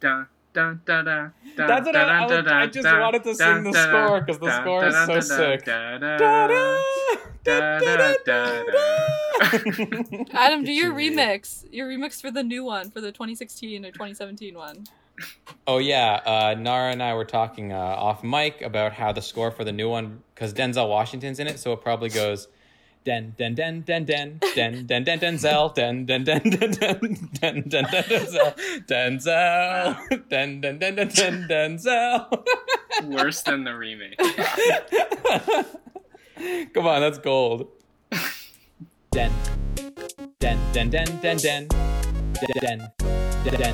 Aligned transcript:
da 0.00 0.24
da 0.52 0.74
da 0.84 1.02
da. 1.02 1.28
da, 1.56 1.66
That's 1.66 1.86
what 1.86 1.94
I- 1.96 2.04
da, 2.04 2.10
I 2.24 2.28
da, 2.28 2.36
was- 2.36 2.44
da, 2.44 2.58
I 2.58 2.66
just 2.66 2.84
da, 2.84 3.00
wanted 3.00 3.22
to 3.24 3.34
da, 3.34 3.54
sing 3.54 3.62
the 3.64 3.72
da, 3.72 3.82
score 3.88 4.24
'cause 4.24 4.38
the 4.38 4.46
da, 4.46 4.60
score 4.62 4.80
da, 4.80 4.88
is 4.88 4.94
so 5.06 5.14
da, 5.14 5.20
sick. 5.20 5.64
da, 5.64 5.98
da, 5.98 6.16
Da, 6.18 6.46
da, 6.48 7.78
da, 7.78 7.80
da, 7.80 8.14
da, 8.24 8.62
da. 8.64 10.24
Adam, 10.32 10.64
do 10.64 10.72
your 10.72 10.92
remix. 10.92 11.64
Your 11.72 11.88
remix 11.88 12.20
for 12.20 12.30
the 12.30 12.42
new 12.42 12.64
one, 12.64 12.90
for 12.90 13.00
the 13.00 13.12
2016 13.12 13.84
or 13.84 13.90
2017 13.90 14.54
one. 14.56 14.84
Oh 15.66 15.78
yeah, 15.78 16.14
uh, 16.24 16.54
Nara 16.58 16.92
and 16.92 17.02
I 17.02 17.14
were 17.14 17.24
talking 17.24 17.72
uh, 17.72 17.76
off 17.76 18.22
mic 18.24 18.62
about 18.62 18.92
how 18.92 19.12
the 19.12 19.22
score 19.22 19.50
for 19.50 19.64
the 19.64 19.72
new 19.72 19.88
one, 19.88 20.22
because 20.34 20.52
Denzel 20.54 20.88
Washington's 20.88 21.38
in 21.38 21.46
it, 21.46 21.58
so 21.58 21.72
it 21.72 21.80
probably 21.82 22.08
goes, 22.08 22.48
Den 23.06 23.34
den 23.38 23.54
den 23.54 23.82
den 23.86 24.04
den 24.04 24.38
den 24.54 24.86
den 24.86 25.04
den 25.04 25.18
Denzel 25.20 25.72
den 25.74 26.06
den 26.06 26.24
den 26.24 26.42
den 26.42 26.50
den 26.52 26.70
den 26.70 27.30
den 27.40 27.68
den 27.70 27.86
Denzel 27.90 28.52
Denzel 28.88 29.96
den 30.30 30.60
den 30.60 30.78
den 30.78 30.96
den 30.96 31.08
den 31.08 31.48
Denzel. 31.48 32.20
Worse 33.04 33.42
than 33.42 33.64
the 33.64 33.74
remake. 33.74 34.18
Come 36.74 36.86
on, 36.86 37.00
that's 37.00 37.18
gold. 37.18 37.68
Den 39.14 39.32
den 40.40 40.58
den 40.74 40.90
den 40.90 41.06
den 41.22 41.38
den 41.38 41.68
den 42.52 42.80
den 43.44 43.68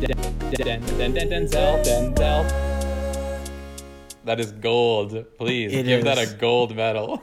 den 0.00 0.14
den 0.50 0.82
den 0.98 1.14
den 1.14 1.28
Denzel 1.30 1.82
Denzel. 1.82 2.46
That 4.24 4.38
is 4.38 4.52
gold. 4.52 5.26
Please 5.38 5.72
It 5.74 5.86
give 5.86 6.04
that 6.04 6.18
is. 6.18 6.32
a 6.32 6.36
gold 6.38 6.76
medal. 6.76 7.18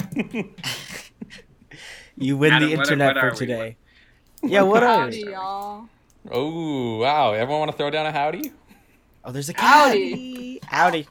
You 2.18 2.38
win 2.38 2.54
Adam, 2.54 2.70
the 2.70 2.76
internet 2.76 3.16
what 3.16 3.24
are 3.24 3.30
for 3.32 3.36
we? 3.36 3.46
today. 3.48 3.78
Yeah, 4.44 4.62
what 4.64 4.84
are 4.84 5.02
Howdy, 5.02 5.24
we? 5.26 5.32
y'all. 5.32 5.90
oh 6.32 6.98
wow! 6.98 7.34
Everyone 7.34 7.60
want 7.62 7.72
to 7.72 7.78
throw 7.78 7.90
down 7.90 8.06
a 8.06 8.12
howdy? 8.12 8.52
Oh, 9.24 9.32
there's 9.32 9.50
a 9.50 9.54
cat. 9.54 9.90
Howdy. 9.90 10.60
Howdy. 10.66 11.08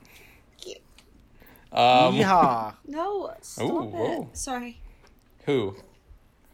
Um, 1.73 2.15
Yeehaw. 2.15 2.75
No, 2.87 3.33
stop 3.43 3.65
Ooh, 3.71 3.83
it. 3.83 3.87
whoa. 3.91 4.31
Sorry. 4.33 4.81
who? 5.45 5.77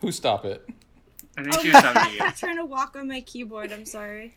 Who 0.01 0.11
stop 0.11 0.45
it? 0.45 0.67
I 1.39 1.43
think 1.45 1.61
she 1.61 1.71
was 1.71 1.81
talking 1.83 2.03
to 2.11 2.11
you. 2.17 2.21
I'm 2.23 2.33
trying 2.33 2.57
to 2.57 2.65
walk 2.65 2.97
on 2.97 3.07
my 3.09 3.21
keyboard. 3.21 3.73
I'm 3.73 3.85
sorry. 3.87 4.35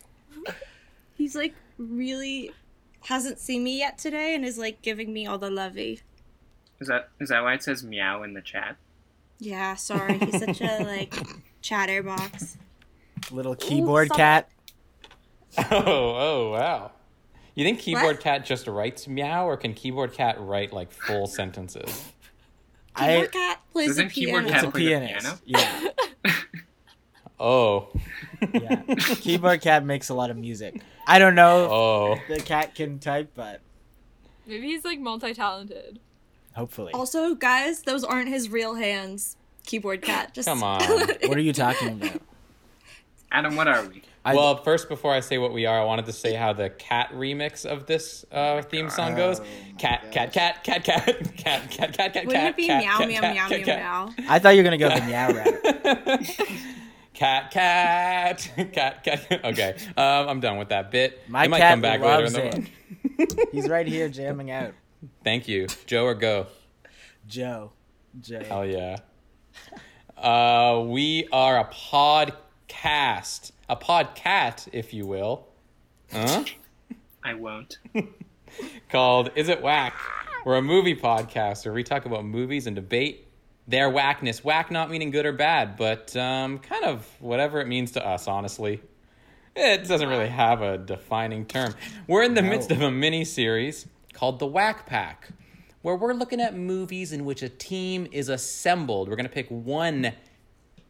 He's 1.16 1.36
like 1.36 1.56
really 1.78 2.52
hasn't 3.02 3.40
seen 3.40 3.64
me 3.64 3.80
yet 3.80 3.98
today 3.98 4.36
and 4.36 4.46
is 4.46 4.58
like 4.58 4.82
giving 4.82 5.12
me 5.12 5.26
all 5.26 5.38
the 5.38 5.50
lovey. 5.50 6.02
Is 6.80 6.88
that 6.88 7.10
is 7.20 7.30
that 7.30 7.42
why 7.42 7.54
it 7.56 7.64
says 7.64 7.84
meow 7.84 8.22
in 8.24 8.34
the 8.34 8.42
chat? 8.42 8.76
Yeah, 9.40 9.76
sorry. 9.76 10.18
He's 10.18 10.40
such 10.40 10.62
a 10.62 10.84
like 10.84 11.14
chatterbox. 11.62 12.58
Little 13.32 13.56
keyboard 13.56 14.08
stop. 14.08 14.18
cat. 14.18 14.50
Oh 15.58 16.16
oh 16.18 16.52
wow! 16.52 16.92
You 17.54 17.64
think 17.64 17.80
keyboard 17.80 18.16
What? 18.18 18.20
cat 18.20 18.46
just 18.46 18.68
writes 18.68 19.08
meow, 19.08 19.48
or 19.48 19.56
can 19.58 19.74
keyboard 19.74 20.14
cat 20.14 20.36
write 20.40 20.74
like 20.74 20.92
full 20.92 21.28
sentences? 21.28 22.12
I, 22.96 23.08
Keyboard 23.14 23.32
cat 23.34 23.62
plays 23.74 23.88
Doesn't 23.90 24.08
the 24.08 24.14
keyboard 24.14 24.46
piano. 24.46 24.56
it's 24.56 24.62
cat 24.64 24.70
a 24.70 24.72
play 24.72 24.84
the 24.84 24.90
piano? 24.90 25.40
Yeah, 25.46 26.34
Oh. 27.40 27.90
yeah. 28.54 28.82
keyboard 28.96 29.62
cat 29.62 29.86
makes 29.86 30.08
a 30.10 30.14
lot 30.14 30.30
of 30.30 30.38
music. 30.38 30.82
I 31.06 31.20
don't 31.20 31.36
know 31.36 31.70
Oh. 31.70 32.14
if 32.14 32.28
the 32.38 32.42
cat 32.46 32.74
can 32.76 33.00
type, 33.00 33.32
but 33.36 33.60
Maybe 34.48 34.68
he's 34.68 34.86
like 34.86 35.00
multi-talented. 35.00 36.00
Hopefully. 36.56 36.92
Also, 36.94 37.36
guys, 37.36 37.82
those 37.84 38.04
aren't 38.04 38.30
his 38.30 38.50
real 38.50 38.76
hands. 38.76 39.38
Keyboard 39.66 40.02
cat. 40.02 40.34
Just 40.34 40.48
Come 40.48 40.64
on. 40.64 40.82
What 40.82 41.38
are 41.38 41.42
you 41.42 41.54
talking 41.54 41.90
about? 42.02 42.22
Adam, 43.32 43.56
what 43.56 43.68
are 43.68 43.84
we? 43.86 44.02
I- 44.24 44.34
well, 44.34 44.58
first, 44.64 44.90
before 44.90 45.14
I 45.14 45.20
say 45.20 45.38
what 45.38 45.54
we 45.54 45.66
are, 45.68 45.80
I 45.80 45.84
wanted 45.86 46.06
to 46.08 46.14
say 46.14 46.34
how 46.34 46.52
the 46.54 46.70
cat 46.72 47.12
remix 47.14 47.64
of 47.66 47.86
this 47.86 48.26
uh, 48.32 48.62
theme 48.64 48.90
song 48.90 49.16
goes. 49.16 49.40
Oh, 49.40 49.44
Cat, 49.78 50.12
cat, 50.12 50.34
cat, 50.34 50.64
cat, 50.64 50.84
cat, 50.84 51.06
cat, 51.38 51.38
cat, 51.38 51.70
cat, 51.70 51.94
cat, 51.94 52.14
cat, 52.14 52.26
Wouldn't 52.26 52.46
it 52.50 52.56
be 52.56 52.66
cat, 52.68 52.84
meow 52.84 52.98
cat, 52.98 53.08
meow 53.08 53.22
cat, 53.22 53.34
meow 53.36 53.48
cat, 53.48 53.60
meow 53.60 53.66
cat. 53.66 54.18
meow? 54.18 54.26
I 54.30 54.40
thought 54.40 54.50
you 54.56 54.64
were 54.64 54.64
gonna 54.64 54.78
go 54.78 54.90
the 54.90 55.06
meow 55.06 55.32
route. 55.32 56.50
Cat, 57.14 57.50
cat, 57.52 58.52
cat, 58.74 59.04
cat. 59.06 59.40
Okay, 59.46 59.76
um, 59.96 60.28
I'm 60.28 60.40
done 60.42 60.58
with 60.58 60.68
that 60.70 60.92
bit. 60.92 61.22
My 61.30 61.46
it 61.46 61.50
might 61.50 61.60
cat 61.60 61.72
come 61.72 61.82
back 61.82 62.02
later 62.02 62.26
in 62.26 62.34
loves 62.34 62.34
the 62.34 62.46
it. 62.48 62.54
month. 63.18 63.52
He's 63.54 63.70
right 63.70 63.88
here 63.88 64.10
jamming 64.10 64.52
out. 64.52 64.74
Thank 65.24 65.48
you, 65.48 65.68
Joe 65.86 66.06
or 66.06 66.16
go. 66.16 66.48
Joe. 67.28 67.72
Joe. 68.22 68.44
Hell 68.44 68.66
yeah. 68.66 68.98
Uh, 70.18 70.84
we 70.88 71.28
are 71.32 71.60
a 71.60 71.66
podcast, 71.66 73.52
a 73.68 73.76
podcat, 73.76 74.68
if 74.72 74.94
you 74.94 75.06
will. 75.06 75.48
Huh? 76.12 76.44
I 77.24 77.34
won't. 77.34 77.80
called 78.90 79.32
Is 79.36 79.50
It 79.50 79.62
Whack? 79.62 79.94
We're 80.46 80.58
a 80.58 80.62
movie 80.62 80.96
podcast 80.96 81.66
where 81.66 81.74
we 81.74 81.84
talk 81.84 82.06
about 82.06 82.24
movies 82.24 82.68
and 82.68 82.76
debate 82.76 83.28
their 83.68 83.90
whackness. 83.90 84.44
Whack 84.44 84.70
not 84.72 84.90
meaning 84.92 85.10
good 85.10 85.26
or 85.26 85.34
bad, 85.34 85.76
but 85.76 86.16
um, 86.16 86.60
kind 86.60 86.86
of 86.86 87.06
whatever 87.20 87.60
it 87.60 87.68
means 87.68 87.92
to 87.94 88.06
us, 88.08 88.28
honestly. 88.28 88.82
It 89.56 89.88
doesn't 89.88 90.08
really 90.10 90.28
have 90.28 90.62
a 90.62 90.78
defining 90.78 91.46
term. 91.46 91.74
We're 92.08 92.24
in 92.24 92.34
the 92.36 92.42
No. 92.42 92.50
midst 92.50 92.72
of 92.72 92.82
a 92.82 92.92
mini 92.92 93.26
series 93.26 93.88
called 94.16 94.40
The 94.40 94.48
Whack 94.48 94.86
Pack, 94.88 95.30
where 95.84 95.96
we're 95.96 96.14
looking 96.14 96.42
at 96.42 96.56
movies 96.56 97.12
in 97.12 97.26
which 97.26 97.44
a 97.44 97.50
team 97.50 98.08
is 98.12 98.30
assembled. 98.30 99.08
We're 99.10 99.16
going 99.18 99.28
to 99.28 99.32
pick 99.32 99.48
one 99.50 100.14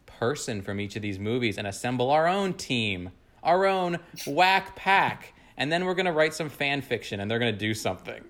person 0.05 0.61
from 0.61 0.79
each 0.79 0.95
of 0.95 1.01
these 1.01 1.19
movies 1.19 1.57
and 1.57 1.67
assemble 1.67 2.09
our 2.11 2.27
own 2.27 2.53
team, 2.53 3.09
our 3.43 3.65
own 3.65 3.99
whack 4.25 4.75
pack. 4.77 5.33
And 5.57 5.71
then 5.71 5.85
we're 5.85 5.95
going 5.95 6.05
to 6.05 6.11
write 6.13 6.33
some 6.33 6.49
fan 6.49 6.81
fiction 6.81 7.19
and 7.19 7.29
they're 7.29 7.39
going 7.39 7.53
to 7.53 7.59
do 7.59 7.73
something. 7.73 8.23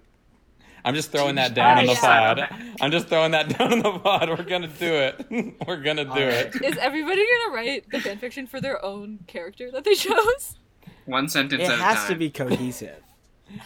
I'm 0.84 0.94
just 0.94 1.12
throwing 1.12 1.36
that 1.36 1.56
down 1.56 1.78
Oh, 1.78 1.82
on 1.82 1.86
the 1.88 1.94
yeah. 1.94 2.00
pod. 2.00 2.48
I'm 2.80 2.92
just 2.92 3.08
throwing 3.08 3.32
that 3.32 3.50
down 3.58 3.74
on 3.74 3.80
the 3.82 4.00
pod. 4.00 4.30
We're 4.30 4.44
going 4.44 4.62
to 4.62 4.68
do 4.68 4.94
it. 4.94 5.56
We're 5.68 5.82
going 5.82 5.98
to 5.98 6.06
do 6.06 6.12
it. 6.20 6.56
Is 6.64 6.78
everybody 6.78 7.24
gonna 7.44 7.56
write 7.56 7.90
the 7.90 7.98
fanfiction 7.98 8.48
for 8.48 8.62
their 8.62 8.84
own 8.86 9.20
character 9.28 9.72
that 9.72 9.84
they 9.84 9.96
chose? 9.96 10.58
One 11.06 11.28
sentence 11.28 11.64
It 11.64 11.70
at 11.72 11.80
a 11.80 11.84
has 11.84 11.96
time. 11.98 12.08
to 12.10 12.16
be 12.16 12.30
cohesive. 12.30 13.02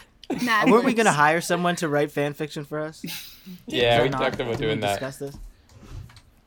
Mad 0.44 0.70
Weren't 0.70 0.86
we 0.86 0.94
gonna 0.94 1.12
hire 1.12 1.42
someone 1.42 1.76
to 1.78 1.88
write 1.88 2.12
fan 2.12 2.34
fiction 2.34 2.64
for 2.66 2.80
us? 2.80 3.04
Yeah, 3.68 4.04
we 4.04 4.10
not- 4.10 4.20
talked 4.22 4.36
about 4.36 4.52
did 4.52 4.60
we 4.60 4.66
doing 4.68 4.80
that. 4.82 5.00
Discuss 5.00 5.18
this. 5.18 5.38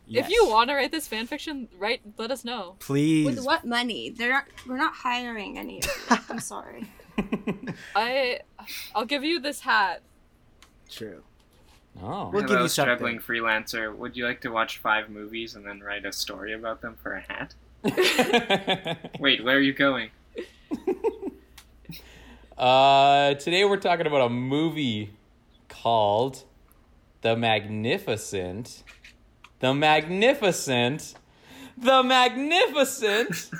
If 0.09 0.29
you 0.29 0.47
want 0.49 0.69
to 0.69 0.75
write 0.77 0.93
this 0.93 1.09
fanfiction, 1.09 1.69
write. 1.79 2.03
Let 2.19 2.31
us 2.31 2.45
know. 2.45 2.77
please. 2.81 3.25
With 3.25 3.43
what 3.45 3.65
money? 3.65 4.11
They're 4.11 4.31
not, 4.33 4.45
we're 4.69 4.77
not 4.77 4.93
hiring 4.95 5.57
any 5.59 5.79
of 5.79 5.87
you. 5.87 6.17
I'm 6.29 6.39
sorry. 6.55 6.87
I, 7.97 8.41
I'll 8.95 9.07
give 9.07 9.25
you 9.25 9.41
this 9.41 9.61
hat. 9.61 10.03
True. 10.91 11.23
Oh. 12.03 12.29
We'll 12.31 12.43
give 12.43 12.51
Hello, 12.51 12.63
you 12.65 12.69
something. 12.69 12.97
struggling 12.97 13.19
freelancer. 13.21 13.95
Would 13.97 14.15
you 14.17 14.27
like 14.27 14.43
to 14.43 14.51
watch 14.51 14.79
five 14.79 15.09
movies 15.09 15.55
and 15.55 15.65
then 15.67 15.81
write 15.81 16.05
a 16.05 16.13
story 16.13 16.53
about 16.53 16.83
them 16.83 16.97
for 17.03 17.15
a 17.15 17.21
hat? 17.23 17.55
Wait, 19.19 19.43
where 19.43 19.57
are 19.57 19.61
you 19.61 19.73
going? 19.73 20.11
Uh, 22.63 23.35
today 23.35 23.65
we're 23.65 23.77
talking 23.77 24.07
about 24.07 24.21
a 24.21 24.29
movie 24.29 25.11
called 25.69 26.45
The 27.23 27.37
Magnificent. 27.37 28.85
The 29.59 29.75
Magnificent. 29.75 31.15
The 31.77 32.05
Magnificent. 32.05 33.51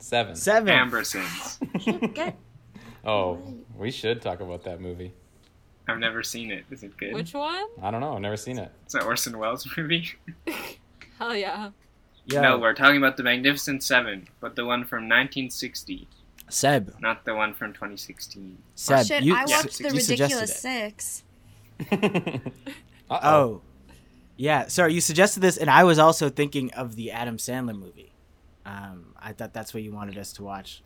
Seven. 0.00 0.34
Seven. 0.34 0.74
Ambersons. 0.74 1.58
Should 1.80 2.34
Oh, 3.04 3.40
we 3.76 3.92
should 3.92 4.20
talk 4.20 4.40
about 4.40 4.64
that 4.64 4.80
movie. 4.80 5.12
I've 5.86 5.98
never 5.98 6.24
seen 6.24 6.50
it. 6.50 6.64
Is 6.72 6.82
it 6.82 6.96
good? 6.96 7.14
Which 7.14 7.34
one? 7.34 7.66
I 7.80 7.92
don't 7.92 8.00
know. 8.00 8.14
I've 8.16 8.20
never 8.20 8.36
seen 8.36 8.58
it. 8.58 8.72
It's 8.84 8.94
an 8.94 9.02
Orson 9.02 9.38
Welles 9.38 9.64
movie. 9.76 10.14
Hell 11.20 11.36
yeah. 11.36 11.70
yeah. 12.24 12.40
No, 12.40 12.58
we're 12.58 12.74
talking 12.74 12.96
about 12.96 13.16
the 13.16 13.22
Magnificent 13.22 13.84
Seven, 13.84 14.26
but 14.40 14.56
the 14.56 14.64
one 14.64 14.80
from 14.80 15.04
1960, 15.04 16.08
Seb. 16.48 16.94
not 17.00 17.24
the 17.24 17.34
one 17.34 17.54
from 17.54 17.72
2016. 17.72 18.58
Seb. 18.74 19.06
Shit, 19.06 19.22
you, 19.24 19.34
I 19.34 19.44
watched 19.44 19.80
you 19.80 19.90
the 19.90 20.00
suggested 20.00 20.10
ridiculous 20.10 20.56
six. 20.60 21.24
Uh-oh. 23.10 23.20
Oh. 23.22 23.60
Yeah, 24.36 24.66
sorry, 24.68 24.92
you 24.92 25.00
suggested 25.00 25.40
this, 25.40 25.56
and 25.56 25.70
I 25.70 25.84
was 25.84 25.98
also 25.98 26.28
thinking 26.28 26.72
of 26.74 26.94
the 26.96 27.10
Adam 27.10 27.38
Sandler 27.38 27.78
movie. 27.78 28.12
Um, 28.66 29.14
I 29.18 29.32
thought 29.32 29.54
that's 29.54 29.72
what 29.72 29.82
you 29.82 29.92
wanted 29.92 30.18
us 30.18 30.32
to 30.34 30.42
watch. 30.42 30.82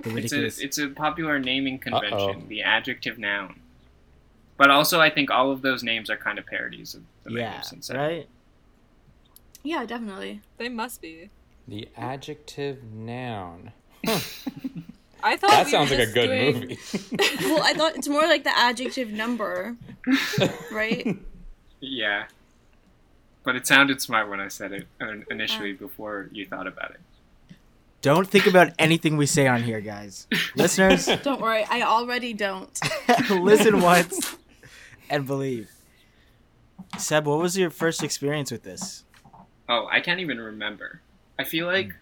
The 0.00 0.16
It's 0.16 0.32
a 0.32 0.46
it's 0.46 0.78
a 0.78 0.88
popular 0.88 1.38
naming 1.38 1.78
convention, 1.78 2.18
Uh-oh. 2.18 2.42
the 2.48 2.62
adjective 2.62 3.18
noun. 3.18 3.60
But 4.56 4.70
also, 4.70 5.00
I 5.00 5.10
think 5.10 5.30
all 5.30 5.50
of 5.50 5.62
those 5.62 5.82
names 5.82 6.10
are 6.10 6.16
kind 6.16 6.38
of 6.38 6.46
parodies 6.46 6.94
of 6.94 7.02
the 7.24 7.32
yeah, 7.32 7.44
Magnificent 7.50 7.84
Seven. 7.84 8.02
right? 8.02 8.28
Yeah, 9.62 9.84
definitely. 9.86 10.42
They 10.58 10.68
must 10.68 11.00
be. 11.00 11.30
The 11.66 11.88
adjective 11.96 12.84
noun. 12.84 13.72
I 15.22 15.36
thought 15.36 15.50
That 15.50 15.64
we 15.66 15.70
sounds 15.70 15.90
like 15.90 16.00
a 16.00 16.06
good 16.12 16.26
doing- 16.26 16.60
movie. 16.60 16.78
Well, 17.44 17.62
I 17.62 17.72
thought 17.72 17.96
it's 17.96 18.08
more 18.08 18.22
like 18.26 18.44
the 18.44 18.56
adjective 18.56 19.10
number, 19.10 19.76
right? 20.70 21.16
Yeah. 21.80 22.24
But 23.42 23.56
it 23.56 23.66
sounded 23.66 24.00
smart 24.02 24.28
when 24.28 24.40
I 24.40 24.48
said 24.48 24.72
it 24.72 24.86
uh, 25.00 25.14
initially 25.30 25.72
before 25.72 26.28
you 26.32 26.46
thought 26.46 26.66
about 26.66 26.90
it. 26.92 27.00
Don't 28.02 28.28
think 28.28 28.46
about 28.46 28.72
anything 28.78 29.16
we 29.16 29.24
say 29.26 29.46
on 29.46 29.62
here, 29.62 29.80
guys. 29.80 30.26
Listeners, 30.56 31.06
Don't 31.22 31.40
worry, 31.40 31.64
I 31.70 31.82
already 31.82 32.34
don't. 32.34 32.78
listen 33.30 33.80
once 33.80 34.36
and 35.08 35.26
believe. 35.26 35.70
Seb, 36.98 37.26
what 37.26 37.38
was 37.38 37.56
your 37.56 37.70
first 37.70 38.02
experience 38.02 38.50
with 38.50 38.62
this? 38.62 39.04
Oh, 39.70 39.88
I 39.90 40.00
can't 40.00 40.20
even 40.20 40.38
remember. 40.38 41.00
I 41.38 41.44
feel 41.44 41.66
like 41.66 41.94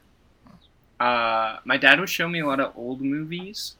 uh, 1.02 1.58
my 1.64 1.76
dad 1.76 1.98
would 1.98 2.08
show 2.08 2.28
me 2.28 2.38
a 2.38 2.46
lot 2.46 2.60
of 2.60 2.72
old 2.76 3.00
movies, 3.00 3.74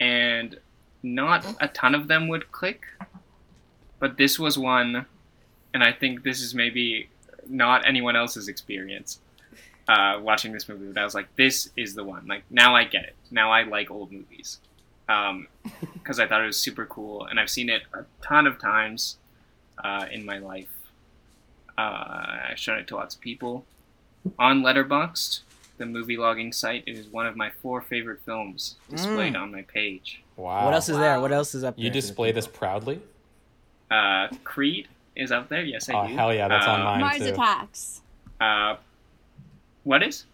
and 0.00 0.58
not 1.02 1.44
a 1.60 1.68
ton 1.68 1.94
of 1.94 2.08
them 2.08 2.28
would 2.28 2.50
click. 2.50 2.86
But 3.98 4.16
this 4.16 4.38
was 4.38 4.56
one, 4.56 5.04
and 5.74 5.84
I 5.84 5.92
think 5.92 6.22
this 6.22 6.40
is 6.40 6.54
maybe 6.54 7.10
not 7.46 7.86
anyone 7.86 8.16
else's 8.16 8.48
experience 8.48 9.20
uh, 9.86 10.18
watching 10.22 10.52
this 10.52 10.66
movie. 10.66 10.86
But 10.86 10.98
I 10.98 11.04
was 11.04 11.14
like, 11.14 11.28
this 11.36 11.68
is 11.76 11.94
the 11.94 12.04
one. 12.04 12.26
Like 12.26 12.44
now 12.48 12.74
I 12.74 12.84
get 12.84 13.04
it. 13.04 13.16
Now 13.30 13.52
I 13.52 13.64
like 13.64 13.90
old 13.90 14.10
movies 14.10 14.58
because 15.92 16.18
I 16.18 16.26
thought 16.26 16.40
it 16.40 16.46
was 16.46 16.58
super 16.58 16.86
cool, 16.86 17.26
and 17.26 17.38
I've 17.38 17.50
seen 17.50 17.68
it 17.68 17.82
a 17.92 18.06
ton 18.22 18.46
of 18.46 18.58
times 18.58 19.18
uh, 19.84 20.06
in 20.10 20.24
my 20.24 20.38
life. 20.38 20.72
Uh, 21.76 22.38
I've 22.48 22.58
shown 22.58 22.78
it 22.78 22.86
to 22.88 22.96
lots 22.96 23.14
of 23.14 23.20
people. 23.20 23.66
On 24.38 24.62
Letterboxd, 24.62 25.40
the 25.78 25.86
movie 25.86 26.16
logging 26.16 26.52
site, 26.52 26.84
it 26.86 26.96
is 26.96 27.06
one 27.08 27.26
of 27.26 27.36
my 27.36 27.50
four 27.62 27.80
favorite 27.82 28.20
films 28.24 28.76
displayed 28.90 29.34
Mm. 29.34 29.42
on 29.42 29.52
my 29.52 29.62
page. 29.62 30.22
Wow. 30.36 30.64
What 30.64 30.74
else 30.74 30.88
is 30.88 30.98
there? 30.98 31.20
What 31.20 31.32
else 31.32 31.54
is 31.54 31.64
up 31.64 31.74
You 31.76 31.84
there 31.84 31.90
for 31.90 31.94
the 31.94 32.00
display 32.00 32.32
this 32.32 32.46
proudly? 32.46 33.00
Uh, 33.90 34.28
Creed 34.44 34.88
is 35.14 35.30
up 35.32 35.48
there. 35.48 35.62
Yes, 35.62 35.88
I 35.88 35.92
do. 35.92 35.98
Oh, 35.98 36.06
do. 36.08 36.14
hell 36.16 36.34
yeah, 36.34 36.48
that's 36.48 36.66
on 36.66 36.80
Uh, 36.80 36.84
mine. 36.84 37.00
Mars 37.00 37.18
too. 37.18 37.24
Attacks. 37.26 38.00
Uh, 38.40 38.76
what 39.84 40.02
is 40.02 40.24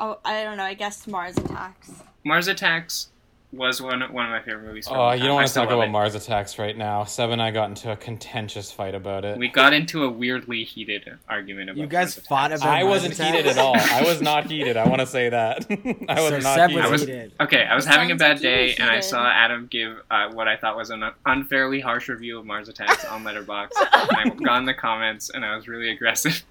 Oh, 0.00 0.18
I 0.24 0.42
don't 0.42 0.56
know. 0.56 0.64
I 0.64 0.74
guess 0.74 1.06
Mars 1.06 1.36
Attacks. 1.36 1.92
Mars 2.24 2.48
Attacks? 2.48 3.08
Was 3.52 3.82
one 3.82 4.00
one 4.12 4.24
of 4.24 4.30
my 4.30 4.40
favorite 4.40 4.64
movies. 4.64 4.86
Oh, 4.90 4.94
long 4.94 5.18
you 5.18 5.24
don't 5.24 5.34
want 5.34 5.46
to 5.46 5.52
talk 5.52 5.68
about 5.68 5.82
it. 5.82 5.90
Mars 5.90 6.14
attacks 6.14 6.58
right 6.58 6.74
now. 6.74 7.04
Seb 7.04 7.28
and 7.30 7.42
I 7.42 7.50
got 7.50 7.68
into 7.68 7.92
a 7.92 7.96
contentious 7.96 8.72
fight 8.72 8.94
about 8.94 9.26
it. 9.26 9.36
We 9.36 9.48
got 9.48 9.74
into 9.74 10.04
a 10.04 10.10
weirdly 10.10 10.64
heated 10.64 11.18
argument 11.28 11.68
about. 11.68 11.78
It. 11.78 11.82
You 11.82 11.86
guys 11.86 12.16
Mars 12.16 12.26
fought 12.26 12.46
Attacks. 12.52 12.62
about- 12.62 12.72
I 12.72 12.82
Mars 12.82 12.90
wasn't 12.90 13.14
attacks? 13.14 13.30
heated 13.36 13.46
at 13.48 13.58
all. 13.58 13.76
I 13.76 14.02
was 14.06 14.22
not 14.22 14.46
heated. 14.50 14.78
I 14.78 14.88
want 14.88 15.00
to 15.02 15.06
say 15.06 15.28
that. 15.28 15.66
I 16.08 16.20
was 16.22 16.30
so 16.30 16.38
not 16.38 16.54
Seb 16.56 16.70
heated. 16.70 16.90
was 16.90 17.02
I 17.08 17.12
was- 17.14 17.30
Okay, 17.40 17.64
I 17.64 17.74
was 17.74 17.84
It 17.84 17.88
having 17.90 18.10
a 18.10 18.16
bad 18.16 18.36
like 18.36 18.40
day, 18.42 18.74
and 18.78 18.88
I 18.88 19.00
saw 19.00 19.28
Adam 19.28 19.66
give 19.70 19.98
uh, 20.10 20.30
what 20.32 20.48
I 20.48 20.56
thought 20.56 20.76
was 20.76 20.88
an 20.88 21.04
unfairly 21.26 21.80
harsh 21.80 22.08
review 22.08 22.38
of 22.38 22.46
Mars 22.46 22.70
Attacks 22.70 23.04
on 23.04 23.22
Letterboxd. 23.22 23.72
I 23.76 24.30
got 24.42 24.60
in 24.60 24.64
the 24.64 24.72
comments, 24.74 25.28
and 25.28 25.44
I 25.44 25.54
was 25.56 25.68
really 25.68 25.90
aggressive. 25.90 26.42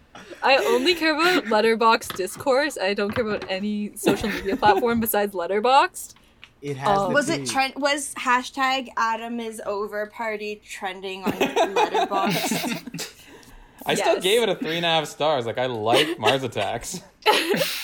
I 0.44 0.57
only 0.57 0.94
care 0.94 1.15
about 1.15 1.45
Letterboxd 1.45 2.15
discourse. 2.15 2.77
I 2.80 2.94
don't 2.94 3.12
care 3.15 3.25
about 3.27 3.45
any 3.50 3.95
social 3.95 4.30
media 4.30 4.56
platform 4.56 5.00
besides 5.00 5.33
Letterboxd. 5.33 6.13
It 6.62 6.78
has 6.78 7.08
the 7.08 7.10
Was 7.10 7.30
it 7.30 7.48
trend? 7.48 7.74
Was 7.75 8.13
hashtag 8.16 8.90
Adam 8.96 9.40
is 9.40 9.62
over 9.66 10.06
party 10.08 10.62
trending 10.68 11.24
on 11.24 11.31
Letterboxd? 11.31 13.16
I 13.86 13.96
still 13.96 14.19
gave 14.19 14.44
it 14.44 14.50
a 14.50 14.56
three 14.56 14.78
and 14.78 14.86
a 14.86 14.90
half 14.90 15.08
stars. 15.08 15.46
Like 15.48 15.58
I 15.58 15.66
like 15.66 16.19
Mars 16.19 16.44
attacks. 16.44 17.02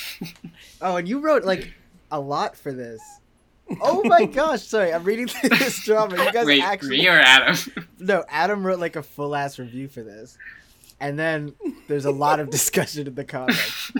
Oh, 0.81 0.97
and 0.97 1.07
you 1.07 1.19
wrote 1.19 1.43
like 1.43 1.73
a 2.11 2.19
lot 2.19 2.55
for 2.55 2.71
this. 2.71 3.01
Oh 3.81 4.03
my 4.03 4.25
gosh! 4.31 4.61
Sorry, 4.63 4.93
I'm 4.93 5.03
reading 5.03 5.27
this 5.43 5.83
drama. 5.83 6.23
You 6.23 6.31
guys 6.31 6.45
Wait, 6.45 6.61
actually 6.63 6.99
me 6.99 7.07
or 7.07 7.19
Adam? 7.19 7.55
no. 7.99 8.23
Adam 8.29 8.65
wrote 8.65 8.79
like 8.79 8.95
a 8.95 9.03
full 9.03 9.35
ass 9.35 9.59
review 9.59 9.87
for 9.87 10.03
this, 10.03 10.37
and 10.99 11.17
then 11.17 11.53
there's 11.87 12.05
a 12.05 12.11
lot 12.11 12.39
of 12.39 12.49
discussion 12.51 13.07
in 13.07 13.15
the 13.15 13.25
comments. 13.25 13.91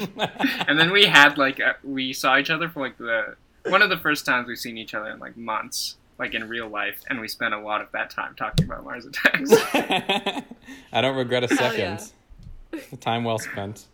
and 0.68 0.80
then 0.80 0.92
we 0.92 1.06
had 1.06 1.38
like 1.38 1.60
uh, 1.60 1.74
we 1.84 2.14
saw 2.14 2.38
each 2.38 2.50
other 2.50 2.70
for 2.70 2.80
like 2.82 2.98
the 2.98 3.36
one 3.70 3.82
of 3.82 3.90
the 3.90 3.98
first 3.98 4.26
times 4.26 4.48
we've 4.48 4.58
seen 4.58 4.78
each 4.78 4.94
other 4.94 5.10
in 5.10 5.20
like 5.20 5.38
months, 5.38 5.98
like 6.18 6.34
in 6.34 6.48
real 6.50 6.68
life, 6.68 7.02
and 7.10 7.20
we 7.20 7.28
spent 7.28 7.54
a 7.54 7.60
lot 7.60 7.82
of 7.82 7.92
that 7.92 8.10
time 8.10 8.36
talking 8.36 8.66
about 8.66 8.84
Mars 8.84 9.06
Attacks. 9.06 9.52
I 10.94 11.02
don't 11.02 11.16
regret 11.16 11.44
a 11.44 11.54
Hell 11.56 11.76
yeah. 11.76 11.98
second. 11.98 13.00
Time 13.00 13.24
well 13.24 13.40
spent. 13.40 13.86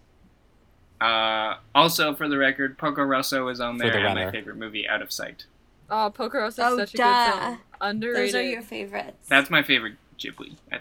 uh, 1.01 1.55
also, 1.75 2.13
for 2.15 2.27
the 2.27 2.37
record, 2.37 2.77
Porco 2.77 3.03
Rosso 3.03 3.47
is 3.49 3.59
on 3.59 3.77
For 3.77 3.83
there, 3.83 3.93
the 3.93 4.07
and 4.07 4.15
my 4.25 4.31
favorite 4.31 4.57
movie, 4.57 4.87
Out 4.87 5.01
of 5.01 5.11
Sight. 5.11 5.45
Oh, 5.89 6.11
Pokeros 6.15 6.49
is 6.53 6.59
Oh, 6.59 6.77
such 6.77 6.93
a 6.95 6.97
duh. 6.97 7.25
good 7.31 7.39
film. 7.41 7.59
Underrated. 7.81 8.27
Those 8.33 8.35
are 8.35 8.41
your 8.43 8.61
favorites. 8.61 9.27
That's 9.27 9.49
my 9.49 9.61
favorite 9.61 9.95
Ghibli. 10.17 10.55
I- 10.71 10.79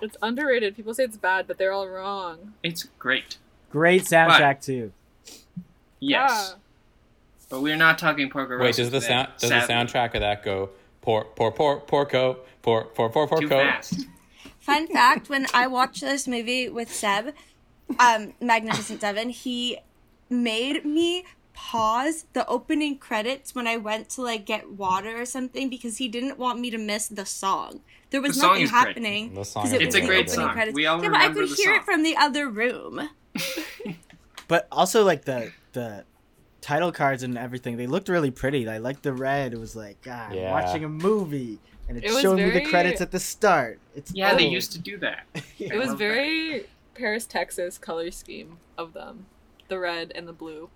It's 0.00 0.16
underrated. 0.22 0.74
People 0.74 0.94
say 0.94 1.04
it's 1.04 1.16
bad, 1.18 1.46
but 1.46 1.58
they're 1.58 1.72
all 1.72 1.86
wrong. 1.88 2.54
It's 2.62 2.84
great. 2.98 3.36
Great 3.70 4.02
soundtrack 4.04 4.62
too. 4.64 4.92
Yes, 6.00 6.54
but 7.48 7.60
we're 7.62 7.76
not 7.76 7.98
talking 7.98 8.28
Porco 8.30 8.54
Rosso. 8.54 8.64
Wait, 8.64 8.76
does 8.76 8.90
the 8.90 9.00
today, 9.00 9.08
sound 9.08 9.28
does 9.38 9.50
the 9.50 9.56
soundtrack 9.72 10.14
of 10.14 10.20
that 10.20 10.42
go 10.42 10.70
por 11.00 11.24
por 11.24 11.52
por 11.52 11.80
porco 11.80 12.38
por 12.62 12.84
por 12.84 13.08
por 13.10 13.40
too 13.40 13.48
fast? 13.48 14.06
Fun 14.60 14.86
fact: 14.88 15.28
When 15.28 15.46
I 15.54 15.66
watched 15.66 16.00
this 16.02 16.26
movie 16.28 16.68
with 16.68 16.92
Seb, 16.92 17.34
um, 17.98 18.34
Magnificent 18.40 19.00
Seven, 19.00 19.30
he 19.30 19.78
made 20.28 20.84
me 20.84 21.24
pause 21.54 22.26
the 22.34 22.46
opening 22.46 22.98
credits 22.98 23.54
when 23.54 23.66
I 23.66 23.76
went 23.78 24.10
to 24.10 24.22
like 24.22 24.44
get 24.44 24.70
water 24.72 25.20
or 25.20 25.24
something 25.24 25.68
because 25.68 25.96
he 25.96 26.06
didn't 26.06 26.38
want 26.38 26.60
me 26.60 26.70
to 26.70 26.78
miss 26.78 27.08
the 27.08 27.24
song. 27.26 27.80
There 28.10 28.20
was 28.22 28.34
The 28.36 28.40
song 28.40 28.48
nothing 28.50 28.62
is 28.64 28.70
great. 28.70 28.86
happening. 28.86 29.34
The 29.34 29.44
song 29.44 29.62
'cause 29.64 29.72
is 29.72 29.80
it 29.80 29.82
It's 29.82 29.94
a 29.94 30.00
great 30.00 30.30
song. 30.30 30.50
credits. 30.52 30.74
We 30.74 30.86
all 30.86 31.02
yeah, 31.02 31.08
but 31.10 31.18
I 31.20 31.28
could 31.30 31.48
hear 31.48 31.56
song. 31.72 31.74
it 31.76 31.84
from 31.84 32.02
the 32.04 32.16
other 32.16 32.48
room. 32.48 33.08
But 34.48 34.66
also 34.72 35.04
like 35.04 35.24
the 35.24 35.52
the 35.72 36.04
title 36.60 36.92
cards 36.92 37.22
and 37.22 37.36
everything, 37.38 37.76
they 37.76 37.86
looked 37.86 38.08
really 38.08 38.30
pretty. 38.30 38.68
I 38.68 38.78
liked 38.78 39.02
the 39.02 39.12
red. 39.12 39.52
It 39.52 39.58
was 39.60 39.74
like 39.76 40.00
God, 40.02 40.30
I'm 40.32 40.36
Yeah. 40.36 40.50
watching 40.52 40.84
a 40.84 40.88
movie, 40.88 41.58
and 41.88 41.96
It 41.98 42.04
it's 42.04 42.12
was 42.14 42.22
showing 42.22 42.42
me 42.44 42.50
the 42.50 42.60
credits 42.64 43.00
at 43.00 43.10
the 43.10 43.20
start. 43.20 43.80
It's 43.94 44.12
Yeah, 44.14 44.34
they 44.34 44.46
used 44.46 44.72
to 44.72 44.78
do 44.78 44.98
that. 44.98 45.26
It 45.58 45.76
was 45.76 45.88
love 45.88 45.98
that. 45.98 46.04
very 46.04 46.66
Paris, 46.94 47.26
Texas 47.26 47.78
color 47.78 48.10
scheme 48.10 48.58
of 48.76 48.92
them. 48.92 49.26
The 49.68 49.78
red 49.78 50.12
and 50.14 50.26
the 50.26 50.32
blue. 50.32 50.70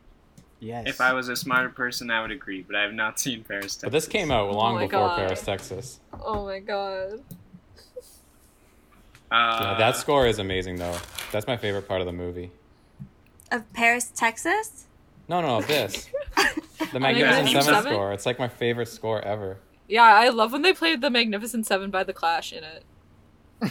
yes. 0.60 0.86
If 0.86 1.00
I 1.00 1.12
was 1.14 1.28
a 1.28 1.34
smarter 1.36 1.70
person, 1.70 2.10
I 2.10 2.20
would 2.22 2.30
agree, 2.30 2.62
but 2.62 2.76
I 2.76 2.82
have 2.82 2.92
not 2.92 3.18
seen 3.24 3.42
Paris. 3.42 3.78
But 3.82 3.90
this 3.92 4.06
came 4.06 4.30
out 4.30 4.52
long 4.52 4.74
my 4.76 4.86
before 4.86 5.08
God. 5.08 5.16
Paris, 5.18 5.42
Texas. 5.42 6.00
Oh 6.12 6.44
my 6.44 6.58
god. 6.60 7.20
Uh, 9.30 9.58
Yeah, 9.62 9.74
that 9.78 9.96
score 9.96 10.26
is 10.26 10.38
amazing 10.38 10.76
though. 10.76 10.96
That's 11.32 11.46
my 11.46 11.56
favorite 11.56 11.88
part 11.88 12.00
of 12.00 12.06
the 12.06 12.12
movie. 12.12 12.50
Of 13.50 13.70
Paris, 13.72 14.10
Texas. 14.14 14.86
No, 15.32 15.40
no, 15.40 15.62
this. 15.62 16.10
The 16.92 17.00
Magnificent 17.00 17.00
Magnificent 17.00 17.48
Seven 17.64 17.74
Seven? 17.74 17.92
score. 17.92 18.12
It's 18.12 18.26
like 18.26 18.38
my 18.38 18.48
favorite 18.48 18.88
score 18.88 19.22
ever. 19.22 19.56
Yeah, 19.88 20.02
I 20.02 20.28
love 20.28 20.52
when 20.52 20.60
they 20.60 20.74
played 20.74 21.00
the 21.00 21.08
Magnificent 21.08 21.66
Seven 21.66 21.90
by 21.90 22.04
the 22.04 22.12
Clash 22.12 22.52
in 22.52 22.62
it. 22.62 22.84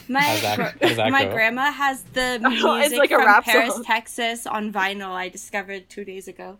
My 0.08 0.40
that- 0.42 0.80
gr- 0.80 0.88
that 0.96 1.12
my 1.12 1.26
grandma 1.26 1.72
has 1.72 2.02
the 2.14 2.40
It's 2.44 2.64
music 2.64 2.98
like 2.98 3.12
a 3.12 3.16
from 3.18 3.26
rap 3.28 3.44
Paris, 3.46 3.76
song. 3.76 3.84
Texas 3.84 4.48
on 4.48 4.74
vinyl. 4.74 5.12
I 5.12 5.30
discovered 5.30 5.88
two 5.88 6.04
days 6.04 6.28
ago. 6.28 6.58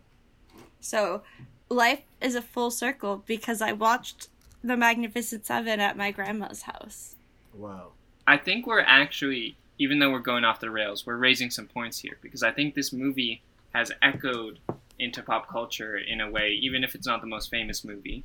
So, 0.80 1.22
life 1.68 2.02
is 2.20 2.36
a 2.36 2.42
full 2.42 2.70
circle 2.70 3.24
because 3.26 3.60
I 3.60 3.72
watched 3.72 4.28
The 4.62 4.76
Magnificent 4.76 5.44
Seven 5.46 5.80
at 5.80 5.96
my 5.96 6.12
grandma's 6.12 6.62
house. 6.62 7.16
Wow. 7.52 7.88
I 8.24 8.36
think 8.36 8.68
we're 8.68 8.80
actually, 8.82 9.56
even 9.80 9.98
though 9.98 10.12
we're 10.12 10.20
going 10.20 10.44
off 10.44 10.60
the 10.60 10.70
rails, 10.70 11.04
we're 11.06 11.16
raising 11.16 11.50
some 11.50 11.66
points 11.66 11.98
here 11.98 12.18
because 12.22 12.44
I 12.44 12.52
think 12.52 12.76
this 12.76 12.92
movie 12.92 13.42
has 13.74 13.90
echoed 14.02 14.58
into 14.98 15.22
pop 15.22 15.48
culture 15.48 15.96
in 15.96 16.20
a 16.20 16.30
way, 16.30 16.50
even 16.60 16.84
if 16.84 16.94
it's 16.94 17.06
not 17.06 17.20
the 17.20 17.26
most 17.26 17.50
famous 17.50 17.84
movie. 17.84 18.24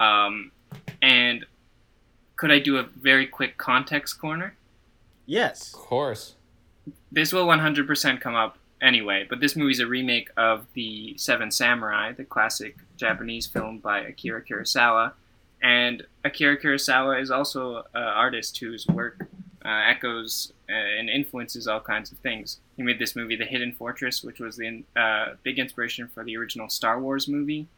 Um, 0.00 0.52
and 1.02 1.44
could 2.36 2.50
I 2.50 2.58
do 2.58 2.76
a 2.76 2.84
very 2.84 3.26
quick 3.26 3.58
context 3.58 4.20
corner? 4.20 4.54
Yes. 5.26 5.74
Of 5.74 5.80
course. 5.80 6.34
This 7.12 7.32
will 7.32 7.46
100% 7.46 8.20
come 8.20 8.34
up 8.34 8.58
anyway, 8.80 9.26
but 9.28 9.40
this 9.40 9.56
movie's 9.56 9.80
a 9.80 9.86
remake 9.86 10.30
of 10.36 10.66
the 10.74 11.16
Seven 11.18 11.50
Samurai, 11.50 12.12
the 12.12 12.24
classic 12.24 12.76
Japanese 12.96 13.46
film 13.46 13.78
by 13.78 14.00
Akira 14.00 14.42
Kurosawa. 14.42 15.12
And 15.62 16.06
Akira 16.24 16.60
Kurosawa 16.60 17.20
is 17.20 17.30
also 17.30 17.78
an 17.94 18.02
artist 18.02 18.58
whose 18.58 18.86
work 18.86 19.26
uh, 19.68 19.82
echoes 19.86 20.54
uh, 20.70 20.72
and 20.72 21.10
influences 21.10 21.68
all 21.68 21.80
kinds 21.80 22.10
of 22.10 22.16
things. 22.18 22.58
He 22.76 22.82
made 22.82 22.98
this 22.98 23.14
movie, 23.14 23.36
The 23.36 23.44
Hidden 23.44 23.74
Fortress, 23.74 24.24
which 24.24 24.40
was 24.40 24.56
the 24.56 24.82
uh, 24.96 25.34
big 25.42 25.58
inspiration 25.58 26.08
for 26.08 26.24
the 26.24 26.38
original 26.38 26.70
Star 26.70 26.98
Wars 26.98 27.28
movie. 27.28 27.68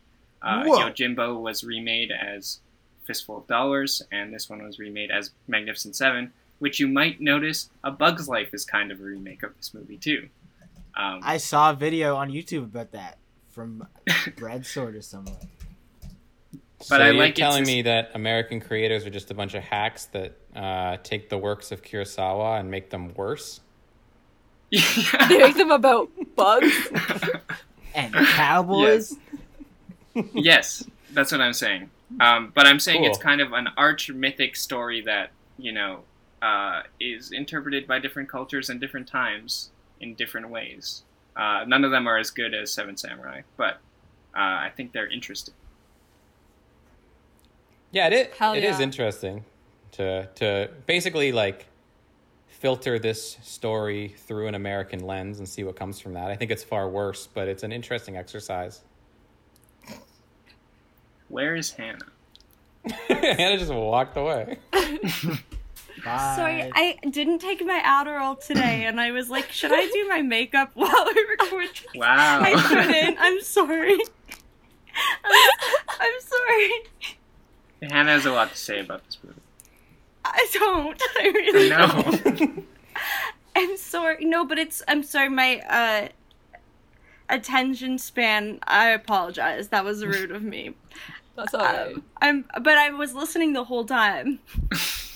Uh. 0.41 0.63
Yojimbo 0.63 1.41
was 1.41 1.65
remade 1.65 2.13
as 2.13 2.61
Fistful 3.07 3.39
of 3.39 3.47
Dollars, 3.49 4.03
and 4.13 4.33
this 4.33 4.49
one 4.49 4.63
was 4.63 4.79
remade 4.79 5.11
as 5.11 5.33
Magnificent 5.49 5.97
Seven, 5.97 6.33
which 6.61 6.79
you 6.79 6.87
might 6.87 7.21
notice 7.21 7.71
A 7.83 7.91
Bug's 7.91 8.29
Life 8.29 8.55
is 8.55 8.65
kind 8.65 8.93
of 8.93 9.01
a 9.01 9.05
remake 9.05 9.43
of 9.43 9.57
this 9.57 9.75
movie, 9.75 9.97
too. 9.97 10.29
Um, 10.97 11.21
I 11.25 11.39
saw 11.39 11.71
a 11.71 11.75
video 11.75 12.15
on 12.15 12.31
YouTube 12.31 12.65
about 12.65 12.93
that 12.93 13.19
from 13.51 13.87
Bread 14.37 14.65
Sword 14.65 14.95
or 14.95 15.03
someone. 15.03 15.35
So 16.81 16.97
I 16.97 17.07
you're 17.07 17.15
like 17.15 17.31
it's 17.31 17.41
telling 17.41 17.65
me 17.65 17.83
that 17.83 18.11
American 18.15 18.61
creators 18.61 19.05
are 19.07 19.11
just 19.11 19.31
a 19.31 19.35
bunch 19.35 19.55
of 19.55 19.63
hacks 19.63 20.07
that 20.07 20.37
uh, 20.55 20.97
take 21.03 21.29
the 21.29 21.39
works 21.39 21.73
of 21.73 21.83
Kurosawa 21.83 22.59
and 22.59 22.71
make 22.71 22.91
them 22.91 23.13
worse? 23.15 23.61
They 25.29 25.39
make 25.39 25.57
them 25.57 25.73
about 25.73 26.11
bugs. 26.37 26.73
and 27.95 28.15
cowboys. 28.15 29.17
yes, 30.33 30.85
that's 31.13 31.33
what 31.33 31.41
I'm 31.41 31.53
saying. 31.53 31.91
Um, 32.21 32.53
but 32.55 32.67
I'm 32.67 32.81
saying 32.81 33.05
it's 33.05 33.19
kind 33.19 33.41
of 33.41 33.53
an 33.53 33.69
arch 33.77 34.11
mythic 34.11 34.57
story 34.57 35.01
that 35.03 35.31
you 35.59 35.73
know 35.73 36.01
uh, 36.43 36.83
is 36.99 37.33
interpreted 37.33 37.87
by 37.87 37.99
different 37.99 38.29
cultures 38.29 38.71
and 38.71 38.81
different 38.81 39.07
times 39.07 39.71
in 40.01 40.15
different 40.15 40.51
ways. 40.51 41.03
Uh, 41.37 41.65
none 41.67 41.85
of 41.85 41.91
them 41.91 42.07
are 42.07 42.19
as 42.19 42.31
good 42.31 42.55
as 42.55 42.73
Seven 42.73 42.97
Samurai, 42.97 43.43
but 43.57 43.75
uh, 44.35 44.67
I 44.67 44.73
think 44.77 44.93
they're 44.93 45.09
interesting. 45.09 45.55
Yeah, 47.93 48.07
it 48.07 48.13
is, 48.13 48.27
Hell 48.37 48.53
it 48.55 48.65
is 48.65 48.79
yeah. 48.79 48.85
interesting 48.85 49.45
to 49.93 50.27
to 50.37 50.71
basically 50.87 51.33
like 51.33 51.67
filter 52.47 52.99
this 52.99 53.39
story 53.43 54.15
through 54.27 54.47
an 54.47 54.55
American 54.55 55.01
lens 55.01 55.39
and 55.39 55.49
see 55.49 55.65
what 55.65 55.77
comes 55.77 55.99
from 55.99 56.13
that. 56.13 56.31
I 56.31 56.37
think 56.37 56.51
it's 56.51 56.63
far 56.63 56.89
worse, 56.89 57.27
but 57.27 57.49
it's 57.49 57.63
an 57.63 57.73
interesting 57.73 58.17
exercise. 58.17 58.83
Where 61.29 61.57
is 61.57 61.71
Hannah? 61.71 61.99
Hannah 63.09 63.57
just 63.57 63.73
walked 63.73 64.17
away. 64.17 64.59
Bye. 66.05 66.35
Sorry, 66.37 66.71
I 66.75 66.99
didn't 67.09 67.41
take 67.41 67.65
my 67.65 67.81
Adderall 67.85 68.45
today, 68.45 68.85
and 68.87 69.01
I 69.01 69.11
was 69.11 69.29
like, 69.29 69.51
should 69.53 69.73
I 69.73 69.87
do 69.87 70.09
my 70.09 70.23
makeup 70.23 70.71
while 70.75 71.07
we 71.07 71.27
record? 71.31 71.69
this? 71.69 71.87
Wow. 71.95 72.41
I 72.43 72.53
couldn't. 72.55 73.17
I'm 73.21 73.41
sorry. 73.43 73.93
I'm, 75.25 75.51
I'm 75.89 76.21
sorry. 76.21 76.71
Hannah 77.83 78.11
has 78.13 78.27
a 78.27 78.33
lot 78.33 78.51
to 78.51 78.57
say 78.57 78.81
about 78.81 79.05
this 79.07 79.19
movie. 79.23 79.41
I 80.25 80.47
don't. 80.53 81.03
I 81.19 81.23
really 81.29 81.69
don't. 81.69 82.57
No. 82.57 82.63
I'm 83.57 83.77
sorry. 83.77 84.25
No, 84.25 84.45
but 84.45 84.59
it's. 84.59 84.83
I'm 84.87 85.03
sorry. 85.03 85.29
My 85.29 85.61
uh, 85.61 86.09
attention 87.29 87.99
span. 87.99 88.61
I 88.67 88.89
apologize. 88.91 89.69
That 89.69 89.85
was 89.85 90.05
rude 90.05 90.31
of 90.31 90.43
me. 90.43 90.75
That's 91.37 91.55
alright. 91.55 91.95
Um, 91.97 92.05
I'm. 92.21 92.45
But 92.61 92.77
I 92.79 92.91
was 92.91 93.15
listening 93.15 93.55
the 93.55 93.65
whole 93.65 93.85
time. 93.85 94.41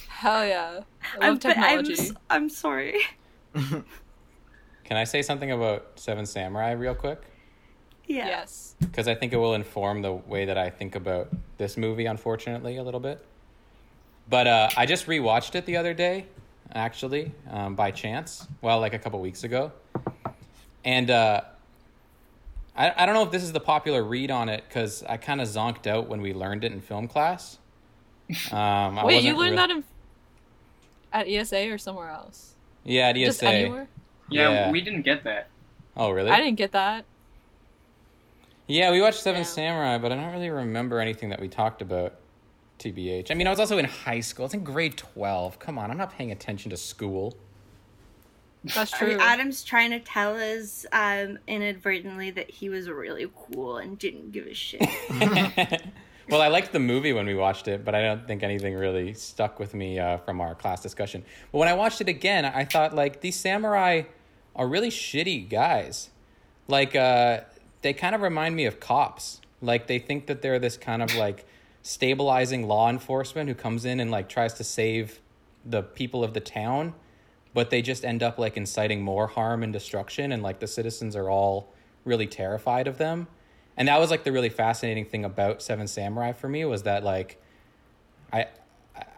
Hell 0.09 0.47
yeah. 0.47 0.81
I 1.21 1.27
I'm, 1.27 1.33
love 1.35 1.41
but 1.43 1.57
I'm, 1.59 1.85
technology. 1.85 1.93
s- 1.95 2.13
I'm 2.31 2.49
sorry. 2.49 3.01
Can 3.55 4.97
I 4.97 5.05
say 5.05 5.23
something 5.23 5.51
about 5.51 5.93
Seven 5.97 6.25
Samurai 6.27 6.73
real 6.73 6.95
quick? 6.95 7.21
Yeah. 8.07 8.27
Yes. 8.27 8.75
Because 8.81 9.09
I 9.09 9.15
think 9.15 9.33
it 9.33 9.37
will 9.37 9.55
inform 9.55 10.03
the 10.03 10.13
way 10.13 10.45
that 10.45 10.59
I 10.59 10.71
think 10.71 10.95
about 10.95 11.29
this 11.59 11.77
movie, 11.77 12.07
unfortunately, 12.07 12.77
a 12.77 12.83
little 12.83 13.01
bit. 13.01 13.25
But 14.29 14.47
uh, 14.47 14.69
I 14.77 14.87
just 14.87 15.07
rewatched 15.07 15.55
it 15.55 15.67
the 15.67 15.77
other 15.77 15.95
day, 15.95 16.27
actually, 16.75 17.33
um, 17.51 17.75
by 17.75 17.91
chance. 17.91 18.47
Well, 18.61 18.81
like 18.81 18.95
a 18.95 18.99
couple 18.99 19.21
weeks 19.21 19.45
ago. 19.45 19.73
And 20.85 21.11
uh, 21.11 21.43
I, 22.77 22.93
I 22.97 23.07
don't 23.07 23.15
know 23.15 23.23
if 23.23 23.31
this 23.31 23.43
is 23.43 23.53
the 23.53 23.61
popular 23.61 24.03
read 24.03 24.31
on 24.31 24.49
it 24.49 24.65
because 24.69 25.03
I 25.05 25.17
kind 25.17 25.41
of 25.41 25.49
zonked 25.49 25.87
out 25.87 26.09
when 26.09 26.21
we 26.21 26.35
learned 26.35 26.65
it 26.65 26.73
in 26.73 26.81
film 26.81 27.09
class. 27.09 27.59
Um, 28.51 28.99
I 28.99 29.05
Wait, 29.05 29.23
you 29.23 29.37
learned 29.37 29.53
real- 29.53 29.57
that 29.67 29.71
in 29.71 29.85
at 31.13 31.29
ESA 31.29 31.71
or 31.71 31.79
somewhere 31.79 32.11
else? 32.11 32.55
Yeah, 32.85 33.09
at 33.09 33.17
Just 33.17 33.43
ESA. 33.43 33.53
anywhere? 33.53 33.89
Yeah, 34.29 34.51
Yeah. 34.51 34.71
we 34.71 34.81
didn't 34.81 35.03
get 35.03 35.25
that. 35.25 35.49
Oh, 35.97 36.11
really? 36.11 36.31
I 36.31 36.39
didn't 36.39 36.57
get 36.57 36.73
that. 36.73 37.05
Yeah, 38.67 38.91
we 38.91 39.01
watched 39.01 39.21
Seven 39.21 39.43
Yeah. 39.43 39.47
Samurai, 39.47 39.99
but 39.99 40.13
I 40.13 40.17
don't 40.17 40.33
really 40.33 40.51
remember 40.51 41.01
anything 41.01 41.31
that 41.31 41.41
we 41.41 41.49
talked 41.49 41.83
about. 41.83 42.15
TBH. 42.79 43.31
I 43.31 43.35
mean, 43.35 43.47
I 43.47 43.51
was 43.51 43.61
also 43.61 43.79
in 43.79 43.85
high 43.85 44.19
school. 44.19 44.47
It's 44.47 44.55
in 44.55 44.65
grade 44.65 44.97
twelve. 44.97 45.61
Come 45.61 45.79
on, 45.79 45.91
I'm 45.93 45.97
not 45.97 46.13
paying 46.13 46.33
attention 46.33 46.71
to 46.71 46.77
school. 46.77 47.37
That's 48.65 48.93
I 48.95 48.99
true. 48.99 49.09
mean, 49.09 49.21
Adam's 49.21 49.63
trying 49.63 49.91
to 49.91 50.01
tell 50.01 50.37
us 50.37 50.87
um, 50.93 51.39
inadvertently 51.47 52.31
that 52.33 52.51
he 52.51 52.69
was 52.69 52.89
really 52.89 53.31
cool 53.37 53.77
and 53.77 53.99
didn't 53.99 54.33
give 54.33 54.47
a 54.47 54.55
shit. 54.55 54.81
well, 56.31 56.41
I 56.41 56.49
liked 56.49 56.73
the 56.73 56.81
movie 56.81 57.13
when 57.13 57.27
we 57.27 57.35
watched 57.35 57.69
it, 57.69 57.85
but 57.85 57.95
I 57.95 58.03
don't 58.03 58.27
think 58.27 58.43
anything 58.43 58.75
really 58.75 59.13
stuck 59.13 59.59
with 59.59 59.75
me 59.75 59.99
uh, 59.99 60.17
from 60.19 60.41
our 60.41 60.55
class 60.55 60.83
discussion. 60.83 61.25
But 61.53 61.59
when 61.59 61.69
I 61.69 61.75
watched 61.75 62.01
it 62.01 62.09
again, 62.09 62.45
I 62.45 62.65
thought 62.65 62.95
like 62.95 63.21
these 63.21 63.37
samurai 63.37 64.03
are 64.57 64.67
really 64.67 64.91
shitty 64.91 65.49
guys. 65.49 66.11
Like 66.67 66.97
uh, 66.97 67.41
they 67.85 67.93
kind 67.93 68.15
of 68.15 68.23
remind 68.23 68.57
me 68.57 68.65
of 68.65 68.81
cops. 68.81 69.43
Like 69.61 69.87
they 69.87 69.99
think 69.99 70.27
that 70.27 70.41
they're 70.41 70.59
this 70.59 70.77
kind 70.79 71.03
of 71.03 71.15
like 71.15 71.47
stabilizing 71.83 72.67
law 72.67 72.89
enforcement 72.89 73.49
who 73.49 73.55
comes 73.55 73.85
in 73.85 74.01
and 74.01 74.11
like 74.11 74.29
tries 74.29 74.55
to 74.55 74.65
save 74.65 75.21
the 75.67 75.83
people 75.83 76.25
of 76.25 76.33
the 76.33 76.41
town, 76.41 76.95
but 77.53 77.69
they 77.69 77.83
just 77.83 78.03
end 78.03 78.23
up 78.23 78.39
like 78.39 78.57
inciting 78.57 79.03
more 79.03 79.27
harm 79.27 79.63
and 79.63 79.73
destruction, 79.73 80.33
and 80.33 80.43
like 80.43 80.61
the 80.61 80.67
citizens 80.67 81.15
are 81.15 81.29
all 81.29 81.73
really 82.05 82.27
terrified 82.27 82.89
of 82.89 82.97
them. 82.97 83.27
And 83.77 83.89
that 83.89 84.01
was 84.01 84.11
like 84.11 84.25
the 84.25 84.33
really 84.33 84.49
fascinating 84.49 85.05
thing 85.05 85.25
about 85.25 85.63
Seven 85.63 85.87
Samurai 85.87 86.33
for 86.33 86.49
me 86.49 86.65
was 86.65 86.85
that 86.85 87.05
like 87.05 87.41
I 88.33 88.47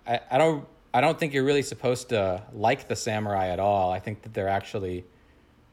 I, 0.05 0.21
I 0.31 0.39
don't 0.39 0.67
I 0.93 1.01
don't 1.01 1.19
think 1.19 1.35
you're 1.35 1.45
really 1.45 1.63
supposed 1.63 2.09
to 2.09 2.43
like 2.53 2.89
the 2.89 2.97
samurai 2.97 3.49
at 3.49 3.61
all. 3.61 3.93
I 3.93 4.01
think 4.01 4.23
that 4.23 4.35
they're 4.35 4.49
actually 4.49 5.05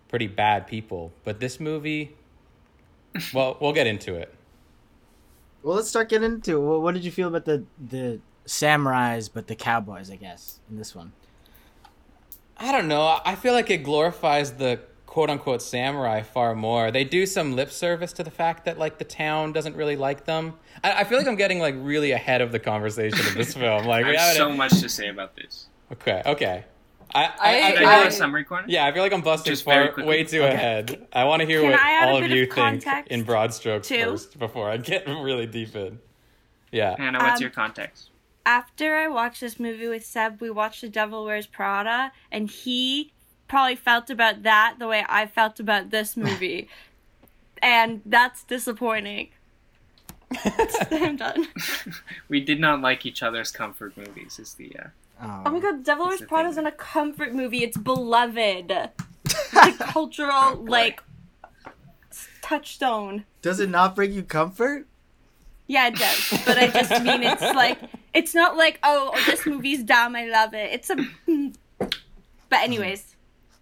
pretty 0.09 0.27
bad 0.27 0.67
people. 0.67 1.11
But 1.23 1.39
this 1.39 1.59
movie 1.59 2.15
well, 3.33 3.57
we'll 3.59 3.73
get 3.73 3.87
into 3.87 4.15
it. 4.15 4.33
Well, 5.61 5.75
let's 5.75 5.87
start 5.87 6.09
getting 6.09 6.33
into 6.33 6.57
it. 6.57 6.59
What, 6.59 6.81
what 6.81 6.93
did 6.93 7.05
you 7.05 7.11
feel 7.11 7.27
about 7.27 7.45
the 7.45 7.63
the 7.89 8.19
samurais, 8.45 9.29
but 9.33 9.47
the 9.47 9.55
cowboys? 9.55 10.09
I 10.11 10.15
guess 10.15 10.59
in 10.69 10.77
this 10.77 10.95
one. 10.95 11.13
I 12.57 12.71
don't 12.71 12.87
know. 12.87 13.19
I 13.25 13.35
feel 13.35 13.53
like 13.53 13.69
it 13.69 13.83
glorifies 13.83 14.53
the 14.53 14.79
quote 15.05 15.29
unquote 15.29 15.61
samurai 15.61 16.21
far 16.21 16.55
more. 16.55 16.91
They 16.91 17.03
do 17.03 17.25
some 17.25 17.55
lip 17.55 17.71
service 17.71 18.13
to 18.13 18.23
the 18.23 18.31
fact 18.31 18.65
that 18.65 18.79
like 18.79 18.97
the 18.97 19.05
town 19.05 19.53
doesn't 19.53 19.75
really 19.75 19.95
like 19.95 20.25
them. 20.25 20.55
I, 20.83 21.01
I 21.01 21.03
feel 21.03 21.17
like 21.17 21.27
I'm 21.27 21.35
getting 21.35 21.59
like 21.59 21.75
really 21.77 22.11
ahead 22.11 22.41
of 22.41 22.51
the 22.51 22.59
conversation 22.59 23.19
of 23.19 23.35
this 23.35 23.53
film. 23.63 23.85
Like, 23.85 24.05
I 24.05 24.09
we 24.09 24.15
have 24.17 24.35
so 24.35 24.49
much 24.49 24.79
to 24.81 24.89
say 24.89 25.09
about 25.09 25.35
this. 25.35 25.67
okay, 25.91 26.21
okay. 26.25 26.65
I, 27.13 27.23
I, 27.25 27.29
I- 27.29 27.71
Should 27.71 27.83
I, 27.83 27.93
I 27.93 27.97
do 27.99 28.03
I- 28.03 28.07
a 28.07 28.11
summary 28.11 28.43
corner? 28.43 28.65
yeah, 28.69 28.85
I 28.85 28.91
feel 28.91 29.03
like 29.03 29.13
I'm 29.13 29.21
busting 29.21 29.51
Just 29.51 29.65
very 29.65 29.85
far, 29.87 29.93
quickly. 29.93 30.09
way 30.09 30.23
too 30.23 30.43
Okay. 30.43 30.53
ahead. 30.53 31.07
I 31.13 31.23
want 31.25 31.41
to 31.41 31.45
hear 31.45 31.61
Can 31.61 31.71
what 31.71 31.79
I 31.79 31.91
add 31.91 32.07
a 32.07 32.11
all 32.11 32.17
of 32.17 32.21
bit 32.23 32.31
you 32.31 32.43
of 32.43 32.49
think 32.49 32.83
context, 32.83 33.11
in 33.11 33.23
broad 33.23 33.53
strokes 33.53 33.87
too? 33.87 34.03
first 34.03 34.39
before 34.39 34.69
I 34.69 34.77
get 34.77 35.07
really 35.07 35.45
deep 35.45 35.75
in. 35.75 35.99
Yeah. 36.71 36.95
Hannah, 36.97 37.19
what's 37.19 37.37
Um, 37.37 37.41
your 37.41 37.51
context? 37.51 38.09
After 38.45 38.95
I 38.95 39.07
watched 39.07 39.39
this 39.41 39.59
movie 39.59 39.87
with 39.87 40.05
Seb, 40.05 40.41
we 40.41 40.49
watched 40.49 40.81
The 40.81 40.89
Devil 40.89 41.23
Wears 41.25 41.47
Prada, 41.47 42.11
and 42.31 42.49
he 42.49 43.13
probably 43.47 43.75
felt 43.75 44.09
about 44.09 44.43
that 44.43 44.75
the 44.79 44.87
way 44.87 45.05
I 45.07 45.25
felt 45.27 45.59
about 45.59 45.91
this 45.91 46.17
movie. 46.17 46.67
and 47.61 48.01
that's 48.05 48.43
disappointing. 48.43 49.29
I'm 50.91 51.15
done. 51.15 51.47
We 52.27 52.39
did 52.41 52.59
not 52.59 52.81
like 52.81 53.05
each 53.05 53.21
other's 53.21 53.51
comfort 53.51 53.95
movies. 53.95 54.39
Is 54.39 54.55
the 54.55 54.75
uh, 54.77 54.87
Oh 55.21 55.51
my 55.51 55.59
god, 55.59 55.83
Devil 55.83 56.07
Wears 56.07 56.21
Prada 56.21 56.49
isn't 56.49 56.65
a 56.65 56.71
comfort 56.71 57.33
movie. 57.33 57.63
It's 57.63 57.77
beloved. 57.77 58.71
It's 59.55 59.79
a 59.79 59.83
cultural 59.85 60.57
boy. 60.57 60.63
like 60.69 61.03
touchstone. 62.41 63.25
Does 63.41 63.59
it 63.59 63.69
not 63.69 63.95
bring 63.95 64.11
you 64.11 64.23
comfort? 64.23 64.87
Yeah, 65.67 65.87
it 65.87 65.95
does. 65.95 66.43
But 66.45 66.57
I 66.57 66.67
just 66.67 67.03
mean 67.03 67.23
it's 67.23 67.41
like 67.55 67.79
it's 68.13 68.35
not 68.35 68.57
like 68.57 68.79
oh, 68.83 69.11
oh 69.13 69.23
this 69.25 69.45
movie's 69.45 69.83
dumb. 69.83 70.15
I 70.15 70.25
love 70.25 70.53
it. 70.53 70.71
It's 70.73 70.89
a. 70.89 70.97
But 72.49 72.61
anyways, 72.61 73.15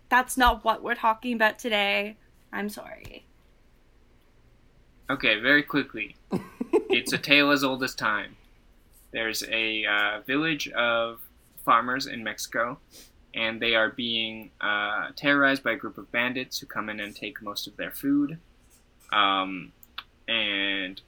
that's 0.10 0.36
not 0.36 0.66
what 0.66 0.84
we're 0.84 0.96
talking 0.96 1.34
about 1.34 1.58
today. 1.60 2.18
I'm 2.52 2.68
sorry. 2.68 3.26
okay. 5.10 5.40
Very 5.40 5.64
quickly, 5.64 6.16
it's 6.90 7.14
a 7.14 7.18
tale 7.18 7.52
as 7.52 7.64
old 7.64 7.84
as 7.84 7.96
time. 7.96 8.36
There's 9.12 9.44
a 9.50 9.86
uh, 9.86 10.20
village 10.22 10.68
of 10.70 11.22
farmers 11.64 12.06
in 12.08 12.24
Mexico, 12.24 12.80
and 13.34 13.62
they 13.62 13.76
are 13.76 13.90
being 13.90 14.52
uh, 14.62 15.10
terrorized 15.16 15.64
by 15.64 15.72
a 15.72 15.76
group 15.76 15.98
of 15.98 16.12
bandits 16.12 16.60
who 16.60 16.66
come 16.66 16.90
in 16.90 17.00
and 17.00 17.16
take 17.16 17.42
most 17.42 17.68
of 17.68 17.78
their 17.78 17.92
food. 17.92 18.38
Um, 19.14 19.72
and 20.28 21.02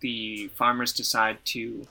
the 0.00 0.48
farmers 0.48 0.92
decide 0.92 1.38
to 1.46 1.86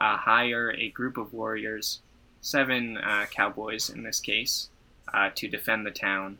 uh, 0.00 0.16
hire 0.16 0.72
a 0.72 0.90
group 0.90 1.16
of 1.16 1.32
warriors, 1.32 2.00
seven 2.40 2.96
uh, 2.98 3.26
cowboys 3.30 3.90
in 3.90 4.02
this 4.02 4.20
case, 4.20 4.68
uh, 5.12 5.30
to 5.34 5.48
defend 5.48 5.86
the 5.86 5.90
town 5.90 6.38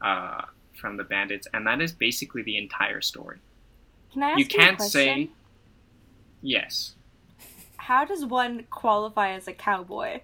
uh, 0.00 0.42
from 0.74 0.96
the 0.96 1.04
bandits, 1.04 1.46
and 1.54 1.66
that 1.66 1.80
is 1.80 1.92
basically 1.92 2.42
the 2.42 2.56
entire 2.56 3.00
story. 3.00 3.38
Can 4.12 4.22
I 4.22 4.30
ask 4.30 4.38
You 4.38 4.44
you, 4.44 4.48
can't 4.48 4.74
a 4.74 4.76
question? 4.76 4.90
say 4.90 5.30
yes. 6.42 6.94
How 7.90 8.04
does 8.04 8.24
one 8.24 8.66
qualify 8.70 9.32
as 9.32 9.48
a 9.48 9.52
cowboy? 9.52 10.20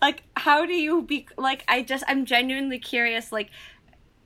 Like, 0.00 0.22
how 0.36 0.64
do 0.64 0.72
you 0.72 1.02
be 1.02 1.26
like? 1.36 1.64
I 1.66 1.82
just 1.82 2.04
I'm 2.06 2.26
genuinely 2.26 2.78
curious. 2.78 3.32
Like, 3.32 3.50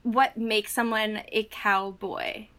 what 0.03 0.37
makes 0.37 0.71
someone 0.71 1.23
a 1.31 1.45
cowboy? 1.45 2.49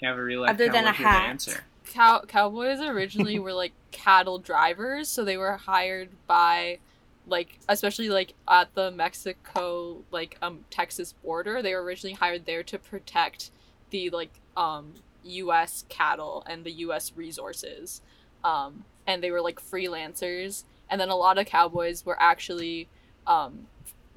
You 0.00 0.08
have 0.08 0.16
a 0.16 0.22
real 0.22 0.40
life 0.40 0.54
Other 0.54 0.70
than 0.70 0.86
a 0.86 0.94
cowboy 0.94 0.96
here 0.96 1.06
to 1.06 1.12
hat. 1.12 1.28
answer. 1.28 1.64
Cow- 1.84 2.24
cowboys 2.26 2.80
originally 2.80 3.38
were 3.44 3.52
like 3.52 3.72
cattle 3.90 4.38
drivers, 4.38 5.10
so 5.10 5.22
they 5.22 5.36
were 5.36 5.58
hired 5.58 6.08
by 6.26 6.78
like 7.26 7.58
especially 7.68 8.08
like 8.08 8.32
at 8.48 8.74
the 8.74 8.90
Mexico 8.90 10.02
like 10.10 10.38
um 10.40 10.64
Texas 10.70 11.12
border. 11.12 11.60
They 11.60 11.74
were 11.74 11.82
originally 11.82 12.14
hired 12.14 12.46
there 12.46 12.62
to 12.62 12.78
protect 12.78 13.50
the 13.90 14.08
like 14.08 14.40
um 14.56 14.94
U.S. 15.24 15.84
cattle 15.90 16.42
and 16.46 16.64
the 16.64 16.72
U.S. 16.72 17.12
resources, 17.14 18.00
um, 18.44 18.84
and 19.06 19.22
they 19.22 19.30
were 19.30 19.40
like 19.40 19.60
freelancers. 19.60 20.64
And 20.90 21.00
then 21.00 21.08
a 21.10 21.16
lot 21.16 21.38
of 21.38 21.46
cowboys 21.46 22.04
were 22.06 22.16
actually 22.20 22.88
um, 23.26 23.66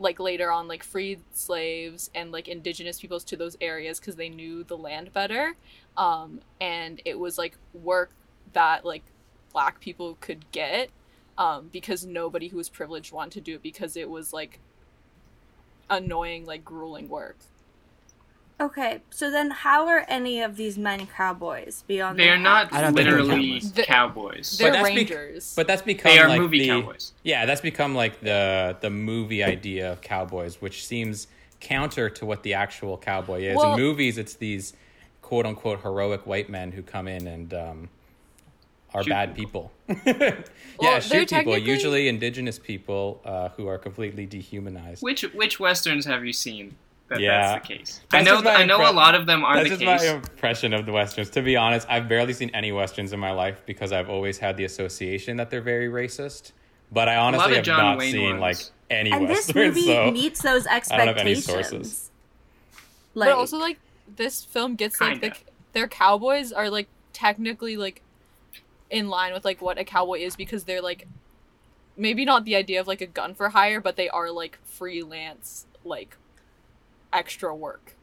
like 0.01 0.19
later 0.19 0.51
on 0.51 0.67
like 0.67 0.83
freed 0.83 1.21
slaves 1.31 2.09
and 2.15 2.31
like 2.31 2.47
indigenous 2.47 2.99
peoples 2.99 3.23
to 3.23 3.37
those 3.37 3.55
areas 3.61 3.99
because 3.99 4.15
they 4.15 4.29
knew 4.29 4.63
the 4.63 4.77
land 4.77 5.13
better 5.13 5.55
um 5.95 6.41
and 6.59 7.01
it 7.05 7.19
was 7.19 7.37
like 7.37 7.55
work 7.73 8.11
that 8.53 8.83
like 8.83 9.03
black 9.53 9.79
people 9.79 10.17
could 10.19 10.49
get 10.51 10.89
um 11.37 11.69
because 11.71 12.05
nobody 12.05 12.47
who 12.47 12.57
was 12.57 12.69
privileged 12.69 13.13
wanted 13.13 13.31
to 13.33 13.41
do 13.41 13.55
it 13.55 13.61
because 13.61 13.95
it 13.95 14.09
was 14.09 14.33
like 14.33 14.59
annoying 15.89 16.45
like 16.45 16.65
grueling 16.65 17.07
work 17.07 17.37
Okay, 18.61 19.01
so 19.09 19.31
then 19.31 19.49
how 19.49 19.87
are 19.87 20.05
any 20.07 20.41
of 20.41 20.55
these 20.55 20.77
men 20.77 21.07
cowboys 21.07 21.83
beyond? 21.87 22.19
They 22.19 22.29
are 22.29 22.37
not 22.37 22.71
I 22.71 22.81
don't 22.81 22.93
think 22.93 23.09
they're 23.09 23.23
literally 23.23 23.59
cowboys. 23.59 23.71
The- 23.73 23.83
cowboys. 23.83 24.57
they're 24.59 24.71
that's 24.71 24.87
bec- 24.89 24.97
rangers 25.09 25.53
But 25.55 25.65
that's 25.65 25.81
become 25.81 26.11
They 26.11 26.19
are 26.19 26.29
like 26.29 26.39
movie 26.39 26.59
the, 26.59 26.67
cowboys. 26.67 27.13
Yeah, 27.23 27.47
that's 27.47 27.61
become 27.61 27.95
like 27.95 28.21
the 28.21 28.77
the 28.79 28.91
movie 28.91 29.43
idea 29.43 29.91
of 29.91 30.01
cowboys, 30.01 30.61
which 30.61 30.85
seems 30.85 31.27
counter 31.59 32.07
to 32.11 32.25
what 32.25 32.43
the 32.43 32.53
actual 32.53 32.97
cowboy 32.97 33.41
is. 33.41 33.57
Well- 33.57 33.73
In 33.73 33.79
movies, 33.79 34.19
it's 34.19 34.35
these 34.35 34.73
quote 35.23 35.47
unquote 35.47 35.81
heroic 35.81 36.27
white 36.27 36.49
men 36.49 36.71
who 36.71 36.83
come 36.83 37.07
in 37.07 37.25
and 37.25 37.53
um, 37.55 37.89
are 38.93 39.03
bad 39.03 39.33
people. 39.35 39.71
yeah, 39.89 40.03
they're 40.05 41.01
shoot 41.01 41.09
people. 41.11 41.25
technically- 41.25 41.61
Usually 41.61 42.07
indigenous 42.07 42.59
people 42.59 43.21
uh, 43.25 43.49
who 43.49 43.65
are 43.65 43.79
completely 43.79 44.27
dehumanized. 44.27 45.01
Which 45.01 45.23
which 45.33 45.59
westerns 45.59 46.05
have 46.05 46.23
you 46.23 46.33
seen 46.33 46.75
that 47.11 47.19
Yeah. 47.19 47.53
that's 47.53 47.67
the 47.67 47.73
case? 47.77 48.01
That's 48.09 48.27
I 48.27 48.31
know 48.31 48.41
just 48.41 48.59
I 48.59 48.65
know 48.65 48.89
a 48.89 48.91
lot 48.91 49.13
of 49.15 49.25
them 49.25 49.45
are 49.45 49.55
That's 49.57 49.69
the 49.69 49.85
just 49.85 50.01
case. 50.01 50.09
my 50.09 50.15
impression 50.15 50.73
of 50.73 50.85
the 50.85 50.91
westerns. 50.91 51.29
To 51.31 51.41
be 51.41 51.55
honest, 51.55 51.87
I've 51.89 52.09
barely 52.09 52.33
seen 52.33 52.49
any 52.53 52.71
westerns 52.71 53.13
in 53.13 53.19
my 53.19 53.31
life 53.31 53.61
because 53.65 53.91
I've 53.91 54.09
always 54.09 54.37
had 54.39 54.57
the 54.57 54.63
association 54.65 55.37
that 55.37 55.49
they're 55.49 55.61
very 55.61 55.87
racist. 55.87 56.51
But 56.91 57.07
I 57.07 57.15
honestly 57.17 57.55
have 57.55 57.63
John 57.63 57.77
not 57.79 57.97
Wayne 57.99 58.11
seen 58.11 58.39
like 58.39 58.55
ones. 58.57 58.71
any 58.89 59.11
and 59.11 59.29
this 59.29 59.53
movie 59.55 59.85
so 59.85 60.11
meets 60.11 60.41
those 60.41 60.63
don't 60.65 60.73
have 60.89 61.17
any 61.17 61.31
expectations. 61.31 61.45
sources. 61.45 62.11
Like, 63.13 63.29
but 63.29 63.37
also 63.37 63.57
like 63.57 63.79
this 64.15 64.43
film 64.43 64.75
gets 64.75 64.99
like 64.99 65.21
the, 65.21 65.33
their 65.73 65.87
cowboys 65.87 66.51
are 66.51 66.69
like 66.69 66.87
technically 67.13 67.77
like 67.77 68.01
in 68.89 69.09
line 69.09 69.33
with 69.33 69.45
like 69.45 69.61
what 69.61 69.77
a 69.77 69.83
cowboy 69.85 70.19
is 70.19 70.35
because 70.35 70.65
they're 70.65 70.81
like 70.81 71.07
maybe 71.95 72.25
not 72.25 72.43
the 72.45 72.55
idea 72.55 72.79
of 72.79 72.87
like 72.87 73.01
a 73.01 73.05
gun 73.05 73.33
for 73.33 73.49
hire 73.49 73.79
but 73.79 73.95
they 73.95 74.09
are 74.09 74.31
like 74.31 74.57
freelance 74.65 75.65
like 75.85 76.17
extra 77.13 77.53
work 77.55 77.95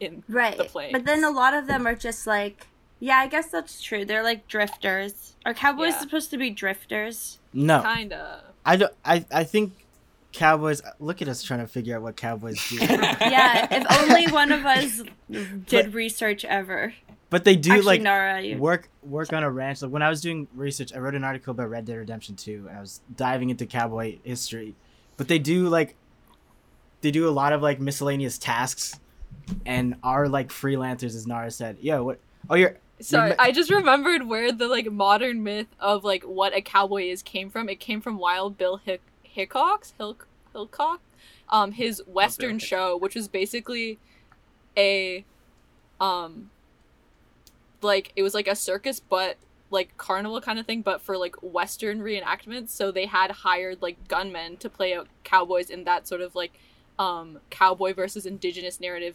in 0.00 0.22
right. 0.28 0.56
the 0.56 0.64
plains. 0.64 0.92
But 0.92 1.04
then 1.04 1.24
a 1.24 1.30
lot 1.30 1.54
of 1.54 1.66
them 1.66 1.86
are 1.86 1.94
just 1.94 2.26
like, 2.26 2.66
yeah, 3.00 3.16
I 3.18 3.26
guess 3.28 3.48
that's 3.50 3.80
true. 3.82 4.04
They're 4.04 4.22
like 4.22 4.46
drifters. 4.48 5.34
Are 5.46 5.54
cowboys 5.54 5.92
Yeah. 5.94 6.00
supposed 6.00 6.30
to 6.30 6.38
be 6.38 6.50
drifters? 6.50 7.38
No, 7.52 7.82
kinda 7.82 8.42
I 8.66 8.76
don't. 8.76 8.92
I 9.04 9.24
I 9.32 9.44
think 9.44 9.72
cowboys. 10.32 10.82
Look 10.98 11.22
at 11.22 11.28
us 11.28 11.42
trying 11.42 11.60
to 11.60 11.66
figure 11.66 11.96
out 11.96 12.02
what 12.02 12.16
cowboys 12.16 12.58
do. 12.68 12.76
Yeah, 12.80 13.66
if 13.70 13.86
only 14.02 14.26
one 14.32 14.52
of 14.52 14.64
us 14.66 15.02
did 15.66 15.94
research 15.94 16.44
ever. 16.44 16.94
but 17.30 17.44
they 17.44 17.56
do 17.56 17.72
Actually, 17.72 17.86
like 17.86 18.02
Nara, 18.02 18.40
you. 18.42 18.58
work 18.58 18.88
work 19.02 19.32
on 19.32 19.42
a 19.42 19.50
ranch. 19.50 19.80
Like 19.82 19.90
when 19.90 20.02
I 20.02 20.08
was 20.10 20.20
doing 20.20 20.48
research, 20.54 20.92
I 20.94 20.98
wrote 20.98 21.14
an 21.14 21.24
article 21.24 21.52
about 21.52 21.70
Red 21.70 21.84
Dead 21.86 21.96
Redemption 21.96 22.36
2 22.36 22.66
and 22.68 22.76
I 22.76 22.80
was 22.80 23.00
diving 23.14 23.50
into 23.50 23.64
cowboy 23.66 24.18
history. 24.24 24.74
But 25.16 25.28
they 25.28 25.38
do 25.38 25.68
like 25.68 25.94
they 27.00 27.10
do 27.10 27.28
a 27.28 27.30
lot 27.30 27.52
of 27.52 27.62
like 27.62 27.80
miscellaneous 27.80 28.38
tasks 28.38 28.98
and 29.64 29.94
are 30.02 30.28
like 30.28 30.48
freelancers 30.48 31.14
as 31.14 31.26
Nara 31.26 31.50
said. 31.50 31.78
Yo, 31.80 32.04
what 32.04 32.18
Oh, 32.50 32.54
you're 32.54 32.76
Sorry, 33.00 33.30
ma- 33.30 33.36
I 33.38 33.52
just 33.52 33.70
remembered 33.70 34.26
where 34.26 34.50
the 34.50 34.66
like 34.66 34.90
modern 34.90 35.42
myth 35.44 35.68
of 35.78 36.02
like 36.02 36.24
what 36.24 36.52
a 36.54 36.60
cowboy 36.60 37.04
is 37.04 37.22
came 37.22 37.48
from. 37.50 37.68
It 37.68 37.78
came 37.78 38.00
from 38.00 38.18
Wild 38.18 38.58
Bill 38.58 38.78
Hick- 38.78 39.02
Hickox, 39.22 39.94
Hill- 39.98 40.16
Hillcock, 40.54 40.98
um, 41.48 41.72
his 41.72 42.02
Western 42.06 42.58
Hickok. 42.58 42.68
show, 42.68 42.96
which 42.96 43.14
was 43.14 43.28
basically 43.28 43.98
a, 44.76 45.24
um, 46.00 46.50
like 47.82 48.12
it 48.16 48.22
was 48.24 48.34
like 48.34 48.48
a 48.48 48.56
circus, 48.56 48.98
but 48.98 49.36
like 49.70 49.96
carnival 49.96 50.40
kind 50.40 50.58
of 50.58 50.66
thing, 50.66 50.82
but 50.82 51.00
for 51.00 51.16
like 51.16 51.36
Western 51.42 52.00
reenactments. 52.00 52.70
So 52.70 52.90
they 52.90 53.06
had 53.06 53.30
hired 53.30 53.80
like 53.82 54.08
gunmen 54.08 54.56
to 54.56 54.68
play 54.68 54.94
out 54.94 55.06
cowboys 55.22 55.70
in 55.70 55.84
that 55.84 56.08
sort 56.08 56.20
of 56.20 56.34
like, 56.34 56.52
um, 56.98 57.38
cowboy 57.50 57.94
versus 57.94 58.26
indigenous 58.26 58.80
narrative 58.80 59.14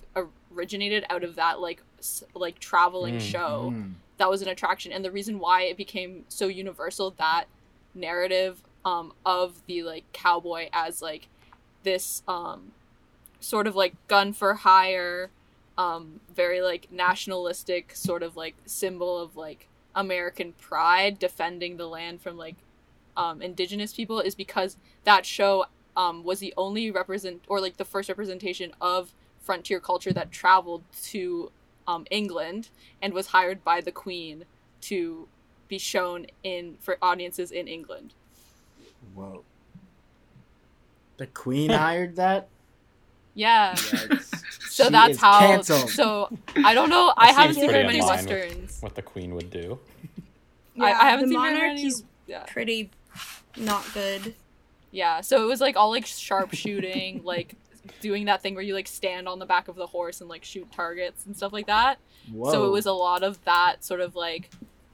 originated 0.56 1.04
out 1.10 1.24
of 1.24 1.36
that 1.36 1.60
like 1.60 1.82
s- 2.00 2.24
like 2.34 2.60
traveling 2.60 3.16
Mm, 3.16 3.20
show 3.20 3.74
Mm. 3.76 3.94
that 4.18 4.30
was 4.30 4.42
an 4.42 4.48
attraction 4.48 4.92
and 4.92 5.04
the 5.04 5.12
reason 5.12 5.40
why 5.40 5.64
it 5.64 5.76
became 5.76 6.24
so 6.30 6.48
universal 6.48 7.12
that 7.12 7.46
narrative 7.94 8.64
um 8.86 9.14
of 9.26 9.62
the 9.68 9.84
like 9.84 10.06
cowboy 10.14 10.70
as 10.72 11.02
like 11.02 11.28
this 11.84 12.24
um 12.28 12.72
sort 13.40 13.68
of 13.68 13.76
like 13.76 13.94
gun 14.08 14.32
for 14.34 14.54
hire 14.54 15.30
um 15.78 16.20
very 16.34 16.62
like 16.62 16.92
nationalistic 16.92 17.96
sort 17.96 18.24
of 18.24 18.38
like 18.38 18.56
symbol 18.66 19.18
of 19.18 19.36
like 19.36 19.68
american 19.96 20.54
pride 20.54 21.20
defending 21.20 21.78
the 21.78 21.88
land 21.88 22.22
from 22.22 22.38
like 22.38 22.56
um 23.18 23.42
indigenous 23.42 23.94
people 23.94 24.20
is 24.20 24.36
because 24.36 24.78
that 25.04 25.26
show 25.26 25.66
um 25.96 26.24
was 26.24 26.40
the 26.40 26.54
only 26.58 26.90
represent 26.92 27.44
or 27.48 27.60
like 27.62 27.78
the 27.78 27.86
first 27.86 28.10
representation 28.10 28.74
of 28.82 29.14
frontier 29.40 29.80
culture 29.80 30.14
that 30.14 30.32
traveled 30.32 30.84
to 31.04 31.52
um, 31.88 32.06
England 32.10 32.70
and 33.02 33.14
was 33.14 33.28
hired 33.28 33.64
by 33.64 33.82
the 33.82 33.92
Queen 33.92 34.46
to 34.82 35.28
be 35.68 35.78
shown 35.78 36.26
in 36.44 36.78
for 36.80 36.98
audiences 37.02 37.52
in 37.52 37.68
England. 37.68 38.14
Whoa. 39.14 39.44
The 41.18 41.28
queen 41.28 41.70
hired 41.86 42.16
that? 42.16 42.48
Yeah. 43.34 43.74
Yikes. 43.76 44.70
So 44.70 44.86
She 44.86 44.90
that's 44.92 45.12
is 45.14 45.20
how. 45.22 45.40
canceled. 45.40 45.90
So 45.90 46.38
I 46.64 46.74
don't 46.74 46.90
know. 46.90 47.14
I 47.18 47.32
haven't 47.32 47.56
seen 47.56 47.70
very 47.70 47.86
many 47.86 48.00
in 48.00 48.06
line 48.06 48.26
with 48.26 48.30
westerns. 48.30 48.78
What 48.82 48.96
the 48.96 49.02
queen 49.02 49.36
would 49.36 49.50
do. 49.50 49.80
I, 50.80 50.92
I 50.92 51.10
haven't 51.10 51.30
the 51.30 51.36
seen 51.36 51.42
very 51.42 51.68
many. 51.76 51.92
Yeah. 52.28 52.44
pretty 52.44 52.90
not 53.58 53.86
good. 53.94 54.34
Yeah. 54.94 55.20
So 55.22 55.44
it 55.44 55.48
was 55.48 55.60
like 55.60 55.76
all 55.76 55.90
like 55.90 56.06
sharpshooting, 56.06 57.22
like 57.26 57.56
doing 58.00 58.26
that 58.26 58.42
thing 58.42 58.54
where 58.54 58.64
you 58.64 58.74
like 58.74 58.88
stand 58.88 59.28
on 59.28 59.40
the 59.40 59.46
back 59.46 59.68
of 59.68 59.76
the 59.76 59.88
horse 59.88 60.22
and 60.22 60.30
like 60.30 60.46
shoot 60.46 60.72
targets 60.72 61.26
and 61.26 61.36
stuff 61.36 61.52
like 61.52 61.68
that. 61.68 61.98
Whoa. 62.32 62.52
So 62.52 62.66
it 62.68 62.70
was 62.70 62.86
a 62.86 62.94
lot 62.94 63.24
of 63.24 63.44
that 63.44 63.84
sort 63.84 64.00
of 64.00 64.16
like, 64.16 64.50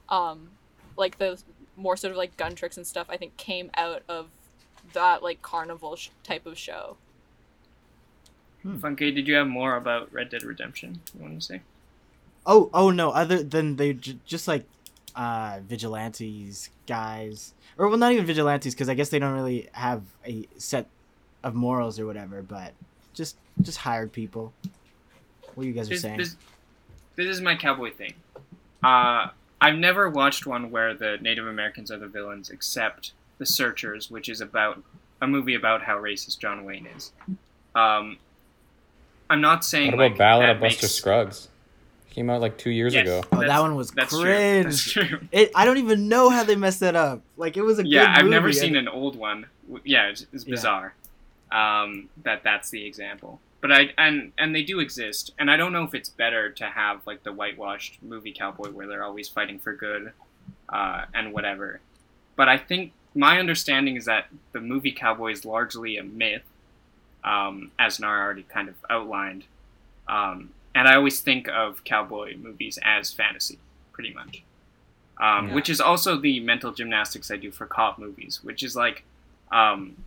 um, 0.08 0.50
like 0.98 1.18
the 1.20 1.40
more 1.76 1.98
sort 1.98 2.12
of 2.12 2.18
like 2.18 2.36
gun 2.38 2.56
tricks 2.56 2.78
and 2.78 2.88
stuff. 2.88 3.08
I 3.10 3.18
think 3.18 3.38
came 3.38 3.70
out 3.76 4.04
of 4.08 4.30
that 4.94 5.22
like 5.22 5.42
carnival 5.42 5.96
sh- 5.98 6.10
type 6.24 6.46
of 6.46 6.58
show. 6.58 6.98
Funky, 8.82 9.12
did 9.12 9.28
you 9.28 9.36
have 9.36 9.48
more 9.48 9.76
about 9.76 10.12
Red 10.12 10.30
Dead 10.30 10.44
Redemption? 10.44 11.00
You 11.16 11.24
want 11.24 11.40
to 11.40 11.46
say? 11.46 11.62
Oh, 12.46 12.70
oh 12.74 12.90
no! 12.90 13.12
Other 13.12 13.42
than 13.42 13.78
they 13.78 13.94
j- 13.94 14.18
just 14.26 14.48
like 14.48 14.66
uh 15.20 15.60
vigilantes 15.68 16.70
guys, 16.88 17.54
or 17.78 17.90
well, 17.90 17.98
not 17.98 18.14
even 18.14 18.26
vigilantes 18.26 18.74
because 18.74 18.88
I 18.88 18.94
guess 18.94 19.10
they 19.10 19.20
don't 19.20 19.34
really 19.34 19.68
have 19.74 20.02
a 20.26 20.48
set 20.58 20.88
of 21.44 21.54
morals 21.54 22.00
or 22.00 22.06
whatever. 22.06 22.42
But 22.42 22.74
just 23.14 23.36
just 23.62 23.80
hired 23.80 24.14
people. 24.14 24.54
What 25.56 25.68
you 25.68 25.74
guys 25.74 25.92
are 25.92 25.98
saying? 25.98 26.18
this, 26.20 26.38
this 27.18 27.28
is 27.28 27.42
my 27.42 27.56
cowboy 27.56 27.92
thing. 27.92 28.14
Uh, 28.82 29.28
I've 29.60 29.76
never 29.76 30.10
watched 30.10 30.46
one 30.46 30.72
where 30.72 30.94
the 30.94 31.18
Native 31.20 31.46
Americans 31.48 31.92
are 31.92 31.98
the 31.98 32.08
villains, 32.08 32.50
except 32.50 33.12
The 33.40 33.46
Searchers, 33.46 34.10
which 34.10 34.30
is 34.30 34.40
about 34.40 34.82
a 35.22 35.28
movie 35.28 35.56
about 35.56 35.82
how 35.84 35.98
racist 35.98 36.40
John 36.40 36.64
Wayne 36.64 36.88
is. 36.96 37.12
Um, 37.76 38.18
I'm 39.30 39.42
not 39.42 39.66
saying 39.66 39.88
What 39.88 39.96
about 39.96 40.04
like, 40.12 40.18
Ballad 40.18 40.50
of 40.52 40.60
Buster 40.62 40.86
makes- 40.86 40.96
Scruggs? 40.96 41.50
Came 42.20 42.30
out 42.30 42.42
like 42.42 42.58
two 42.58 42.70
years 42.70 42.94
Yes, 42.94 43.04
ago. 43.04 43.24
Oh, 43.32 43.40
that 43.40 43.62
one 43.62 43.76
was 43.78 43.92
that's 43.92 44.10
true. 44.10 44.24
cringe. 44.24 44.66
That's 44.66 44.92
true. 44.92 45.22
It, 45.32 45.52
I 45.56 45.64
don't 45.64 45.78
even 45.78 46.10
know 46.10 46.30
how 46.30 46.44
they 46.44 46.58
messed 46.58 46.82
that 46.82 46.94
up. 46.98 47.22
Like 47.38 47.56
it 47.56 47.62
was 47.62 47.80
a 47.80 47.88
yeah, 47.88 48.02
good 48.02 48.10
I've 48.10 48.24
movie, 48.26 48.30
never 48.32 48.52
seen 48.52 48.76
an 48.76 48.90
old 48.90 49.16
one. 49.16 49.46
Yeah, 49.86 50.08
it's, 50.08 50.26
it's 50.34 50.46
Yeah. 50.46 50.52
bizarre. 50.52 50.94
Um, 51.50 52.10
that 52.24 52.44
that's 52.44 52.72
the 52.72 52.86
example. 52.86 53.40
But 53.62 53.72
I 53.72 53.94
and 53.98 54.34
and 54.38 54.54
they 54.54 54.64
do 54.64 54.82
exist, 54.82 55.32
and 55.40 55.50
I 55.50 55.56
don't 55.56 55.72
know 55.72 55.86
if 55.86 55.96
it's 55.96 56.10
better 56.10 56.50
to 56.50 56.66
have 56.66 57.08
like 57.08 57.24
the 57.24 57.32
whitewashed 57.32 58.00
movie 58.04 58.34
cowboy 58.34 58.72
where 58.72 58.86
they're 58.86 59.06
always 59.06 59.30
fighting 59.30 59.58
for 59.58 59.74
good, 59.74 60.12
uh, 60.68 61.06
and 61.14 61.32
whatever. 61.32 61.80
But 62.36 62.50
I 62.50 62.58
think 62.58 62.92
my 63.16 63.40
understanding 63.40 63.96
is 63.96 64.04
that 64.04 64.26
the 64.52 64.60
movie 64.60 64.92
cowboy 64.92 65.32
is 65.32 65.46
largely 65.46 65.96
a 65.96 66.04
myth, 66.04 66.44
um, 67.24 67.72
as 67.80 67.98
Nara 67.98 68.26
already 68.26 68.44
kind 68.44 68.68
of 68.68 68.76
outlined. 68.90 69.46
Um, 70.10 70.50
and 70.76 70.88
I 70.88 70.96
always 70.96 71.22
think 71.22 71.48
of 71.50 71.84
cowboy 71.84 72.38
movies 72.38 72.80
as 72.84 73.12
fantasy, 73.14 73.60
pretty 73.94 74.14
much. 74.14 74.44
Um, 75.20 75.52
Yeah. 75.52 75.54
Which 75.54 75.70
is 75.70 75.82
also 75.82 76.18
the 76.18 76.40
mental 76.40 76.74
gymnastics 76.74 77.32
I 77.32 77.38
do 77.38 77.52
for 77.52 77.68
cop 77.68 78.00
movies, 78.00 78.40
which 78.44 78.64
is 78.64 78.76
like, 78.76 79.04
um, 79.52 79.98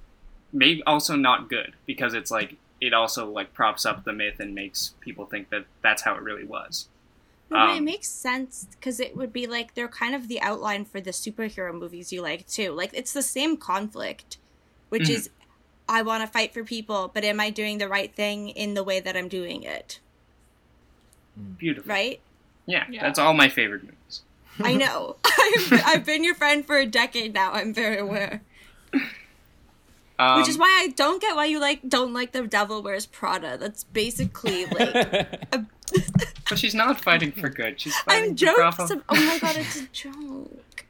maybe 0.52 0.82
also 0.84 1.16
not 1.16 1.48
good 1.48 1.74
because 1.86 2.14
it's 2.14 2.30
like 2.30 2.56
it 2.80 2.94
also 2.94 3.30
like 3.30 3.54
props 3.54 3.86
up 3.86 4.04
the 4.04 4.12
myth 4.12 4.40
and 4.40 4.54
makes 4.54 4.94
people 5.00 5.26
think 5.26 5.50
that 5.50 5.66
that's 5.82 6.02
how 6.02 6.14
it 6.14 6.22
really 6.22 6.44
was. 6.44 6.88
But 7.48 7.62
it 7.64 7.80
Um, 7.80 7.84
makes 7.84 8.08
sense 8.08 8.66
because 8.72 8.98
it 8.98 9.16
would 9.16 9.32
be 9.32 9.46
like 9.46 9.74
they're 9.74 9.88
kind 9.88 10.14
of 10.14 10.26
the 10.28 10.40
outline 10.40 10.84
for 10.84 11.00
the 11.00 11.10
superhero 11.10 11.72
movies 11.78 12.12
you 12.12 12.22
like 12.22 12.46
too. 12.48 12.72
Like 12.72 12.90
it's 12.94 13.12
the 13.12 13.22
same 13.22 13.56
conflict, 13.58 14.38
which 14.88 15.08
Mhm. 15.08 15.16
is 15.16 15.30
I 15.88 16.02
want 16.02 16.22
to 16.22 16.32
fight 16.32 16.54
for 16.54 16.64
people, 16.64 17.08
but 17.14 17.24
am 17.24 17.40
I 17.40 17.50
doing 17.50 17.78
the 17.78 17.88
right 17.88 18.14
thing 18.14 18.48
in 18.50 18.74
the 18.74 18.84
way 18.84 19.00
that 19.00 19.16
I'm 19.16 19.28
doing 19.28 19.62
it? 19.64 20.00
Beautiful. 21.58 21.88
Right? 21.90 22.20
Yeah, 22.66 22.84
Yeah. 22.90 23.02
that's 23.02 23.18
all 23.18 23.34
my 23.34 23.48
favorite 23.48 23.82
movies. 23.82 24.22
I 24.60 24.74
know. 24.74 25.16
I've, 25.24 25.82
I've 25.86 26.04
been 26.06 26.22
your 26.24 26.34
friend 26.34 26.64
for 26.64 26.76
a 26.78 26.86
decade 26.86 27.32
now. 27.34 27.52
I'm 27.52 27.72
very 27.74 27.98
aware. 27.98 28.42
Um, 30.18 30.38
Which 30.38 30.48
is 30.48 30.58
why 30.58 30.66
I 30.84 30.88
don't 30.88 31.20
get 31.20 31.34
why 31.34 31.46
you 31.46 31.58
like 31.58 31.80
don't 31.88 32.12
like 32.12 32.32
the 32.32 32.46
Devil 32.46 32.82
Wears 32.82 33.06
Prada. 33.06 33.56
That's 33.58 33.82
basically 33.84 34.66
like 34.66 35.50
but 36.48 36.58
she's 36.58 36.74
not 36.74 37.00
fighting 37.00 37.32
for 37.32 37.48
good. 37.48 37.80
She's 37.80 37.96
fighting 38.00 38.30
I'm 38.30 38.36
for 38.36 38.36
jokes. 38.36 38.56
profit. 38.76 39.02
Oh 39.08 39.26
my 39.26 39.38
god, 39.38 39.56
it's 39.56 39.76
a 39.80 39.86
joke. 39.86 40.84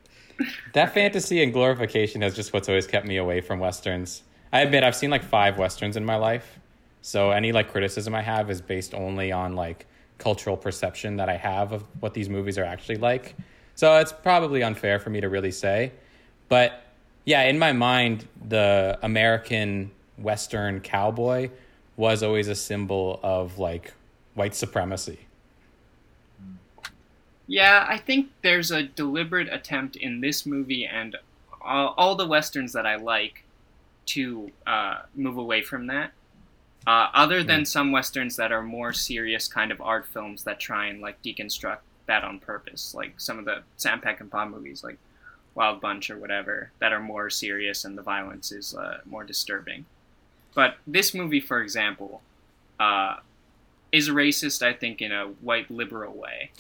that 0.75 0.93
fantasy 0.93 1.43
and 1.43 1.53
glorification 1.53 2.23
is 2.23 2.35
just 2.35 2.53
what's 2.53 2.69
always 2.69 2.87
kept 2.87 3.07
me 3.07 3.17
away 3.17 3.41
from 3.41 3.59
westerns. 3.61 4.23
I 4.53 4.61
admit 4.63 4.83
I've 4.83 4.97
seen 4.97 5.09
like 5.11 5.23
five 5.25 5.57
westerns 5.57 5.97
in 5.97 6.05
my 6.05 6.17
life, 6.17 6.59
so 7.01 7.31
any 7.31 7.53
like 7.53 7.71
criticism 7.71 8.15
I 8.15 8.23
have 8.23 8.51
is 8.51 8.61
based 8.61 8.93
only 8.93 9.33
on 9.33 9.55
like 9.55 9.87
cultural 10.23 10.57
perception 10.57 11.17
that 11.17 11.29
I 11.29 11.37
have 11.37 11.73
of 11.73 11.83
what 12.01 12.15
these 12.15 12.29
movies 12.29 12.57
are 12.57 12.65
actually 12.65 12.97
like. 12.97 13.35
So 13.75 13.99
it's 13.99 14.13
probably 14.13 14.63
unfair 14.63 14.99
for 15.01 15.11
me 15.11 15.21
to 15.21 15.29
really 15.29 15.51
say, 15.51 15.93
but 16.49 16.85
yeah, 17.25 17.43
in 17.43 17.59
my 17.59 17.73
mind, 17.73 18.27
the 18.49 18.99
American 19.03 19.91
Western 20.19 20.81
cowboy 20.81 21.51
was 21.97 22.23
always 22.23 22.49
a 22.49 22.55
symbol 22.55 23.19
of 23.23 23.59
like 23.59 23.93
white 24.35 24.55
supremacy. 24.55 25.19
Yeah, 27.47 27.85
I 27.89 27.99
think 27.99 28.31
there's 28.43 28.71
a 28.71 28.85
deliberate 28.85 29.53
attempt 29.53 29.97
in 29.97 30.21
this 30.21 30.47
movie 30.47 30.87
and 30.87 31.17
all, 31.61 31.95
all 31.97 32.15
the 32.15 32.27
westerns 32.27 32.73
that 32.73 32.87
I 32.87 32.97
like 32.97 33.45
to 34.07 34.51
uh, 34.67 35.03
move 35.15 35.37
away 35.37 35.63
from 35.63 35.87
that. 35.89 36.13
Uh, 36.87 37.09
other 37.15 37.43
than 37.45 37.65
some 37.65 37.93
westerns 37.93 38.37
that 38.37 38.51
are 38.51 38.63
more 38.63 38.93
serious 38.93 39.47
kind 39.47 39.71
of 39.71 39.81
art 39.81 40.07
films 40.07 40.43
that 40.45 40.59
try 40.59 40.87
and 40.87 41.01
like 41.01 41.23
deconstruct 41.23 41.79
that 42.07 42.25
on 42.25 42.39
purpose, 42.41 42.95
like 42.95 43.15
some 43.21 43.39
of 43.39 43.45
the 43.45 43.63
Sam 43.77 44.01
Peckinpah 44.01 44.51
movies, 44.51 44.83
like 44.83 44.99
Wild 45.55 45.81
Bunch 45.81 46.11
or 46.11 46.19
whatever, 46.19 46.73
that 46.81 46.93
are 46.93 47.01
more 47.01 47.31
serious 47.31 47.85
and 47.85 47.97
the 47.97 48.03
violence 48.03 48.51
is 48.51 48.75
uh, 48.75 48.99
more 49.05 49.23
disturbing. 49.23 49.85
But 50.55 50.77
this 50.87 51.15
movie, 51.15 51.41
for 51.41 51.63
example, 51.63 52.21
uh, 52.81 53.17
is 53.93 54.09
racist. 54.11 54.63
I 54.63 54.73
think 54.73 55.01
in 55.01 55.13
a 55.13 55.27
white 55.41 55.71
liberal 55.71 56.13
way 56.15 56.51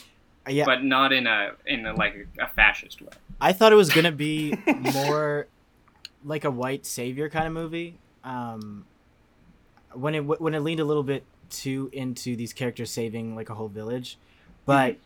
yeah, 0.48 0.64
but 0.64 0.82
not 0.82 1.12
in 1.12 1.26
a 1.26 1.52
in 1.66 1.86
a 1.86 1.94
like 1.94 2.26
a, 2.38 2.44
a 2.44 2.48
fascist 2.48 3.00
way. 3.00 3.12
I 3.40 3.52
thought 3.52 3.72
it 3.72 3.76
was 3.76 3.90
gonna 3.90 4.12
be 4.12 4.54
more 4.94 5.46
like 6.24 6.44
a 6.44 6.50
white 6.50 6.86
savior 6.86 7.28
kind 7.28 7.46
of 7.46 7.52
movie. 7.52 7.98
Um, 8.24 8.84
when 9.94 10.14
it 10.14 10.20
when 10.20 10.54
it 10.54 10.60
leaned 10.60 10.80
a 10.80 10.84
little 10.84 11.02
bit 11.02 11.24
too 11.50 11.90
into 11.92 12.34
these 12.36 12.52
characters 12.52 12.90
saving 12.90 13.34
like 13.34 13.50
a 13.50 13.54
whole 13.54 13.68
village, 13.68 14.18
but 14.66 14.96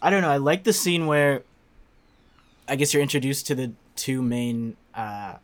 I 0.00 0.10
don't 0.10 0.22
know. 0.22 0.30
I 0.30 0.36
like 0.38 0.64
the 0.64 0.72
scene 0.72 1.06
where 1.06 1.42
I 2.68 2.76
guess 2.76 2.92
you're 2.92 3.02
introduced 3.02 3.46
to 3.48 3.54
the 3.54 3.72
two 3.94 4.22
main 4.22 4.76
uh, 4.94 5.34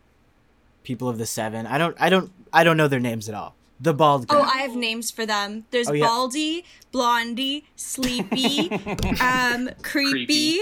people 0.83 1.09
of 1.09 1.19
the 1.19 1.27
seven. 1.27 1.67
I 1.67 1.79
don't 1.79 1.97
I 2.01 2.09
don't 2.09 2.33
I 2.53 2.65
don't 2.65 2.77
know 2.77 2.89
their 2.89 3.01
names 3.01 3.29
at 3.29 3.35
all. 3.35 3.55
The 3.81 3.93
bald 3.93 4.29
guy. 4.29 4.39
Oh, 4.39 4.43
I 4.43 4.59
have 4.59 4.77
names 4.77 5.11
for 5.11 5.27
them. 5.27 5.65
There's 5.73 5.89
Oh, 5.89 5.93
yeah. 5.93 6.07
Baldy, 6.07 6.65
Blondie, 6.93 7.65
Sleepy, 7.75 8.71
um, 9.21 9.71
Creepy, 9.83 10.23
Creepy. 10.27 10.61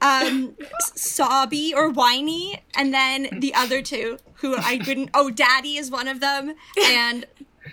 Um, 0.00 0.56
Sobby 0.94 1.72
or 1.74 1.90
Whiny, 1.90 2.62
and 2.76 2.92
then 2.92 3.28
the 3.40 3.54
other 3.54 3.82
two 3.82 4.18
who 4.34 4.56
I 4.56 4.78
couldn't. 4.78 5.10
Oh, 5.14 5.30
Daddy 5.30 5.76
is 5.76 5.90
one 5.90 6.08
of 6.08 6.20
them, 6.20 6.54
and 6.84 7.24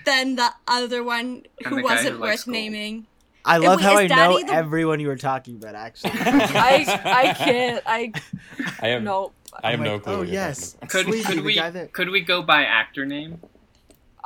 then 0.05 0.35
the 0.35 0.51
other 0.67 1.03
one 1.03 1.43
who 1.65 1.83
wasn't 1.83 2.15
who 2.15 2.21
worth 2.21 2.29
likes 2.29 2.43
gold. 2.45 2.53
naming. 2.53 3.07
I 3.45 3.57
love 3.57 3.79
wait, 3.79 3.83
how 3.83 3.97
is 3.97 4.11
I 4.11 4.15
know 4.15 4.37
Daddy 4.37 4.43
the- 4.47 4.53
everyone 4.53 4.99
you 5.01 5.07
were 5.07 5.17
talking 5.17 5.57
about. 5.57 5.75
Actually, 5.75 6.11
I 6.15 7.01
I 7.03 7.33
can't. 7.33 7.83
I 7.85 8.11
I 8.81 8.87
have 8.89 9.03
no. 9.03 9.31
I 9.61 9.71
have 9.71 9.79
I'm 9.79 9.85
no 9.85 9.99
clue. 9.99 10.13
Oh 10.13 10.21
yes, 10.21 10.77
Could 10.87 11.07
could 11.07 11.41
we 11.43 11.55
that- 11.59 11.91
could 11.93 12.09
we 12.09 12.21
go 12.21 12.41
by 12.41 12.63
actor 12.63 13.05
name? 13.05 13.39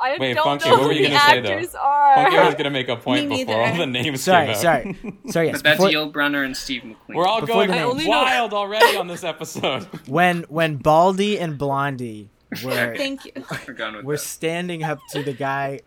I 0.00 0.16
Wait, 0.18 0.34
don't 0.34 0.44
Funky, 0.44 0.68
know 0.68 0.76
what 0.76 0.82
were 0.84 0.92
who 0.92 0.98
you 0.98 1.02
the 1.04 1.08
gonna 1.10 1.20
say, 1.20 1.40
though? 1.40 1.48
actors 1.50 1.74
are. 1.74 2.14
Funky 2.14 2.36
was 2.36 2.54
gonna 2.56 2.70
make 2.70 2.88
a 2.88 2.96
point 2.96 3.28
Me 3.28 3.44
before 3.44 3.62
all 3.66 3.76
the 3.76 3.86
names 3.86 4.22
Sorry, 4.22 4.46
came 4.46 4.54
out. 4.54 4.60
sorry, 4.60 4.96
sorry. 5.30 5.46
Yes, 5.48 5.56
But 5.56 5.64
that's 5.64 5.76
before- 5.78 5.88
Yul 5.90 6.12
Brynner 6.12 6.44
and 6.44 6.56
Steve 6.56 6.82
McQueen. 6.82 7.14
We're 7.16 7.26
all 7.26 7.40
Before 7.40 7.56
going 7.66 7.70
the 7.70 7.78
I 7.78 7.82
only 7.82 8.04
know- 8.04 8.10
wild 8.10 8.54
already 8.54 8.96
on 8.96 9.08
this 9.08 9.24
episode. 9.24 9.84
when 10.06 10.42
when 10.48 10.76
Baldy 10.76 11.38
and 11.38 11.58
Blondie 11.58 12.30
were 12.64 12.94
Thank 12.96 13.24
you. 13.24 13.32
We're 13.66 13.74
going 13.74 13.96
with 13.96 14.04
were 14.04 14.16
standing 14.16 14.84
up 14.84 15.00
to 15.10 15.22
the 15.22 15.32
guy, 15.32 15.80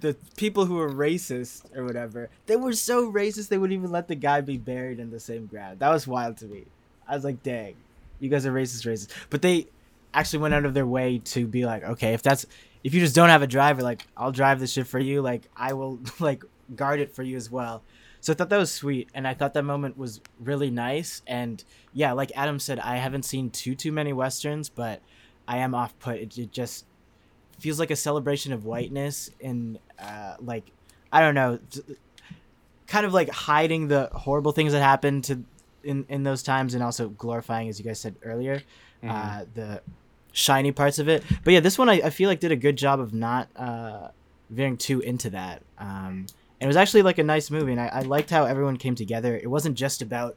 the 0.00 0.16
people 0.36 0.64
who 0.66 0.76
were 0.76 0.88
racist 0.90 1.76
or 1.76 1.84
whatever. 1.84 2.30
They 2.46 2.56
were 2.56 2.72
so 2.72 3.10
racist 3.12 3.48
they 3.48 3.58
wouldn't 3.58 3.76
even 3.78 3.90
let 3.90 4.06
the 4.08 4.14
guy 4.14 4.40
be 4.42 4.58
buried 4.58 5.00
in 5.00 5.10
the 5.10 5.20
same 5.20 5.46
ground. 5.46 5.80
That 5.80 5.90
was 5.90 6.06
wild 6.06 6.36
to 6.38 6.46
me. 6.46 6.64
I 7.08 7.16
was 7.16 7.24
like, 7.24 7.42
dang, 7.42 7.74
you 8.20 8.28
guys 8.30 8.46
are 8.46 8.52
racist, 8.52 8.86
racist. 8.86 9.08
But 9.28 9.42
they 9.42 9.66
actually 10.14 10.38
went 10.38 10.54
out 10.54 10.64
of 10.64 10.72
their 10.74 10.86
way 10.86 11.18
to 11.18 11.46
be 11.46 11.66
like, 11.66 11.82
okay, 11.84 12.14
if 12.14 12.22
that's 12.22 12.46
if 12.82 12.94
you 12.94 13.00
just 13.00 13.14
don't 13.14 13.28
have 13.28 13.42
a 13.42 13.46
driver, 13.46 13.82
like 13.82 14.06
I'll 14.16 14.32
drive 14.32 14.60
this 14.60 14.72
shit 14.72 14.86
for 14.86 14.98
you. 14.98 15.22
Like 15.22 15.42
I 15.56 15.72
will 15.72 15.98
like 16.20 16.44
guard 16.74 17.00
it 17.00 17.14
for 17.14 17.22
you 17.22 17.36
as 17.36 17.50
well. 17.50 17.82
So 18.22 18.32
I 18.32 18.36
thought 18.36 18.50
that 18.50 18.58
was 18.58 18.70
sweet, 18.70 19.08
and 19.14 19.26
I 19.26 19.32
thought 19.32 19.54
that 19.54 19.64
moment 19.64 19.96
was 19.96 20.20
really 20.38 20.70
nice. 20.70 21.22
And 21.26 21.62
yeah, 21.94 22.12
like 22.12 22.30
Adam 22.36 22.58
said, 22.58 22.78
I 22.78 22.96
haven't 22.96 23.24
seen 23.24 23.50
too 23.50 23.74
too 23.74 23.92
many 23.92 24.12
westerns, 24.12 24.68
but 24.68 25.00
I 25.48 25.58
am 25.58 25.74
off 25.74 25.98
put. 25.98 26.16
It, 26.16 26.36
it 26.38 26.52
just 26.52 26.84
feels 27.58 27.78
like 27.78 27.90
a 27.90 27.96
celebration 27.96 28.52
of 28.52 28.64
whiteness 28.64 29.30
and 29.42 29.78
uh, 29.98 30.34
like 30.40 30.70
I 31.12 31.20
don't 31.20 31.34
know, 31.34 31.58
kind 32.86 33.06
of 33.06 33.12
like 33.12 33.30
hiding 33.30 33.88
the 33.88 34.10
horrible 34.12 34.52
things 34.52 34.72
that 34.72 34.82
happened 34.82 35.24
to 35.24 35.42
in 35.82 36.04
in 36.08 36.22
those 36.22 36.42
times, 36.42 36.74
and 36.74 36.82
also 36.82 37.08
glorifying, 37.08 37.68
as 37.68 37.78
you 37.78 37.84
guys 37.84 38.00
said 38.00 38.16
earlier, 38.22 38.62
uh, 39.08 39.44
the 39.54 39.80
shiny 40.32 40.72
parts 40.72 40.98
of 40.98 41.08
it. 41.08 41.22
But 41.44 41.52
yeah, 41.54 41.60
this 41.60 41.78
one 41.78 41.88
I, 41.88 41.94
I 42.04 42.10
feel 42.10 42.28
like 42.28 42.40
did 42.40 42.52
a 42.52 42.56
good 42.56 42.76
job 42.76 43.00
of 43.00 43.12
not 43.14 43.48
uh, 43.56 44.08
veering 44.50 44.76
too 44.76 45.00
into 45.00 45.30
that. 45.30 45.62
Um, 45.78 46.26
and 46.60 46.66
it 46.66 46.66
was 46.66 46.76
actually 46.76 47.02
like 47.02 47.18
a 47.18 47.24
nice 47.24 47.50
movie, 47.50 47.72
and 47.72 47.80
I, 47.80 47.86
I 47.86 48.00
liked 48.02 48.30
how 48.30 48.44
everyone 48.44 48.76
came 48.76 48.94
together. 48.94 49.36
It 49.36 49.48
wasn't 49.48 49.76
just 49.76 50.02
about 50.02 50.36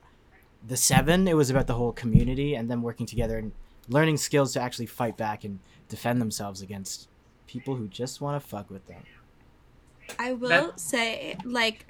the 0.65 0.77
seven; 0.77 1.27
it 1.27 1.35
was 1.35 1.49
about 1.49 1.67
the 1.67 1.73
whole 1.73 1.91
community 1.91 2.55
and 2.55 2.69
them 2.71 2.81
working 2.81 3.05
together 3.05 3.37
and 3.37 3.51
learning 3.89 4.17
skills 4.17 4.53
to 4.53 4.61
actually 4.61 4.85
fight 4.85 5.17
back 5.17 5.43
and 5.43 5.59
defend 5.89 6.21
themselves 6.21 6.61
against 6.61 7.09
people 7.47 7.75
who 7.75 7.87
just 7.87 8.21
want 8.21 8.41
to 8.41 8.47
fuck 8.47 8.69
with 8.69 8.87
them. 8.87 9.03
I 10.17 10.31
will 10.33 10.49
That- 10.49 10.79
say, 10.79 11.35
like, 11.43 11.87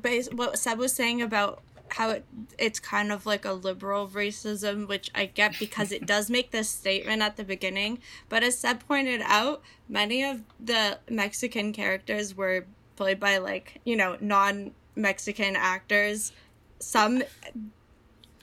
based 0.00 0.32
what 0.34 0.58
Seb 0.58 0.78
was 0.78 0.92
saying 0.94 1.20
about 1.20 1.60
how 1.90 2.10
it 2.10 2.24
it's 2.58 2.80
kind 2.80 3.12
of 3.12 3.26
like 3.26 3.44
a 3.44 3.52
liberal 3.52 4.08
racism, 4.08 4.88
which 4.88 5.10
I 5.14 5.26
get 5.26 5.58
because 5.58 5.92
it 5.92 6.06
does 6.06 6.30
make 6.30 6.50
this 6.50 6.68
statement 6.68 7.22
at 7.22 7.36
the 7.36 7.44
beginning. 7.44 7.98
But 8.28 8.42
as 8.42 8.58
Seb 8.58 8.86
pointed 8.86 9.22
out, 9.24 9.62
many 9.88 10.24
of 10.24 10.42
the 10.58 10.98
Mexican 11.08 11.72
characters 11.72 12.36
were 12.36 12.66
played 12.96 13.20
by 13.20 13.38
like 13.38 13.80
you 13.84 13.96
know 13.96 14.16
non 14.20 14.72
Mexican 14.94 15.56
actors. 15.56 16.32
Some 16.78 17.22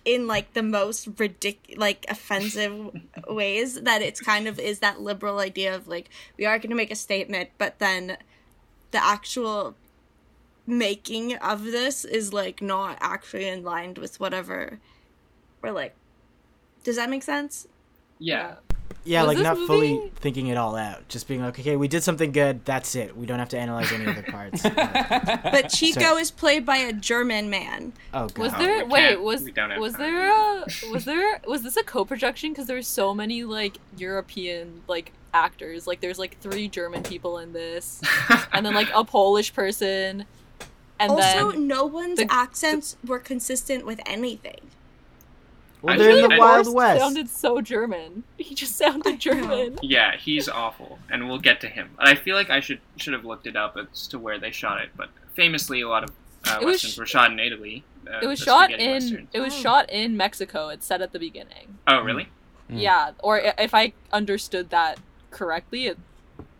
in 0.06 0.28
like 0.28 0.54
the 0.54 0.64
most 0.64 1.16
ridic- 1.16 1.78
like 1.78 2.06
offensive 2.10 2.92
ways 3.28 3.82
that 3.82 4.02
it's 4.02 4.20
kind 4.20 4.48
of 4.48 4.60
is 4.60 4.80
that 4.80 5.02
liberal 5.02 5.40
idea 5.40 5.74
of 5.74 5.88
like 5.88 6.10
we 6.38 6.46
are 6.46 6.58
going 6.58 6.70
to 6.70 6.76
make 6.76 6.92
a 6.92 6.96
statement 6.96 7.50
but 7.58 7.80
then 7.80 8.18
the 8.92 9.04
actual 9.04 9.76
making 10.66 11.36
of 11.38 11.64
this 11.66 12.06
is 12.06 12.32
like 12.34 12.62
not 12.62 12.98
actually 13.02 13.48
in 13.48 13.64
line 13.64 13.94
with 14.00 14.20
whatever 14.20 14.80
we're 15.62 15.72
like 15.72 15.94
does 16.84 16.96
that 16.96 17.10
make 17.10 17.24
sense 17.24 17.68
yeah. 18.24 18.56
Yeah, 19.06 19.24
Was 19.24 19.28
like 19.28 19.38
this 19.38 19.44
not 19.44 19.58
fully 19.68 20.12
thinking 20.16 20.48
it 20.48 20.56
all 20.56 20.78
out. 20.78 21.10
Just 21.10 21.28
being 21.28 21.42
like, 21.42 21.60
okay, 21.60 21.76
we 21.76 21.90
did 21.90 22.04
something 22.04 22.32
good. 22.32 22.64
That's 22.64 22.96
it. 22.96 23.18
We 23.18 23.26
don't 23.26 23.40
have 23.40 23.50
to 23.50 23.60
analyze 23.60 23.92
any 23.92 24.06
other 24.06 24.24
parts. 24.24 24.64
But 25.54 25.70
chico 25.70 26.00
Sorry. 26.00 26.22
is 26.22 26.32
played 26.32 26.66
by 26.66 26.78
a 26.78 26.94
german 26.94 27.50
man 27.50 27.94
oh 28.14 28.28
god. 28.28 28.38
Was 28.38 28.54
there 28.54 28.86
we 28.86 28.92
wait 28.92 29.22
was 29.22 29.44
we 29.44 29.52
don't 29.52 29.72
have 29.72 29.80
was 29.80 29.94
time. 29.94 30.02
there 30.02 30.32
a 30.32 30.66
was 30.92 31.06
there 31.06 31.42
was 31.48 31.64
this 31.64 31.78
a 31.78 31.84
co-production 31.84 32.52
because 32.52 32.66
there 32.68 32.76
were 32.78 32.82
so 32.82 33.14
many 33.14 33.44
like 33.44 33.78
European 33.98 34.82
like 34.88 35.12
actors 35.34 35.86
like 35.86 36.00
there's 36.00 36.18
like 36.18 36.40
three 36.40 36.68
German 36.68 37.04
people 37.04 37.38
in 37.38 37.54
this 37.54 38.02
and 38.54 38.66
then 38.66 38.74
like 38.74 38.90
a 38.94 39.04
Polish 39.04 39.54
person 39.54 40.26
and 41.04 41.12
also 41.12 41.52
then 41.52 41.68
no 41.68 41.86
one's 41.86 42.18
the- 42.20 42.28
accents 42.32 42.98
were 43.06 43.20
consistent 43.20 43.86
with 43.86 44.00
anything 44.06 44.60
Well, 45.82 45.96
I 45.96 45.98
they're 45.98 46.12
in 46.12 46.30
the 46.30 46.38
Wild 46.38 46.74
West. 46.74 47.02
Sounded 47.02 47.30
so 47.30 47.60
German. 47.62 48.24
He 48.38 48.56
just 48.56 48.78
sounded 48.78 49.20
German. 49.20 49.78
Yeah, 49.82 50.16
he's 50.16 50.48
awful, 50.48 51.00
and 51.10 51.28
we'll 51.28 51.40
get 51.40 51.60
to 51.62 51.68
him. 51.68 51.90
But 51.98 52.08
I 52.08 52.16
feel 52.16 52.36
like 52.38 52.50
I 52.50 52.60
should 52.62 52.80
should 52.96 53.12
have 53.14 53.26
looked 53.26 53.48
it 53.48 53.56
up 53.58 53.76
as 53.78 54.08
to 54.08 54.18
where 54.20 54.40
they 54.40 54.52
shot 54.52 54.82
it. 54.82 54.90
But 54.96 55.10
famously, 55.36 55.82
a 55.82 55.90
lot 55.90 56.04
of 56.06 56.12
uh, 56.48 56.60
It 56.62 56.66
westerns 56.66 56.94
sh- 56.94 56.98
were 56.98 57.06
shot 57.06 57.32
in 57.34 57.40
Italy. 57.40 57.84
Uh, 58.08 58.20
It 58.22 58.28
was 58.28 58.40
shot 58.40 58.72
in. 58.72 58.92
westerns. 58.92 59.28
It 59.34 59.40
was 59.42 59.54
Oh. 59.54 59.58
shot 59.62 59.90
in 59.90 60.16
Mexico. 60.16 60.70
It 60.70 60.84
said 60.84 61.02
at 61.02 61.12
the 61.12 61.20
beginning. 61.20 61.78
Oh, 61.88 62.00
really? 62.02 62.28
Mm. 62.72 62.82
Yeah, 62.82 63.12
or 63.20 63.40
if 63.40 63.74
I 63.74 63.92
understood 64.14 64.70
that 64.70 65.00
correctly, 65.32 65.88
it 65.88 65.98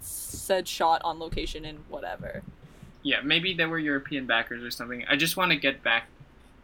said 0.02 0.68
shot 0.68 1.02
on 1.06 1.18
location 1.20 1.64
in 1.64 1.78
whatever. 1.88 2.44
Yeah, 3.04 3.22
maybe 3.22 3.54
there 3.54 3.68
were 3.70 3.80
European 3.80 4.26
backers 4.26 4.64
or 4.64 4.72
something. 4.72 5.04
I 5.10 5.16
just 5.16 5.36
want 5.38 5.52
to 5.52 5.58
get 5.58 5.84
back 5.84 6.08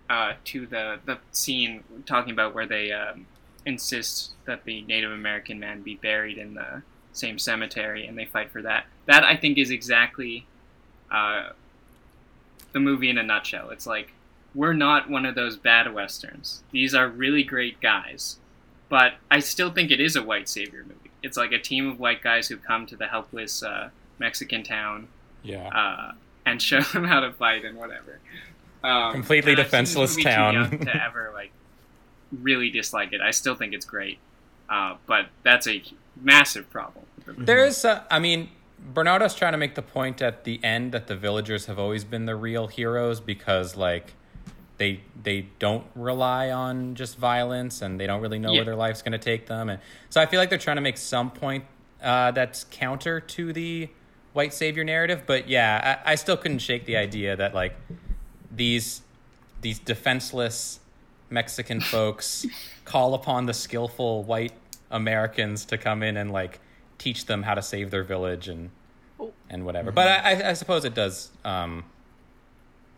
uh, 0.09 0.33
to 0.45 0.65
the 0.65 0.99
the 1.05 1.19
scene 1.31 1.83
talking 2.05 2.31
about 2.31 2.55
where 2.55 2.65
they 2.65 2.91
um, 2.91 3.25
insist 3.65 4.31
that 4.45 4.63
the 4.63 4.81
Native 4.83 5.11
American 5.11 5.59
man 5.59 5.81
be 5.81 5.95
buried 5.95 6.37
in 6.37 6.53
the 6.53 6.81
same 7.13 7.37
cemetery, 7.37 8.05
and 8.07 8.17
they 8.17 8.25
fight 8.25 8.51
for 8.51 8.61
that. 8.61 8.85
That 9.05 9.23
I 9.23 9.35
think 9.35 9.57
is 9.57 9.69
exactly 9.69 10.45
uh, 11.11 11.49
the 12.71 12.79
movie 12.79 13.09
in 13.09 13.17
a 13.17 13.23
nutshell. 13.23 13.69
It's 13.71 13.85
like 13.87 14.13
we're 14.55 14.73
not 14.73 15.09
one 15.09 15.25
of 15.25 15.35
those 15.35 15.57
bad 15.57 15.93
westerns. 15.93 16.63
These 16.71 16.95
are 16.95 17.07
really 17.07 17.43
great 17.43 17.79
guys, 17.81 18.37
but 18.87 19.13
I 19.29 19.39
still 19.39 19.71
think 19.71 19.91
it 19.91 19.99
is 19.99 20.15
a 20.15 20.23
white 20.23 20.47
savior 20.49 20.83
movie. 20.83 21.11
It's 21.21 21.37
like 21.37 21.51
a 21.51 21.59
team 21.59 21.87
of 21.87 21.99
white 21.99 22.21
guys 22.23 22.47
who 22.47 22.57
come 22.57 22.85
to 22.87 22.95
the 22.95 23.07
helpless 23.07 23.61
uh, 23.61 23.89
Mexican 24.19 24.63
town 24.63 25.07
Yeah. 25.43 25.67
uh, 25.67 26.13
and 26.45 26.61
show 26.61 26.81
them 26.81 27.03
how 27.05 27.19
to 27.19 27.31
fight 27.33 27.65
and 27.65 27.77
whatever. 27.77 28.19
Um, 28.83 29.11
Completely 29.11 29.51
and 29.53 29.59
I've 29.61 29.65
seen 29.65 29.71
defenseless 29.71 30.15
too 30.15 30.23
town. 30.23 30.53
young 30.53 30.79
to 30.79 31.03
ever 31.03 31.31
like 31.33 31.51
really 32.41 32.69
dislike 32.69 33.11
it. 33.13 33.21
I 33.21 33.31
still 33.31 33.55
think 33.55 33.73
it's 33.73 33.85
great, 33.85 34.19
uh, 34.69 34.95
but 35.05 35.27
that's 35.43 35.67
a 35.67 35.83
massive 36.21 36.69
problem. 36.69 37.05
There's, 37.37 37.83
uh, 37.85 38.03
I 38.09 38.19
mean, 38.19 38.49
Bernardo's 38.93 39.35
trying 39.35 39.51
to 39.51 39.57
make 39.57 39.75
the 39.75 39.81
point 39.81 40.21
at 40.21 40.45
the 40.45 40.63
end 40.63 40.93
that 40.93 41.07
the 41.07 41.15
villagers 41.15 41.65
have 41.65 41.77
always 41.77 42.03
been 42.05 42.25
the 42.25 42.35
real 42.35 42.67
heroes 42.67 43.19
because, 43.19 43.75
like, 43.75 44.13
they 44.77 45.01
they 45.21 45.47
don't 45.59 45.85
rely 45.93 46.49
on 46.51 46.95
just 46.95 47.17
violence 47.17 47.81
and 47.81 47.99
they 47.99 48.07
don't 48.07 48.21
really 48.21 48.39
know 48.39 48.51
Yeah. 48.53 48.59
where 48.59 48.65
their 48.65 48.75
life's 48.77 49.01
going 49.01 49.11
to 49.11 49.17
take 49.17 49.47
them, 49.47 49.67
and 49.69 49.81
so 50.09 50.21
I 50.21 50.25
feel 50.25 50.39
like 50.39 50.49
they're 50.49 50.57
trying 50.57 50.77
to 50.77 50.81
make 50.81 50.97
some 50.97 51.29
point 51.31 51.65
uh, 52.01 52.31
that's 52.31 52.63
counter 52.71 53.19
to 53.19 53.51
the 53.51 53.89
white 54.33 54.53
savior 54.53 54.83
narrative. 54.83 55.23
But 55.25 55.47
yeah, 55.49 55.99
I, 56.05 56.11
I 56.11 56.15
still 56.15 56.37
couldn't 56.37 56.59
shake 56.59 56.85
the 56.85 56.97
idea 56.97 57.35
that 57.35 57.53
like 57.53 57.75
these 58.51 59.01
these 59.61 59.79
defenseless 59.79 60.79
Mexican 61.29 61.81
folks 61.81 62.45
call 62.85 63.13
upon 63.13 63.45
the 63.45 63.53
skillful 63.53 64.23
white 64.23 64.53
Americans 64.91 65.65
to 65.65 65.77
come 65.77 66.01
in 66.01 66.17
and 66.17 66.31
like 66.31 66.59
teach 66.97 67.25
them 67.27 67.43
how 67.43 67.53
to 67.53 67.61
save 67.61 67.91
their 67.91 68.03
village 68.03 68.47
and 68.47 68.69
Oh. 69.21 69.33
and 69.49 69.65
whatever. 69.65 69.91
But 69.91 70.07
I, 70.07 70.31
I- 70.31 70.49
I 70.51 70.53
suppose 70.53 70.85
it 70.85 70.93
does 70.95 71.29
um, 71.43 71.83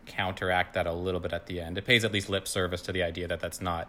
counteract 0.06 0.74
that 0.74 0.86
a 0.86 0.92
little 0.92 1.18
bit 1.20 1.32
at 1.32 1.46
the 1.46 1.60
end. 1.60 1.76
It 1.78 1.84
pays 1.84 2.04
at 2.04 2.12
least 2.12 2.28
lip 2.28 2.46
service 2.46 2.80
to 2.82 2.92
the 2.92 3.02
idea 3.02 3.26
that 3.26 3.40
that's 3.40 3.60
not 3.60 3.88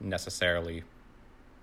necessarily 0.00 0.82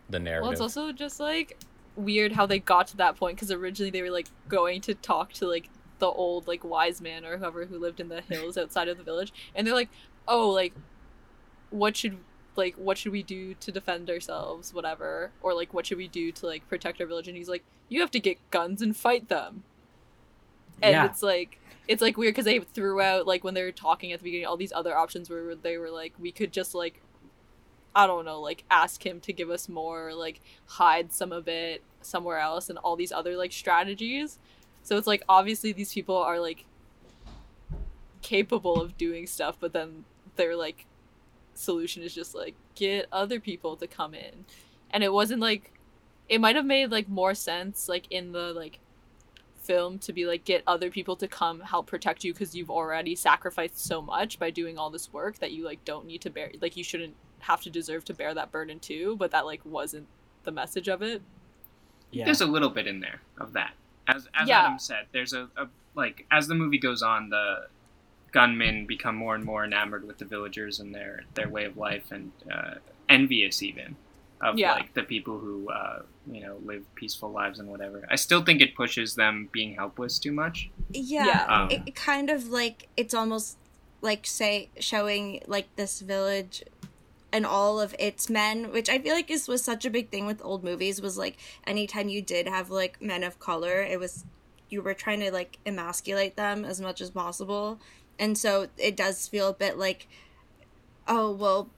the 0.09 0.19
narrative. 0.19 0.43
Well, 0.43 0.51
it's 0.51 0.61
also 0.61 0.91
just 0.91 1.19
like 1.19 1.57
weird 1.95 2.34
how 2.34 2.45
they 2.45 2.60
got 2.60 2.88
to 2.88 2.97
that 2.97 3.15
point 3.15 3.38
because 3.38 3.51
originally 3.51 3.89
they 3.91 4.01
were 4.01 4.10
like 4.12 4.27
going 4.47 4.81
to 4.81 4.93
talk 4.95 5.34
to 5.34 5.47
like 5.47 5.69
the 5.99 6.08
old 6.08 6.47
like 6.47 6.63
wise 6.63 7.01
man 7.01 7.25
or 7.25 7.38
whoever 7.38 7.65
who 7.65 7.77
lived 7.79 7.99
in 7.99 8.10
the 8.10 8.21
hills 8.21 8.58
outside 8.58 8.88
of 8.88 8.97
the 8.97 9.03
village, 9.03 9.34
and 9.55 9.65
they're 9.65 9.73
like, 9.73 9.89
"Oh, 10.27 10.49
like, 10.49 10.73
what 11.69 11.95
should 11.97 12.17
like 12.55 12.75
what 12.75 12.97
should 12.97 13.12
we 13.12 13.23
do 13.23 13.53
to 13.55 13.71
defend 13.71 14.10
ourselves, 14.10 14.73
whatever, 14.73 15.31
or 15.41 15.53
like 15.53 15.73
what 15.73 15.86
should 15.86 15.97
we 15.97 16.08
do 16.08 16.31
to 16.34 16.45
like 16.45 16.67
protect 16.67 16.99
our 17.01 17.08
village?" 17.08 17.27
And 17.27 17.38
he's 17.38 17.49
like, 17.49 17.63
"You 17.89 18.01
have 18.01 18.12
to 18.12 18.19
get 18.19 18.38
guns 18.51 18.81
and 18.81 18.95
fight 18.95 19.29
them." 19.29 19.63
And 20.81 20.91
Yeah. 20.93 21.05
it's 21.05 21.23
like 21.23 21.60
it's 21.88 22.01
like 22.01 22.17
weird 22.17 22.34
because 22.34 22.45
they 22.45 22.60
threw 22.60 22.99
out 23.01 23.27
like 23.27 23.43
when 23.43 23.53
they 23.53 23.63
were 23.63 23.71
talking 23.71 24.12
at 24.12 24.19
the 24.19 24.23
beginning 24.23 24.45
all 24.47 24.58
these 24.58 24.73
other 24.73 24.95
options 24.95 25.29
where 25.29 25.55
they 25.55 25.77
were 25.77 25.91
like 25.91 26.13
we 26.19 26.31
could 26.31 26.51
just 26.51 26.73
like 26.75 27.01
I 27.95 28.08
don't 28.08 28.25
know, 28.25 28.41
like 28.41 28.65
ask 28.69 29.05
him 29.05 29.21
to 29.21 29.34
give 29.34 29.49
us 29.49 29.69
more, 29.69 30.13
like 30.13 30.41
hide 30.65 31.13
some 31.13 31.31
of 31.31 31.47
it 31.47 31.81
somewhere 32.01 32.39
else, 32.39 32.69
and 32.69 32.77
all 32.79 32.95
these 32.95 33.12
other 33.12 33.38
like 33.38 33.53
strategies. 33.53 34.38
So 34.84 34.97
it's 34.97 35.08
like 35.08 35.23
obviously 35.29 35.71
these 35.71 35.93
people 35.93 36.17
are 36.17 36.39
like 36.39 36.65
capable 38.21 38.81
of 38.81 38.97
doing 38.97 39.27
stuff, 39.27 39.55
but 39.60 39.71
then 39.71 40.03
their 40.36 40.55
like 40.55 40.86
solution 41.53 42.03
is 42.03 42.13
just 42.13 42.36
like 42.36 42.55
get 42.75 43.08
other 43.12 43.39
people 43.39 43.77
to 43.77 43.88
come 43.88 44.13
in, 44.13 44.45
and 44.91 45.03
it 45.03 45.13
wasn't 45.13 45.39
like 45.39 45.71
it 46.27 46.41
might 46.41 46.55
have 46.55 46.65
made 46.65 46.91
like 46.91 47.08
more 47.08 47.36
sense 47.36 47.88
like 47.88 48.08
in 48.10 48.31
the 48.31 48.51
like 48.53 48.79
film 49.62 49.97
to 49.97 50.13
be 50.13 50.25
like 50.25 50.43
get 50.45 50.62
other 50.67 50.91
people 50.91 51.15
to 51.15 51.27
come 51.27 51.60
help 51.62 51.88
protect 51.88 52.23
you 52.23 52.34
because 52.34 52.55
you've 52.55 52.69
already 52.69 53.15
sacrificed 53.15 53.79
so 53.79 54.01
much 54.01 54.38
by 54.38 54.51
doing 54.51 54.77
all 54.77 54.91
this 54.91 55.12
work 55.12 55.39
that 55.39 55.51
you 55.51 55.65
like 55.65 55.84
don't 55.86 56.05
need 56.05 56.21
to 56.21 56.29
bear 56.29 56.51
like 56.62 56.77
you 56.77 56.84
shouldn't 56.84 57.15
have 57.47 57.62
to 57.62 57.69
deserve 57.69 58.03
to 58.05 58.13
bear 58.13 58.34
that 58.34 58.51
burden 58.51 58.79
too 58.79 59.15
but 59.17 59.31
that 59.31 59.45
like 59.45 59.62
wasn't 59.65 60.05
the 60.43 60.51
message 60.51 60.88
of 60.88 61.01
it 61.01 61.21
Yeah. 62.12 62.25
There's 62.25 62.41
a 62.41 62.45
little 62.45 62.69
bit 62.69 62.86
in 62.88 62.99
there 63.01 63.19
of 63.39 63.53
that. 63.53 63.73
As 64.08 64.27
as 64.34 64.47
Yeah. 64.47 64.62
Adam 64.65 64.79
said, 64.79 65.05
there's 65.12 65.34
a, 65.34 65.49
a 65.58 65.67
like 65.95 66.25
as 66.31 66.47
the 66.47 66.55
movie 66.55 66.77
goes 66.77 67.01
on, 67.01 67.29
the 67.29 67.67
gunmen 68.31 68.86
become 68.86 69.15
more 69.15 69.36
and 69.36 69.43
more 69.43 69.63
enamored 69.65 70.05
with 70.05 70.17
the 70.17 70.25
villagers 70.25 70.79
and 70.79 70.93
their 70.93 71.23
their 71.34 71.49
way 71.49 71.65
of 71.65 71.77
life 71.77 72.12
and 72.12 72.31
uh, 72.51 72.75
envious 73.10 73.62
even 73.63 73.95
of 74.41 74.58
Yeah. 74.58 74.73
like 74.73 74.93
the 74.93 75.03
people 75.03 75.39
who 75.39 75.69
uh, 75.69 76.01
you 76.31 76.41
know 76.41 76.58
live 76.63 76.84
peaceful 76.95 77.31
lives 77.31 77.60
and 77.60 77.67
whatever. 77.69 78.05
I 78.10 78.15
still 78.15 78.43
think 78.43 78.62
it 78.62 78.75
pushes 78.75 79.15
them 79.15 79.49
being 79.51 79.75
helpless 79.75 80.19
too 80.19 80.31
much. 80.31 80.69
Yeah, 80.91 81.25
Yeah. 81.25 81.45
Um, 81.53 81.71
it, 81.71 81.81
it 81.88 81.95
kind 81.95 82.29
of 82.29 82.47
like 82.49 82.88
it's 82.97 83.13
almost 83.13 83.58
like 84.01 84.25
say 84.27 84.69
showing 84.79 85.41
like 85.47 85.67
this 85.75 86.01
village 86.01 86.63
and 87.35 87.45
all 87.45 87.81
of 87.81 87.93
its 87.99 88.29
men, 88.29 88.71
which 88.71 88.87
I 88.87 88.97
feel 88.97 89.13
like 89.13 89.29
is 89.29 89.49
was 89.49 89.61
such 89.61 89.83
a 89.83 89.89
big 89.89 90.09
thing 90.09 90.25
with 90.25 90.41
old 90.41 90.63
movies 90.63 91.01
was 91.01 91.17
like 91.17 91.35
anytime 91.67 92.07
you 92.07 92.21
did 92.21 92.47
have 92.47 92.69
like 92.69 93.01
men 93.01 93.25
of 93.25 93.39
color, 93.39 93.81
it 93.81 93.99
was 93.99 94.23
you 94.69 94.81
were 94.81 94.93
trying 94.93 95.19
to 95.19 95.33
like 95.33 95.59
emasculate 95.65 96.37
them 96.37 96.63
as 96.63 96.79
much 96.79 97.01
as 97.01 97.09
possible. 97.09 97.77
And 98.17 98.37
so 98.37 98.69
it 98.77 98.95
does 98.95 99.27
feel 99.27 99.49
a 99.49 99.53
bit 99.53 99.77
like 99.77 100.07
oh 101.09 101.29
well 101.29 101.69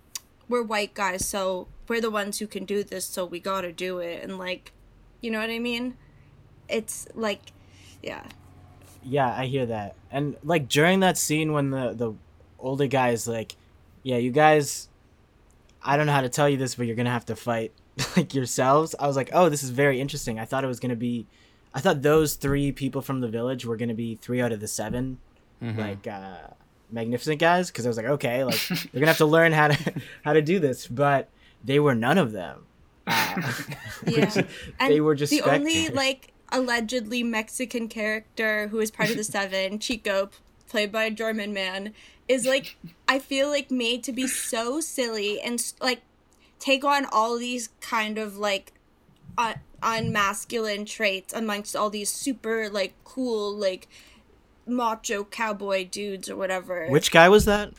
we're 0.48 0.62
white 0.62 0.94
guys 0.94 1.28
so 1.28 1.68
we're 1.88 2.00
the 2.00 2.12
ones 2.12 2.38
who 2.38 2.46
can 2.46 2.64
do 2.64 2.84
this 2.84 3.04
so 3.04 3.26
we 3.26 3.40
got 3.40 3.62
to 3.62 3.74
do 3.74 3.98
it 3.98 4.24
and 4.24 4.38
like 4.38 4.72
you 5.22 5.32
know 5.32 5.40
what 5.40 5.50
I 5.50 5.58
mean? 5.58 5.98
It's 6.70 7.08
like 7.16 7.42
yeah. 8.04 8.26
Yeah, 9.02 9.34
I 9.36 9.48
hear 9.48 9.66
that. 9.66 9.96
And 10.12 10.36
like 10.44 10.70
during 10.70 11.00
that 11.00 11.18
scene 11.18 11.52
when 11.52 11.72
the 11.72 11.94
the 11.94 12.14
older 12.60 12.86
guy 12.86 13.10
is 13.10 13.28
like, 13.28 13.56
"Yeah, 14.04 14.18
you 14.18 14.30
guys, 14.30 14.90
I 15.88 15.98
don't 15.98 16.06
know 16.06 16.12
how 16.14 16.22
to 16.22 16.30
tell 16.30 16.48
you 16.50 16.58
this, 16.58 16.76
but 16.76 16.86
you're 16.86 16.96
gonna 16.96 17.10
have 17.12 17.26
to 17.28 17.36
fight 17.36 17.72
like 18.18 18.36
yourselves." 18.36 18.94
I 19.00 19.08
was 19.08 19.16
like, 19.16 19.30
"Oh, 19.34 19.50
this 19.50 19.64
is 19.64 19.70
very 19.72 20.00
interesting." 20.00 20.38
I 20.40 20.46
thought 20.46 20.64
it 20.64 20.68
was 20.68 20.80
gonna 20.80 20.96
be, 20.96 21.26
I 21.74 21.80
thought 21.80 22.02
those 22.04 22.36
three 22.36 22.72
people 22.72 23.02
from 23.02 23.22
the 23.22 23.28
village 23.28 23.66
were 23.66 23.78
gonna 23.78 23.94
be 23.96 24.16
three 24.22 24.42
out 24.42 24.52
of 24.52 24.60
the 24.60 24.68
7 24.68 25.18
Mhm. 25.64 25.78
like 25.78 26.06
uh, 26.08 26.54
magnificent 26.92 27.40
guys, 27.40 27.72
because 27.72 27.86
I 27.86 27.90
was 27.90 27.98
like, 27.98 28.06
okay, 28.06 28.44
like 28.44 28.60
they're 28.70 29.00
gonna 29.02 29.08
have 29.08 29.18
to 29.18 29.26
learn 29.26 29.52
how 29.54 29.70
to 29.70 29.94
how 30.24 30.34
to 30.34 30.42
do 30.42 30.60
this, 30.60 30.86
but 30.88 31.30
they 31.64 31.80
were 31.80 31.96
none 31.96 32.18
of 32.18 32.32
them. 32.32 32.66
Uh, 33.08 33.36
Yeah. 34.06 34.26
which- 34.36 34.46
And 34.80 34.94
they 34.94 35.02
were 35.02 35.16
just 35.16 35.32
the 35.32 35.42
only 35.42 35.90
like 35.90 36.34
allegedly 36.52 37.24
Mexican 37.24 37.88
character 37.88 38.68
who 38.70 38.80
is 38.80 38.92
part 38.92 39.10
of 39.10 39.18
the 39.18 39.24
Seven, 39.24 39.80
Chico, 39.80 40.30
played 40.70 40.92
by 40.92 41.04
a 41.06 41.12
German 41.12 41.54
man, 41.54 41.94
is 42.28 42.46
like 42.46 42.78
I 43.08 43.20
feel 43.20 43.50
like 43.50 43.72
made 43.72 44.04
to 44.04 44.12
be 44.12 44.28
so 44.28 44.80
silly 44.80 45.40
and 45.40 45.62
like 45.82 46.02
take 46.60 46.84
on 46.84 47.06
all 47.12 47.38
these 47.38 47.70
kind 47.82 48.18
of 48.18 48.38
like 48.38 48.74
un- 49.38 49.60
unmasculine 49.82 50.86
traits 50.86 51.34
amongst 51.34 51.76
all 51.76 51.90
these 51.90 52.10
super 52.12 52.70
like 52.70 52.94
cool 53.04 53.56
like 53.56 53.88
macho 54.66 55.24
cowboy 55.24 55.88
dudes 55.88 56.30
or 56.30 56.36
whatever. 56.36 56.88
Which 56.90 57.12
guy 57.12 57.30
was 57.30 57.46
that? 57.46 57.74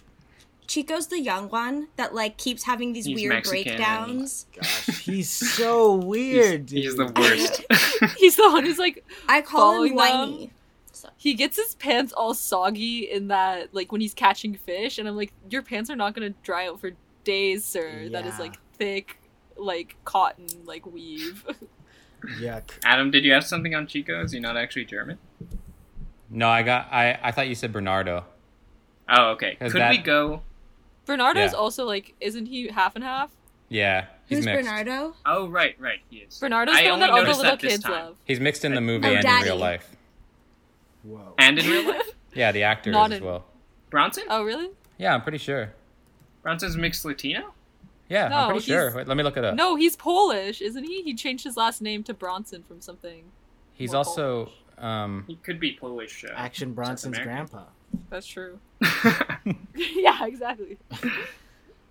Chico's 0.66 1.06
the 1.06 1.18
young 1.18 1.48
one 1.48 1.88
that 1.96 2.14
like 2.14 2.36
keeps 2.36 2.64
having 2.64 2.92
these 2.92 3.06
He's 3.06 3.16
weird 3.16 3.32
Mexican 3.32 3.76
breakdowns. 3.76 4.46
Gosh, 4.54 4.98
he's 4.98 5.30
so 5.30 5.94
weird. 5.94 6.70
He's, 6.70 6.84
he's 6.84 6.96
the 6.96 7.06
worst. 7.06 7.64
he's 8.18 8.36
the 8.36 8.50
one 8.50 8.64
who's 8.64 8.78
like 8.78 9.04
I 9.28 9.40
call 9.40 9.82
him 9.82 9.96
Following 9.96 10.40
them? 10.40 10.50
Whiny. 11.18 11.30
he 11.30 11.34
gets 11.34 11.56
his 11.56 11.74
pants 11.74 12.12
all 12.12 12.34
soggy 12.34 13.10
in 13.10 13.28
that 13.28 13.74
like 13.74 13.90
when 13.92 14.00
he's 14.00 14.14
catching 14.14 14.54
fish 14.54 14.98
and 14.98 15.08
i'm 15.08 15.16
like 15.16 15.32
your 15.50 15.62
pants 15.62 15.90
are 15.90 15.96
not 15.96 16.14
going 16.14 16.32
to 16.32 16.38
dry 16.42 16.66
out 16.68 16.80
for 16.80 16.92
days 17.24 17.64
sir 17.64 18.08
that 18.10 18.24
is 18.26 18.38
like 18.38 18.54
thick 18.74 19.18
like 19.56 19.96
cotton 20.04 20.46
like 20.64 20.86
weave 20.86 21.44
Yuck. 22.40 22.70
Adam, 22.84 23.12
did 23.12 23.24
you 23.24 23.32
have 23.32 23.44
something 23.44 23.76
on 23.76 23.86
Chico? 23.86 24.24
Is 24.24 24.32
he 24.32 24.40
not 24.40 24.56
actually 24.56 24.84
German? 24.84 25.18
No, 26.28 26.48
I 26.48 26.64
got. 26.64 26.92
I 26.92 27.16
I 27.22 27.30
thought 27.30 27.46
you 27.46 27.54
said 27.54 27.72
Bernardo. 27.72 28.24
Oh, 29.08 29.30
okay 29.30 29.54
Could 29.60 29.70
that- 29.74 29.90
we 29.90 29.98
go 29.98 30.42
Bernardo's 31.06 31.52
Yeah. 31.52 31.58
also 31.58 31.84
like, 31.84 32.16
isn't 32.20 32.46
he 32.46 32.68
half 32.68 32.96
and 32.96 33.04
half? 33.04 33.30
Yeah, 33.68 34.06
he's 34.26 34.38
Who's 34.38 34.46
mixed. 34.46 34.64
Bernardo? 34.68 35.14
Oh 35.24 35.46
right, 35.46 35.76
right, 35.78 36.00
he 36.10 36.16
is. 36.18 36.36
Bernardo's 36.40 36.74
I 36.74 36.84
the 36.84 36.90
one 36.90 36.98
that 37.00 37.10
all 37.10 37.20
the 37.22 37.28
little 37.28 37.42
that 37.44 37.60
kids 37.60 37.84
time. 37.84 37.92
love. 37.92 38.16
He's 38.24 38.40
mixed 38.40 38.64
in 38.64 38.74
the 38.74 38.80
movie 38.80 39.06
Oh, 39.06 39.12
and 39.14 39.22
Daddy. 39.22 39.42
in 39.48 39.52
real 39.52 39.56
life. 39.56 39.88
Whoa. 41.08 41.34
And 41.38 41.58
in 41.58 41.66
real 41.70 41.88
life, 41.88 42.10
Yeah, 42.34 42.52
the 42.52 42.62
actor 42.64 42.90
Not 42.90 43.10
is 43.10 43.16
as 43.16 43.20
in- 43.20 43.26
well. 43.26 43.44
Bronson. 43.90 44.24
Oh, 44.28 44.42
really? 44.44 44.68
Yeah, 44.98 45.14
I'm 45.14 45.22
pretty 45.22 45.38
sure. 45.38 45.72
Bronson's 46.42 46.76
mixed 46.76 47.04
Latino. 47.04 47.54
Yeah, 48.08 48.28
No, 48.28 48.36
I'm 48.36 48.50
pretty 48.50 48.66
sure. 48.66 48.94
Wait, 48.94 49.06
let 49.08 49.16
me 49.16 49.22
look 49.22 49.36
it 49.36 49.44
up. 49.44 49.54
No, 49.54 49.76
he's 49.76 49.96
Polish, 49.96 50.60
isn't 50.62 50.84
he? 50.84 51.02
He 51.02 51.14
changed 51.14 51.44
his 51.44 51.56
last 51.56 51.80
name 51.82 52.02
to 52.04 52.14
Bronson 52.14 52.62
from 52.62 52.80
something. 52.80 53.24
he's 53.74 53.90
more 53.92 53.98
also 53.98 54.50
um 54.78 55.24
He 55.26 55.36
could 55.36 55.58
be 55.58 55.72
Polish. 55.80 56.24
Uh, 56.24 56.32
Action 56.36 56.72
Bronson's 56.74 57.18
grandpa. 57.18 57.64
That's 58.10 58.26
true. 58.26 58.60
yeah, 59.74 60.24
exactly. 60.26 60.78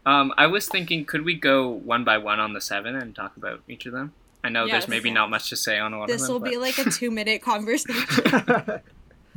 um, 0.06 0.34
I 0.38 0.48
was 0.48 0.68
thinking, 0.68 1.04
could 1.06 1.26
we 1.26 1.34
go 1.36 1.68
one 1.70 2.04
by 2.04 2.18
one 2.18 2.40
on 2.40 2.54
the 2.54 2.62
seven 2.62 2.96
and 2.96 3.16
talk 3.16 3.36
about 3.38 3.62
each 3.68 3.86
of 3.86 3.94
them? 3.94 4.14
I 4.44 4.50
know 4.50 4.66
Yes. 4.66 4.72
there's 4.74 4.88
maybe 4.88 5.12
not 5.12 5.30
much 5.30 5.50
to 5.50 5.56
say 5.56 5.78
on 5.80 5.98
one 5.98 6.08
This 6.08 6.16
of 6.16 6.20
them. 6.20 6.24
This 6.26 6.30
will 6.30 6.40
them. 6.40 6.50
be 6.52 6.58
like 6.58 6.78
a 6.78 6.90
two 6.90 7.12
minute 7.12 7.42
conversation. 7.42 8.82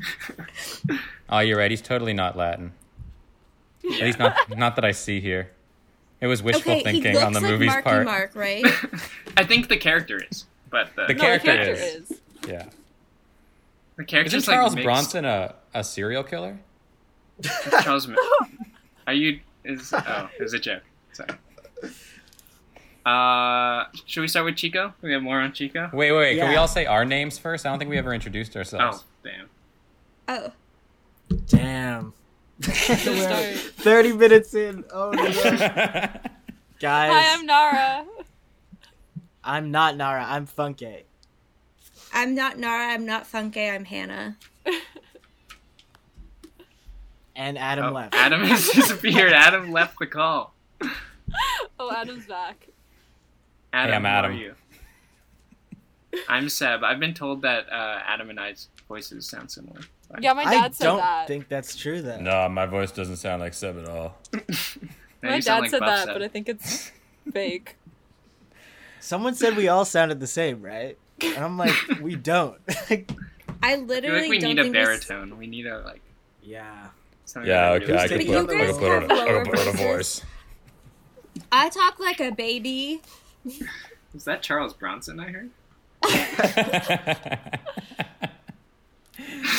Oh, 1.32 1.38
you're 1.38 1.58
right. 1.58 1.70
He's 1.70 1.80
totally 1.80 2.12
not 2.12 2.36
Latin. 2.36 2.72
At 3.84 4.00
least 4.00 4.18
not 4.18 4.36
not 4.58 4.74
that 4.74 4.84
I 4.84 4.90
see 4.90 5.20
here. 5.20 5.52
It 6.20 6.26
was 6.26 6.42
wishful 6.42 6.72
okay, 6.72 6.82
thinking 6.82 7.16
on 7.18 7.32
the 7.32 7.40
like 7.40 7.50
movie's 7.50 7.68
Marky 7.68 7.82
part. 7.84 8.04
Mark, 8.04 8.34
right? 8.34 8.64
I 9.36 9.44
think 9.44 9.68
the 9.68 9.76
character 9.76 10.20
is, 10.28 10.46
but 10.70 10.90
the, 10.96 11.06
The 11.06 11.14
no, 11.14 11.20
character 11.20 11.52
the 11.52 11.56
character 11.64 11.84
is. 11.84 12.10
is. 12.10 12.20
Yeah. 12.48 12.68
the 13.96 14.04
character's 14.04 14.34
Isn't 14.34 14.48
like 14.50 14.56
Charles 14.56 14.74
mixed. 14.74 14.84
Bronson 14.84 15.24
a, 15.24 15.54
a 15.72 15.84
serial 15.84 16.24
killer? 16.24 16.58
Charles. 17.82 18.08
Ma- 18.08 18.16
Are 19.06 19.14
you? 19.14 19.38
Is 19.64 19.92
oh, 19.94 20.28
it 20.38 20.42
was 20.42 20.52
a 20.52 20.58
joke. 20.58 20.82
Sorry. 21.12 21.30
Uh, 23.06 23.84
should 24.04 24.20
we 24.20 24.28
start 24.28 24.44
with 24.46 24.56
Chico? 24.56 24.92
We 25.00 25.12
have 25.12 25.22
more 25.22 25.40
on 25.40 25.52
Chico. 25.52 25.88
Wait, 25.92 26.12
wait, 26.12 26.18
wait. 26.18 26.38
Can 26.38 26.48
we 26.50 26.56
all 26.56 26.68
say 26.68 26.86
our 26.86 27.04
names 27.04 27.38
first? 27.38 27.64
I 27.64 27.70
don't 27.70 27.78
think 27.78 27.90
we 27.90 27.98
ever 27.98 28.12
introduced 28.12 28.56
ourselves. 28.56 29.04
Oh, 29.04 29.04
damn. 29.24 29.48
Oh. 30.30 30.52
Damn. 31.46 32.12
Good 32.60 32.74
We're 32.88 32.96
start. 33.22 33.44
30 33.82 34.12
minutes 34.14 34.54
in. 34.54 34.84
Oh 34.92 35.10
no. 35.14 35.22
Guys, 35.24 37.12
Hi, 37.12 37.34
I'm 37.34 37.46
Nara. 37.46 38.06
I'm 39.44 39.70
not 39.70 39.96
Nara. 39.96 40.24
I'm 40.26 40.46
Funke. 40.46 41.02
I'm 42.12 42.34
not 42.34 42.58
Nara, 42.58 42.92
I'm 42.92 43.06
not 43.06 43.24
Funke, 43.30 43.72
I'm 43.72 43.84
Hannah. 43.84 44.36
And 47.36 47.56
Adam 47.56 47.86
Oh, 47.86 47.92
left. 47.92 48.14
Adam 48.14 48.42
has 48.42 48.68
disappeared. 48.74 49.32
Adam 49.32 49.70
left 49.72 49.98
the 49.98 50.06
call. 50.06 50.52
Oh, 51.78 51.90
Adam's 51.94 52.26
back. 52.26 52.66
Adam, 53.72 53.94
I'm 53.96 54.04
how 54.04 54.18
Adam. 54.18 54.32
are 54.32 54.34
you? 54.34 54.54
I'm 56.28 56.48
Seb. 56.48 56.82
I've 56.82 56.98
been 57.00 57.14
told 57.14 57.42
that 57.42 57.70
uh, 57.72 58.00
Adam 58.04 58.28
and 58.30 58.40
I's 58.40 58.68
voices 58.88 59.26
sound 59.26 59.50
similar. 59.50 59.80
But- 60.10 60.22
Yeah, 60.22 60.32
my 60.32 60.42
I 60.44 60.50
dad 60.54 60.74
said 60.74 60.84
don't 60.84 60.98
that. 60.98 61.26
think 61.28 61.48
that's 61.48 61.74
true 61.76 62.02
though. 62.02 62.18
no, 62.20 62.48
my 62.48 62.66
voice 62.66 62.90
doesn't 62.92 63.16
sound 63.16 63.40
like 63.40 63.54
Seb 63.54 63.78
at 63.78 63.88
all. 63.88 64.16
My 65.22 65.38
dad 65.38 65.60
like 65.60 65.70
said 65.70 65.80
Buff 65.80 65.88
that, 65.88 66.04
Seb. 66.06 66.14
but 66.14 66.22
I 66.22 66.28
think 66.28 66.48
it's 66.48 66.90
fake. 67.32 67.76
Someone 69.00 69.34
said 69.34 69.54
we 69.56 69.68
all 69.68 69.84
sounded 69.84 70.18
the 70.18 70.26
same, 70.26 70.62
right? 70.62 70.96
And 71.22 71.36
I'm 71.38 71.58
like, 71.58 71.74
we 72.00 72.16
don't. 72.16 72.56
I 72.68 72.96
literally 72.96 73.08
I 73.62 73.76
feel 73.76 73.86
literally 73.86 74.20
like 74.22 74.30
we 74.30 74.38
don't 74.38 74.48
need 74.50 74.58
a 74.58 74.62
think 74.62 74.74
this- 74.74 74.86
baritone. 75.06 75.36
We 75.38 75.46
need 75.46 75.66
a 75.66 75.80
like. 75.80 76.00
yeah. 76.42 76.88
Yeah, 77.36 77.78
that 77.78 77.82
okay. 77.82 77.92
really 77.92 77.98
I 77.98 78.08
could 78.08 78.16
But 78.18 78.26
put, 78.26 78.26
you 78.26 78.38
I 78.38 78.64
guys 78.64 78.70
could 78.72 78.78
put, 78.80 78.90
on, 78.90 79.02
have 79.02 79.10
a- 79.10 79.14
I 79.14 79.16
lower 79.24 79.44
could 79.44 79.52
put 79.52 79.60
on 79.60 79.68
a 79.68 79.72
voice. 79.76 80.22
I 81.52 81.68
talk 81.68 82.00
like 82.00 82.20
a 82.20 82.30
baby. 82.32 83.02
Is 84.14 84.24
that 84.24 84.42
Charles 84.42 84.72
Bronson? 84.74 85.20
I 85.20 85.30
heard. 85.30 85.50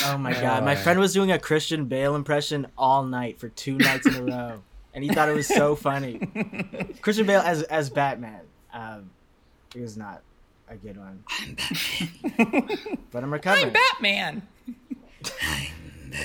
Oh 0.06 0.18
my 0.18 0.32
god. 0.32 0.64
My 0.64 0.74
friend 0.74 0.98
was 0.98 1.12
doing 1.12 1.30
a 1.30 1.38
Christian 1.38 1.86
Bale 1.86 2.14
impression 2.14 2.66
all 2.76 3.04
night 3.04 3.38
for 3.38 3.48
two 3.48 3.76
nights 3.78 4.06
in 4.06 4.14
a 4.16 4.22
row. 4.22 4.62
And 4.94 5.02
he 5.02 5.10
thought 5.10 5.28
it 5.28 5.34
was 5.34 5.48
so 5.48 5.74
funny. 5.74 6.18
Christian 7.00 7.26
Bale 7.26 7.40
as 7.40 7.62
as 7.64 7.88
Batman. 7.90 8.42
Um, 8.72 9.10
it 9.74 9.80
was 9.80 9.96
not 9.96 10.22
a 10.68 10.76
good 10.76 10.96
one. 10.96 11.24
But 13.10 13.22
I'm 13.22 13.32
recovering. 13.32 13.66
I'm 13.66 13.72
Batman. 13.72 14.42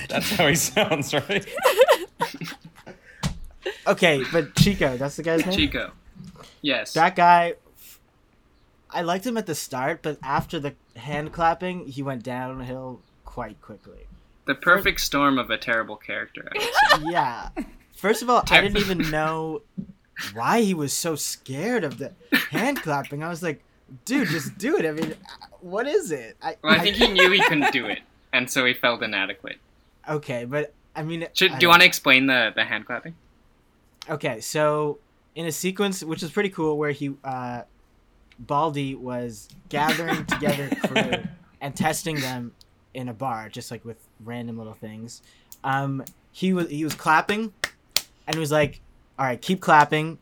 That's 0.08 0.30
how 0.30 0.48
he 0.48 0.54
sounds, 0.54 1.12
right? 1.14 1.46
Okay, 3.86 4.22
but 4.32 4.54
Chico, 4.54 4.96
that's 4.96 5.16
the 5.16 5.22
guy's 5.22 5.44
name. 5.44 5.56
Chico. 5.56 5.92
Yes. 6.60 6.92
That 6.92 7.16
guy, 7.16 7.54
I 8.90 9.02
liked 9.02 9.26
him 9.26 9.36
at 9.36 9.46
the 9.46 9.54
start, 9.54 10.00
but 10.02 10.18
after 10.22 10.60
the 10.60 10.74
hand 10.96 11.32
clapping, 11.32 11.86
he 11.86 12.02
went 12.02 12.22
downhill 12.22 13.00
quite 13.38 13.62
quickly. 13.62 14.00
the 14.46 14.54
perfect 14.56 15.00
storm 15.00 15.38
of 15.38 15.48
a 15.48 15.56
terrible 15.56 15.94
character. 15.94 16.48
I. 16.52 17.00
Yeah. 17.08 17.50
First 17.94 18.20
of 18.20 18.28
all, 18.28 18.42
I 18.50 18.60
didn't 18.60 18.78
even 18.78 19.10
know 19.12 19.62
why 20.34 20.62
he 20.62 20.74
was 20.74 20.92
so 20.92 21.14
scared 21.14 21.84
of 21.84 21.98
the 21.98 22.12
hand 22.50 22.82
clapping. 22.82 23.22
I 23.22 23.28
was 23.28 23.40
like, 23.40 23.62
dude, 24.04 24.26
just 24.26 24.58
do 24.58 24.76
it. 24.76 24.84
I 24.84 24.90
mean, 24.90 25.14
what 25.60 25.86
is 25.86 26.10
it? 26.10 26.36
I, 26.42 26.56
well, 26.64 26.72
I 26.72 26.80
think 26.80 26.96
he 26.96 27.06
knew 27.06 27.30
he 27.30 27.40
couldn't 27.42 27.72
do 27.72 27.86
it, 27.86 28.00
and 28.32 28.50
so 28.50 28.64
he 28.64 28.74
felt 28.74 29.04
inadequate. 29.04 29.58
Okay, 30.08 30.44
but 30.44 30.74
I 30.96 31.04
mean, 31.04 31.24
Should, 31.34 31.52
I 31.52 31.58
do 31.58 31.66
you 31.66 31.68
want 31.68 31.82
to 31.82 31.86
explain 31.86 32.26
the 32.26 32.52
the 32.56 32.64
hand 32.64 32.86
clapping? 32.86 33.14
Okay, 34.10 34.40
so 34.40 34.98
in 35.36 35.46
a 35.46 35.52
sequence 35.52 36.02
which 36.02 36.24
is 36.24 36.32
pretty 36.32 36.50
cool, 36.50 36.76
where 36.76 36.90
he, 36.90 37.14
uh, 37.22 37.62
Baldy 38.40 38.96
was 38.96 39.48
gathering 39.68 40.26
together 40.26 40.70
crew 40.86 41.22
and 41.60 41.76
testing 41.76 42.16
them 42.20 42.52
in 42.94 43.08
a 43.08 43.14
bar, 43.14 43.48
just 43.48 43.70
like 43.70 43.84
with 43.84 43.98
random 44.24 44.58
little 44.58 44.74
things. 44.74 45.22
Um, 45.64 46.04
he 46.32 46.52
was 46.52 46.68
he 46.70 46.84
was 46.84 46.94
clapping, 46.94 47.52
and 48.26 48.34
he 48.36 48.38
was 48.40 48.52
like, 48.52 48.80
"All 49.18 49.26
right, 49.26 49.40
keep 49.40 49.60
clapping." 49.60 50.18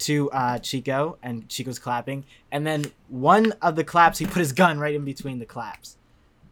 To 0.00 0.30
uh, 0.30 0.58
Chico, 0.58 1.16
and 1.22 1.48
Chico's 1.48 1.78
clapping, 1.78 2.24
and 2.52 2.66
then 2.66 2.84
one 3.08 3.52
of 3.62 3.76
the 3.76 3.82
claps, 3.84 4.18
he 4.18 4.26
put 4.26 4.36
his 4.40 4.52
gun 4.52 4.78
right 4.78 4.94
in 4.94 5.06
between 5.06 5.38
the 5.38 5.46
claps. 5.46 5.96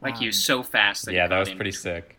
Like 0.00 0.16
he 0.16 0.24
was 0.26 0.36
Um, 0.36 0.40
so 0.40 0.62
fast. 0.62 1.04
That 1.04 1.12
yeah, 1.12 1.26
that 1.26 1.38
was 1.38 1.50
him. 1.50 1.56
pretty 1.56 1.72
sick. 1.72 2.16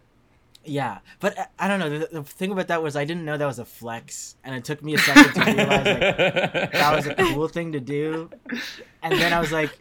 Yeah, 0.63 0.99
but 1.19 1.37
I- 1.39 1.47
I 1.57 1.67
don't 1.67 1.79
know. 1.79 1.97
The, 1.97 2.07
the 2.11 2.23
thing 2.23 2.51
about 2.51 2.67
that 2.67 2.83
was 2.83 2.95
I 2.95 3.05
didn't 3.05 3.25
know 3.25 3.37
that 3.37 3.45
was 3.45 3.57
a 3.57 3.65
flex, 3.65 4.35
and 4.43 4.53
it 4.55 4.63
took 4.65 4.83
me 4.83 4.93
a 4.93 4.97
second 4.99 5.33
to 5.33 5.51
realize 5.51 5.85
like 5.87 6.71
that 6.73 6.95
was 6.95 7.07
a 7.07 7.15
cool 7.15 7.47
thing 7.47 7.71
to 7.71 7.79
do. 7.79 8.29
And 9.01 9.13
then 9.13 9.33
I 9.33 9.39
was 9.39 9.51
like, 9.51 9.71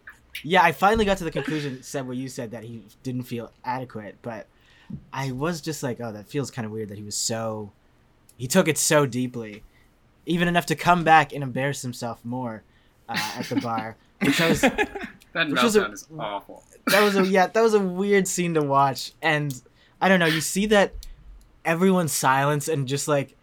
yeah, 0.42 0.62
I 0.62 0.72
finally 0.72 1.04
got 1.04 1.18
to 1.18 1.24
the 1.24 1.30
conclusion, 1.30 1.82
said 1.82 2.06
what 2.06 2.16
you 2.16 2.28
said, 2.28 2.50
that 2.50 2.64
he 2.64 2.82
didn't 3.02 3.22
feel 3.24 3.52
adequate. 3.64 4.16
But 4.22 4.46
I 5.12 5.32
was 5.32 5.60
just 5.60 5.82
like, 5.82 6.00
oh, 6.00 6.12
that 6.12 6.26
feels 6.28 6.50
kind 6.50 6.66
of 6.66 6.72
weird 6.72 6.88
that 6.90 6.98
he 6.98 7.04
was 7.04 7.16
so. 7.16 7.72
He 8.36 8.46
took 8.46 8.66
it 8.68 8.78
so 8.78 9.06
deeply. 9.06 9.62
Even 10.26 10.48
enough 10.48 10.66
to 10.66 10.74
come 10.74 11.04
back 11.04 11.32
and 11.32 11.42
embarrass 11.42 11.82
himself 11.82 12.24
more 12.24 12.62
uh, 13.08 13.32
at 13.38 13.46
the 13.46 13.56
bar. 13.56 13.96
Which 14.20 14.40
was. 14.40 14.64
That 15.34 15.48
Which 15.50 15.62
was 15.64 15.74
a- 15.74 15.90
is 15.90 16.06
awful. 16.16 16.62
That 16.86 17.02
was 17.02 17.16
a 17.16 17.26
yeah, 17.26 17.48
that 17.48 17.60
was 17.60 17.74
a 17.74 17.80
weird 17.80 18.28
scene 18.28 18.54
to 18.54 18.62
watch. 18.62 19.10
And 19.20 19.52
I 20.00 20.08
don't 20.08 20.20
know, 20.20 20.26
you 20.26 20.40
see 20.40 20.66
that 20.66 20.92
everyone's 21.64 22.12
silence 22.12 22.68
and 22.68 22.86
just 22.86 23.08
like 23.08 23.34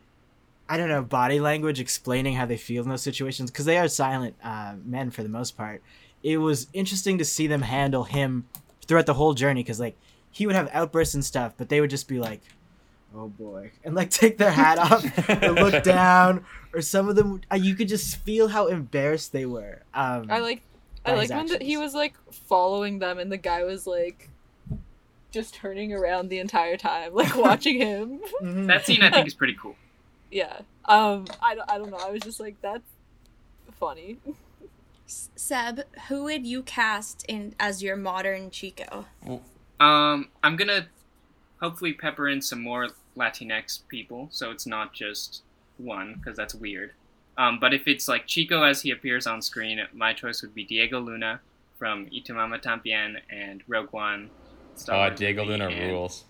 I 0.69 0.77
don't 0.77 0.88
know, 0.88 1.01
body 1.01 1.41
language 1.41 1.82
explaining 1.82 2.36
how 2.36 2.45
they 2.45 2.56
feel 2.56 2.82
in 2.84 2.89
those 2.89 3.01
situations 3.01 3.51
because 3.51 3.65
they 3.65 3.77
are 3.77 3.89
silent 3.89 4.36
uh, 4.41 4.75
men 4.86 5.12
for 5.12 5.21
the 5.21 5.27
most 5.27 5.58
part. 5.58 5.84
It 6.23 6.38
was 6.38 6.67
interesting 6.73 7.17
to 7.17 7.25
see 7.25 7.47
them 7.47 7.62
handle 7.63 8.03
him 8.03 8.47
throughout 8.86 9.05
the 9.05 9.13
whole 9.13 9.34
journey 9.34 9.63
because 9.63 9.79
like 9.79 9.97
he 10.31 10.45
would 10.45 10.55
have 10.55 10.69
outbursts 10.73 11.13
and 11.13 11.23
stuff, 11.25 11.53
but 11.57 11.69
they 11.69 11.81
would 11.81 11.89
just 11.89 12.07
be 12.07 12.19
like, 12.19 12.41
"Oh 13.15 13.27
boy," 13.27 13.71
and 13.84 13.95
like 13.95 14.10
take 14.10 14.38
their 14.38 14.51
hat 14.51 14.77
off 14.77 15.29
and 15.29 15.55
look 15.55 15.84
down, 15.84 16.45
or 16.73 16.81
some 16.81 17.10
of 17.10 17.15
them 17.15 17.41
uh, 17.51 17.55
you 17.55 17.75
could 17.75 17.88
just 17.88 18.17
feel 18.17 18.47
how 18.47 18.67
embarrassed 18.67 19.31
they 19.31 19.45
were. 19.45 19.81
Um, 19.93 20.27
I 20.29 20.39
like, 20.39 20.62
I 21.05 21.15
like 21.15 21.29
when 21.29 21.47
the, 21.47 21.57
he 21.62 21.77
was 21.77 21.93
like 21.93 22.13
following 22.31 22.99
them, 22.99 23.17
and 23.19 23.31
the 23.31 23.38
guy 23.38 23.63
was 23.63 23.88
like, 23.88 24.29
just 25.31 25.53
turning 25.55 25.93
around 25.93 26.29
the 26.29 26.39
entire 26.39 26.77
time, 26.77 27.13
like 27.15 27.35
watching 27.35 27.77
him. 27.79 28.19
mhm. 28.41 28.67
That 28.67 28.85
scene 28.85 29.02
I 29.02 29.10
think 29.10 29.27
is 29.27 29.33
pretty 29.33 29.56
cool. 29.60 29.75
yeah. 30.29 30.60
Um. 30.85 31.25
I 31.41 31.56
don't. 31.56 31.69
I 31.71 31.77
don't 31.77 31.89
know. 31.91 31.98
I 31.98 32.10
was 32.12 32.21
just 32.21 32.39
like, 32.39 32.56
that's 32.62 32.87
funny. 33.79 34.17
Seb, 35.35 35.81
who 36.07 36.23
would 36.23 36.45
you 36.45 36.63
cast 36.63 37.25
in 37.27 37.55
as 37.59 37.83
your 37.83 37.95
modern 37.95 38.49
Chico? 38.51 39.05
Um, 39.79 40.29
I'm 40.43 40.55
gonna 40.55 40.87
hopefully 41.59 41.93
pepper 41.93 42.29
in 42.29 42.41
some 42.41 42.62
more 42.62 42.89
Latinx 43.17 43.81
people, 43.87 44.29
so 44.31 44.51
it's 44.51 44.65
not 44.65 44.93
just 44.93 45.41
one, 45.77 46.15
because 46.15 46.37
that's 46.37 46.55
weird. 46.55 46.91
Um, 47.37 47.59
but 47.59 47.73
if 47.73 47.87
it's 47.87 48.07
like 48.07 48.27
Chico 48.27 48.63
as 48.63 48.81
he 48.81 48.91
appears 48.91 49.25
on 49.27 49.41
screen, 49.41 49.81
my 49.93 50.13
choice 50.13 50.41
would 50.41 50.53
be 50.53 50.63
Diego 50.63 50.99
Luna 50.99 51.39
from 51.77 52.07
Y 52.12 52.21
Tu 52.23 52.33
Mamá 52.33 52.62
También 52.62 53.19
and 53.31 53.63
Rogue 53.67 53.91
One. 53.91 54.29
Star 54.75 54.95
Oh, 54.95 54.99
Wars 55.09 55.19
Diego 55.19 55.43
Luna 55.43 55.67
and, 55.67 55.91
rules. 55.91 56.23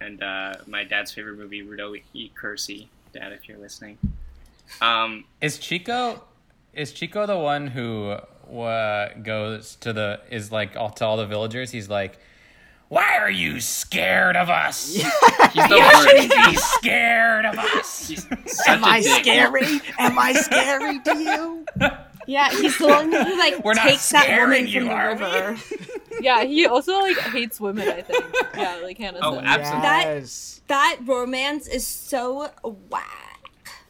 And 0.00 0.22
uh, 0.22 0.54
my 0.66 0.84
dad's 0.84 1.12
favorite 1.12 1.38
movie, 1.38 1.62
Rudo 1.62 2.00
E. 2.14 2.30
Kersey. 2.34 2.88
Dad, 3.12 3.32
if 3.32 3.48
you're 3.48 3.58
listening. 3.58 3.98
Um, 4.80 5.24
Is 5.40 5.58
Chico 5.58 6.22
is 6.76 6.92
Chico 6.92 7.26
the 7.26 7.38
one 7.38 7.68
who 7.68 8.10
uh, 8.10 9.08
goes 9.22 9.76
to 9.76 9.92
the 9.92 10.20
is 10.30 10.52
like 10.52 10.76
all 10.76 10.90
to 10.90 11.04
all 11.04 11.16
the 11.16 11.26
villagers? 11.26 11.70
He's 11.70 11.88
like, 11.88 12.18
"Why 12.88 13.16
are 13.18 13.30
you 13.30 13.60
scared 13.60 14.36
of 14.36 14.50
us? 14.50 14.94
he's 14.94 15.04
the 15.68 15.78
worst. 15.78 16.50
Be 16.50 16.56
scared 16.56 17.46
of 17.46 17.58
us." 17.58 18.08
He's 18.08 18.22
such 18.24 18.68
Am 18.68 18.82
a 18.84 18.86
I 18.86 19.00
dick. 19.02 19.22
scary? 19.24 19.80
Am 19.98 20.18
I 20.18 20.32
scary 20.34 21.00
to 21.00 21.16
you? 21.18 21.66
Yeah, 22.26 22.48
he's 22.48 22.78
the 22.78 22.86
one 22.86 23.12
who 23.12 23.38
like 23.38 23.62
We're 23.62 23.74
takes 23.74 24.08
that 24.08 24.40
woman 24.40 24.66
you, 24.66 24.80
from 24.80 24.88
the 24.88 24.94
are 24.94 25.14
we? 25.14 25.20
river. 25.24 25.56
Yeah, 26.22 26.42
he 26.44 26.64
also 26.64 26.98
like 27.00 27.18
hates 27.18 27.60
women. 27.60 27.86
I 27.86 28.00
think. 28.00 28.24
Yeah, 28.56 28.80
like 28.82 28.96
Hannah 28.96 29.18
Oh, 29.20 29.34
said. 29.34 29.44
absolutely. 29.44 29.88
Yes. 29.90 30.60
That 30.68 31.00
romance 31.04 31.68
is 31.68 31.86
so 31.86 32.48
whack. 32.88 33.04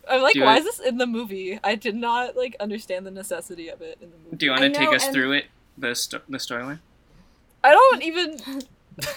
I'm 0.08 0.22
like, 0.22 0.34
Do 0.34 0.42
why 0.42 0.56
it. 0.56 0.58
is 0.60 0.64
this 0.64 0.80
in 0.80 0.98
the 0.98 1.06
movie? 1.06 1.58
I 1.64 1.74
did 1.74 1.94
not 1.94 2.36
like 2.36 2.56
understand 2.60 3.06
the 3.06 3.10
necessity 3.10 3.68
of 3.68 3.80
it 3.82 3.98
in 4.00 4.10
the 4.10 4.16
movie. 4.16 4.36
Do 4.36 4.46
you 4.46 4.52
want 4.52 4.64
I 4.64 4.68
to 4.68 4.74
take 4.74 4.88
us 4.94 5.04
and- 5.06 5.14
through 5.14 5.32
it? 5.32 5.46
The 5.78 5.94
sto- 5.94 6.20
the 6.28 6.38
storyline. 6.38 6.80
I 7.62 7.70
don't 7.72 8.02
even. 8.02 8.38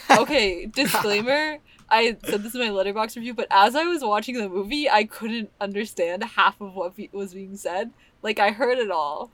Okay, 0.09 0.65
disclaimer. 0.65 1.59
I 1.89 2.17
said 2.25 2.41
this 2.41 2.55
in 2.55 2.61
my 2.61 2.69
Letterboxd 2.69 3.15
review, 3.15 3.33
but 3.35 3.47
as 3.51 3.75
I 3.75 3.83
was 3.83 4.03
watching 4.03 4.35
the 4.35 4.49
movie, 4.49 4.89
I 4.89 5.03
couldn't 5.03 5.51
understand 5.61 6.23
half 6.23 6.59
of 6.59 6.73
what 6.73 6.95
be- 6.95 7.09
was 7.13 7.33
being 7.35 7.55
said. 7.55 7.91
Like 8.23 8.39
I 8.39 8.49
heard 8.49 8.79
it 8.79 8.89
all, 8.89 9.29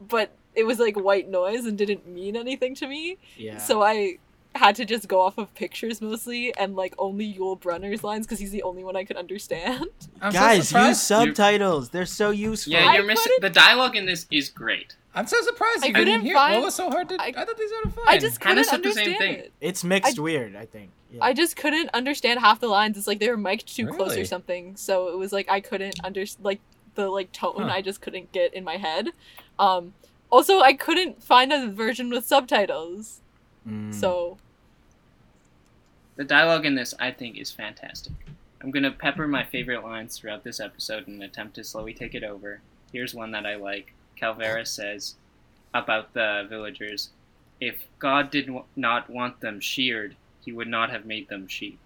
but 0.00 0.30
it 0.54 0.62
was 0.64 0.78
like 0.78 0.94
white 0.96 1.28
noise 1.28 1.64
and 1.66 1.76
didn't 1.76 2.06
mean 2.06 2.36
anything 2.36 2.76
to 2.76 2.86
me. 2.86 3.18
Yeah. 3.36 3.58
So 3.58 3.82
I 3.82 4.18
had 4.56 4.74
to 4.76 4.84
just 4.84 5.06
go 5.08 5.20
off 5.20 5.38
of 5.38 5.54
pictures 5.54 6.00
mostly 6.00 6.54
and 6.56 6.74
like 6.76 6.94
only 6.98 7.32
Yul 7.32 7.60
Brynner's 7.60 8.02
lines 8.02 8.26
because 8.26 8.38
he's 8.40 8.50
the 8.50 8.62
only 8.64 8.82
one 8.84 8.96
I 8.96 9.04
could 9.04 9.16
understand. 9.16 9.86
I'm 10.20 10.32
so 10.32 10.38
Guys, 10.38 10.56
use 10.58 10.68
surprised. 10.68 11.00
subtitles. 11.00 11.90
They're 11.90 12.06
so 12.06 12.30
useful. 12.30 12.72
Yeah, 12.72 12.94
you're 12.94 13.04
missing. 13.04 13.22
couldn't- 13.24 13.42
The 13.42 13.60
dialogue 13.60 13.96
in 13.96 14.06
this 14.06 14.26
is 14.30 14.48
great. 14.48 14.96
I'm 15.14 15.26
so 15.26 15.40
surprised 15.42 15.82
I 15.84 15.88
you 15.88 15.92
couldn't 15.94 16.06
couldn't 16.14 16.26
hear. 16.26 16.34
find- 16.34 16.54
what 16.56 16.64
was 16.66 16.74
so 16.74 16.90
hard 16.90 17.08
to? 17.10 17.16
I, 17.20 17.26
I- 17.26 17.32
thought 17.32 17.56
these 17.56 17.70
sounded 17.70 17.94
fine. 17.94 18.04
I 18.08 18.18
just 18.18 18.42
Hannah 18.42 18.62
couldn't 18.62 18.64
said 18.70 18.82
the 18.82 18.88
understand 18.88 19.06
same 19.08 19.18
thing. 19.18 19.34
it. 19.44 19.52
It's 19.60 19.84
mixed 19.84 20.18
weird, 20.18 20.54
I 20.56 20.66
think. 20.66 20.90
Yeah. 21.12 21.18
I 21.24 21.32
just 21.32 21.56
couldn't 21.56 21.90
understand 21.94 22.38
half 22.40 22.60
the 22.60 22.68
lines. 22.68 22.96
It's 22.96 23.06
like 23.08 23.18
they 23.18 23.28
were 23.28 23.36
mic'd 23.36 23.74
too 23.74 23.86
close 23.88 24.16
or 24.16 24.24
something. 24.24 24.76
So 24.76 25.08
it 25.08 25.18
was 25.18 25.32
like 25.32 25.48
I 25.50 25.60
couldn't 25.60 25.96
under 26.04 26.24
like 26.42 26.60
the 26.94 27.08
like 27.08 27.32
tone. 27.32 27.54
Huh. 27.62 27.68
I 27.72 27.82
just 27.82 28.00
couldn't 28.00 28.30
get 28.32 28.54
in 28.54 28.62
my 28.62 28.76
head. 28.76 29.08
Um, 29.58 29.94
also, 30.30 30.60
I 30.60 30.72
couldn't 30.74 31.22
find 31.22 31.52
a 31.52 31.68
version 31.68 32.10
with 32.10 32.24
subtitles. 32.26 33.20
Mm. 33.68 33.94
So 33.94 34.38
The 36.16 36.24
dialogue 36.24 36.66
in 36.66 36.74
this, 36.74 36.94
I 36.98 37.10
think, 37.10 37.38
is 37.38 37.50
fantastic. 37.50 38.12
I'm 38.62 38.70
gonna 38.70 38.90
pepper 38.90 39.26
my 39.26 39.44
favorite 39.44 39.82
lines 39.82 40.18
throughout 40.18 40.44
this 40.44 40.60
episode 40.60 41.08
in 41.08 41.14
an 41.14 41.22
attempt 41.22 41.54
to 41.54 41.64
slowly 41.64 41.94
take 41.94 42.14
it 42.14 42.22
over. 42.24 42.60
Here's 42.92 43.14
one 43.14 43.30
that 43.32 43.46
I 43.46 43.54
like. 43.56 43.94
Calvera 44.20 44.66
says 44.66 45.14
about 45.72 46.12
the 46.12 46.46
villagers, 46.48 47.10
"If 47.60 47.86
God 47.98 48.30
did 48.30 48.46
w- 48.46 48.64
not 48.76 49.08
want 49.08 49.40
them 49.40 49.60
sheared, 49.60 50.16
He 50.44 50.52
would 50.52 50.68
not 50.68 50.90
have 50.90 51.06
made 51.06 51.28
them 51.28 51.46
sheep." 51.48 51.78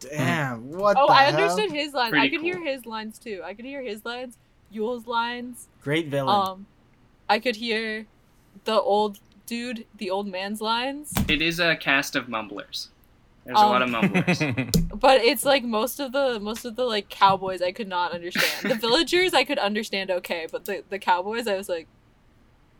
Damn, 0.00 0.70
what 0.70 0.96
oh, 0.96 1.06
the 1.08 1.12
I 1.12 1.24
hell? 1.24 1.40
understood 1.40 1.72
his 1.72 1.92
lines. 1.94 2.10
Pretty 2.10 2.26
I 2.26 2.30
could 2.30 2.40
hear 2.42 2.60
his 2.60 2.86
lines 2.86 3.18
too. 3.18 3.40
I 3.44 3.54
could 3.54 3.64
hear 3.64 3.82
his 3.82 4.04
lines, 4.04 4.36
Yul's 4.70 5.06
lines. 5.08 5.66
Great 5.82 6.06
villain. 6.06 6.48
Um, 6.48 6.66
I 7.28 7.40
could 7.40 7.56
hear 7.56 8.06
the 8.64 8.80
old 8.80 9.18
dude, 9.48 9.86
the 9.96 10.10
old 10.10 10.28
man's 10.28 10.60
lines. 10.60 11.12
It 11.28 11.42
is 11.42 11.58
a 11.58 11.74
cast 11.74 12.14
of 12.14 12.28
mumblers. 12.28 12.90
There's 13.44 13.58
a 13.58 13.62
Um, 13.62 13.70
lot 13.70 13.82
of 13.82 13.88
mumblers. 13.90 14.40
But 14.94 15.22
it's 15.22 15.44
like 15.44 15.64
most 15.64 16.00
of 16.00 16.12
the 16.12 16.38
most 16.40 16.64
of 16.64 16.76
the 16.76 16.84
like 16.84 17.08
cowboys 17.08 17.62
I 17.62 17.72
could 17.72 17.88
not 17.88 18.12
understand. 18.12 18.70
The 18.70 18.74
villagers 18.74 19.32
I 19.32 19.44
could 19.44 19.58
understand 19.58 20.10
okay, 20.10 20.46
but 20.52 20.64
the 20.66 20.84
the 20.90 20.98
cowboys 20.98 21.46
I 21.46 21.56
was 21.56 21.68
like, 21.68 21.86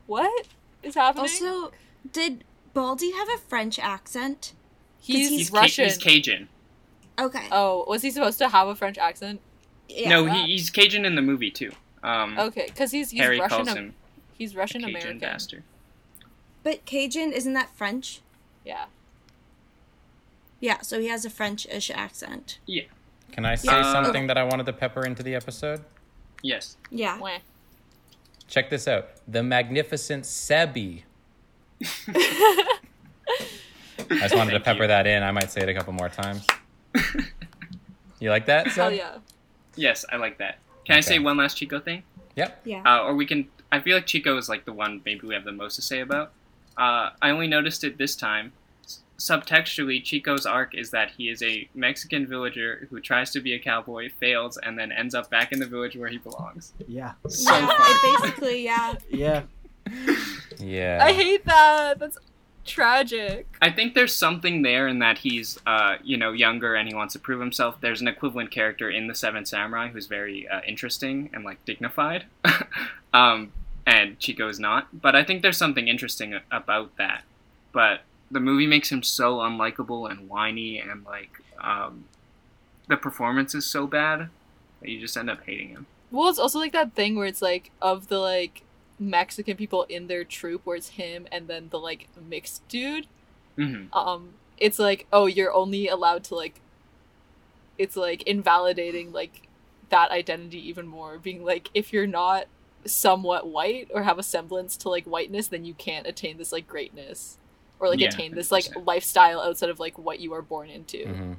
what 0.07 0.47
is 0.83 0.95
happening? 0.95 1.23
Also, 1.23 1.73
did 2.13 2.45
Baldy 2.75 3.13
have 3.13 3.29
a 3.35 3.39
French 3.39 3.79
accent? 3.79 4.53
he's, 5.01 5.29
he's 5.29 5.39
He's, 5.39 5.51
Ca- 5.51 5.61
Russian. 5.61 5.85
he's 5.85 5.97
Cajun. 5.99 6.49
Okay. 7.19 7.47
oh, 7.51 7.85
was 7.89 8.03
he 8.03 8.11
supposed 8.11 8.39
to 8.39 8.49
have 8.49 8.69
a 8.69 8.75
French 8.75 8.99
accent? 8.99 9.41
yeah. 9.89 10.09
no, 10.11 10.25
that- 10.27 10.45
he, 10.47 10.53
he's 10.53 10.71
Cajun 10.71 11.05
in 11.05 11.15
the 11.15 11.23
movie 11.23 11.51
too. 11.51 11.73
Um, 12.03 12.39
Okay, 12.39 12.67
because 12.67 12.91
he's 12.91 13.11
he's 13.11 13.21
Harry 13.21 13.41
Russian. 13.41 13.65
calls 13.65 13.69
him 13.77 13.95
he's 14.37 14.55
Russian 14.55 14.83
Cajun 14.83 14.97
American. 14.97 15.19
bastard. 15.19 15.63
But 16.69 16.85
Cajun 16.85 17.33
isn't 17.33 17.55
that 17.55 17.75
French? 17.75 18.21
Yeah. 18.63 18.85
Yeah, 20.61 20.83
so 20.83 21.01
he 21.01 21.07
has 21.09 21.25
a 21.25 21.31
French-ish 21.31 21.91
accent. 21.91 22.59
Yeah. 22.67 22.83
Can 23.33 23.47
I 23.47 23.55
say 23.55 23.73
Uh, 23.73 23.91
something 23.91 24.27
that 24.27 24.37
I 24.37 24.43
wanted 24.45 24.67
to 24.67 24.75
pepper 24.75 25.07
into 25.07 25.23
the 25.23 25.35
episode? 25.35 25.83
Yes. 26.43 26.77
Yeah. 26.91 27.19
Wah. 27.19 27.39
Check 28.49 28.69
this 28.69 28.87
out. 28.87 29.09
The 29.27 29.43
magnificent 29.43 30.25
Sebi. 30.25 31.05
I 31.81 32.77
just 34.11 34.37
wanted 34.37 34.51
to 34.51 34.61
pepper 34.61 34.83
you. 34.83 34.89
that 34.89 35.07
in. 35.07 35.23
I 35.23 35.31
might 35.31 35.51
say 35.51 35.63
it 35.63 35.71
a 35.71 35.75
couple 35.75 35.95
more 35.95 36.11
times. 36.11 36.47
You 38.21 38.29
like 38.29 38.45
that? 38.45 38.67
Hell 38.67 38.91
yeah. 38.93 39.19
Yes, 39.75 40.05
I 40.13 40.17
like 40.17 40.37
that. 40.39 40.59
Can 40.85 40.97
I 40.99 41.01
say 41.01 41.19
one 41.19 41.39
last 41.39 41.57
Chico 41.57 41.81
thing? 41.81 42.03
Yep. 42.37 42.61
Yeah. 42.67 42.83
Uh, 42.85 43.05
or 43.05 43.15
we 43.15 43.25
can. 43.25 43.49
I 43.73 43.79
feel 43.81 43.95
like 43.97 44.07
Chico 44.07 44.37
is 44.37 44.49
like 44.51 44.67
the 44.67 44.73
one 44.73 45.01
maybe 45.07 45.27
we 45.27 45.35
have 45.35 45.45
the 45.45 45.53
most 45.53 45.77
to 45.77 45.83
say 45.83 46.01
about. 46.01 46.33
Uh, 46.79 47.11
I 47.21 47.31
only 47.31 47.47
noticed 47.49 47.85
it 47.85 47.99
this 47.99 48.17
time. 48.17 48.53
Subtextually, 49.19 50.03
Chico's 50.03 50.47
arc 50.47 50.77
is 50.77 50.91
that 50.93 51.11
he 51.11 51.29
is 51.29 51.43
a 51.43 51.69
Mexican 51.75 52.25
villager 52.25 52.87
who 52.89 53.01
tries 53.01 53.33
to 53.33 53.41
be 53.41 53.53
a 53.53 53.59
cowboy, 53.59 54.11
fails, 54.21 54.57
and 54.59 54.79
then 54.79 54.93
ends 54.93 55.13
up 55.13 55.29
back 55.29 55.51
in 55.51 55.59
the 55.59 55.67
village 55.67 55.97
where 55.97 56.09
he 56.09 56.19
belongs. 56.19 56.73
yeah. 56.87 57.15
So 57.29 57.53
yeah, 57.53 57.67
fun. 57.67 57.77
it 57.81 58.21
basically, 58.23 58.65
yeah. 58.65 58.95
Yeah. 59.11 59.43
Yeah. 60.59 61.01
I 61.03 61.13
hate 61.13 61.45
that. 61.47 61.99
That's 61.99 62.19
tragic. 62.65 63.47
I 63.61 63.71
think 63.71 63.95
there's 63.95 64.15
something 64.15 64.63
there 64.63 64.87
in 64.87 65.01
that 65.01 65.19
he's, 65.19 65.59
uh, 65.67 65.97
you 66.05 66.17
know, 66.17 66.33
younger 66.33 66.75
and 66.75 66.89
he 66.89 66.95
wants 66.95 67.15
to 67.15 67.19
prove 67.19 67.41
himself. 67.41 67.81
There's 67.81 68.01
an 68.01 68.09
equivalent 68.09 68.51
character 68.51 68.89
in 68.89 69.09
the 69.09 69.15
Seven 69.15 69.45
Samurai 69.47 69.89
who's 69.89 70.07
very 70.07 70.47
uh, 70.49 70.61
interesting 70.67 71.31
and 71.33 71.45
like 71.45 71.65
dignified, 71.65 72.27
um, 73.15 73.53
and 73.89 74.19
Chico 74.19 74.49
is 74.49 74.61
not. 74.61 75.01
But 75.01 75.17
I 75.17 75.25
think 75.25 75.41
there's 75.41 75.57
something 75.57 75.89
interesting 75.89 76.39
about 76.53 76.95
that. 76.99 77.23
But 77.73 78.03
the 78.31 78.39
movie 78.39 78.67
makes 78.67 78.93
him 78.93 79.03
so 79.03 79.39
unlikable 79.39 80.11
and 80.11 80.29
whiny, 80.29 80.79
and 80.79 81.05
like 81.07 81.31
um, 81.59 82.05
the 82.87 82.99
performance 82.99 83.55
is 83.55 83.65
so 83.65 83.87
bad 83.87 84.29
that 84.81 84.91
you 84.91 85.01
just 85.01 85.17
end 85.17 85.31
up 85.31 85.41
hating 85.47 85.71
him. 85.71 85.87
Well, 86.11 86.29
it's 86.29 86.39
also 86.39 86.59
like 86.59 86.73
that 86.73 86.93
thing 86.95 87.17
where 87.17 87.27
it's 87.27 87.41
like 87.41 87.71
of 87.81 88.09
the 88.09 88.19
like 88.19 88.63
Mexican 88.99 89.57
people 89.57 89.85
in 89.85 90.07
their 90.07 90.23
troop, 90.23 90.61
where 90.65 90.77
it's 90.77 90.91
him 90.91 91.27
and 91.33 91.49
then 91.49 91.69
the 91.71 91.79
like 91.79 92.09
mixed 92.29 92.69
dude. 92.69 93.07
hmm 93.57 93.85
Um, 93.95 94.35
it's 94.59 94.79
like 94.79 95.07
oh, 95.15 95.25
you're 95.25 95.53
only 95.53 95.89
allowed 95.89 96.25
to 96.25 96.35
like. 96.35 96.61
It's 97.79 97.97
like 97.97 98.23
invalidating 98.25 99.13
like 99.13 99.49
that 99.89 100.11
identity 100.11 100.69
even 100.69 100.87
more, 100.87 101.17
being 101.17 101.43
like 101.43 101.71
if 101.73 101.91
you're 101.91 102.07
not 102.09 102.49
somewhat 102.85 103.49
white 103.49 103.89
or 103.93 104.03
have 104.03 104.19
a 104.19 104.23
semblance 104.23 104.77
to 104.79 104.89
like 104.89 105.05
whiteness, 105.05 105.49
then 105.49 105.65
you 105.65 105.75
can't 105.75 106.07
attain 106.07 106.39
this 106.39 106.53
like 106.53 106.67
greatness 106.69 107.39
or 107.81 107.89
like 107.89 108.01
Yeah, 108.01 108.09
attain 108.09 108.35
this 108.35 108.51
like 108.51 108.65
100%. 108.65 108.87
lifestyle 108.87 109.41
outside 109.41 109.69
of 109.71 109.79
like 109.81 109.99
what 109.99 110.21
you 110.21 110.33
are 110.35 110.43
born 110.43 110.69
into. 110.71 110.99
Mhm. 111.05 111.37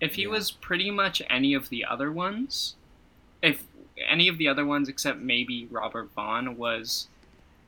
If 0.00 0.14
he 0.14 0.22
Yeah. 0.22 0.28
was 0.28 0.50
pretty 0.50 0.90
much 0.90 1.22
any 1.28 1.54
of 1.54 1.68
the 1.70 1.84
other 1.84 2.10
ones, 2.12 2.76
if 3.42 3.64
any 4.06 4.28
of 4.28 4.38
the 4.38 4.46
other 4.48 4.64
ones 4.64 4.88
except 4.88 5.18
maybe 5.18 5.66
Robert 5.70 6.10
Vaughn 6.14 6.56
was 6.56 7.08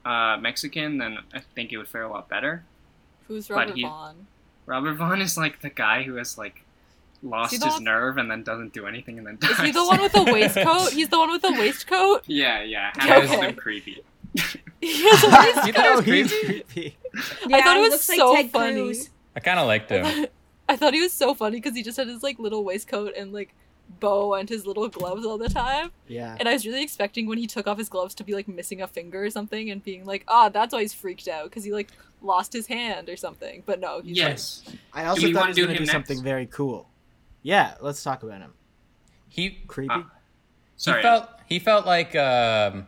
uh, 0.04 0.38
Mexican, 0.40 0.96
then 0.96 1.18
I 1.34 1.40
think 1.40 1.72
it 1.72 1.76
would 1.76 1.88
fare 1.88 2.04
a 2.04 2.08
lot 2.11 2.26
better. 2.28 2.64
Who's 3.28 3.50
Robert 3.50 3.74
he- 3.76 3.82
Vaughn? 3.82 4.26
Robert 4.64 4.94
Vaughn 4.94 5.20
is 5.20 5.36
like 5.36 5.61
the 5.61 5.68
guy 5.70 6.04
who 6.04 6.14
has 6.14 6.38
like 6.38 6.64
lost 7.22 7.52
Is 7.52 7.58
he 7.58 7.60
the 7.60 7.66
his 7.66 7.74
one- 7.74 7.84
nerve 7.84 8.18
and 8.18 8.30
then 8.30 8.42
doesn't 8.42 8.72
do 8.72 8.86
anything 8.86 9.18
and 9.18 9.26
then 9.26 9.36
dies. 9.40 9.50
Is 9.52 9.58
he 9.58 9.70
the 9.72 9.84
one 9.84 10.00
with 10.00 10.12
the 10.12 10.22
waistcoat? 10.24 10.92
He's 10.92 11.08
the 11.08 11.18
one 11.18 11.30
with 11.30 11.42
the 11.42 11.52
waistcoat. 11.52 12.22
yeah, 12.26 12.62
yeah. 12.62 12.92
Hannah 12.96 13.24
Okay. 13.24 13.48
him 13.48 13.54
creepy. 13.56 14.02
He 14.80 15.02
has 15.08 15.22
a 15.24 15.28
waistcoat. 15.28 15.66
You 15.66 15.72
thought 15.72 15.86
it 15.86 15.90
was 15.90 16.00
Oh, 16.00 16.02
creepy? 16.02 16.46
creepy. 16.46 16.96
Yeah, 17.48 17.64
thought 17.64 17.76
it 17.76 17.80
was 17.80 17.90
looks 17.92 18.04
so 18.04 18.32
like 18.32 18.46
Ted 18.46 18.50
funny. 18.52 18.82
Cruz. 18.82 19.10
I 19.36 19.40
kind 19.40 19.58
of 19.58 19.66
liked 19.66 19.90
him. 19.90 20.26
I 20.68 20.76
thought 20.76 20.94
he 20.94 21.00
was 21.00 21.12
so 21.12 21.34
funny 21.34 21.56
because 21.58 21.74
he 21.76 21.82
just 21.82 21.96
had 21.98 22.08
his 22.08 22.22
like 22.22 22.38
little 22.38 22.64
waistcoat 22.64 23.14
and 23.16 23.32
like 23.32 23.54
bow 23.98 24.34
and 24.34 24.48
his 24.48 24.64
little 24.66 24.88
gloves 24.88 25.26
all 25.26 25.36
the 25.36 25.48
time. 25.48 25.90
Yeah. 26.06 26.36
And 26.38 26.48
I 26.48 26.52
was 26.52 26.64
really 26.64 26.82
expecting 26.82 27.26
when 27.26 27.38
he 27.38 27.46
took 27.48 27.66
off 27.66 27.76
his 27.76 27.88
gloves 27.88 28.14
to 28.14 28.24
be 28.24 28.32
like 28.34 28.46
missing 28.48 28.80
a 28.80 28.86
finger 28.86 29.24
or 29.24 29.30
something 29.30 29.68
and 29.68 29.82
being 29.82 30.04
like, 30.06 30.24
ah, 30.28 30.48
that's 30.48 30.72
why 30.72 30.80
he's 30.82 30.94
freaked 30.94 31.26
out 31.28 31.44
because 31.50 31.64
he 31.64 31.72
like 31.72 31.88
lost 32.22 32.52
his 32.52 32.68
hand 32.68 33.08
or 33.08 33.16
something. 33.16 33.64
But 33.66 33.80
no, 33.80 34.00
he's 34.00 34.16
yes. 34.16 34.62
I 34.92 35.06
also 35.06 35.22
Do 35.22 35.26
we 35.26 35.32
thought 35.34 35.40
wanna 35.40 35.46
he 35.46 35.50
was 35.50 35.56
do 35.56 35.62
going 35.64 35.74
to 35.74 35.78
do 35.80 35.86
next? 35.86 35.92
something 35.92 36.22
very 36.22 36.46
cool. 36.46 36.86
Yeah, 37.43 37.74
let's 37.80 38.03
talk 38.03 38.22
about 38.22 38.41
him. 38.41 38.53
He 39.28 39.51
Creepy. 39.66 39.95
Uh, 39.95 40.03
Sorry. 40.76 40.99
he 40.99 41.03
felt 41.03 41.28
he 41.47 41.59
felt 41.59 41.86
like 41.86 42.16
um, 42.16 42.86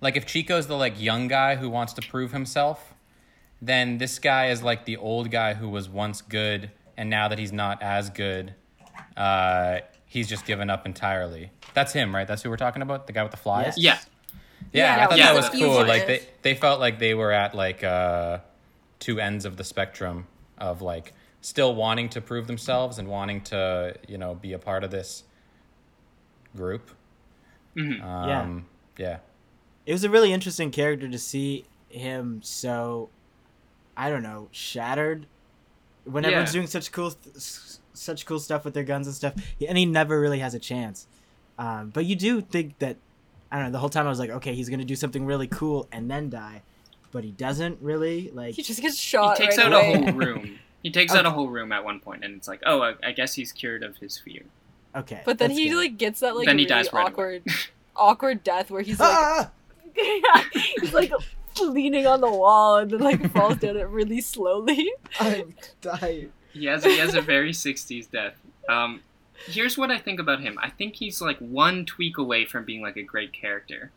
like 0.00 0.16
if 0.16 0.26
Chico's 0.26 0.66
the 0.66 0.76
like 0.76 1.00
young 1.00 1.28
guy 1.28 1.56
who 1.56 1.68
wants 1.68 1.92
to 1.94 2.02
prove 2.02 2.32
himself, 2.32 2.94
then 3.60 3.98
this 3.98 4.18
guy 4.18 4.48
is 4.48 4.62
like 4.62 4.84
the 4.84 4.96
old 4.96 5.30
guy 5.30 5.54
who 5.54 5.68
was 5.68 5.88
once 5.88 6.22
good 6.22 6.70
and 6.96 7.10
now 7.10 7.28
that 7.28 7.38
he's 7.38 7.52
not 7.52 7.82
as 7.82 8.10
good, 8.10 8.54
uh, 9.16 9.80
he's 10.06 10.28
just 10.28 10.46
given 10.46 10.70
up 10.70 10.86
entirely. 10.86 11.50
That's 11.74 11.92
him, 11.92 12.14
right? 12.14 12.26
That's 12.26 12.42
who 12.42 12.50
we're 12.50 12.56
talking 12.56 12.82
about. 12.82 13.06
The 13.06 13.12
guy 13.12 13.22
with 13.22 13.32
the 13.32 13.38
flies. 13.38 13.76
Yeah. 13.76 13.98
Yeah, 14.72 14.96
Yeah, 14.96 15.04
I 15.04 15.08
thought 15.08 15.18
yeah, 15.18 15.32
that 15.32 15.34
was 15.34 15.48
cool. 15.50 15.86
Like 15.86 16.06
they, 16.06 16.26
they 16.42 16.54
felt 16.54 16.80
like 16.80 16.98
they 16.98 17.14
were 17.14 17.32
at 17.32 17.54
like 17.54 17.84
uh, 17.84 18.38
two 18.98 19.20
ends 19.20 19.44
of 19.44 19.56
the 19.56 19.64
spectrum 19.64 20.26
of 20.58 20.82
like 20.82 21.12
still 21.46 21.74
wanting 21.76 22.08
to 22.08 22.20
prove 22.20 22.48
themselves 22.48 22.98
and 22.98 23.06
wanting 23.06 23.40
to 23.40 23.94
you 24.08 24.18
know 24.18 24.34
be 24.34 24.52
a 24.52 24.58
part 24.58 24.82
of 24.82 24.90
this 24.90 25.22
group. 26.56 26.90
Mhm. 27.76 28.02
Um, 28.02 28.66
yeah. 28.96 29.18
it 29.84 29.92
was 29.92 30.02
a 30.02 30.10
really 30.10 30.32
interesting 30.32 30.70
character 30.70 31.06
to 31.08 31.18
see 31.18 31.64
him 31.90 32.40
so 32.42 33.10
i 33.96 34.08
don't 34.10 34.22
know 34.22 34.48
shattered 34.50 35.26
when 36.04 36.24
Yeah. 36.24 36.28
everyone's 36.30 36.52
doing 36.52 36.66
such 36.66 36.90
cool 36.90 37.10
th- 37.12 37.36
such 37.92 38.24
cool 38.26 38.40
stuff 38.40 38.64
with 38.64 38.72
their 38.74 38.82
guns 38.82 39.06
and 39.06 39.14
stuff 39.14 39.34
and 39.68 39.76
he 39.78 39.84
never 39.86 40.18
really 40.20 40.38
has 40.40 40.54
a 40.54 40.58
chance 40.58 41.06
um, 41.58 41.90
but 41.90 42.04
you 42.06 42.16
do 42.16 42.40
think 42.40 42.78
that 42.80 42.96
i 43.52 43.56
don't 43.56 43.66
know 43.66 43.72
the 43.72 43.78
whole 43.78 43.88
time 43.90 44.06
i 44.06 44.08
was 44.08 44.18
like 44.18 44.30
okay 44.30 44.54
he's 44.54 44.68
gonna 44.70 44.84
do 44.84 44.96
something 44.96 45.24
really 45.26 45.46
cool 45.46 45.86
and 45.92 46.10
then 46.10 46.28
die 46.30 46.62
but 47.12 47.22
he 47.22 47.30
doesn't 47.30 47.78
really 47.82 48.30
like 48.34 48.54
He 48.54 48.62
just 48.62 48.80
gets 48.82 48.96
shot. 48.98 49.38
He 49.38 49.44
takes 49.44 49.58
right 49.58 49.66
out 49.66 49.72
away. 49.72 49.92
a 49.92 49.96
whole 49.98 50.12
room. 50.12 50.58
He 50.86 50.92
takes 50.92 51.12
out 51.16 51.26
a 51.26 51.30
whole 51.32 51.48
room 51.48 51.72
at 51.72 51.82
one 51.84 51.98
point, 51.98 52.24
and 52.24 52.36
it's 52.36 52.46
like, 52.46 52.60
oh, 52.64 52.80
I, 52.80 52.94
I 53.02 53.10
guess 53.10 53.34
he's 53.34 53.50
cured 53.50 53.82
of 53.82 53.96
his 53.96 54.16
fear. 54.18 54.42
okay 54.94 55.20
But 55.24 55.38
then 55.38 55.50
he 55.50 55.68
good. 55.68 55.76
like 55.76 55.98
gets 55.98 56.20
that 56.20 56.36
like 56.36 56.46
Then 56.46 56.58
he 56.58 56.64
really 56.64 56.82
dies 56.84 56.92
right 56.92 57.06
awkward, 57.06 57.42
awkward 57.96 58.44
death 58.44 58.70
where 58.70 58.82
he's 58.82 59.00
like, 59.00 59.10
ah! 59.12 59.50
yeah, 59.96 60.42
he's 60.80 60.94
like 60.94 61.10
leaning 61.60 62.06
on 62.06 62.20
the 62.20 62.30
wall 62.30 62.76
and 62.76 62.90
then 62.92 63.00
like 63.00 63.32
falls 63.32 63.56
down 63.56 63.76
it 63.76 63.88
really 63.88 64.20
slowly. 64.20 64.92
i'm 65.20 65.54
dying 65.80 66.30
He 66.52 66.66
has 66.66 66.84
he 66.84 66.98
has 66.98 67.14
a 67.16 67.20
very 67.20 67.50
'60s 67.52 68.08
death. 68.10 68.36
Um, 68.68 69.00
here's 69.46 69.76
what 69.76 69.90
I 69.90 69.98
think 69.98 70.20
about 70.20 70.40
him. 70.40 70.56
I 70.62 70.70
think 70.70 70.94
he's 70.94 71.20
like 71.20 71.38
one 71.38 71.84
tweak 71.84 72.16
away 72.18 72.44
from 72.44 72.64
being 72.64 72.80
like 72.82 72.96
a 72.96 73.02
great 73.02 73.32
character, 73.32 73.90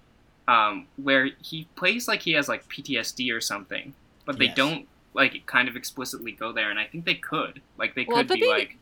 um, 0.48 0.88
where 0.98 1.30
he 1.44 1.68
plays 1.76 2.08
like 2.08 2.22
he 2.24 2.32
has 2.34 2.48
like 2.50 2.68
PTSD 2.68 3.32
or 3.32 3.42
something, 3.42 3.94
but 4.26 4.40
they 4.40 4.46
Yes. 4.46 4.56
don't 4.56 4.88
like 5.14 5.46
kind 5.46 5.68
of 5.68 5.76
explicitly 5.76 6.32
go 6.32 6.52
there. 6.52 6.70
And 6.70 6.80
I 6.80 6.86
think 6.86 7.06
they 7.06 7.16
could, 7.16 7.62
like, 7.78 7.96
they 7.96 8.06
Well, 8.08 8.18
could 8.18 8.28
the 8.28 8.34
be 8.36 8.42
thing- 8.42 8.50
like, 8.50 8.78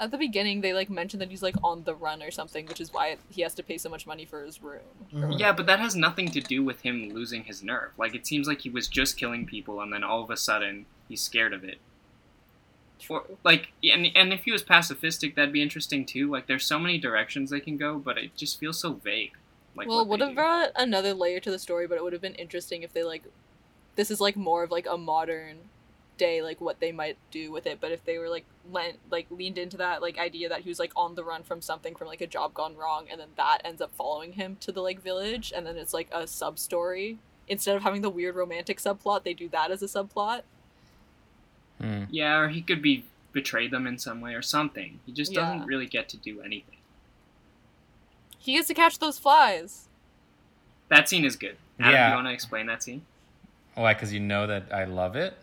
At 0.00 0.12
the 0.12 0.16
beginning, 0.18 0.60
they 0.60 0.72
like 0.72 0.88
mentioned 0.88 1.20
that 1.22 1.28
he's 1.28 1.42
like 1.42 1.56
on 1.64 1.82
the 1.82 1.94
run 1.94 2.22
or 2.22 2.30
something, 2.30 2.66
which 2.66 2.80
is 2.80 2.92
why 2.92 3.16
he 3.30 3.42
has 3.42 3.52
to 3.54 3.62
pay 3.64 3.76
so 3.78 3.88
much 3.88 4.06
money 4.06 4.24
for 4.24 4.44
his 4.44 4.62
room. 4.62 4.82
Mhm. 5.12 5.38
yeah, 5.40 5.50
but 5.52 5.66
that 5.66 5.80
has 5.80 5.96
nothing 5.96 6.30
to 6.30 6.40
do 6.40 6.62
with 6.62 6.82
him 6.82 7.10
losing 7.12 7.42
his 7.44 7.62
nerve. 7.64 7.90
Like, 7.98 8.14
it 8.14 8.24
seems 8.26 8.46
like 8.46 8.60
he 8.60 8.70
was 8.70 8.86
just 8.86 9.16
killing 9.16 9.44
people, 9.44 9.80
and 9.80 9.92
then 9.92 10.04
all 10.04 10.22
of 10.22 10.30
a 10.30 10.36
sudden 10.36 10.86
he's 11.08 11.20
scared 11.20 11.52
of 11.52 11.64
it. 11.64 11.78
Or 13.08 13.24
like, 13.44 13.72
and 13.82 14.06
and 14.14 14.32
if 14.32 14.44
he 14.44 14.52
was 14.52 14.62
pacifistic, 14.62 15.34
that'd 15.34 15.52
be 15.52 15.62
interesting 15.62 16.04
too. 16.04 16.30
Like, 16.30 16.46
there's 16.46 16.64
so 16.66 16.78
many 16.78 16.98
directions 16.98 17.50
they 17.50 17.60
can 17.60 17.76
go, 17.76 17.98
but 17.98 18.18
it 18.18 18.36
just 18.36 18.58
feels 18.60 18.78
so 18.80 18.92
vague. 18.94 19.32
Like, 19.74 19.86
well, 19.88 19.98
it 19.98 20.02
what 20.02 20.08
would 20.08 20.20
have 20.20 20.30
do. 20.30 20.34
brought 20.36 20.70
another 20.76 21.14
layer 21.14 21.40
to 21.40 21.50
the 21.50 21.58
story, 21.58 21.86
but 21.86 21.96
it 21.96 22.02
would 22.04 22.12
have 22.12 22.22
been 22.22 22.34
interesting 22.34 22.82
if 22.82 22.92
they 22.92 23.04
like, 23.04 23.22
this 23.98 24.12
is 24.12 24.20
like 24.20 24.36
more 24.36 24.62
of 24.62 24.70
like 24.70 24.86
a 24.88 24.96
modern 24.96 25.56
day, 26.18 26.40
like 26.40 26.60
what 26.60 26.78
they 26.78 26.92
might 26.92 27.16
do 27.32 27.50
with 27.50 27.66
it. 27.66 27.80
But 27.80 27.90
if 27.90 28.04
they 28.04 28.16
were 28.16 28.28
like 28.28 28.44
lent 28.70 28.98
like 29.10 29.26
leaned 29.28 29.58
into 29.58 29.76
that 29.78 30.00
like 30.00 30.16
idea 30.18 30.48
that 30.48 30.60
he 30.60 30.68
was 30.68 30.78
like 30.78 30.92
on 30.94 31.16
the 31.16 31.24
run 31.24 31.42
from 31.42 31.60
something 31.60 31.96
from 31.96 32.06
like 32.06 32.20
a 32.20 32.26
job 32.28 32.54
gone 32.54 32.76
wrong, 32.76 33.06
and 33.10 33.18
then 33.20 33.30
that 33.36 33.58
ends 33.64 33.82
up 33.82 33.90
following 33.96 34.34
him 34.34 34.56
to 34.60 34.70
the 34.70 34.80
like 34.82 35.02
village, 35.02 35.52
and 35.54 35.66
then 35.66 35.76
it's 35.76 35.92
like 35.92 36.08
a 36.12 36.28
sub 36.28 36.60
story 36.60 37.18
instead 37.48 37.74
of 37.76 37.82
having 37.82 38.02
the 38.02 38.10
weird 38.10 38.36
romantic 38.36 38.78
subplot, 38.78 39.24
they 39.24 39.34
do 39.34 39.48
that 39.48 39.72
as 39.72 39.82
a 39.82 39.86
subplot. 39.86 40.42
Hmm. 41.80 42.04
Yeah, 42.08 42.38
or 42.38 42.48
he 42.50 42.62
could 42.62 42.80
be 42.80 43.04
betray 43.32 43.66
them 43.66 43.84
in 43.86 43.98
some 43.98 44.20
way 44.20 44.34
or 44.34 44.42
something. 44.42 45.00
He 45.06 45.12
just 45.12 45.32
Yeah. 45.32 45.40
doesn't 45.40 45.66
really 45.66 45.86
get 45.86 46.08
to 46.10 46.16
do 46.16 46.40
anything. 46.40 46.76
He 48.38 48.52
gets 48.54 48.68
to 48.68 48.74
catch 48.74 48.98
those 49.00 49.18
flies. 49.18 49.88
That 50.88 51.08
scene 51.08 51.24
is 51.24 51.34
good. 51.36 51.56
Adam, 51.80 51.92
Yeah. 51.94 52.08
you 52.10 52.14
want 52.14 52.28
to 52.28 52.32
explain 52.32 52.66
that 52.66 52.82
scene? 52.82 53.04
Oh, 53.78 53.82
Why? 53.82 53.94
Because 53.94 54.12
you 54.12 54.18
know 54.18 54.46
that 54.48 54.64
I 54.74 54.84
love 54.84 55.14
it. 55.14 55.34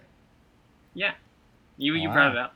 Yeah, 0.94 1.14
you 1.78 1.94
you 1.96 2.10
Wow. 2.10 2.14
brought 2.14 2.32
it 2.34 2.38
up. 2.38 2.54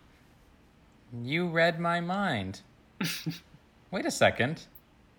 You 1.23 1.47
read 1.47 1.79
my 1.79 2.01
mind. 2.01 2.61
Wait 3.91 4.05
a 4.05 4.11
second. 4.11 4.65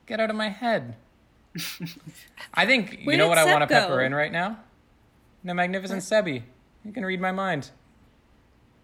Get 0.07 0.21
out 0.21 0.29
of 0.31 0.37
my 0.37 0.51
head. 0.51 0.97
I 2.55 2.67
think 2.67 3.01
you 3.01 3.07
Where 3.07 3.17
know 3.17 3.25
did 3.25 3.29
what 3.31 3.39
I 3.39 3.45
want 3.47 3.63
to 3.63 3.67
pepper 3.67 4.03
in 4.03 4.15
right 4.15 4.31
now. 4.31 4.59
The 5.43 5.55
magnificent 5.55 6.03
Sebi. 6.03 6.43
You 6.85 6.93
can 6.93 7.05
read 7.05 7.21
my 7.21 7.33
mind. 7.33 7.71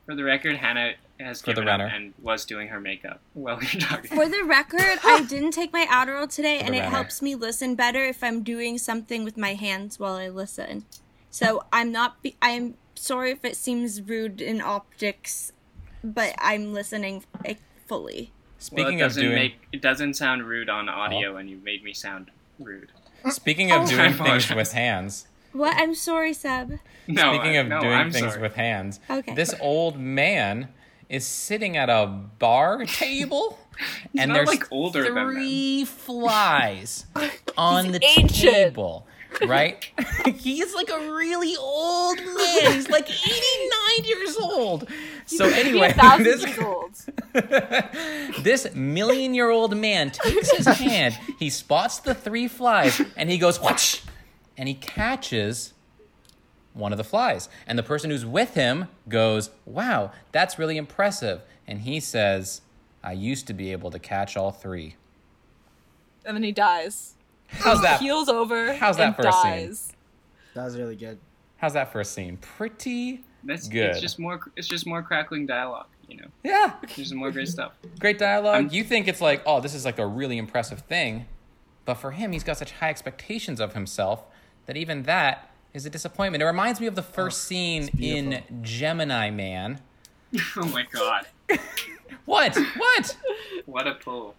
For 0.06 0.14
the 0.14 0.24
record, 0.24 0.56
Hannah 0.56 0.94
has 1.20 1.40
For 1.42 1.52
the 1.52 1.60
given 1.62 1.68
up 1.80 1.92
and 1.92 2.14
was 2.22 2.44
doing 2.46 2.68
her 2.68 2.80
makeup 2.80 3.20
while 3.34 3.58
we 3.58 3.66
are 3.66 3.80
talking. 3.80 4.08
For 4.16 4.28
the 4.28 4.44
record, 4.44 4.98
I 5.04 5.24
didn't 5.28 5.50
take 5.52 5.72
my 5.72 5.86
Adderall 5.90 6.32
today, 6.32 6.58
and 6.58 6.74
it 6.74 6.80
runner. 6.80 6.90
helps 6.90 7.20
me 7.20 7.34
listen 7.34 7.74
better 7.74 8.04
if 8.04 8.22
I'm 8.24 8.42
doing 8.42 8.78
something 8.78 9.24
with 9.24 9.36
my 9.36 9.54
hands 9.54 9.98
while 9.98 10.14
I 10.14 10.28
listen. 10.28 10.84
So 11.30 11.64
I'm 11.72 11.92
not. 11.92 12.22
Be- 12.22 12.36
I'm 12.40 12.74
sorry 12.94 13.30
if 13.32 13.44
it 13.44 13.56
seems 13.56 14.00
rude 14.02 14.40
in 14.40 14.60
optics, 14.60 15.52
but 16.02 16.34
I'm 16.38 16.72
listening 16.72 17.24
like, 17.44 17.58
fully. 17.86 18.32
well, 18.32 18.56
Speaking 18.58 18.98
it 19.00 19.02
of 19.02 19.08
doesn't 19.10 19.22
doing 19.22 19.34
make 19.34 19.54
it 19.72 19.82
doesn't 19.82 20.14
sound 20.14 20.44
rude 20.44 20.68
on 20.70 20.88
audio, 20.88 21.36
and 21.36 21.50
you 21.50 21.58
made 21.58 21.84
me 21.84 21.92
sound 21.92 22.30
rude. 22.58 22.90
speaking 23.30 23.70
of 23.70 23.82
Oh. 23.84 23.86
doing 23.86 24.12
things 24.14 24.54
with 24.54 24.72
hands. 24.72 25.26
What? 25.52 25.74
I'm 25.76 25.94
sorry, 25.94 26.32
Seb. 26.34 26.78
No, 27.06 27.34
Speaking 27.34 27.56
I- 27.56 27.60
of 27.60 27.68
no, 27.68 27.80
doing 27.80 27.92
I'm 27.94 28.10
things 28.10 28.32
sorry. 28.32 28.42
with 28.42 28.54
hands, 28.54 29.00
Okay. 29.08 29.34
this 29.34 29.54
old 29.60 29.98
man 29.98 30.68
is 31.08 31.24
sitting 31.26 31.76
at 31.76 31.88
a 31.88 32.06
bar 32.38 32.84
table, 32.86 33.58
and 34.18 34.28
not, 34.30 34.34
there's 34.34 34.48
like, 34.48 34.70
older 34.72 35.02
than 35.04 35.14
three 35.32 35.84
flies 35.84 37.06
on 37.58 37.92
the 37.92 38.00
ancient. 38.18 38.52
table. 38.54 39.06
Right? 39.46 39.84
He's 40.36 40.74
like 40.74 40.90
a 40.90 41.12
really 41.12 41.56
old 41.56 42.18
man. 42.18 42.72
He's 42.72 42.88
like 42.88 43.08
89 43.08 44.04
years 44.04 44.36
old. 44.36 44.88
So 45.26 45.46
anyway, 45.46 45.92
this 46.18 46.44
this 48.42 48.74
million 48.74 49.34
year 49.34 49.50
old 49.50 49.76
man 49.76 50.10
takes 50.10 50.50
his 50.50 50.66
hand, 50.66 51.18
he 51.38 51.50
spots 51.50 51.98
the 51.98 52.14
three 52.14 52.48
flies, 52.48 53.00
and 53.16 53.30
he 53.30 53.38
goes, 53.38 53.60
Whatch? 53.60 54.02
And 54.56 54.68
he 54.68 54.74
catches 54.74 55.74
one 56.72 56.92
of 56.92 56.98
the 56.98 57.04
flies. 57.04 57.48
And 57.66 57.78
the 57.78 57.82
person 57.82 58.10
who's 58.10 58.24
with 58.24 58.54
him 58.54 58.88
goes, 59.08 59.50
Wow, 59.64 60.12
that's 60.32 60.58
really 60.58 60.76
impressive. 60.76 61.42
And 61.66 61.80
he 61.80 62.00
says, 62.00 62.60
I 63.02 63.12
used 63.12 63.46
to 63.48 63.54
be 63.54 63.72
able 63.72 63.90
to 63.90 63.98
catch 63.98 64.36
all 64.36 64.50
three. 64.50 64.96
And 66.24 66.36
then 66.36 66.42
he 66.42 66.52
dies. 66.52 67.15
How's 67.48 67.80
that? 67.82 68.00
Heels 68.00 68.28
over. 68.28 68.74
How's 68.74 68.96
that 68.96 69.06
and 69.06 69.16
first 69.16 69.42
scene? 69.42 69.94
that 70.54 70.64
was 70.64 70.76
really 70.78 70.96
good 70.96 71.18
How's 71.58 71.72
that 71.72 71.92
first 71.92 72.12
scene? 72.12 72.36
Pretty 72.38 73.22
That's 73.44 73.68
Good. 73.68 73.90
It's 73.90 74.00
just 74.00 74.18
more. 74.18 74.40
It's 74.56 74.68
just 74.68 74.86
more 74.86 75.02
crackling 75.02 75.46
dialogue. 75.46 75.86
You 76.08 76.18
know, 76.18 76.26
yeah, 76.44 76.74
there's 76.94 77.08
some 77.08 77.18
more 77.18 77.32
great 77.32 77.48
stuff. 77.48 77.72
great 77.98 78.18
dialogue. 78.18 78.54
I'm- 78.54 78.68
you 78.70 78.84
think 78.84 79.08
it's 79.08 79.20
like, 79.20 79.42
oh, 79.44 79.60
this 79.60 79.74
is 79.74 79.84
like 79.84 79.98
a 79.98 80.06
really 80.06 80.38
impressive 80.38 80.80
thing, 80.80 81.26
but 81.84 81.94
for 81.94 82.12
him, 82.12 82.30
he's 82.30 82.44
got 82.44 82.58
such 82.58 82.72
high 82.72 82.90
expectations 82.90 83.58
of 83.58 83.74
himself 83.74 84.22
that 84.66 84.76
even 84.76 85.02
that 85.04 85.50
is 85.74 85.84
a 85.84 85.90
disappointment. 85.90 86.42
It 86.42 86.46
reminds 86.46 86.80
me 86.80 86.86
of 86.86 86.94
the 86.94 87.02
oh, 87.02 87.12
first 87.12 87.44
scene 87.44 87.88
in. 87.98 88.42
Gemini 88.62 89.30
Man. 89.30 89.80
oh 90.56 90.66
my 90.66 90.84
god, 90.92 91.26
What? 92.24 92.56
What? 92.76 93.16
what 93.66 93.86
a 93.86 93.94
pull! 93.94 94.34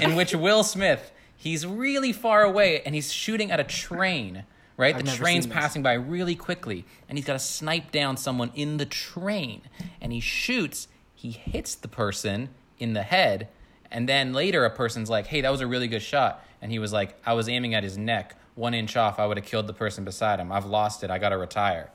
in 0.00 0.16
which 0.16 0.34
Will 0.34 0.64
Smith, 0.64 1.12
he's 1.40 1.66
really 1.66 2.12
far 2.12 2.42
away 2.42 2.82
and 2.82 2.94
he's 2.94 3.10
shooting 3.10 3.50
at 3.50 3.58
a 3.58 3.64
train, 3.64 4.44
right? 4.76 4.94
I've 4.94 5.06
the 5.06 5.10
train's 5.10 5.46
passing 5.46 5.82
by 5.82 5.94
really 5.94 6.34
quickly 6.34 6.84
and 7.08 7.16
he's 7.16 7.24
got 7.24 7.32
to 7.32 7.38
snipe 7.38 7.90
down 7.90 8.18
someone 8.18 8.52
in 8.54 8.76
the 8.76 8.84
train 8.84 9.62
and 10.02 10.12
he 10.12 10.20
shoots, 10.20 10.86
he 11.14 11.30
hits 11.30 11.74
the 11.74 11.88
person 11.88 12.50
in 12.78 12.92
the 12.92 13.02
head 13.02 13.48
and 13.90 14.06
then 14.06 14.34
later 14.34 14.66
a 14.66 14.70
person's 14.70 15.08
like, 15.08 15.28
"Hey, 15.28 15.40
that 15.40 15.50
was 15.50 15.62
a 15.62 15.66
really 15.66 15.88
good 15.88 16.02
shot." 16.02 16.44
And 16.60 16.70
he 16.70 16.78
was 16.78 16.92
like, 16.92 17.18
"I 17.24 17.32
was 17.32 17.48
aiming 17.48 17.74
at 17.74 17.82
his 17.82 17.96
neck. 17.96 18.36
1 18.54 18.74
inch 18.74 18.96
off, 18.96 19.18
I 19.18 19.26
would 19.26 19.38
have 19.38 19.46
killed 19.46 19.66
the 19.66 19.72
person 19.72 20.04
beside 20.04 20.38
him. 20.38 20.52
I've 20.52 20.66
lost 20.66 21.02
it. 21.02 21.10
I 21.10 21.18
got 21.18 21.30
to 21.30 21.38
retire." 21.38 21.90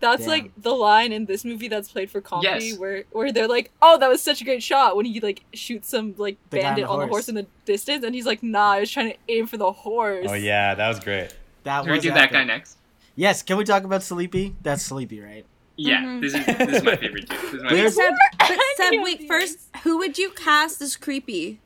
That's 0.00 0.22
Damn. 0.22 0.30
like 0.30 0.50
the 0.56 0.70
line 0.74 1.12
in 1.12 1.24
this 1.26 1.44
movie 1.44 1.66
that's 1.66 1.90
played 1.90 2.08
for 2.10 2.20
comedy 2.20 2.66
Yes. 2.66 2.78
where 2.78 3.04
where 3.10 3.32
they're 3.32 3.48
like, 3.48 3.72
"Oh, 3.82 3.98
that 3.98 4.08
was 4.08 4.22
such 4.22 4.40
a 4.40 4.44
great 4.44 4.62
shot." 4.62 4.96
When 4.96 5.04
he 5.06 5.18
like 5.20 5.42
shoots 5.54 5.88
some 5.88 6.14
like 6.18 6.36
The 6.50 6.58
guy 6.58 6.62
on 6.62 6.68
bandit 6.70 6.84
the 6.86 6.90
on 6.92 6.98
the 7.00 7.04
horse. 7.06 7.10
horse 7.26 7.28
in 7.28 7.34
the 7.34 7.46
distance 7.64 8.04
and 8.04 8.14
he's 8.14 8.24
like, 8.26 8.42
"Nah, 8.42 8.72
I 8.72 8.80
was 8.80 8.90
trying 8.90 9.10
to 9.10 9.16
aim 9.28 9.46
for 9.48 9.56
the 9.56 9.72
horse." 9.72 10.26
Oh 10.28 10.34
yeah, 10.34 10.74
that 10.76 10.88
was 10.88 11.00
great. 11.00 11.34
that 11.64 11.80
Should 11.82 11.86
we 11.90 11.96
was 11.96 12.02
do 12.02 12.12
that 12.12 12.30
guy 12.30 12.44
next? 12.44 12.76
yes 13.16 13.42
can 13.42 13.56
we 13.56 13.64
talk 13.64 13.82
about 13.82 14.02
sleepy 14.04 14.54
that's 14.62 14.82
sleepy 14.84 15.20
right 15.20 15.44
Yeah, 15.76 16.02
Mhm. 16.04 16.20
this 16.20 16.34
is 16.34 16.46
this 16.46 16.76
is 16.78 16.82
my 16.84 16.94
favorite 16.96 17.28
too. 17.28 17.36
This 17.36 17.54
is 17.54 17.62
my 17.64 17.68
favorite. 17.70 17.92
Seb, 17.92 18.14
but 18.38 18.48
Seb, 18.76 18.86
Any 18.92 18.98
wait. 19.00 19.26
First, 19.28 19.58
who 19.82 19.98
would 19.98 20.16
you 20.18 20.30
cast 20.30 20.80
as 20.80 20.94
creepy? 20.96 21.58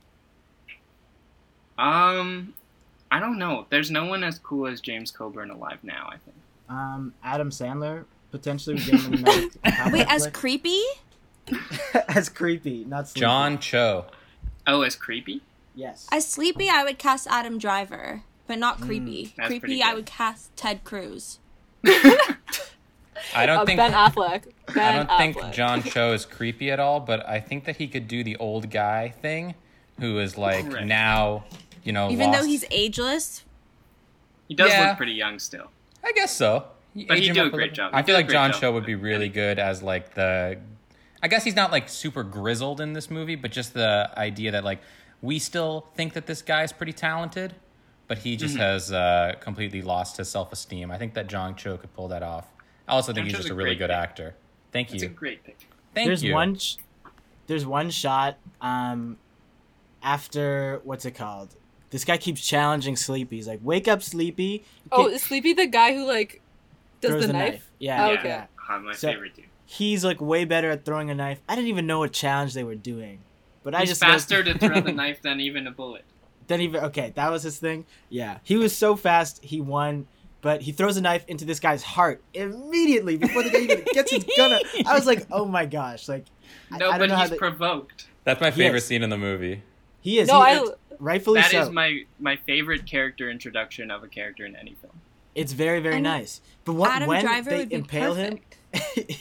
Um, 1.78 2.54
I 3.10 3.20
don't 3.20 3.38
know. 3.38 3.66
There's 3.70 3.90
no 3.90 4.06
one 4.06 4.24
as 4.24 4.38
cool 4.38 4.66
as 4.66 4.80
James 4.80 5.10
Coburn 5.10 5.50
alive 5.50 5.78
now. 5.82 6.08
I 6.08 6.16
think. 6.16 6.36
um 6.68 7.12
adam 7.22 7.50
sandler 7.50 8.04
potentially 8.32 8.74
would 8.74 8.84
give 8.84 9.00
him 9.04 9.12
another 9.14 9.48
combat 9.64 9.92
Wait, 9.92 10.06
as 10.08 10.22
flick. 10.22 10.34
creepy? 10.34 10.82
as 12.08 12.28
creepy 12.28 12.84
not 12.84 13.08
sleepy. 13.08 13.20
John 13.20 13.58
Cho. 13.58 14.06
Oh, 14.66 14.82
as 14.82 14.96
creepy. 14.96 15.42
Yes. 15.74 16.06
As 16.10 16.26
sleepy, 16.26 16.68
I 16.68 16.82
would 16.84 16.98
cast 16.98 17.26
Adam 17.28 17.58
Driver, 17.58 18.22
but 18.46 18.58
not 18.58 18.80
creepy. 18.80 19.32
that's 19.36 19.48
pretty 19.48 19.60
creepy, 19.60 19.82
I 19.82 19.94
would 19.94 20.06
cast 20.06 20.54
Ted 20.56 20.82
Cruz. 20.84 21.38
I 23.34 23.46
don't 23.46 23.58
Uh, 23.60 23.64
think 23.66 23.78
Ben 23.78 23.92
Affleck. 23.92 24.44
Ben 24.74 24.78
I 24.78 24.96
don't 25.04 25.18
think 25.18 25.36
Affleck. 25.36 25.52
John 25.52 25.82
Cho 25.84 26.12
is 26.12 26.24
creepy 26.26 26.70
at 26.70 26.80
all, 26.80 27.00
but 27.00 27.26
I 27.28 27.40
think 27.40 27.64
that 27.64 27.76
he 27.76 27.86
could 27.88 28.08
do 28.08 28.24
the 28.24 28.36
old 28.36 28.70
guy 28.70 29.08
thing, 29.22 29.54
who 30.00 30.18
is 30.18 30.36
like 30.36 30.70
Right. 30.72 30.86
now, 30.86 31.44
you 31.84 31.92
know, 31.92 32.10
Even 32.10 32.30
though 32.32 32.44
he's 32.44 32.64
ageless, 32.70 33.44
He 34.48 34.54
does 34.54 34.70
Yeah. 34.70 34.88
look 34.88 34.96
pretty 34.96 35.12
young 35.12 35.38
still. 35.38 35.70
I 36.04 36.12
guess 36.12 36.36
so. 36.36 36.66
But 36.94 37.18
he'd 37.18 37.32
do 37.34 37.44
a 37.46 37.50
great 37.50 37.72
job. 37.74 37.90
I 37.94 38.02
feel 38.02 38.14
like 38.14 38.28
John 38.28 38.52
Cho 38.52 38.72
would 38.72 38.84
be 38.86 38.94
really 38.94 39.28
good 39.28 39.58
as 39.58 39.82
like 39.82 40.14
the. 40.14 40.58
I 41.22 41.28
guess 41.28 41.44
he's 41.44 41.54
not 41.56 41.70
like 41.72 41.88
super 41.88 42.22
grizzled 42.24 42.80
in 42.80 42.92
this 42.94 43.10
movie, 43.10 43.36
but 43.36 43.50
just 43.52 43.74
the 43.74 44.10
idea 44.16 44.50
that 44.52 44.64
like 44.64 44.80
we 45.22 45.38
still 45.38 45.86
think 45.94 46.14
that 46.14 46.26
this 46.26 46.42
guy 46.42 46.64
is 46.64 46.72
pretty 46.72 46.92
talented, 46.92 47.54
but 48.08 48.18
he 48.18 48.36
just 48.36 48.54
Mm-hmm. 48.54 48.62
has 48.62 48.92
uh, 48.92 49.34
completely 49.40 49.80
lost 49.82 50.16
his 50.16 50.28
self 50.28 50.52
esteem. 50.52 50.90
I 50.90 50.98
think 50.98 51.14
that 51.14 51.28
John 51.28 51.54
Cho 51.54 51.76
could 51.78 51.94
pull 51.94 52.08
that 52.08 52.22
off. 52.22 52.46
I 52.88 52.92
also 52.92 53.12
think 53.12 53.24
John 53.24 53.26
he's 53.26 53.34
Cho's 53.34 53.42
just 53.44 53.50
a 53.50 53.54
a 53.54 53.56
really 53.56 53.76
good 53.76 53.88
pick. 53.90 53.96
actor. 53.96 54.34
Thank 54.72 54.90
you. 54.90 54.94
It's 54.96 55.04
a 55.04 55.06
you. 55.06 55.12
great 55.12 55.44
pick. 55.44 55.58
Thank 55.94 56.08
there's 56.08 56.22
you. 56.24 56.34
one. 56.34 56.56
Sh- 56.56 56.76
there's 57.46 57.64
one 57.64 57.88
shot. 57.90 58.36
Um, 58.60 59.16
after 60.02 60.80
what's 60.84 61.04
it 61.04 61.12
called? 61.12 61.54
This 61.90 62.04
guy 62.04 62.16
keeps 62.16 62.46
challenging 62.46 62.96
Sleepy. 62.96 63.36
He's 63.36 63.46
like, 63.48 63.60
"Wake 63.62 63.86
up, 63.88 64.02
Sleepy!" 64.02 64.64
You 64.84 64.90
Oh, 64.90 65.08
is 65.08 65.22
Sleepy 65.22 65.52
the 65.52 65.66
guy 65.66 65.94
who 65.94 66.06
like 66.06 66.40
does 67.02 67.10
throws 67.10 67.26
the 67.26 67.32
knife? 67.34 67.70
Yeah. 67.78 68.06
Oh, 68.06 68.12
yeah. 68.12 68.18
okay. 68.20 68.44
Ah, 68.70 68.78
my 68.78 68.92
So- 68.94 69.08
favorite 69.12 69.34
dude. 69.36 69.44
He's 69.66 70.04
like 70.04 70.20
way 70.20 70.44
better 70.44 70.70
at 70.70 70.84
throwing 70.84 71.08
a 71.10 71.14
knife. 71.14 71.40
I 71.48 71.54
didn't 71.54 71.68
even 71.68 71.86
know 71.86 71.98
what 72.00 72.12
challenge 72.12 72.52
they 72.54 72.64
were 72.64 72.74
doing, 72.74 73.20
but 73.62 73.74
I 73.74 73.84
just 73.86 74.00
faster 74.00 74.42
looked- 74.42 74.60
to 74.60 74.68
throw 74.68 74.80
the 74.80 74.92
knife 75.02 75.22
than 75.22 75.40
even 75.40 75.66
a 75.66 75.70
bullet. 75.70 76.04
Then 76.48 76.60
even 76.60 76.84
okay, 76.84 77.12
that 77.14 77.30
was 77.30 77.42
his 77.44 77.58
thing. 77.58 77.86
Yeah, 78.10 78.38
he 78.42 78.56
was 78.56 78.76
so 78.76 78.96
fast, 78.96 79.42
he 79.44 79.60
won. 79.60 80.06
But 80.42 80.60
he 80.62 80.72
throws 80.72 80.96
a 80.96 81.00
knife 81.00 81.24
into 81.28 81.44
this 81.44 81.60
guy's 81.60 81.84
heart 81.84 82.20
immediately 82.34 83.16
before 83.16 83.44
the 83.44 83.50
guy 83.50 83.58
even 83.60 83.84
gets 83.92 84.10
his 84.10 84.24
gun. 84.36 84.52
out. 84.52 84.62
I 84.86 84.94
was 84.94 85.06
like, 85.06 85.24
oh 85.30 85.44
my 85.46 85.66
gosh, 85.66 86.08
like 86.08 86.24
I- 86.70 86.78
No, 86.78 86.86
I, 86.88 86.90
don't 86.90 86.98
but 86.98 87.08
know 87.10 87.14
how 87.14 87.20
he's 87.22 87.30
they- 87.30 87.36
provoked. 87.36 88.08
That's 88.24 88.40
my 88.40 88.50
favorite 88.50 88.80
scene 88.82 89.02
in 89.02 89.10
the 89.10 89.16
movie. 89.18 89.62
he 90.00 90.18
is. 90.18 90.28
No, 90.28 90.42
he, 90.42 90.54
I- 90.56 90.66
rightfully 90.98 91.40
That 91.40 91.50
so. 91.52 91.62
is 91.62 91.70
my 91.70 92.00
my 92.18 92.36
favorite 92.36 92.84
character 92.86 93.30
introduction 93.30 93.90
of 93.90 94.02
a 94.02 94.08
character 94.08 94.44
in 94.44 94.56
any 94.56 94.74
film. 94.80 95.00
It's 95.34 95.52
very 95.52 95.80
very 95.80 95.96
And 95.96 96.04
nice. 96.04 96.40
But 96.64 96.74
what, 96.74 96.90
Adam 96.90 97.08
when 97.08 97.24
Driver 97.24 97.50
they 97.50 97.58
would 97.58 97.72
impale 97.72 98.14
perfect. 98.14 98.56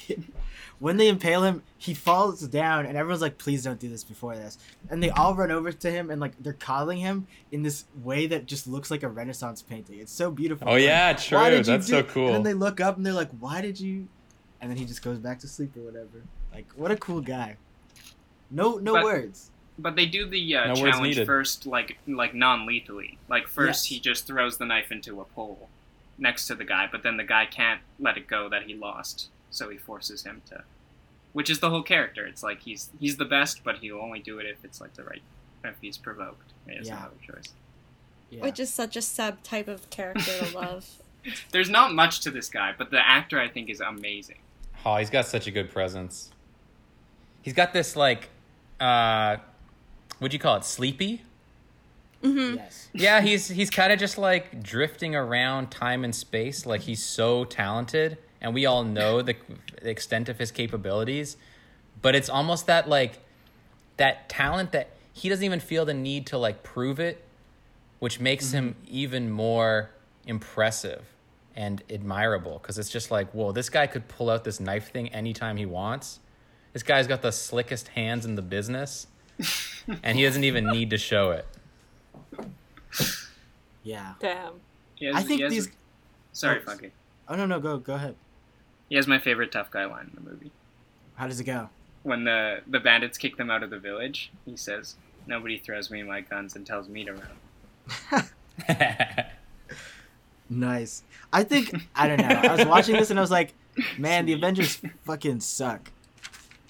him, 0.07 0.33
when 0.79 0.97
they 0.97 1.07
impale 1.07 1.43
him, 1.43 1.63
he 1.77 1.93
falls 1.93 2.41
down, 2.47 2.85
and 2.85 2.97
everyone's 2.97 3.21
like, 3.21 3.37
"Please 3.37 3.63
don't 3.63 3.79
do 3.79 3.89
this 3.89 4.03
before 4.03 4.35
this." 4.35 4.57
And 4.89 5.01
they 5.01 5.09
all 5.09 5.33
run 5.35 5.51
over 5.51 5.71
to 5.71 5.91
him, 5.91 6.09
and 6.11 6.19
like 6.21 6.33
they're 6.39 6.53
coddling 6.53 6.99
him 6.99 7.27
in 7.51 7.63
this 7.63 7.85
way 8.03 8.27
that 8.27 8.45
just 8.45 8.67
looks 8.67 8.91
like 8.91 9.03
a 9.03 9.07
Renaissance 9.09 9.61
painting. 9.61 9.99
It's 9.99 10.11
so 10.11 10.29
beautiful. 10.31 10.67
Oh 10.67 10.73
Like, 10.73 10.83
yeah, 10.83 11.13
"Why 11.29 11.49
true. 11.49 11.63
That's 11.63 11.87
do-" 11.87 11.91
so 11.93 12.03
cool. 12.03 12.27
And 12.27 12.35
then 12.35 12.43
they 12.43 12.53
look 12.53 12.79
up 12.81 12.97
and 12.97 13.05
they're 13.05 13.13
like, 13.13 13.31
"Why 13.39 13.61
did 13.61 13.79
you?" 13.79 14.07
And 14.59 14.69
then 14.69 14.77
he 14.77 14.85
just 14.85 15.01
goes 15.01 15.17
back 15.17 15.39
to 15.39 15.47
sleep 15.47 15.75
or 15.75 15.81
whatever. 15.81 16.21
Like, 16.53 16.67
what 16.75 16.91
a 16.91 16.97
cool 16.97 17.21
guy. 17.21 17.57
No, 18.51 18.77
no 18.77 18.93
But- 18.93 19.03
words. 19.05 19.47
But 19.79 19.95
they 19.95 20.05
do 20.05 20.27
the 20.27 20.55
uh, 20.57 20.67
No 20.67 20.75
challenge 20.75 21.25
first, 21.25 21.65
like 21.65 21.97
like 22.05 22.35
non-lethally. 22.35 23.17
Like 23.27 23.47
first, 23.47 23.85
Yes. 23.85 23.95
he 23.95 23.99
just 23.99 24.27
throws 24.27 24.57
the 24.59 24.65
knife 24.65 24.91
into 24.91 25.19
a 25.21 25.25
pole 25.25 25.69
next 26.21 26.47
to 26.47 26.55
the 26.55 26.63
guy, 26.63 26.87
but 26.89 27.03
then 27.03 27.17
the 27.17 27.23
guy 27.25 27.45
can't 27.45 27.81
let 27.99 28.15
it 28.15 28.27
go 28.27 28.47
that 28.47 28.63
he 28.63 28.75
lost, 28.75 29.27
so 29.49 29.69
he 29.69 29.77
forces 29.77 30.23
him 30.23 30.41
to. 30.49 30.63
Which 31.33 31.49
is 31.49 31.59
the 31.59 31.69
whole 31.69 31.83
character. 31.83 32.25
It's 32.25 32.43
like 32.43 32.61
he's 32.61 32.89
he's 32.99 33.17
the 33.17 33.25
best, 33.25 33.63
but 33.65 33.79
he'll 33.79 33.99
only 33.99 34.19
do 34.19 34.39
it 34.39 34.45
if 34.45 34.63
it's 34.63 34.79
like 34.79 34.93
the 34.93 35.03
right, 35.03 35.21
if 35.65 35.75
he's 35.81 35.97
provoked. 35.97 36.53
He 36.67 36.75
has 36.77 36.87
Yeah. 36.87 36.95
no 36.95 37.01
other 37.07 37.15
choice. 37.25 37.53
Yeah. 38.29 38.43
which 38.43 38.61
is 38.61 38.73
such 38.73 38.95
a 38.95 39.01
sub 39.01 39.43
type 39.43 39.67
of 39.67 39.89
character 39.89 40.31
to 40.45 40.55
love. 40.57 40.89
There's 41.51 41.69
not 41.69 41.93
much 41.93 42.21
to 42.21 42.31
this 42.31 42.47
guy, 42.49 42.73
but 42.77 42.89
the 42.91 43.05
actor 43.05 43.39
I 43.39 43.49
think 43.49 43.69
is 43.69 43.81
amazing. 43.81 44.37
Oh, 44.85 44.95
he's 44.95 45.09
got 45.09 45.25
such 45.27 45.47
a 45.47 45.51
good 45.51 45.69
presence. 45.69 46.31
He's 47.43 47.53
got 47.53 47.73
this 47.73 47.95
like, 47.95 48.29
uh, 48.79 49.37
what'd 50.19 50.33
you 50.33 50.39
call 50.39 50.55
it? 50.57 50.63
Sleepy. 50.65 51.21
Hmm 52.21 52.55
yes. 52.55 52.89
Yeah, 52.93 53.21
he's 53.21 53.47
he's 53.47 53.69
kind 53.69 53.91
of 53.91 53.99
just 53.99 54.17
like 54.17 54.61
drifting 54.63 55.15
around 55.15 55.71
time 55.71 56.03
and 56.03 56.13
space. 56.13 56.65
Like 56.65 56.81
he's 56.81 57.03
so 57.03 57.45
talented, 57.45 58.17
and 58.41 58.53
we 58.53 58.65
all 58.65 58.83
know 58.83 59.21
the, 59.21 59.35
the 59.81 59.89
extent 59.89 60.29
of 60.29 60.37
his 60.39 60.51
capabilities. 60.51 61.37
But 62.01 62.15
it's 62.15 62.29
almost 62.29 62.67
that 62.67 62.89
like 62.89 63.19
that 63.97 64.29
talent 64.29 64.71
that 64.71 64.89
he 65.13 65.29
doesn't 65.29 65.43
even 65.43 65.59
feel 65.59 65.85
the 65.85 65.93
need 65.93 66.25
to 66.27 66.37
like 66.37 66.63
prove 66.63 66.99
it, 66.99 67.23
which 67.99 68.19
makes 68.19 68.51
him 68.51 68.75
even 68.87 69.29
more 69.29 69.91
impressive 70.25 71.03
and 71.55 71.83
admirable. 71.89 72.59
Because 72.59 72.77
it's 72.77 72.89
just 72.89 73.11
like, 73.11 73.31
whoa, 73.31 73.51
this 73.51 73.69
guy 73.69 73.87
could 73.87 74.07
pull 74.07 74.29
out 74.29 74.43
this 74.43 74.59
knife 74.59 74.91
thing 74.91 75.09
anytime 75.09 75.57
he 75.57 75.65
wants. 75.65 76.19
This 76.73 76.83
guy's 76.83 77.07
got 77.07 77.21
the 77.21 77.31
slickest 77.31 77.89
hands 77.89 78.25
in 78.25 78.35
the 78.35 78.41
business, 78.41 79.07
and 80.03 80.17
he 80.17 80.23
doesn't 80.23 80.43
even 80.43 80.67
need 80.67 80.89
to 80.91 80.97
show 80.97 81.31
it. 81.31 81.45
Yeah. 83.83 84.13
Damn. 84.19 84.53
Has, 85.01 85.15
I 85.15 85.21
think 85.23 85.39
he 85.39 85.43
has- 85.43 85.51
these. 85.51 85.69
Sorry, 86.33 86.61
Oh, 86.65 86.69
Funke. 86.71 86.91
Oh 87.27 87.35
no 87.35 87.45
no 87.45 87.59
go 87.59 87.77
go 87.77 87.95
ahead. 87.95 88.15
He 88.89 88.95
has 88.95 89.07
my 89.07 89.19
favorite 89.19 89.51
tough 89.51 89.71
guy 89.71 89.85
line 89.85 90.11
in 90.15 90.23
the 90.23 90.29
movie. 90.29 90.51
How 91.15 91.27
does 91.27 91.39
it 91.39 91.45
go? 91.45 91.69
When 92.03 92.23
the 92.23 92.61
the 92.67 92.79
bandits 92.79 93.17
kick 93.17 93.37
them 93.37 93.49
out 93.51 93.63
of 93.63 93.69
the 93.69 93.79
village, 93.79 94.31
he 94.45 94.55
says, 94.57 94.95
"Nobody 95.27 95.57
throws 95.57 95.89
me 95.91 96.03
my 96.03 96.21
guns 96.21 96.55
and 96.55 96.65
tells 96.65 96.87
me 96.89 97.05
to 97.05 97.13
run." 98.11 98.27
Nice. 100.49 101.03
I 101.31 101.43
think 101.43 101.73
I 101.95 102.07
don't 102.09 102.19
know. 102.19 102.27
I 102.27 102.55
was 102.55 102.65
watching 102.67 102.95
this 102.97 103.09
and 103.09 103.17
I 103.17 103.21
was 103.21 103.31
like, 103.31 103.53
man, 103.97 104.25
the 104.25 104.33
Avengers 104.33 104.81
fucking 105.05 105.39
suck. 105.39 105.89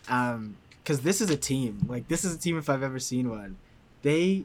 Um, 0.08 0.56
because 0.84 1.02
this 1.02 1.20
is 1.22 1.30
a 1.32 1.38
team. 1.38 1.80
Like 1.88 2.08
this 2.08 2.24
is 2.24 2.36
a 2.36 2.38
team 2.38 2.58
if 2.60 2.70
I've 2.70 2.84
ever 2.84 3.00
seen 3.00 3.30
one. 3.30 3.58
They 4.04 4.44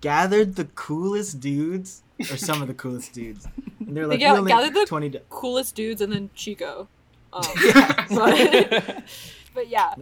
gathered 0.00 0.56
the 0.56 0.64
coolest 0.64 1.40
dudes, 1.40 2.02
or 2.20 2.36
some 2.36 2.62
of 2.62 2.68
the 2.68 2.74
coolest 2.74 3.12
dudes, 3.12 3.46
and 3.80 3.96
they're 3.96 4.06
like, 4.06 4.20
ga- 4.20 4.32
we 4.32 4.38
only 4.38 4.50
gathered 4.52 4.74
the- 4.74 4.86
twenty. 4.86 5.08
do- 5.08 5.20
Coolest 5.30 5.74
dudes 5.74 6.00
and 6.00 6.12
then 6.12 6.30
Chico. 6.34 6.88
Um, 7.32 7.42
Yeah. 7.64 8.06
but, 8.10 9.04
but 9.54 9.68
yeah. 9.68 9.94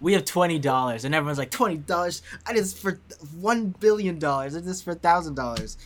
we 0.00 0.12
have 0.14 0.24
twenty 0.24 0.58
dollars, 0.58 1.04
and 1.04 1.14
everyone's 1.14 1.38
like, 1.38 1.50
twenty 1.50 1.76
dollars. 1.76 2.22
I 2.46 2.52
did 2.52 2.62
this 2.62 2.78
for 2.78 3.00
one 3.40 3.74
billion 3.80 4.18
dollars. 4.18 4.54
I 4.54 4.58
did 4.60 4.68
this 4.68 4.82
for 4.82 4.90
a 4.92 4.94
thousand 4.96 5.34
dollars. 5.34 5.76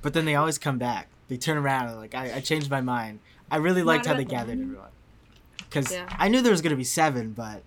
But 0.00 0.14
then 0.14 0.24
they 0.24 0.34
always 0.34 0.58
come 0.58 0.78
back. 0.78 1.08
They 1.28 1.36
turn 1.36 1.56
around 1.56 1.88
and 1.88 1.96
like, 1.98 2.14
I, 2.14 2.36
I 2.36 2.40
changed 2.40 2.70
my 2.70 2.80
mind. 2.80 3.20
I 3.50 3.56
really 3.56 3.82
liked 3.82 4.06
how 4.06 4.14
they 4.14 4.22
at 4.22 4.28
gathered 4.28 4.58
all. 4.58 4.64
everyone. 4.64 4.88
Because 5.58 5.90
Yeah. 5.92 6.06
I 6.18 6.28
knew 6.28 6.40
there 6.42 6.52
was 6.52 6.60
gonna 6.62 6.76
be 6.76 6.84
seven, 6.84 7.32
but 7.32 7.62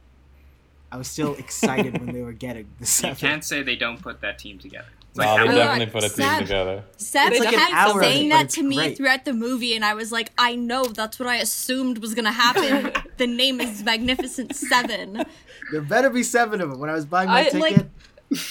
I 0.91 0.97
was 0.97 1.07
still 1.07 1.33
excited 1.35 1.97
when 1.99 2.13
they 2.13 2.21
were 2.21 2.31
getting 2.33 2.65
the 2.77 2.81
You 2.81 2.85
seven. 2.85 3.15
can't 3.15 3.43
say 3.43 3.63
they 3.63 3.75
don't 3.75 4.01
put 4.01 4.21
that 4.21 4.37
team 4.39 4.59
together. 4.59 4.87
It's 5.17 5.23
no, 5.25 5.37
they 5.37 5.47
how- 5.47 5.55
definitely 5.55 5.93
put 5.93 6.03
a 6.03 6.09
team 6.09 6.25
Seb. 6.27 6.39
together. 6.41 6.83
Seb 6.97 7.31
like 7.31 7.49
kept 7.49 7.73
hour 7.73 8.01
saying 8.03 8.29
that 8.29 8.49
to 8.49 8.63
me 8.63 8.75
great. 8.75 8.97
throughout 8.97 9.23
the 9.23 9.31
movie, 9.31 9.73
and 9.73 9.85
I 9.85 9.93
was 9.93 10.11
like, 10.11 10.31
I 10.37 10.55
know 10.55 10.83
that's 10.85 11.17
what 11.19 11.29
I 11.29 11.37
assumed 11.37 11.99
was 11.99 12.13
gonna 12.13 12.33
happen. 12.33 12.91
the 13.17 13.25
name 13.27 13.61
is 13.61 13.81
Magnificent 13.81 14.53
Seven. 14.55 15.23
There 15.71 15.81
better 15.81 16.09
be 16.09 16.21
seven 16.21 16.59
of 16.59 16.69
them. 16.69 16.79
When 16.81 16.89
I 16.89 16.93
was 16.93 17.05
buying 17.05 17.29
my 17.29 17.39
I, 17.39 17.43
ticket, 17.45 17.61
like- 17.61 17.85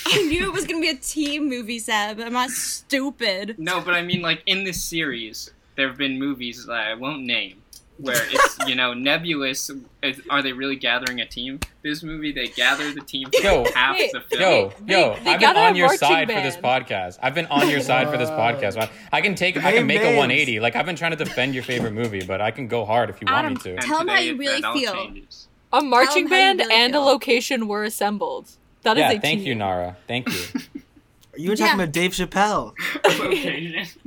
I 0.06 0.22
knew 0.22 0.44
it 0.44 0.52
was 0.54 0.64
gonna 0.66 0.80
be 0.80 0.88
a 0.88 0.96
team 0.96 1.50
movie, 1.50 1.78
Seb. 1.78 2.18
I'm 2.18 2.32
not 2.32 2.48
stupid. 2.50 3.56
No, 3.58 3.80
but 3.82 3.92
I 3.92 4.00
mean, 4.02 4.22
like 4.22 4.42
in 4.46 4.64
this 4.64 4.82
series, 4.82 5.50
there 5.76 5.88
have 5.88 5.98
been 5.98 6.18
movies 6.18 6.64
that 6.64 6.86
I 6.86 6.94
won't 6.94 7.24
name 7.24 7.60
where 7.98 8.16
it's 8.30 8.58
you 8.66 8.74
know 8.74 8.92
nebulous. 8.94 9.70
Is, 10.02 10.20
are 10.28 10.42
they 10.42 10.52
really 10.52 10.76
gathering 10.76 11.20
a 11.20 11.26
team? 11.26 11.60
This 11.82 12.02
movie, 12.02 12.32
they 12.32 12.48
gather 12.48 12.92
the 12.92 13.00
team 13.00 13.28
for 13.30 13.40
Yo. 13.42 13.64
half 13.74 13.96
Hey, 13.96 14.10
the 14.12 14.20
film. 14.20 14.40
Yo, 14.42 14.72
They- 14.86 14.92
yo, 14.92 15.16
they 15.22 15.30
I've 15.30 15.40
been 15.40 15.56
on 15.56 15.76
your 15.76 15.86
marching 15.86 15.98
side 15.98 16.28
for 16.30 16.40
this 16.40 16.56
podcast. 16.56 17.18
I've 17.22 17.34
been 17.34 17.46
on 17.46 17.68
your 17.68 17.80
side 17.80 18.10
for 18.10 18.16
this 18.18 18.30
podcast. 18.30 18.90
I 19.12 19.20
can 19.20 19.34
take, 19.34 19.56
I 19.62 19.72
can 19.72 19.86
make 19.86 20.00
a 20.02 20.16
180. 20.16 20.60
Like 20.60 20.76
I've 20.76 20.86
been 20.86 20.96
trying 20.96 21.12
to 21.12 21.16
defend 21.16 21.54
your 21.54 21.62
favorite 21.64 21.92
movie, 21.92 22.24
but 22.24 22.40
I 22.40 22.50
can 22.50 22.66
go 22.68 22.84
hard 22.84 23.10
if 23.10 23.20
you 23.20 23.26
want 23.30 23.48
me 23.50 23.54
to. 23.56 23.76
Tell 23.76 23.86
Tell 23.86 24.00
'em 24.00 24.08
how 24.08 24.18
you 24.18 24.36
really 24.36 24.60
feel. 24.60 24.92
changes. 24.94 25.48
A 25.72 25.80
marching 25.80 26.28
band 26.28 26.60
really 26.60 26.74
and 26.74 26.94
a 26.94 27.00
location 27.00 27.66
were 27.68 27.84
assembled. 27.84 28.48
That 28.82 28.96
is 28.96 29.00
Yeah, 29.00 29.10
a 29.12 29.20
thank 29.20 29.40
team. 29.40 29.48
you, 29.48 29.54
Nara. 29.54 29.96
Thank 30.06 30.28
you. 30.28 30.60
you 31.36 31.50
were 31.50 31.56
talking 31.56 31.76
Yeah. 31.78 31.82
about 31.84 31.92
Dave 31.92 32.12
Chappelle. 32.12 32.74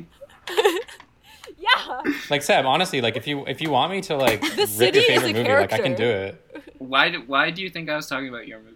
Location. 1.75 2.01
Yeah. 2.05 2.21
Like 2.29 2.41
Seb, 2.43 2.65
honestly, 2.65 3.01
like 3.01 3.15
if 3.17 3.27
you 3.27 3.45
if 3.45 3.61
you 3.61 3.69
want 3.69 3.91
me 3.91 4.01
to 4.01 4.15
like 4.15 4.41
rip 4.41 4.67
city 4.69 4.99
your 4.99 5.11
is 5.11 5.21
favorite 5.23 5.29
a 5.31 5.33
movie, 5.43 5.49
like 5.61 5.73
I 5.73 5.79
can 5.79 5.95
do 5.95 6.05
it. 6.05 6.63
Why? 6.79 7.09
Do, 7.09 7.23
why 7.27 7.49
do 7.51 7.61
you 7.61 7.69
think 7.69 7.89
I 7.89 7.95
was 7.95 8.07
talking 8.07 8.29
about 8.29 8.47
your 8.47 8.59
movie? 8.59 8.73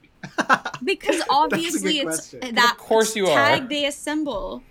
Because 0.83 1.21
obviously 1.29 1.99
it's 1.99 2.31
question. 2.31 2.55
that 2.55 2.71
Of 2.73 2.77
course 2.77 3.15
you 3.15 3.27
are. 3.27 3.59
they 3.59 3.85
assemble. 3.85 4.63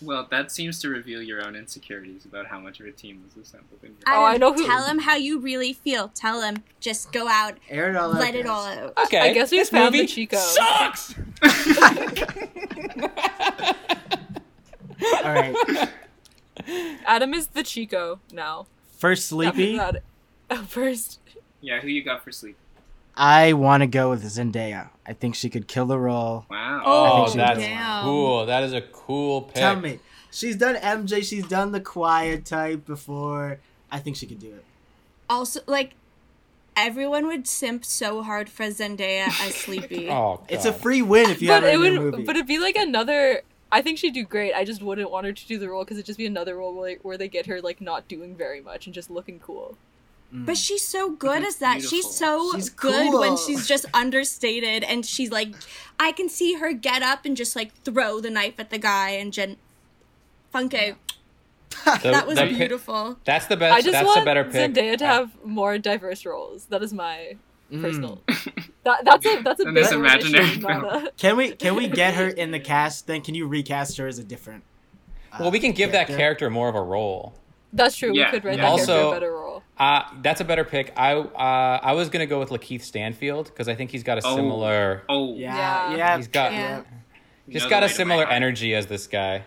Well, 0.00 0.28
that 0.30 0.52
seems 0.52 0.80
to 0.82 0.88
reveal 0.88 1.20
your 1.22 1.44
own 1.44 1.56
insecurities 1.56 2.24
about 2.24 2.46
how 2.46 2.60
much 2.60 2.78
of 2.78 2.86
a 2.86 2.92
team 2.92 3.20
was 3.24 3.36
assembled 3.48 3.80
in 3.82 3.88
your. 3.90 3.98
Oh, 4.06 4.24
I 4.24 4.36
know 4.36 4.52
who- 4.52 4.64
Tell 4.64 4.84
him 4.84 5.00
how 5.00 5.16
you 5.16 5.40
really 5.40 5.72
feel. 5.72 6.08
Tell 6.14 6.40
him. 6.42 6.62
Just 6.78 7.10
go 7.12 7.26
out. 7.28 7.58
Air 7.68 7.90
it 7.90 7.96
all 7.96 8.12
out. 8.12 8.20
Let 8.20 8.34
it 8.36 8.44
guys. 8.46 8.50
all 8.50 8.64
out. 8.64 8.92
Okay. 9.06 9.18
I 9.18 9.32
guess 9.32 9.50
we 9.50 9.58
this 9.58 9.70
found 9.70 9.92
the 9.94 9.98
movie 9.98 10.06
Chico. 10.06 10.36
Sucks. 10.38 11.14
All 15.24 15.32
right. 15.32 15.54
Adam 17.06 17.34
is 17.34 17.48
the 17.48 17.62
Chico 17.62 18.20
now. 18.32 18.66
First, 18.96 19.26
Sleepy. 19.26 19.78
After 19.78 20.00
Oh, 20.50 20.62
first. 20.68 21.20
Yeah, 21.60 21.80
who 21.80 21.88
you 21.88 22.02
got 22.02 22.24
for 22.24 22.32
sleep? 22.32 22.56
I 23.16 23.52
want 23.52 23.82
to 23.82 23.86
go 23.88 24.10
with 24.10 24.22
Zendaya. 24.24 24.90
I 25.06 25.12
think 25.12 25.34
she 25.34 25.50
could 25.50 25.66
kill 25.66 25.86
the 25.86 25.98
role. 25.98 26.46
Wow. 26.48 26.82
Oh, 26.84 27.16
think 27.24 27.32
she 27.32 27.38
that's 27.38 27.58
damn. 27.58 28.04
cool. 28.04 28.46
That 28.46 28.62
is 28.62 28.72
a 28.72 28.80
cool 28.80 29.42
pick. 29.42 29.54
Tell 29.56 29.74
me, 29.76 29.98
she's 30.30 30.56
done 30.56 30.76
MJ. 30.76 31.24
She's 31.24 31.46
done 31.46 31.72
the 31.72 31.80
quiet 31.80 32.44
type 32.44 32.86
before. 32.86 33.58
I 33.90 33.98
think 33.98 34.16
she 34.16 34.26
could 34.26 34.38
do 34.38 34.48
it. 34.54 34.64
Also, 35.28 35.60
like, 35.66 35.94
everyone 36.76 37.26
would 37.26 37.48
simp 37.48 37.84
so 37.84 38.22
hard 38.22 38.48
for 38.48 38.64
Zendaya 38.66 39.26
as 39.26 39.54
Sleepy. 39.56 40.08
Oh, 40.10 40.40
It's 40.48 40.64
a 40.64 40.72
free 40.72 41.02
win 41.02 41.28
if 41.30 41.42
you 41.42 41.48
But 41.48 41.54
have 41.54 41.62
her 41.64 41.68
it 41.70 41.74
in 41.74 41.80
would, 42.04 42.12
movie. 42.12 42.24
but 42.24 42.36
it'd 42.36 42.46
be 42.46 42.58
like 42.58 42.76
another. 42.76 43.42
I 43.70 43.82
think 43.82 43.98
she'd 43.98 44.14
do 44.14 44.24
great. 44.24 44.54
I 44.54 44.64
just 44.64 44.82
wouldn't 44.82 45.10
want 45.10 45.26
her 45.26 45.32
to 45.32 45.46
do 45.46 45.58
the 45.58 45.68
role 45.68 45.84
because 45.84 45.98
it'd 45.98 46.06
just 46.06 46.18
be 46.18 46.26
another 46.26 46.56
role 46.56 46.74
where, 46.74 46.96
where 47.02 47.18
they 47.18 47.28
get 47.28 47.46
her 47.46 47.60
like 47.60 47.80
not 47.80 48.08
doing 48.08 48.34
very 48.34 48.60
much 48.60 48.86
and 48.86 48.94
just 48.94 49.10
looking 49.10 49.38
cool. 49.40 49.76
Mm. 50.34 50.46
But 50.46 50.56
she's 50.56 50.86
so 50.86 51.10
good 51.10 51.42
as 51.44 51.56
that. 51.56 51.78
beautiful. 51.80 51.96
She's 51.96 52.10
so 52.16 52.52
She's 52.54 52.70
good 52.70 53.10
cool. 53.10 53.20
when 53.20 53.36
she's 53.36 53.66
just 53.66 53.84
understated 53.94 54.84
and 54.84 55.04
she's 55.04 55.30
like, 55.30 55.54
I 56.00 56.12
can 56.12 56.28
see 56.28 56.54
her 56.54 56.72
get 56.72 57.02
up 57.02 57.24
and 57.24 57.36
just 57.36 57.54
like 57.56 57.72
throw 57.84 58.20
the 58.20 58.30
knife 58.30 58.54
at 58.58 58.70
the 58.70 58.78
guy 58.78 59.10
and 59.10 59.32
Jen. 59.32 59.56
Funke, 60.54 60.96
The- 61.84 61.98
that 62.02 62.26
was 62.26 62.36
the 62.36 62.42
pi- 62.46 62.54
beautiful. 62.54 63.18
That's 63.24 63.46
the 63.46 63.56
best. 63.56 63.74
I 63.74 63.80
just 63.80 63.92
That's 63.92 64.06
want 64.06 64.20
the 64.20 64.24
better 64.24 64.44
pick. 64.44 64.72
Zendaya 64.74 64.96
to 64.98 65.06
have 65.06 65.44
more 65.44 65.76
diverse 65.78 66.24
roles. 66.24 66.64
That 66.66 66.82
is 66.82 66.92
my 66.92 67.36
personal. 67.70 68.22
that 68.84 69.04
that's 69.04 69.26
a 69.26 69.42
that's 69.42 69.60
a 69.60 69.68
In 69.68 69.74
big 69.74 69.84
this 69.84 69.92
imaginary 69.92 70.44
issue, 70.46 70.66
a- 70.68 71.10
Can 71.16 71.36
we 71.36 71.52
can 71.52 71.74
we 71.76 71.88
get 71.88 72.14
her 72.14 72.28
in 72.42 72.50
the 72.50 72.60
cast? 72.60 73.06
Then 73.06 73.20
can 73.22 73.34
you 73.34 73.46
recast 73.46 73.96
her 73.98 74.06
as 74.06 74.18
a 74.18 74.24
different? 74.24 74.64
uh, 75.32 75.38
Well, 75.40 75.50
we 75.50 75.60
can 75.60 75.72
give 75.72 75.92
that 75.92 76.06
character 76.08 76.48
more 76.50 76.68
of 76.68 76.74
a 76.74 76.82
role. 76.82 77.34
That's 77.72 77.96
true. 77.96 78.12
Yeah, 78.14 78.26
we 78.26 78.30
could 78.30 78.44
write 78.46 78.56
yeah. 78.58 78.62
that 78.62 78.76
character 78.76 78.92
Also- 78.92 79.10
a 79.10 79.14
better 79.14 79.32
role. 79.32 79.62
Uh, 79.78 80.02
that's 80.22 80.40
a 80.40 80.44
better 80.44 80.64
pick. 80.64 80.92
I 80.96 81.12
uh, 81.14 81.80
I 81.82 81.92
was 81.92 82.08
gonna 82.08 82.26
go 82.26 82.40
with 82.40 82.48
Lakeith 82.48 82.82
Stanfield 82.82 83.46
because 83.46 83.68
I 83.68 83.74
think 83.74 83.90
he's 83.92 84.02
got 84.02 84.18
a 84.18 84.22
Oh. 84.26 84.34
similar. 84.34 85.02
Oh, 85.08 85.34
Yeah, 85.36 85.54
Yeah. 85.90 85.96
yeah. 85.96 86.16
He's 86.16 86.26
got 86.28 86.52
Yeah. 86.52 86.82
he's 87.46 87.62
Another 87.62 87.70
got 87.70 87.82
a 87.84 87.88
similar 87.88 88.26
energy 88.28 88.74
as 88.74 88.86
this 88.86 89.06
guy, 89.06 89.42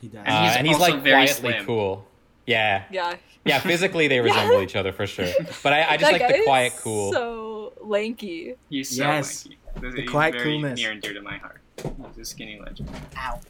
He 0.00 0.08
does. 0.08 0.18
Uh, 0.18 0.28
And 0.28 0.46
he's 0.46 0.56
and 0.56 0.66
he's 0.66 0.78
like 0.78 1.02
very 1.02 1.24
quietly 1.26 1.52
slim. 1.52 1.64
cool. 1.66 2.05
Yeah, 2.46 2.84
Yeah. 2.92 3.16
yeah. 3.44 3.58
Physically, 3.60 4.06
they 4.08 4.20
resemble 4.30 4.60
each 4.62 4.76
other 4.76 4.92
for 4.92 5.06
sure. 5.06 5.26
But 5.62 5.72
I, 5.72 5.82
I 5.90 5.96
just 5.96 6.12
That 6.12 6.12
like 6.12 6.30
guy 6.30 6.38
the 6.38 6.44
quiet, 6.44 6.72
is 6.74 6.80
cool. 6.80 7.12
So 7.12 7.72
lanky. 7.80 8.54
he's 8.70 8.90
so 8.96 9.02
Yes. 9.04 9.44
lanky. 9.46 9.58
This- 9.80 9.94
The 9.94 10.00
he's 10.02 10.10
quiet 10.10 10.32
very 10.34 10.44
coolness. 10.44 10.78
near 10.78 10.90
and 10.92 11.02
dear 11.02 11.12
to 11.14 11.20
my 11.22 11.38
heart. 11.38 11.60
He's 12.08 12.18
a 12.18 12.24
skinny 12.24 12.58
legend. 12.58 12.88
Ow. 13.18 13.40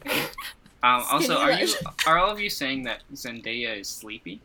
Um, 0.83 1.03
also, 1.11 1.19
Skinny 1.35 1.39
are 1.39 1.51
you 1.51 1.65
legend. 1.67 1.87
are 2.05 2.17
all 2.17 2.29
of 2.31 2.39
you 2.39 2.49
saying 2.49 2.83
that 2.83 3.01
Zendaya 3.13 3.79
is 3.79 3.87
sleepy? 3.87 4.41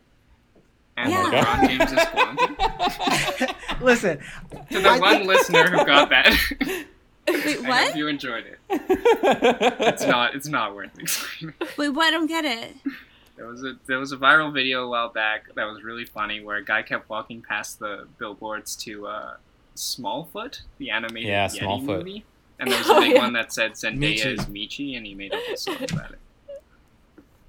And 0.95 1.11
Yeah. 1.11 1.23
LeBron 1.23 1.67
James 1.67 1.91
is 1.91 2.07
blondie? 2.13 3.83
Listen, 3.83 4.19
To 4.71 4.79
the 4.79 4.89
I 4.89 4.99
one 4.99 5.15
think- 5.17 5.27
listener 5.27 5.67
who 5.69 5.85
got 5.85 6.09
that, 6.09 6.29
Wait, 6.61 6.87
I 7.27 7.31
hope 7.41 7.67
what? 7.67 7.95
you 7.97 8.07
enjoyed 8.07 8.45
it. 8.45 8.59
It's 8.69 10.05
not 10.05 10.35
it's 10.35 10.47
not 10.47 10.75
worth 10.75 10.91
explaining. 10.99 11.55
Wait, 11.77 11.89
what? 11.89 12.05
I 12.07 12.11
don't 12.11 12.27
get 12.27 12.45
it. 12.45 12.75
There 13.35 13.47
was 13.47 13.63
a 13.63 13.73
there 13.87 13.97
was 13.99 14.11
a 14.11 14.17
viral 14.17 14.53
video 14.53 14.85
a 14.85 14.89
while 14.89 15.09
back 15.09 15.53
that 15.55 15.63
was 15.65 15.83
really 15.83 16.05
funny 16.05 16.41
where 16.43 16.57
a 16.57 16.63
guy 16.63 16.81
kept 16.83 17.09
walking 17.09 17.41
past 17.41 17.79
the 17.79 18.07
billboards 18.19 18.75
to 18.77 19.07
uh, 19.07 19.35
Smallfoot, 19.75 20.61
the 20.77 20.91
animated 20.91 21.29
Yeah, 21.29 21.47
Yeti 21.47 21.59
Smallfoot. 21.61 21.85
movie, 21.85 22.25
and 22.59 22.69
there 22.71 22.77
was 22.77 22.89
a 22.89 22.93
Oh, 22.93 22.99
big 23.01 23.13
yeah. 23.13 23.21
one 23.21 23.33
that 23.33 23.51
said 23.51 23.71
Zendaya 23.73 23.97
Meechee. 23.97 24.33
is 24.39 24.45
Meechee, 24.45 24.95
and 24.97 25.05
he 25.05 25.15
made 25.15 25.33
a 25.33 25.37
whole 25.47 25.55
song 25.57 25.77
about 25.91 26.11
it. 26.11 26.19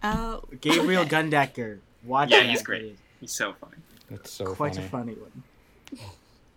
Oh, 0.03 0.43
Gabriel 0.61 1.05
Gundacker. 1.15 1.81
Watch 2.03 2.31
Yeah, 2.31 2.41
that. 2.41 2.51
he's 2.51 2.63
great. 2.63 2.99
He's 3.21 3.33
so 3.33 3.53
funny. 3.55 3.77
That's 4.11 4.31
so 4.33 4.55
Quite 4.55 4.75
funny. 4.77 4.87
a 4.87 4.89
funny 4.91 5.15
one. 5.15 5.43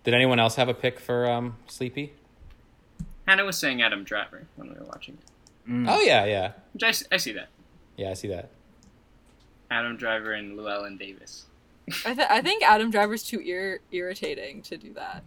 Did 0.04 0.14
anyone 0.14 0.38
else 0.40 0.56
have 0.56 0.68
a 0.68 0.74
pick 0.74 0.98
for 1.00 1.30
um, 1.30 1.56
Sleepy? 1.66 2.12
Hannah 3.26 3.44
was 3.44 3.58
saying 3.58 3.82
Adam 3.82 4.04
Driver 4.04 4.46
when 4.56 4.68
we 4.68 4.74
were 4.78 4.86
watching 4.86 5.14
it, 5.20 5.70
Mm. 5.70 5.84
Oh 5.86 6.00
yeah, 6.00 6.24
yeah, 6.24 6.52
I, 6.82 6.86
I, 6.86 6.88
s- 6.88 7.04
I 7.12 7.16
see 7.18 7.32
that. 7.32 7.48
yeah. 7.98 8.08
I 8.10 8.14
see 8.14 8.28
that. 8.28 8.48
Adam 9.70 9.96
Driver 9.96 10.32
and 10.32 10.58
Llewyn 10.58 10.98
Davis. 10.98 11.46
I, 12.04 12.14
th- 12.14 12.26
I 12.30 12.40
think 12.42 12.62
Adam 12.62 12.90
Driver's 12.90 13.22
too 13.22 13.40
ir- 13.40 13.80
irritating 13.90 14.62
to 14.62 14.76
do 14.76 14.92
that. 14.94 15.22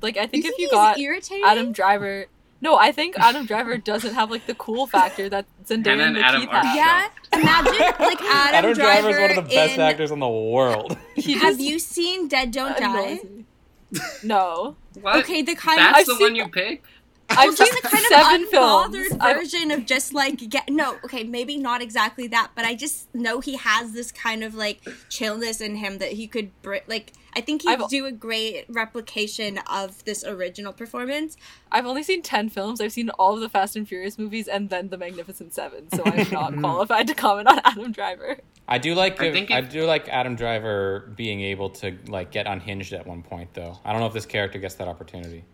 Like 0.00 0.16
I 0.16 0.26
think 0.26 0.44
you 0.44 0.50
if 0.50 0.56
think 0.56 0.70
you 0.70 0.70
got 0.70 0.98
irritating? 0.98 1.44
Adam 1.44 1.72
Driver, 1.72 2.26
no, 2.60 2.76
I 2.76 2.90
think 2.92 3.16
Adam 3.18 3.46
Driver 3.46 3.76
doesn't 3.78 4.14
have 4.14 4.30
like 4.30 4.46
the 4.46 4.54
cool 4.54 4.86
factor 4.86 5.28
that 5.28 5.46
Zendaya 5.64 5.84
Hannah 5.86 6.02
and 6.04 6.16
and 6.16 6.24
Adam 6.24 6.42
Lakeith 6.42 6.62
have. 6.62 6.76
Yeah, 6.76 7.08
imagine 7.40 7.80
like 8.00 8.20
Adam, 8.22 8.54
Adam 8.54 8.72
Driver 8.74 8.74
Driver 8.74 9.10
is 9.10 9.18
one 9.18 9.38
of 9.38 9.48
the 9.48 9.54
best 9.54 9.74
in- 9.74 9.80
actors 9.80 10.10
in 10.10 10.18
the 10.20 10.28
world. 10.28 10.96
He 11.14 11.34
Have 11.34 11.60
you 11.60 11.78
seen 11.78 12.26
Dead 12.28 12.50
Don't 12.50 12.76
Die? 12.76 12.84
annoys. 12.84 13.44
No, 14.24 14.76
What? 15.00 15.16
Okay, 15.24 15.42
the 15.42 15.54
kind 15.54 15.78
That's 15.78 15.98
I've 16.00 16.06
the 16.06 16.14
seen 16.14 16.22
one 16.22 16.34
you 16.36 16.48
picked. 16.48 16.86
I've 17.36 17.48
well, 17.48 17.56
just 17.56 17.72
seen 17.72 17.82
the 17.82 17.88
kind 17.88 18.04
seven 18.08 18.42
of 18.44 18.48
films. 18.48 18.94
unbothered 18.96 19.16
I've- 19.20 19.38
version 19.40 19.70
of 19.70 19.86
just 19.86 20.12
like 20.14 20.48
get 20.48 20.68
no 20.68 20.96
okay 21.04 21.24
maybe 21.24 21.56
not 21.56 21.82
exactly 21.82 22.26
that 22.28 22.50
but 22.54 22.64
i 22.64 22.74
just 22.74 23.12
know 23.14 23.40
he 23.40 23.56
has 23.56 23.92
this 23.92 24.12
kind 24.12 24.44
of 24.44 24.54
like 24.54 24.86
chillness 25.08 25.60
in 25.60 25.76
him 25.76 25.98
that 25.98 26.12
he 26.12 26.26
could 26.26 26.50
br- 26.62 26.76
like 26.86 27.12
i 27.34 27.40
think 27.40 27.62
he'd 27.62 27.70
I've- 27.70 27.84
do 27.88 28.06
a 28.06 28.12
great 28.12 28.64
replication 28.68 29.58
of 29.70 30.04
this 30.04 30.24
original 30.24 30.72
performance 30.72 31.36
I've 31.74 31.86
only 31.86 32.02
seen 32.02 32.20
ten 32.20 32.50
films. 32.50 32.82
I've 32.82 32.92
seen 32.92 33.08
all 33.18 33.32
of 33.34 33.40
the 33.40 33.48
Fast 33.48 33.76
and 33.76 33.88
Furious 33.88 34.18
movies 34.18 34.46
and 34.46 34.68
then 34.68 34.90
The 34.90 34.98
Magnificent 34.98 35.54
Seven, 35.54 35.88
so 35.94 36.02
I'm 36.04 36.30
not 36.30 36.52
mm-hmm. 36.52 36.60
qualified 36.60 37.06
to 37.06 37.14
comment 37.14 37.48
on 37.48 37.60
Adam 37.64 37.92
Driver. 37.92 38.36
I 38.68 38.76
do 38.76 38.94
like 38.94 39.18
I 39.22 39.28
I, 39.28 39.32
think 39.32 39.50
I 39.50 39.62
do 39.62 39.86
like 39.86 40.06
Adam 40.10 40.36
Driver 40.36 41.10
being 41.16 41.40
able 41.40 41.70
to 41.70 41.96
like 42.08 42.30
get 42.30 42.46
unhinged 42.46 42.92
at 42.92 43.06
one 43.06 43.22
point 43.22 43.54
though. 43.54 43.78
I 43.86 43.92
don't 43.92 44.00
know 44.02 44.06
if 44.06 44.12
this 44.12 44.26
character 44.26 44.58
gets 44.58 44.74
that 44.74 44.86
opportunity. 44.86 45.44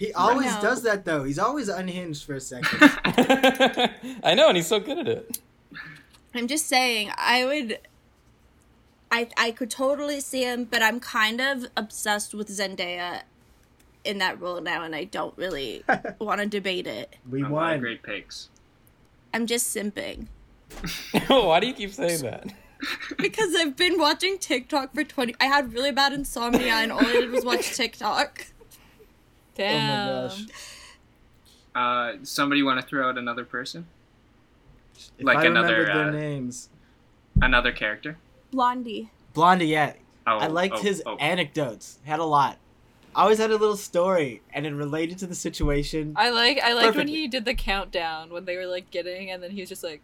He 0.00 0.12
always 0.14 0.56
does 0.56 0.82
that 0.82 1.04
though. 1.04 1.24
He's 1.24 1.38
always 1.38 1.68
unhinged 1.68 2.24
for 2.24 2.34
a 2.34 2.40
second. 2.40 2.78
I 4.24 4.34
know, 4.34 4.48
and 4.48 4.56
he's 4.56 4.66
so 4.66 4.80
good 4.80 4.98
at 4.98 5.06
it. 5.08 5.38
i'm 6.34 6.46
just 6.46 6.66
saying 6.66 7.10
i 7.18 7.44
would 7.44 7.78
i 9.10 9.28
i 9.36 9.50
could 9.50 9.68
totally 9.70 10.20
see 10.20 10.42
him 10.44 10.62
but 10.64 10.80
i'm 10.80 11.00
kind 11.00 11.40
of 11.40 11.66
obsessed 11.76 12.32
with 12.34 12.48
zendaya 12.48 13.22
in 14.04 14.18
that 14.18 14.40
role 14.40 14.60
now 14.60 14.82
and 14.84 14.94
i 14.94 15.02
don't 15.02 15.36
really 15.36 15.82
want 16.20 16.40
to 16.40 16.46
debate 16.46 16.86
it 16.86 17.16
we 17.28 17.40
A 17.40 17.42
lot 17.42 17.50
won. 17.52 17.80
great 17.80 18.02
picks. 18.04 18.48
i'm 19.34 19.44
just 19.46 19.74
simping 19.76 20.28
Why 21.26 21.58
do 21.58 21.66
you 21.66 21.74
keep 21.74 21.92
saying 21.92 22.20
that? 22.22 22.46
Because 23.18 23.56
I've 23.56 23.76
been 23.76 23.98
watching 23.98 24.38
TikTok 24.38 24.94
for 24.94 25.02
20 25.02 25.34
I 25.40 25.46
had 25.46 25.72
really 25.74 25.90
bad 25.90 26.12
insomnia 26.12 26.74
and 26.74 26.92
all 26.92 27.04
I 27.04 27.12
did 27.12 27.30
was 27.32 27.44
watch 27.44 27.74
TikTok. 27.76 28.46
Damn. 29.60 30.08
Oh 30.08 30.12
my 30.12 30.28
gosh. 30.28 30.46
Uh, 31.74 32.12
somebody 32.24 32.62
want 32.62 32.80
to 32.80 32.86
throw 32.86 33.08
out 33.08 33.18
another 33.18 33.44
person? 33.44 33.86
If 35.18 35.24
Like 35.24 35.38
I 35.38 35.46
another, 35.46 35.80
remembered 35.80 35.88
their 35.96 36.08
uh, 36.08 36.10
names. 36.10 36.68
Another 37.40 37.72
character? 37.72 38.16
Blondie. 38.50 39.10
Blondie, 39.34 39.66
yeah. 39.66 39.92
Oh, 40.26 40.38
I 40.38 40.46
liked 40.48 40.76
oh, 40.76 40.82
his 40.82 41.02
oh. 41.06 41.16
anecdotes. 41.16 41.98
Had 42.04 42.20
a 42.20 42.24
lot. 42.24 42.58
Always 43.14 43.38
had 43.38 43.50
a 43.50 43.56
little 43.56 43.76
story, 43.76 44.40
and 44.52 44.64
it 44.66 44.72
related 44.72 45.18
to 45.18 45.26
the 45.26 45.34
situation. 45.34 46.12
I 46.16 46.30
like 46.30 46.60
I 46.62 46.74
liked 46.74 46.96
when 46.96 47.08
he 47.08 47.26
did 47.28 47.44
the 47.44 47.54
countdown 47.54 48.30
when 48.30 48.44
they 48.44 48.56
were 48.56 48.66
like 48.66 48.90
getting 48.92 49.30
and 49.32 49.42
then 49.42 49.50
he 49.50 49.60
was 49.60 49.68
just 49.68 49.82
like 49.82 50.00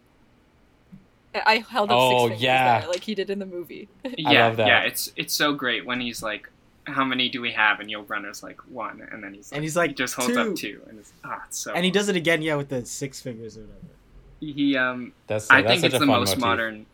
I 1.33 1.41
I 1.45 1.57
held 1.59 1.89
up 1.89 1.97
Oh, 1.97 2.09
six 2.09 2.21
fingers 2.21 2.41
yeah. 2.41 2.79
there, 2.81 2.89
like 2.89 3.03
he 3.03 3.15
did 3.15 3.29
in 3.29 3.39
the 3.39 3.45
movie. 3.45 3.87
Yeah, 4.17 4.47
love 4.47 4.57
that. 4.57 4.67
yeah. 4.67 4.81
It's 4.81 5.11
it's 5.15 5.33
so 5.33 5.53
great 5.53 5.85
when 5.85 6.01
he's 6.01 6.21
like, 6.21 6.49
"How 6.87 7.03
many 7.05 7.29
do 7.29 7.41
we 7.41 7.51
have?" 7.51 7.79
And 7.79 7.89
Yul 7.89 8.05
Brynner's 8.05 8.41
like 8.41 8.59
one, 8.69 9.07
and 9.11 9.23
then 9.23 9.33
he's 9.33 9.51
like, 9.51 9.57
And 9.57 9.63
he's 9.63 9.75
like, 9.77 9.89
he 9.91 9.95
just 9.95 10.15
holds 10.15 10.33
"Two." 10.33 10.39
up 10.39 10.55
two, 10.55 10.81
and 10.89 10.99
it's 10.99 11.13
ah, 11.23 11.43
it's 11.47 11.57
so. 11.59 11.73
and 11.73 11.85
he 11.85 11.91
does 11.91 12.09
it 12.09 12.15
again, 12.15 12.41
yeah, 12.41 12.55
with 12.55 12.69
the 12.69 12.85
six 12.85 13.21
fingers 13.21 13.57
or 13.57 13.61
whatever. 13.61 13.83
He 14.39 14.75
um, 14.77 15.13
That's 15.27 15.49
I 15.49 15.61
that's 15.61 15.81
think 15.81 15.93
it's 15.93 15.99
the 15.99 16.05
most 16.05 16.29
motif. 16.29 16.41
modern 16.41 16.85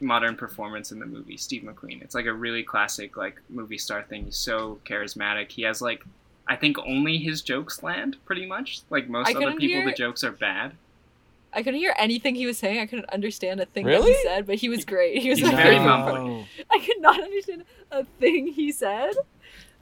modern 0.00 0.34
performance 0.36 0.92
in 0.92 0.98
the 0.98 1.06
movie. 1.06 1.36
Steve 1.36 1.62
McQueen. 1.62 2.02
It's 2.02 2.14
like 2.14 2.26
a 2.26 2.32
really 2.32 2.62
classic 2.62 3.16
like 3.16 3.40
movie 3.48 3.78
star 3.78 4.02
thing. 4.02 4.24
He's 4.24 4.36
so 4.36 4.78
charismatic. 4.84 5.50
He 5.52 5.62
has 5.62 5.80
like. 5.82 6.04
I 6.48 6.56
think 6.56 6.78
only 6.80 7.18
his 7.18 7.42
jokes 7.42 7.82
land, 7.82 8.16
pretty 8.24 8.44
much. 8.44 8.80
Like 8.90 9.08
most 9.08 9.28
I 9.28 9.34
other 9.34 9.52
people, 9.52 9.82
hear- 9.82 9.84
the 9.84 9.92
jokes 9.92 10.24
are 10.24 10.32
bad. 10.32 10.72
I 11.52 11.62
couldn't 11.64 11.80
hear 11.80 11.94
anything 11.98 12.36
he 12.36 12.46
was 12.46 12.58
saying. 12.58 12.78
I 12.78 12.86
couldn't 12.86 13.10
understand 13.10 13.60
a 13.60 13.66
thing 13.66 13.84
that 13.86 14.02
he 14.02 14.14
said, 14.22 14.46
but 14.46 14.56
he 14.56 14.68
was 14.68 14.84
great. 14.84 15.18
He 15.20 15.30
was 15.30 15.38
He's 15.40 15.48
like, 15.48 15.56
very 15.56 15.76
very 15.76 15.84
humble. 15.88 16.44
I 16.70 16.78
could 16.78 17.00
not 17.00 17.20
understand 17.20 17.64
a 17.90 18.04
thing 18.20 18.48
he 18.48 18.70
said. 18.72 19.14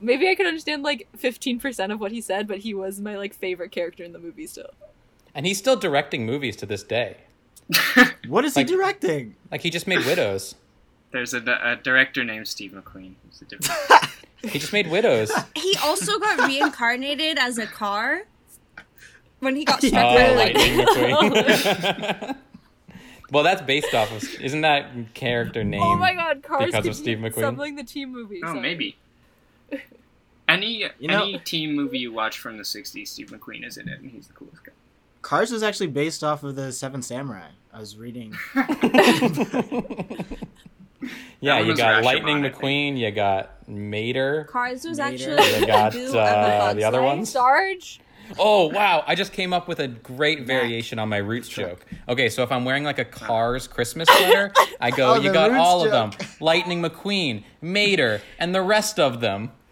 Maybe 0.01 0.29
I 0.29 0.35
could 0.35 0.45
understand 0.47 0.83
like 0.83 1.07
15% 1.17 1.91
of 1.91 1.99
what 1.99 2.11
he 2.11 2.21
said, 2.21 2.47
but 2.47 2.59
he 2.59 2.73
was 2.73 2.99
my 3.01 3.17
like 3.17 3.33
favorite 3.33 3.71
character 3.71 4.03
in 4.03 4.13
the 4.13 4.19
movie 4.19 4.47
still. 4.47 4.71
And 5.35 5.45
he's 5.45 5.57
still 5.57 5.75
directing 5.75 6.25
movies 6.25 6.55
to 6.57 6.65
this 6.65 6.83
day. 6.83 7.17
What 8.27 8.45
is 8.45 8.55
Like- 8.55 8.69
he 8.69 8.75
directing? 8.75 9.35
Like 9.51 9.61
he 9.61 9.69
just 9.69 9.87
made 9.87 10.05
Widows. 10.05 10.55
There's 11.11 11.33
a, 11.33 11.39
a 11.39 11.75
director 11.77 12.23
named 12.23 12.47
Steve 12.47 12.71
McQueen. 12.71 13.15
who's 13.25 13.41
a 13.41 13.45
different. 13.45 14.05
He 14.41 14.57
just 14.57 14.71
made 14.71 14.89
Widows. 14.89 15.31
He 15.53 15.75
also 15.83 16.17
got 16.17 16.47
reincarnated 16.47 17.37
as 17.37 17.57
a 17.57 17.65
car 17.67 18.21
when 19.39 19.57
he 19.57 19.65
got 19.65 19.83
Oh, 19.83 19.87
struck 19.87 20.15
by 20.15 20.29
oh, 20.29 20.35
Lightning 20.35 20.77
lightning. 20.77 22.35
Well, 23.31 23.43
that's 23.43 23.61
based 23.61 23.93
off 23.93 24.11
of. 24.11 24.23
Isn't 24.41 24.61
that 24.61 25.13
character 25.13 25.59
oh 25.59 25.63
name? 25.63 25.81
Oh 25.83 25.95
my 25.97 26.13
god, 26.13 26.41
Cars 26.41 26.67
because 26.67 26.87
of 26.87 26.95
Steve 26.95 27.17
McQueen. 27.19 27.41
Something 27.41 27.75
the 27.75 27.83
team 27.83 28.11
movie. 28.11 28.41
Oh, 28.43 28.47
sorry. 28.47 28.61
maybe. 28.61 28.95
Any 30.47 30.89
You 30.99 31.07
know- 31.07 31.23
any 31.23 31.37
team 31.39 31.75
movie 31.75 31.99
you 31.99 32.11
watch 32.11 32.39
from 32.39 32.57
the 32.57 32.63
'60s, 32.63 33.07
Steve 33.07 33.27
McQueen 33.29 33.65
is 33.65 33.77
in 33.77 33.87
it, 33.87 33.99
and 33.99 34.09
he's 34.09 34.27
the 34.27 34.33
coolest 34.33 34.63
guy. 34.63 34.71
Cars 35.21 35.51
was 35.51 35.61
actually 35.63 35.87
based 35.87 36.23
off 36.23 36.43
of 36.43 36.55
the 36.55 36.71
Seven 36.71 37.01
Samurai. 37.01 37.49
I 37.73 37.79
was 37.79 37.97
reading. 37.97 38.33
yeah, 41.41 41.59
you 41.59 41.75
got 41.75 42.01
Rashomon, 42.01 42.03
Lightning 42.03 42.37
McQueen. 42.41 42.97
You 42.97 43.11
got 43.11 43.67
Mater. 43.67 44.45
Cars 44.45 44.83
was 44.85 44.97
Mater. 44.97 45.13
actually 45.37 45.59
You 45.61 45.67
got 45.67 45.95
uh, 45.95 46.73
the 46.73 46.83
other 46.83 46.99
Life. 47.01 47.17
ones. 47.17 47.29
Sarge. 47.31 47.99
Oh 48.37 48.67
wow! 48.67 49.03
I 49.07 49.15
just 49.15 49.33
came 49.33 49.53
up 49.53 49.67
with 49.67 49.79
a 49.79 49.87
great 49.87 50.45
variation 50.45 50.99
on 50.99 51.09
my 51.09 51.17
Roots 51.17 51.47
joke. 51.49 51.85
Okay, 52.07 52.29
so 52.29 52.43
if 52.43 52.51
I'm 52.51 52.65
wearing 52.65 52.83
like 52.83 52.99
a 52.99 53.05
Cars 53.05 53.67
Christmas 53.67 54.07
sweater, 54.09 54.51
I 54.79 54.91
go, 54.91 55.11
Oh, 55.13 55.15
you 55.15 55.29
the 55.29 55.33
got 55.33 55.49
Roots 55.51 55.61
all 55.61 55.81
of 55.83 55.91
joke. 55.91 56.17
them: 56.19 56.27
Lightning 56.39 56.81
McQueen, 56.81 57.43
Mater, 57.61 58.21
and 58.37 58.53
the 58.53 58.61
rest 58.61 58.99
of 58.99 59.21
them. 59.21 59.51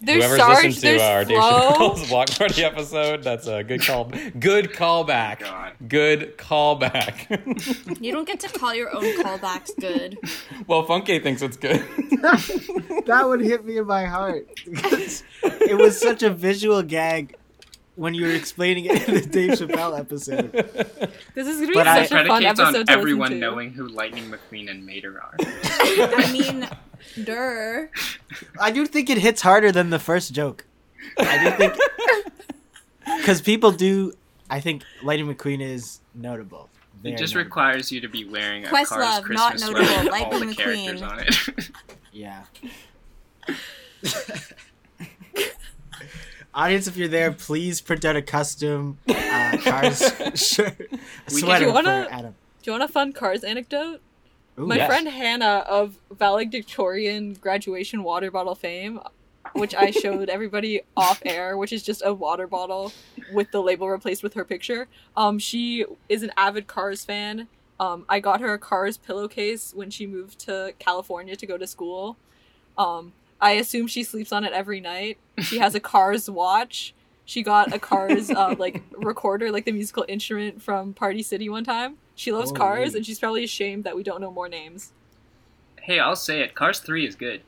There's 0.00 0.22
Whoever's 0.24 0.38
Sarge. 0.38 0.64
listened 0.64 0.74
to 0.74 0.80
there's 0.82 1.00
uh, 1.00 1.04
our 1.04 1.24
Dave 1.24 1.38
Chappelle's 1.38 2.08
Block 2.08 2.30
Party 2.38 2.64
episode, 2.64 3.22
that's 3.22 3.46
a 3.46 3.64
good 3.64 3.82
call. 3.82 4.04
Good 4.38 4.72
callback. 4.72 5.40
God. 5.40 5.72
Good 5.88 6.36
callback. 6.38 7.96
You 8.00 8.12
don't 8.12 8.26
get 8.26 8.40
to 8.40 8.48
call 8.48 8.74
your 8.74 8.94
own 8.94 9.02
callbacks 9.22 9.70
good. 9.80 10.18
well, 10.66 10.86
Funke 10.86 11.22
thinks 11.22 11.40
it's 11.42 11.56
good. 11.56 11.78
that 13.06 13.22
would 13.26 13.40
hit 13.40 13.64
me 13.64 13.78
in 13.78 13.86
my 13.86 14.04
heart. 14.04 14.46
it 14.66 15.78
was 15.78 15.98
such 16.00 16.22
a 16.22 16.30
visual 16.30 16.82
gag 16.82 17.36
when 17.94 18.12
you 18.12 18.26
were 18.26 18.32
explaining 18.32 18.84
it 18.86 19.08
in 19.08 19.14
the 19.14 19.20
Dave 19.22 19.52
Chappelle 19.52 19.98
episode. 19.98 20.52
This 21.34 21.46
is 21.48 21.56
gonna 21.56 21.68
be 21.68 21.74
But 21.74 21.84
such 21.86 22.12
a 22.12 22.26
fun 22.26 22.26
Predicates 22.26 22.60
episode 22.60 22.80
on 22.80 22.86
to 22.86 22.92
everyone 22.92 23.28
listen 23.30 23.40
to. 23.40 23.46
knowing 23.50 23.70
who 23.72 23.88
Lightning 23.88 24.30
McQueen 24.30 24.70
and 24.70 24.84
Mater 24.84 25.18
are. 25.22 25.34
I 25.40 26.30
mean, 26.32 26.68
der. 27.24 27.90
I 28.60 28.70
do 28.70 28.86
think 28.86 29.10
it 29.10 29.18
hits 29.18 29.42
harder 29.42 29.72
than 29.72 29.90
the 29.90 29.98
first 29.98 30.32
joke. 30.32 30.64
I 31.18 31.44
do 31.44 31.50
think 31.56 31.74
because 33.18 33.40
people 33.40 33.72
do. 33.72 34.12
I 34.48 34.60
think 34.60 34.82
Lightning 35.02 35.34
McQueen 35.34 35.60
is 35.60 36.00
notable. 36.14 36.68
It 37.04 37.18
just 37.18 37.34
notable. 37.34 37.44
requires 37.48 37.92
you 37.92 38.00
to 38.00 38.08
be 38.08 38.24
wearing 38.24 38.64
a 38.64 38.68
Questlove, 38.68 38.86
Cars 38.88 39.28
not 39.30 39.52
Christmas 39.52 39.60
notable. 39.60 39.84
sweater 39.86 40.04
with 40.04 40.12
all 40.12 40.30
Lightning 40.30 40.48
the 40.48 40.54
McQueen. 40.54 41.02
on 41.08 41.20
it. 41.20 41.70
Yeah. 42.12 42.44
Audience, 46.54 46.86
if 46.86 46.96
you're 46.96 47.08
there, 47.08 47.32
please 47.32 47.82
print 47.82 48.04
out 48.06 48.16
a 48.16 48.22
custom 48.22 48.96
uh, 49.08 49.58
Cars 49.62 49.98
shirt, 50.34 50.78
We- 50.90 50.98
sweater 51.40 51.66
You 51.66 51.72
wanna- 51.72 52.06
for 52.08 52.14
Adam. 52.14 52.34
Do 52.62 52.70
you 52.70 52.78
want 52.78 52.84
a 52.84 52.88
fun 52.92 53.12
Cars 53.12 53.44
anecdote? 53.44 54.00
Ooh, 54.58 54.66
My 54.66 54.76
Yes. 54.76 54.86
friend 54.86 55.08
Hannah 55.08 55.64
of 55.68 55.98
valedictorian 56.10 57.34
graduation 57.34 58.02
water 58.02 58.30
bottle 58.30 58.54
fame, 58.54 59.00
which 59.54 59.74
I 59.74 59.90
showed 59.90 60.28
everybody 60.28 60.80
off 60.96 61.20
air, 61.24 61.56
which 61.56 61.72
is 61.72 61.82
just 61.82 62.02
a 62.04 62.14
water 62.14 62.46
bottle 62.46 62.92
with 63.32 63.50
the 63.50 63.62
label 63.62 63.88
replaced 63.88 64.22
with 64.22 64.34
her 64.34 64.44
picture. 64.44 64.88
Um, 65.16 65.38
she 65.38 65.84
is 66.08 66.22
an 66.22 66.32
avid 66.36 66.66
Cars 66.66 67.04
fan. 67.04 67.48
Um, 67.78 68.06
I 68.08 68.20
got 68.20 68.40
her 68.40 68.54
a 68.54 68.58
Cars 68.58 68.96
pillowcase 68.96 69.72
when 69.74 69.90
she 69.90 70.06
moved 70.06 70.38
to 70.46 70.72
California 70.78 71.36
to 71.36 71.46
go 71.46 71.58
to 71.58 71.66
school. 71.66 72.16
Um, 72.78 73.12
I 73.40 73.52
assume 73.52 73.86
she 73.86 74.02
sleeps 74.02 74.32
on 74.32 74.44
it 74.44 74.52
every 74.52 74.80
night. 74.80 75.18
She 75.40 75.58
has 75.58 75.74
a 75.74 75.80
Cars 75.80 76.30
watch. 76.30 76.94
She 77.26 77.42
got 77.42 77.74
a 77.74 77.78
Cars 77.78 78.30
uh, 78.30 78.54
like 78.58 78.82
recorder, 78.96 79.50
like 79.50 79.66
the 79.66 79.72
musical 79.72 80.06
instrument 80.08 80.62
from 80.62 80.94
Party 80.94 81.22
City 81.22 81.48
one 81.50 81.64
time. 81.64 81.98
She 82.16 82.32
loves 82.32 82.48
Holy. 82.50 82.58
Cars, 82.58 82.94
and 82.96 83.06
she's 83.06 83.18
probably 83.20 83.44
ashamed 83.44 83.84
that 83.84 83.94
we 83.94 84.02
don't 84.02 84.20
know 84.20 84.32
more 84.32 84.48
names. 84.48 84.92
hey, 85.82 86.00
I'll 86.00 86.16
say 86.16 86.40
it. 86.40 86.54
Cars 86.56 86.80
3 86.80 87.06
is 87.06 87.14
good. 87.14 87.42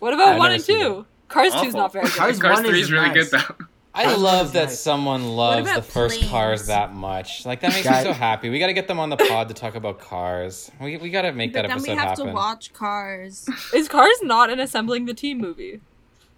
What 0.00 0.12
about 0.12 0.28
I've 0.30 0.38
one 0.38 0.46
never 0.50 0.54
and 0.54 0.62
seen 0.62 0.78
two? 0.80 1.06
Cars 1.28 1.52
two's 1.52 1.60
Awful. 1.74 1.80
not 1.80 1.92
very 1.92 2.04
good. 2.06 2.14
Cars 2.16 2.38
Cars 2.40 2.54
one 2.56 2.64
3 2.64 2.80
is 2.80 2.86
is 2.86 2.92
really 2.92 3.08
nice. 3.08 3.30
good, 3.30 3.40
though. 3.40 3.64
I 3.94 4.14
love 4.14 4.52
that 4.52 4.66
nice. 4.68 4.78
someone 4.80 5.36
loves 5.36 5.72
the 5.72 5.80
first 5.80 6.16
planes? 6.18 6.30
cars 6.30 6.66
that 6.66 6.92
much. 6.92 7.46
Like 7.46 7.60
that 7.60 7.72
makes 7.72 7.88
me 7.88 8.02
so 8.02 8.12
happy. 8.12 8.50
We 8.50 8.58
got 8.58 8.66
to 8.66 8.74
get 8.74 8.88
them 8.88 8.98
on 8.98 9.08
the 9.08 9.16
pod 9.16 9.48
to 9.48 9.54
talk 9.54 9.74
about 9.74 10.00
cars. 10.00 10.70
We, 10.80 10.98
we 10.98 11.08
got 11.08 11.22
to 11.22 11.32
make 11.32 11.54
But 11.54 11.62
that 11.62 11.68
then 11.68 11.70
episode 11.78 11.90
we 11.92 11.96
have 11.96 12.08
happen. 12.10 12.26
to 12.26 12.32
watch 12.32 12.72
Cars. 12.74 13.48
Is 13.74 13.88
Cars 13.88 14.18
not 14.22 14.50
an 14.50 14.60
assembling 14.60 15.06
the 15.06 15.14
team 15.14 15.38
movie? 15.38 15.80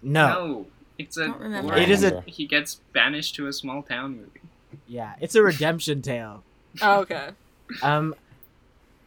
No. 0.01 0.27
No, 0.27 0.65
it's 0.97 1.17
a. 1.17 1.27
Don't 1.27 1.39
remember. 1.41 1.75
It 1.75 1.89
is 1.89 2.01
a- 2.05 2.23
He 2.27 2.45
gets 2.45 2.75
banished 2.93 3.35
to 3.35 3.47
a 3.47 3.51
small 3.53 3.83
town 3.83 4.15
movie. 4.15 4.39
Yeah, 4.87 5.15
it's 5.19 5.35
a 5.35 5.43
redemption 5.43 6.01
tale. 6.01 6.43
Oh, 6.81 7.01
okay. 7.01 7.29
Um, 7.83 8.15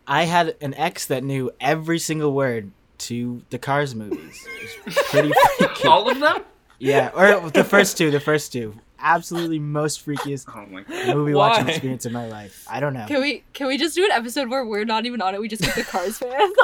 I 0.06 0.22
had 0.24 0.54
an 0.60 0.72
ex 0.74 1.06
that 1.06 1.24
knew 1.24 1.50
every 1.60 1.98
single 1.98 2.32
word 2.32 2.70
to 2.98 3.42
the 3.50 3.58
Cars 3.58 3.92
movies. 3.92 4.46
It 4.60 4.84
was 4.86 4.94
pretty 5.10 5.32
freaky. 5.58 5.88
All 5.88 6.08
of 6.08 6.20
them? 6.20 6.44
Yeah, 6.78 7.10
or 7.14 7.50
the 7.50 7.64
first 7.64 7.98
two. 7.98 8.12
The 8.12 8.20
first 8.20 8.52
two. 8.52 8.74
Absolutely 9.00 9.58
most 9.58 10.06
freakiest 10.06 10.44
Oh 10.54 10.64
my 10.70 10.82
god. 10.82 11.16
movie 11.16 11.34
Why? 11.34 11.48
watching 11.48 11.68
experience 11.70 12.06
in 12.06 12.12
my 12.12 12.28
life. 12.28 12.64
I 12.70 12.78
don't 12.78 12.94
know. 12.94 13.04
Can 13.08 13.20
we 13.20 13.42
can 13.52 13.66
we 13.66 13.76
just 13.76 13.96
do 13.96 14.04
an 14.04 14.12
episode 14.12 14.48
where 14.48 14.64
we're 14.64 14.84
not 14.84 15.06
even 15.06 15.20
on 15.20 15.34
it? 15.34 15.40
We 15.40 15.48
just 15.48 15.62
get 15.62 15.74
the 15.74 15.82
Cars 15.82 16.18
fans. 16.18 16.54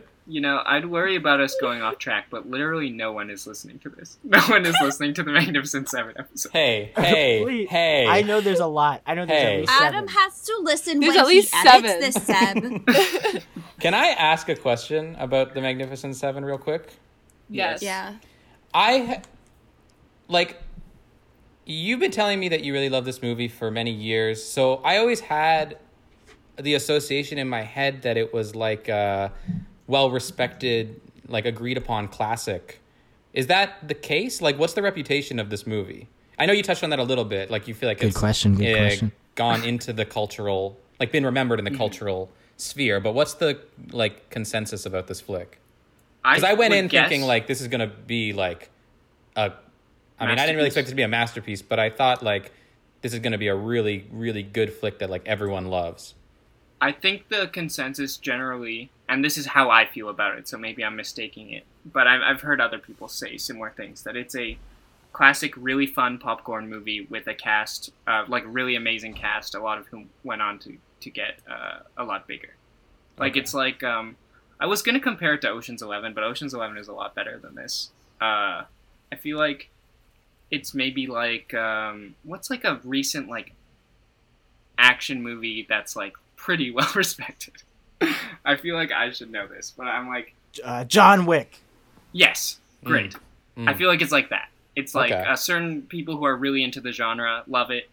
You 0.28 0.40
know, 0.40 0.60
I'd 0.66 0.86
worry 0.86 1.14
about 1.14 1.40
us 1.40 1.54
going 1.60 1.82
off 1.82 1.98
track, 1.98 2.26
but 2.30 2.50
literally 2.50 2.90
no 2.90 3.12
one 3.12 3.30
is 3.30 3.46
listening 3.46 3.78
to 3.80 3.88
this. 3.90 4.18
No 4.24 4.40
one 4.48 4.66
is 4.66 4.74
listening 4.82 5.14
to 5.14 5.22
the 5.22 5.30
Magnificent 5.30 5.88
Seven 5.88 6.14
episode. 6.18 6.50
hey, 6.52 6.90
hey, 6.96 7.44
Wait, 7.46 7.68
hey. 7.70 8.06
I 8.08 8.22
know 8.22 8.40
there's 8.40 8.58
a 8.58 8.66
lot. 8.66 9.02
I 9.06 9.14
know 9.14 9.24
there's 9.24 9.40
Hey. 9.40 9.54
at 9.54 9.60
least 9.60 9.72
Adam 9.80 10.08
has 10.08 10.42
to 10.42 10.58
listen 10.62 10.98
There's 11.00 11.14
when 11.14 11.20
at 11.20 11.26
least 11.28 11.54
he 11.54 11.68
edits 11.68 12.14
this, 12.16 12.24
Seb. 12.24 13.42
Can 13.80 13.94
I 13.94 14.06
ask 14.08 14.48
a 14.48 14.56
question 14.56 15.14
about 15.20 15.54
the 15.54 15.60
Magnificent 15.60 16.16
Seven 16.16 16.44
real 16.44 16.58
quick? 16.58 16.92
yes. 17.48 17.80
yeah. 17.82 18.16
I 18.74 19.22
like 20.28 20.60
you've 21.64 22.00
been 22.00 22.10
telling 22.10 22.40
me 22.40 22.48
that 22.48 22.64
you 22.64 22.72
really 22.72 22.88
love 22.88 23.04
this 23.04 23.22
movie 23.22 23.48
for 23.48 23.70
many 23.70 23.92
years. 23.92 24.42
So 24.42 24.76
I 24.76 24.96
always 24.98 25.20
had 25.20 25.78
the 26.60 26.74
association 26.74 27.38
in 27.38 27.48
my 27.48 27.62
head 27.62 28.02
that 28.02 28.16
it 28.16 28.34
was 28.34 28.54
like 28.56 28.88
a 28.88 29.32
well 29.86 30.10
respected, 30.10 31.00
like 31.28 31.44
agreed 31.44 31.76
upon 31.76 32.08
classic. 32.08 32.80
Is 33.32 33.48
that 33.48 33.86
the 33.86 33.94
case? 33.94 34.40
Like 34.40 34.58
what's 34.58 34.74
the 34.74 34.82
reputation 34.82 35.38
of 35.38 35.50
this 35.50 35.66
movie? 35.66 36.08
I 36.38 36.46
know 36.46 36.52
you 36.52 36.62
touched 36.62 36.84
on 36.84 36.90
that 36.90 36.98
a 36.98 37.04
little 37.04 37.24
bit. 37.24 37.50
Like 37.50 37.66
you 37.68 37.74
feel 37.74 37.88
like 37.88 38.00
Good 38.00 38.08
it's 38.08 38.16
question, 38.18 38.54
good 38.54 38.74
uh, 38.74 38.78
question. 38.78 39.12
gone 39.34 39.64
into 39.64 39.92
the 39.92 40.04
cultural 40.04 40.76
like 40.98 41.12
been 41.12 41.26
remembered 41.26 41.58
in 41.58 41.64
the 41.64 41.76
cultural 41.76 42.30
sphere, 42.56 43.00
but 43.00 43.12
what's 43.12 43.34
the 43.34 43.60
like 43.90 44.30
consensus 44.30 44.86
about 44.86 45.06
this 45.06 45.20
flick? 45.20 45.58
Because 46.22 46.42
I, 46.42 46.54
went 46.54 46.74
in 46.74 46.88
guess- 46.88 47.08
thinking 47.08 47.26
like 47.26 47.46
this 47.46 47.60
is 47.60 47.68
gonna 47.68 47.86
be 47.86 48.32
like 48.32 48.70
a. 49.36 49.52
I 50.18 50.26
mean, 50.26 50.38
I 50.38 50.46
didn't 50.46 50.56
really 50.56 50.68
expect 50.68 50.88
it 50.88 50.92
to 50.92 50.96
be 50.96 51.02
a 51.02 51.08
masterpiece, 51.08 51.60
but 51.60 51.78
I 51.78 51.90
thought 51.90 52.22
like 52.22 52.50
this 53.02 53.12
is 53.12 53.18
gonna 53.20 53.38
be 53.38 53.48
a 53.48 53.54
really, 53.54 54.06
really 54.10 54.42
good 54.42 54.72
flick 54.72 54.98
that 55.00 55.10
like 55.10 55.22
everyone 55.26 55.66
loves. 55.66 56.14
I 56.80 56.92
think 56.92 57.28
the 57.28 57.48
consensus 57.48 58.16
generally, 58.16 58.90
and 59.08 59.24
this 59.24 59.38
is 59.38 59.46
how 59.46 59.70
I 59.70 59.86
feel 59.86 60.08
about 60.08 60.36
it, 60.38 60.48
so 60.48 60.58
maybe 60.58 60.84
I'm 60.84 60.96
mistaking 60.96 61.50
it, 61.52 61.64
but 61.92 62.06
I've, 62.06 62.22
I've 62.22 62.40
heard 62.40 62.60
other 62.60 62.78
people 62.78 63.08
say 63.08 63.36
similar 63.38 63.70
things 63.70 64.02
that 64.02 64.16
it's 64.16 64.34
a 64.36 64.58
classic, 65.12 65.54
really 65.56 65.86
fun 65.86 66.18
popcorn 66.18 66.68
movie 66.68 67.06
with 67.08 67.26
a 67.26 67.34
cast, 67.34 67.90
uh, 68.06 68.24
like 68.28 68.44
really 68.46 68.76
amazing 68.76 69.14
cast, 69.14 69.54
a 69.54 69.60
lot 69.60 69.78
of 69.78 69.86
whom 69.88 70.10
went 70.24 70.42
on 70.42 70.58
to 70.60 70.76
to 71.00 71.10
get 71.10 71.38
uh, 71.48 71.78
a 71.96 72.04
lot 72.04 72.26
bigger. 72.26 72.54
Like 73.18 73.32
Okay. 73.32 73.40
it's 73.40 73.54
like 73.54 73.82
um, 73.82 74.16
I 74.60 74.66
was 74.66 74.82
gonna 74.82 75.00
compare 75.00 75.34
it 75.34 75.40
to 75.42 75.48
Ocean's 75.50 75.82
Eleven, 75.82 76.12
but 76.12 76.24
Ocean's 76.24 76.52
Eleven 76.54 76.76
is 76.76 76.88
a 76.88 76.92
lot 76.92 77.14
better 77.14 77.38
than 77.38 77.54
this. 77.54 77.90
Uh, 78.20 78.64
I 79.12 79.16
feel 79.18 79.38
like 79.38 79.70
it's 80.50 80.74
maybe 80.74 81.06
like 81.06 81.54
um, 81.54 82.14
what's 82.24 82.50
like 82.50 82.64
a 82.64 82.80
recent 82.84 83.28
like 83.28 83.52
action 84.78 85.22
movie 85.22 85.66
that's 85.68 85.96
like 85.96 86.14
pretty 86.36 86.70
well 86.74 86.90
respected. 86.94 87.62
I 88.44 88.56
feel 88.56 88.74
like 88.74 88.92
I 88.92 89.10
should 89.10 89.30
know 89.30 89.46
this, 89.46 89.72
but 89.76 89.84
I'm 89.86 90.08
like, 90.08 90.34
Uh, 90.62 90.84
John 90.84 91.26
Wick. 91.26 91.58
yes, 92.12 92.58
great. 92.84 93.14
Mm. 93.56 93.68
I 93.68 93.74
feel 93.74 93.88
like 93.88 94.02
it's 94.02 94.12
like 94.12 94.30
that. 94.30 94.48
It's 94.74 94.94
like 94.94 95.10
Okay. 95.12 95.22
uh, 95.22 95.36
certain 95.36 95.82
people 95.82 96.16
who 96.16 96.24
are 96.24 96.36
really 96.36 96.62
into 96.62 96.80
the 96.80 96.92
genre 96.92 97.42
love 97.46 97.70
it. 97.70 97.88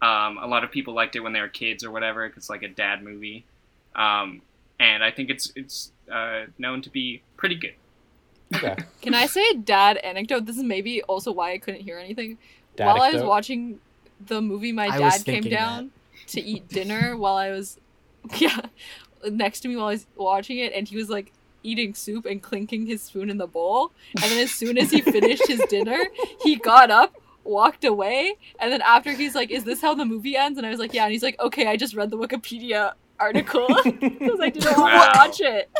Um, 0.00 0.38
a 0.38 0.46
lot 0.46 0.64
of 0.64 0.70
people 0.70 0.94
liked 0.94 1.16
it 1.16 1.20
when 1.20 1.32
they 1.32 1.40
were 1.40 1.48
kids 1.48 1.84
or 1.84 1.90
whatever. 1.90 2.28
'cause 2.28 2.36
It's 2.38 2.50
like 2.50 2.62
a 2.62 2.68
dad 2.68 3.02
movie, 3.02 3.44
um, 3.94 4.40
and 4.80 5.04
I 5.04 5.10
think 5.10 5.30
it's 5.30 5.52
it's 5.54 5.92
uh, 6.10 6.44
known 6.58 6.82
to 6.82 6.90
be 6.90 7.22
pretty 7.36 7.54
good. 7.54 7.74
Okay. 8.54 8.76
Can 9.02 9.14
I 9.14 9.26
say 9.26 9.42
a 9.50 9.54
dad 9.54 9.96
anecdote? 9.98 10.46
This 10.46 10.56
is 10.56 10.62
maybe 10.62 11.02
also 11.02 11.32
why 11.32 11.52
I 11.52 11.58
couldn't 11.58 11.80
hear 11.82 11.98
anything. 11.98 12.38
Dad 12.76 12.86
While 12.86 13.02
I 13.02 13.10
was 13.12 13.22
watching 13.22 13.78
the 14.26 14.40
movie 14.42 14.72
my 14.72 14.86
I 14.88 14.98
dad 14.98 15.12
came 15.24 15.42
thinking 15.42 15.52
down 15.52 15.90
to 16.28 16.40
eat 16.40 16.68
dinner 16.68 17.16
while 17.16 17.36
I 17.36 17.50
was 17.50 17.78
yeah 18.38 18.60
next 19.30 19.60
to 19.60 19.68
me 19.68 19.76
while 19.76 19.86
I 19.86 19.92
was 19.92 20.06
watching 20.16 20.58
it 20.58 20.72
and 20.72 20.88
he 20.88 20.96
was 20.96 21.08
like 21.08 21.32
eating 21.62 21.94
soup 21.94 22.26
and 22.26 22.42
clinking 22.42 22.86
his 22.86 23.02
spoon 23.02 23.30
in 23.30 23.38
the 23.38 23.46
bowl 23.46 23.92
and 24.22 24.30
then 24.30 24.38
as 24.44 24.50
soon 24.52 24.76
as 24.76 24.90
he 24.90 25.00
finished 25.00 25.46
his 25.48 25.60
dinner 25.70 25.98
he 26.42 26.56
got 26.56 26.90
up 26.90 27.14
walked 27.42 27.84
away 27.84 28.34
and 28.58 28.70
then 28.72 28.82
after 28.82 29.12
he's 29.12 29.34
like 29.34 29.50
is 29.50 29.64
this 29.64 29.80
how 29.80 29.94
the 29.94 30.04
movie 30.04 30.36
ends 30.36 30.58
and 30.58 30.66
I 30.66 30.70
was 30.70 30.78
like 30.78 30.92
yeah 30.92 31.04
and 31.04 31.12
he's 31.12 31.22
like 31.22 31.38
okay 31.40 31.66
I 31.66 31.76
just 31.76 31.94
read 31.94 32.10
the 32.10 32.18
Wikipedia 32.18 32.92
article 33.18 33.66
because 33.84 34.40
I 34.40 34.50
didn't 34.50 34.76
want 34.78 34.92
Wow. 34.94 35.12
to 35.12 35.18
watch 35.18 35.40
it 35.40 35.70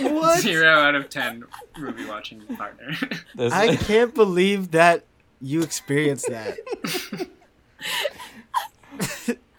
What? 0.00 0.40
Zero 0.40 0.68
out 0.78 0.94
of 0.94 1.08
ten 1.08 1.44
movie 1.78 2.04
watching 2.06 2.40
partner. 2.56 2.92
This- 3.34 3.52
I 3.52 3.76
can't 3.90 4.14
believe 4.14 4.70
that 4.72 5.04
you 5.40 5.62
experienced 5.62 6.28
that. 6.28 6.58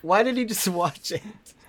Why 0.01 0.23
did 0.23 0.37
he 0.37 0.45
just 0.45 0.67
watch 0.67 1.11
it? 1.11 1.21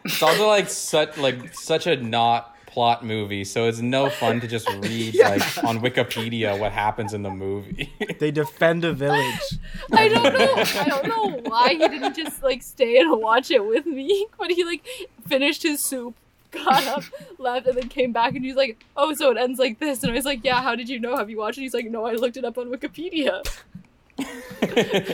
It's 0.05 0.23
also 0.23 0.47
like 0.49 0.69
such 0.69 1.17
like 1.19 1.55
such 1.55 1.87
a 1.87 1.97
not 1.97 2.49
plot 2.67 3.05
movie, 3.05 3.45
so 3.45 3.67
it's 3.67 3.81
no 3.81 4.09
fun 4.09 4.41
to 4.41 4.49
just 4.49 4.67
read 4.79 5.15
Yeah. 5.15 5.29
like 5.31 5.65
on 5.65 5.81
Wikipedia 5.81 6.59
what 6.59 6.73
happens 6.73 7.13
in 7.15 7.23
the 7.23 7.31
movie. 7.31 7.93
They 8.19 8.31
defend 8.31 8.85
a 8.85 8.93
village. 8.93 9.59
I 9.93 10.09
don't 10.09 10.33
know. 10.33 10.55
I 10.57 10.85
don't 10.89 11.07
know 11.09 11.41
why 11.51 11.71
he 11.71 11.79
didn't 11.89 12.15
just 12.17 12.43
like 12.43 12.63
stay 12.63 12.99
and 12.99 13.21
watch 13.21 13.51
it 13.51 13.65
with 13.67 13.85
me. 13.87 14.27
But 14.39 14.51
he 14.53 14.65
like 14.65 14.87
finished 15.27 15.63
his 15.65 15.83
soup, 15.83 16.15
got 16.51 16.87
up, 16.87 17.03
left, 17.39 17.67
and 17.67 17.77
then 17.77 17.89
came 17.89 18.13
back 18.13 18.35
and 18.35 18.45
he's 18.45 18.55
like, 18.57 18.85
"Oh, 18.97 19.13
so 19.15 19.31
it 19.33 19.37
ends 19.39 19.59
like 19.59 19.79
this." 19.81 20.03
And 20.03 20.13
I 20.13 20.15
was 20.15 20.25
like, 20.25 20.41
"Yeah, 20.45 20.63
how 20.63 20.75
did 20.77 20.89
you 20.89 20.99
know? 21.01 21.17
Have 21.17 21.29
you 21.31 21.39
watched 21.39 21.59
it?" 21.59 21.63
He's 21.63 21.75
like, 21.75 21.87
"No, 21.91 22.07
I 22.07 22.13
looked 22.13 22.37
it 22.37 22.45
up 22.45 22.59
on 22.59 22.69
Wikipedia." 22.71 23.43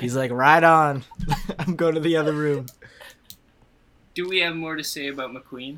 He's 0.01 0.17
like, 0.17 0.31
right 0.31 0.63
on. 0.63 1.05
I'm 1.59 1.77
going 1.77 1.95
to 1.95 2.01
the 2.01 2.17
other 2.17 2.33
room. 2.33 2.67
Do 4.19 4.29
we 4.29 4.41
have 4.41 4.57
more 4.57 4.75
to 4.75 4.83
say 4.83 5.07
about 5.07 5.31
McQueen? 5.33 5.77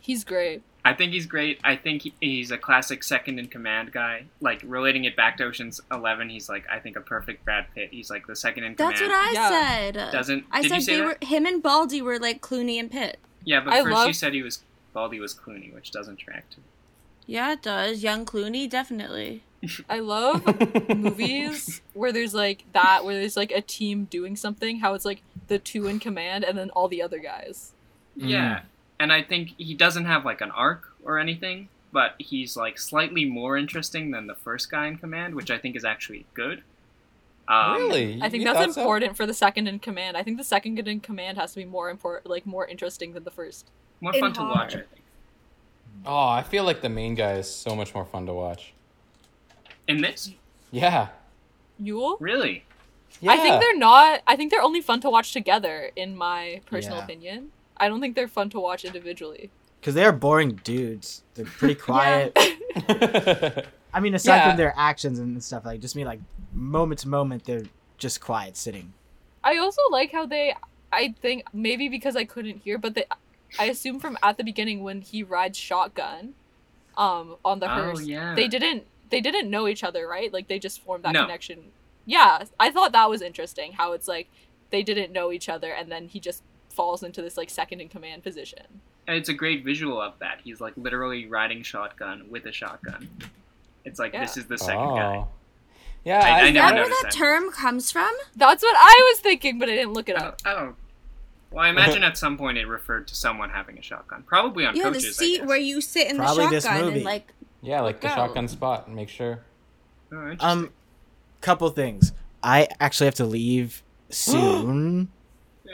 He's 0.00 0.22
great. 0.22 0.62
I 0.84 0.94
think 0.94 1.12
he's 1.12 1.26
great. 1.26 1.58
I 1.64 1.74
think 1.74 2.02
he, 2.02 2.14
he's 2.20 2.52
a 2.52 2.56
classic 2.56 3.02
second 3.02 3.40
in 3.40 3.48
command 3.48 3.90
guy. 3.90 4.26
Like 4.40 4.62
relating 4.64 5.06
it 5.06 5.16
back 5.16 5.36
to 5.38 5.44
Ocean's 5.46 5.80
Eleven, 5.90 6.28
he's 6.28 6.48
like 6.48 6.66
I 6.70 6.78
think 6.78 6.94
a 6.94 7.00
perfect 7.00 7.44
Brad 7.44 7.66
Pitt. 7.74 7.88
He's 7.90 8.10
like 8.10 8.28
the 8.28 8.36
second 8.36 8.62
in 8.62 8.76
That's 8.76 9.00
command. 9.00 9.12
That's 9.12 9.34
what 9.36 9.50
I 9.50 9.50
Yeah. 9.50 9.92
said. 10.04 10.12
Doesn't 10.12 10.44
I 10.52 10.62
did 10.62 10.68
said 10.68 10.74
you 10.76 10.80
say 10.82 10.92
they 10.92 11.00
that? 11.00 11.20
were 11.20 11.26
him 11.26 11.46
and 11.46 11.60
Baldy 11.60 12.00
were 12.00 12.20
like 12.20 12.42
Clooney 12.42 12.78
and 12.78 12.88
Pitt. 12.88 13.18
Yeah, 13.42 13.58
but 13.58 13.72
I 13.74 13.82
first 13.82 14.06
you 14.06 14.12
said 14.12 14.32
he 14.32 14.44
was 14.44 14.62
Baldy 14.92 15.18
was 15.18 15.34
Clooney, 15.34 15.74
which 15.74 15.90
doesn't 15.90 16.18
track 16.18 16.48
to. 16.50 16.58
Yeah, 17.30 17.52
it 17.52 17.62
does. 17.62 18.02
Young 18.02 18.26
Clooney, 18.26 18.68
definitely. 18.68 19.44
I 19.88 20.00
love 20.00 20.42
movies 20.88 21.80
where 21.94 22.10
there's 22.10 22.34
like 22.34 22.64
that, 22.72 23.04
where 23.04 23.14
there's 23.14 23.36
like 23.36 23.52
a 23.52 23.60
team 23.60 24.06
doing 24.06 24.34
something. 24.34 24.80
How 24.80 24.94
it's 24.94 25.04
like 25.04 25.22
the 25.46 25.60
two 25.60 25.86
in 25.86 26.00
command 26.00 26.42
and 26.42 26.58
then 26.58 26.70
all 26.70 26.88
the 26.88 27.00
other 27.00 27.20
guys. 27.20 27.72
Yeah, 28.16 28.62
and 28.98 29.12
I 29.12 29.22
think 29.22 29.54
he 29.58 29.74
doesn't 29.74 30.06
have 30.06 30.24
like 30.24 30.40
an 30.40 30.50
arc 30.50 30.92
or 31.04 31.20
anything, 31.20 31.68
but 31.92 32.14
he's 32.18 32.56
like 32.56 32.78
slightly 32.78 33.24
more 33.24 33.56
interesting 33.56 34.10
than 34.10 34.26
the 34.26 34.34
first 34.34 34.68
guy 34.68 34.88
in 34.88 34.96
command, 34.96 35.36
which 35.36 35.52
I 35.52 35.58
think 35.58 35.76
is 35.76 35.84
actually 35.84 36.26
good. 36.34 36.64
Um, 37.46 37.76
really? 37.76 38.18
I 38.20 38.28
think 38.28 38.40
You 38.42 38.52
that's 38.52 38.58
thought 38.58 38.74
so? 38.74 38.80
important 38.80 39.16
for 39.16 39.24
the 39.24 39.34
second 39.34 39.68
in 39.68 39.78
command. 39.78 40.16
I 40.16 40.24
think 40.24 40.36
the 40.36 40.42
second 40.44 40.80
in 40.88 40.98
command 40.98 41.38
has 41.38 41.52
to 41.52 41.60
be 41.60 41.64
more 41.64 41.90
important, 41.90 42.26
like 42.28 42.44
more 42.44 42.66
interesting 42.66 43.12
than 43.12 43.22
the 43.22 43.30
first. 43.30 43.70
More 44.00 44.14
In 44.14 44.20
fun 44.20 44.32
to 44.32 44.40
watch, 44.42 44.74
I 44.74 44.78
think. 44.78 44.99
Oh, 46.06 46.28
I 46.28 46.42
feel 46.42 46.64
like 46.64 46.80
the 46.80 46.88
main 46.88 47.14
guy 47.14 47.34
is 47.34 47.48
so 47.52 47.74
much 47.76 47.94
more 47.94 48.04
fun 48.04 48.26
to 48.26 48.32
watch. 48.32 48.72
In 49.88 50.00
this, 50.00 50.32
Yeah. 50.70 51.08
Yul. 51.82 52.16
really, 52.20 52.64
Yeah. 53.20 53.32
I 53.32 53.36
think 53.38 53.60
they're 53.60 53.76
not. 53.76 54.20
I 54.26 54.36
think 54.36 54.50
they're 54.50 54.62
only 54.62 54.80
fun 54.80 55.00
to 55.00 55.10
watch 55.10 55.32
together, 55.32 55.90
in 55.96 56.16
my 56.16 56.60
personal 56.66 56.98
Yeah. 56.98 57.04
opinion. 57.04 57.52
I 57.76 57.88
don't 57.88 58.00
think 58.00 58.14
they're 58.14 58.28
fun 58.28 58.50
to 58.50 58.60
watch 58.60 58.84
individually. 58.84 59.50
Because 59.80 59.94
they 59.94 60.04
are 60.04 60.12
boring 60.12 60.60
dudes. 60.64 61.22
They're 61.34 61.46
pretty 61.46 61.74
quiet. 61.88 62.32
I 63.92 64.00
mean, 64.00 64.14
aside 64.14 64.36
Yeah. 64.36 64.48
from 64.50 64.56
their 64.58 64.74
actions 64.76 65.18
and 65.18 65.42
stuff, 65.42 65.64
like 65.64 65.80
just 65.80 65.96
me, 65.96 66.04
like 66.04 66.20
moment 66.52 67.00
to 67.00 67.08
moment, 67.08 67.44
they're 67.44 67.64
just 67.98 68.20
quiet, 68.20 68.56
sitting. 68.56 68.92
I 69.42 69.56
also 69.58 69.80
like 69.90 70.12
how 70.12 70.26
they. 70.26 70.54
I 70.92 71.14
think 71.20 71.44
maybe 71.52 71.88
because 71.88 72.16
I 72.16 72.24
couldn't 72.24 72.58
hear, 72.62 72.78
but 72.78 72.94
they. 72.94 73.04
I 73.58 73.64
assume 73.66 74.00
from 74.00 74.16
at 74.22 74.36
the 74.36 74.44
beginning 74.44 74.82
when 74.82 75.00
he 75.02 75.22
rides 75.22 75.58
shotgun, 75.58 76.34
um, 76.96 77.36
on 77.44 77.60
the 77.60 77.66
Oh, 77.66 77.74
hearse, 77.74 78.02
yeah. 78.02 78.34
they 78.34 78.48
didn't. 78.48 78.84
They 79.10 79.20
didn't 79.20 79.50
know 79.50 79.66
each 79.66 79.82
other, 79.82 80.06
right? 80.06 80.32
Like 80.32 80.46
they 80.48 80.58
just 80.58 80.80
formed 80.82 81.04
that 81.04 81.12
No. 81.12 81.22
connection. 81.22 81.72
Yeah, 82.06 82.44
I 82.60 82.70
thought 82.70 82.92
that 82.92 83.10
was 83.10 83.22
interesting. 83.22 83.72
How 83.72 83.92
it's 83.92 84.06
like 84.08 84.28
they 84.70 84.82
didn't 84.82 85.12
know 85.12 85.32
each 85.32 85.48
other, 85.48 85.72
and 85.72 85.90
then 85.90 86.08
he 86.08 86.20
just 86.20 86.42
falls 86.68 87.02
into 87.02 87.20
this 87.20 87.36
like 87.36 87.50
second 87.50 87.80
in 87.80 87.88
command 87.88 88.22
position. 88.22 88.80
and 89.08 89.16
it's 89.18 89.28
a 89.28 89.34
great 89.34 89.64
visual 89.64 90.00
of 90.00 90.16
that. 90.20 90.40
He's 90.44 90.60
like 90.60 90.74
literally 90.76 91.26
riding 91.26 91.62
shotgun 91.64 92.26
with 92.30 92.44
a 92.46 92.52
shotgun. 92.52 93.08
It's 93.84 93.98
like 93.98 94.12
this 94.12 94.36
is 94.36 94.46
the 94.46 94.56
second 94.58 94.88
guy. 94.94 95.16
Oh. 95.16 95.28
Yeah, 96.04 96.20
I- 96.20 96.28
I 96.28 96.40
I, 96.42 96.44
Is 96.46 96.54
never 96.54 96.66
that 96.68 96.74
where 96.76 96.88
that 96.88 97.00
that. 97.04 97.12
term 97.12 97.50
comes 97.50 97.90
from? 97.90 98.12
That's 98.36 98.62
what 98.62 98.76
I 98.78 99.10
was 99.12 99.20
thinking, 99.20 99.58
but 99.58 99.68
I 99.68 99.74
didn't 99.74 99.94
look 99.94 100.08
it 100.08 100.16
up. 100.16 100.40
don't, 100.42 100.56
I 100.56 100.60
don't. 100.60 100.76
Well, 101.52 101.64
I 101.64 101.68
imagine 101.68 102.02
at 102.04 102.16
some 102.16 102.38
point 102.38 102.58
it 102.58 102.66
referred 102.66 103.08
to 103.08 103.14
someone 103.14 103.50
having 103.50 103.76
a 103.78 103.82
shotgun, 103.82 104.22
probably 104.22 104.64
on 104.66 104.76
Yeah, 104.76 104.84
the 104.84 104.90
coaches. 104.98 105.18
I 105.18 105.24
seat 105.24 105.38
guess. 105.38 105.48
where 105.48 105.56
you 105.58 105.80
sit 105.80 106.08
in 106.08 106.16
Probably 106.16 106.44
the 106.44 106.50
this 106.50 106.64
shotgun 106.64 106.84
movie. 106.84 106.96
and 106.98 107.04
like 107.04 107.32
yeah, 107.62 107.80
like 107.80 108.00
the 108.00 108.08
Go. 108.08 108.14
shotgun 108.14 108.46
spot. 108.48 108.86
And 108.86 108.94
make 108.96 109.08
sure. 109.08 109.40
Oh. 110.12 110.36
Um, 110.40 110.70
couple 111.40 111.68
things. 111.70 112.12
I 112.42 112.68
actually 112.80 113.06
have 113.06 113.14
to 113.16 113.24
leave 113.26 113.82
soon. 114.10 115.10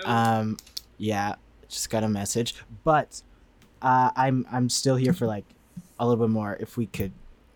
Um, 0.05 0.57
yeah, 0.99 1.35
just 1.69 1.91
got 1.91 2.05
a 2.05 2.09
message, 2.09 2.55
but 2.85 3.23
uh, 3.83 4.11
I'm 4.17 4.47
I'm 4.51 4.69
still 4.69 4.97
here 4.97 5.13
for 5.13 5.27
like 5.27 5.45
a 5.99 6.07
little 6.07 6.27
bit 6.27 6.33
more. 6.33 6.57
If 6.61 6.77
we 6.77 6.87
could 6.87 7.13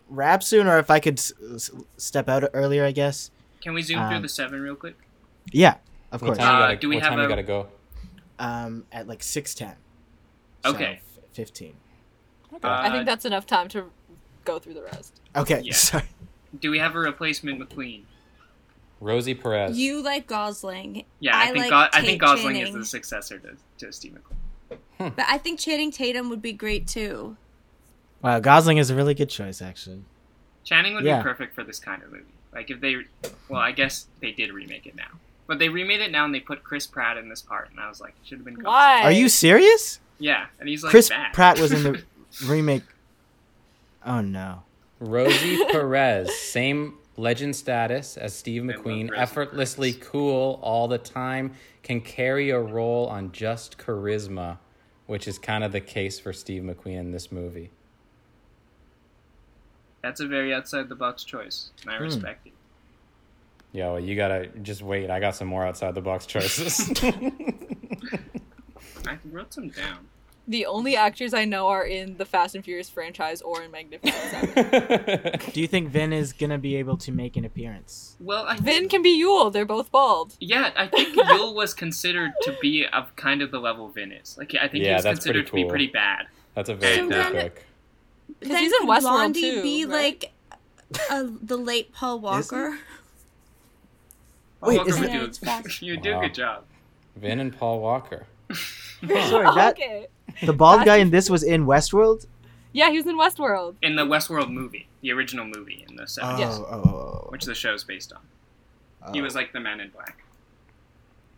wrap 0.09 0.43
soon, 0.43 0.67
or 0.67 0.77
if 0.79 0.89
I 0.89 0.99
could 0.99 1.19
s- 1.19 1.33
s- 1.53 1.71
step 1.97 2.29
out 2.29 2.43
earlier, 2.53 2.83
I 2.85 2.91
guess. 2.91 3.31
Can 3.61 3.73
we 3.73 3.81
zoom 3.83 3.99
through 4.07 4.17
um, 4.17 4.21
the 4.23 4.29
seven 4.29 4.61
real 4.61 4.75
quick? 4.75 4.95
Yeah, 5.51 5.75
of 6.11 6.21
What 6.21 6.27
course. 6.29 6.37
time, 6.39 6.55
Uh, 6.55 6.59
gotta, 6.67 6.77
do 6.77 6.89
we 6.89 6.95
what 6.95 7.03
have 7.03 7.11
time 7.11 7.19
a- 7.19 7.23
you 7.23 7.29
gotta 7.29 7.43
go? 7.43 7.67
Um, 8.41 8.85
at 8.91 9.07
like 9.07 9.21
six 9.23 9.53
ten. 9.53 9.75
Okay. 10.65 10.99
fifteen. 11.33 11.75
Okay. 12.53 12.67
Uh, 12.67 12.81
I 12.81 12.89
think 12.89 13.05
that's 13.05 13.25
enough 13.25 13.45
time 13.45 13.67
to 13.69 13.85
go 14.45 14.57
through 14.59 14.73
the 14.73 14.83
rest. 14.83 15.21
Okay, 15.35 15.61
Yeah. 15.63 15.73
sorry. 15.75 16.05
Do 16.59 16.69
we 16.71 16.79
have 16.79 16.95
a 16.95 16.99
replacement 16.99 17.59
McQueen? 17.59 18.03
Rosie 18.99 19.33
Perez. 19.33 19.77
you 19.77 20.01
like 20.03 20.27
Gosling. 20.27 21.05
Yeah, 21.19 21.35
I, 21.37 21.43
I 21.43 21.45
think 21.51 21.57
like 21.57 21.69
Go- 21.69 21.97
I 21.97 22.01
think 22.01 22.21
Gosling 22.21 22.55
is 22.57 22.73
the 22.73 22.85
successor 22.85 23.39
to, 23.39 23.55
to 23.79 23.91
Steve 23.93 24.17
McQueen. 24.17 25.15
But 25.15 25.25
I 25.27 25.37
think 25.39 25.59
Channing 25.59 25.91
Tatum 25.91 26.29
would 26.29 26.41
be 26.41 26.53
great 26.53 26.87
too. 26.87 27.37
Wow, 28.21 28.39
Gosling 28.39 28.77
is 28.77 28.89
a 28.91 28.95
really 28.95 29.13
good 29.15 29.29
choice, 29.29 29.61
actually. 29.61 30.03
Channing 30.63 30.93
would 30.93 31.03
Yeah. 31.05 31.17
be 31.17 31.23
perfect 31.23 31.55
for 31.55 31.63
this 31.63 31.79
kind 31.79 32.03
of 32.03 32.11
movie. 32.11 32.25
Like 32.53 32.69
if 32.69 32.79
they, 32.81 32.97
well, 33.49 33.61
I 33.61 33.71
guess 33.71 34.07
they 34.19 34.31
did 34.31 34.51
remake 34.51 34.85
it 34.85 34.95
now, 34.95 35.07
but 35.51 35.59
they 35.59 35.67
remade 35.67 35.99
it 35.99 36.11
now 36.11 36.23
and 36.23 36.33
they 36.33 36.39
put 36.39 36.63
Chris 36.63 36.87
Pratt 36.87 37.17
in 37.17 37.27
this 37.27 37.41
part, 37.41 37.69
and 37.71 37.77
I 37.81 37.89
was 37.89 37.99
like, 37.99 38.11
it 38.11 38.25
should 38.25 38.37
have 38.37 38.45
been. 38.45 38.53
Gosling. 38.53 38.67
Why? 38.71 39.01
Are 39.03 39.11
you 39.11 39.27
serious? 39.27 39.99
Yeah, 40.17 40.45
and 40.61 40.69
he's 40.69 40.81
like 40.81 40.91
Chris 40.91 41.09
bad. 41.09 41.33
Pratt 41.33 41.59
was 41.59 41.73
in 41.73 41.83
the 41.83 42.01
remake. 42.45 42.83
Oh 44.05 44.21
no. 44.21 44.63
Rosie 45.01 45.59
Perez, 45.71 46.33
same 46.39 46.93
legend 47.17 47.53
status 47.53 48.15
as 48.15 48.33
Steve 48.33 48.61
McQueen, 48.63 49.09
effortlessly 49.13 49.91
Perez. 49.91 50.07
cool 50.07 50.57
all 50.63 50.87
the 50.87 50.97
time, 50.97 51.53
can 51.83 51.99
carry 51.99 52.49
a 52.51 52.59
role 52.61 53.07
on 53.07 53.33
just 53.33 53.77
charisma, 53.77 54.57
which 55.07 55.27
is 55.27 55.37
kind 55.37 55.65
of 55.65 55.73
the 55.73 55.81
case 55.81 56.17
for 56.17 56.31
Steve 56.31 56.63
McQueen 56.63 56.97
in 56.99 57.11
this 57.11 57.29
movie. 57.29 57.71
That's 60.01 60.21
a 60.21 60.27
very 60.27 60.53
outside 60.53 60.87
the 60.87 60.95
box 60.95 61.25
choice, 61.25 61.71
and 61.81 61.91
I 61.91 61.97
Hmm. 61.97 62.03
respect 62.03 62.47
it. 62.47 62.53
Yo, 63.73 63.95
you 63.97 64.15
gotta 64.15 64.47
just 64.61 64.81
wait. 64.81 65.09
I 65.09 65.19
got 65.19 65.35
some 65.35 65.47
more 65.47 65.65
outside 65.65 65.95
the 65.95 66.01
box 66.01 66.25
choices. 66.25 66.91
I 69.07 69.17
wrote 69.31 69.53
some 69.53 69.69
down. 69.69 70.07
The 70.47 70.65
only 70.65 70.95
actors 70.97 71.33
I 71.33 71.45
know 71.45 71.67
are 71.67 71.85
in 71.85 72.17
the 72.17 72.25
Fast 72.25 72.55
and 72.55 72.65
Furious 72.65 72.89
franchise 72.89 73.41
or 73.41 73.61
in 73.61 73.71
Magnificent 73.71 74.53
Seven. 74.53 75.39
Do 75.53 75.61
you 75.61 75.67
think 75.67 75.89
Vin 75.89 76.11
is 76.11 76.33
gonna 76.33 76.57
be 76.57 76.75
able 76.75 76.97
to 76.97 77.11
make 77.11 77.37
an 77.37 77.45
appearance? 77.45 78.17
Well, 78.19 78.43
I 78.45 78.55
Vin 78.55 78.63
think, 78.63 78.91
can 78.91 79.01
be 79.01 79.21
Yul. 79.23 79.53
They're 79.53 79.65
both 79.65 79.91
bald. 79.91 80.35
yeah, 80.39 80.71
I 80.75 80.87
think 80.87 81.15
Yul 81.17 81.53
was 81.55 81.73
considered 81.73 82.31
to 82.41 82.57
be 82.61 82.85
of 82.91 83.15
kind 83.15 83.41
of 83.41 83.51
the 83.51 83.59
level 83.59 83.87
Vin 83.89 84.11
is. 84.11 84.35
Like, 84.37 84.53
I 84.55 84.67
think 84.67 84.83
he 84.83 84.85
Yeah, 84.89 84.95
was 84.97 85.05
considered 85.05 85.47
pretty 85.47 85.61
to 85.63 85.67
be 85.67 85.69
pretty 85.69 85.87
bad. 85.87 86.25
That's 86.55 86.69
a 86.69 86.75
very 86.75 86.95
So 86.95 87.01
cool 87.03 87.09
then- 87.11 87.31
pick. 87.33 87.65
Because 88.39 88.59
he's 88.59 88.71
in 88.73 88.79
could 88.79 88.89
Westworld, 88.89 89.01
Blondie 89.01 89.41
too, 89.41 89.61
be 89.61 89.85
right? 89.85 89.91
like 89.93 90.33
uh, 91.11 91.25
the 91.41 91.57
late 91.57 91.93
Paul 91.93 92.19
Walker? 92.19 92.77
Wait, 94.61 94.77
Walker 94.77 94.89
is 94.89 94.99
would 94.99 95.09
it- 95.09 95.11
do, 95.13 95.17
Yeah, 95.45 95.61
it's 95.65 95.81
you 95.81 95.97
do 95.97 96.17
a 96.17 96.21
good 96.21 96.33
job. 96.33 96.63
Vin 97.15 97.39
and 97.39 97.55
Paul 97.57 97.79
Walker. 97.81 98.25
Sorry, 98.53 99.45
that 99.55 99.73
okay. 99.79 100.07
the 100.43 100.53
bald 100.53 100.85
guy 100.85 100.97
in 100.97 101.09
this 101.09 101.29
was 101.29 101.43
in 101.43 101.65
Westworld. 101.65 102.25
Yeah, 102.73 102.89
he 102.89 102.97
was 102.97 103.05
in 103.07 103.17
Westworld. 103.17 103.75
In 103.81 103.95
the 103.95 104.05
Westworld 104.05 104.51
movie, 104.51 104.87
the 105.01 105.11
original 105.11 105.45
movie 105.45 105.85
in 105.89 105.95
the 105.95 106.03
Oh, 106.03 106.05
70s, 106.05 106.59
oh, 106.59 106.67
oh, 106.71 106.89
oh. 106.89 107.27
which 107.29 107.43
the 107.45 107.55
show's 107.55 107.83
based 107.83 108.13
on. 108.13 109.13
He 109.13 109.21
was 109.21 109.33
like 109.35 109.51
the 109.51 109.59
Man 109.59 109.79
in 109.79 109.89
Black. 109.89 110.23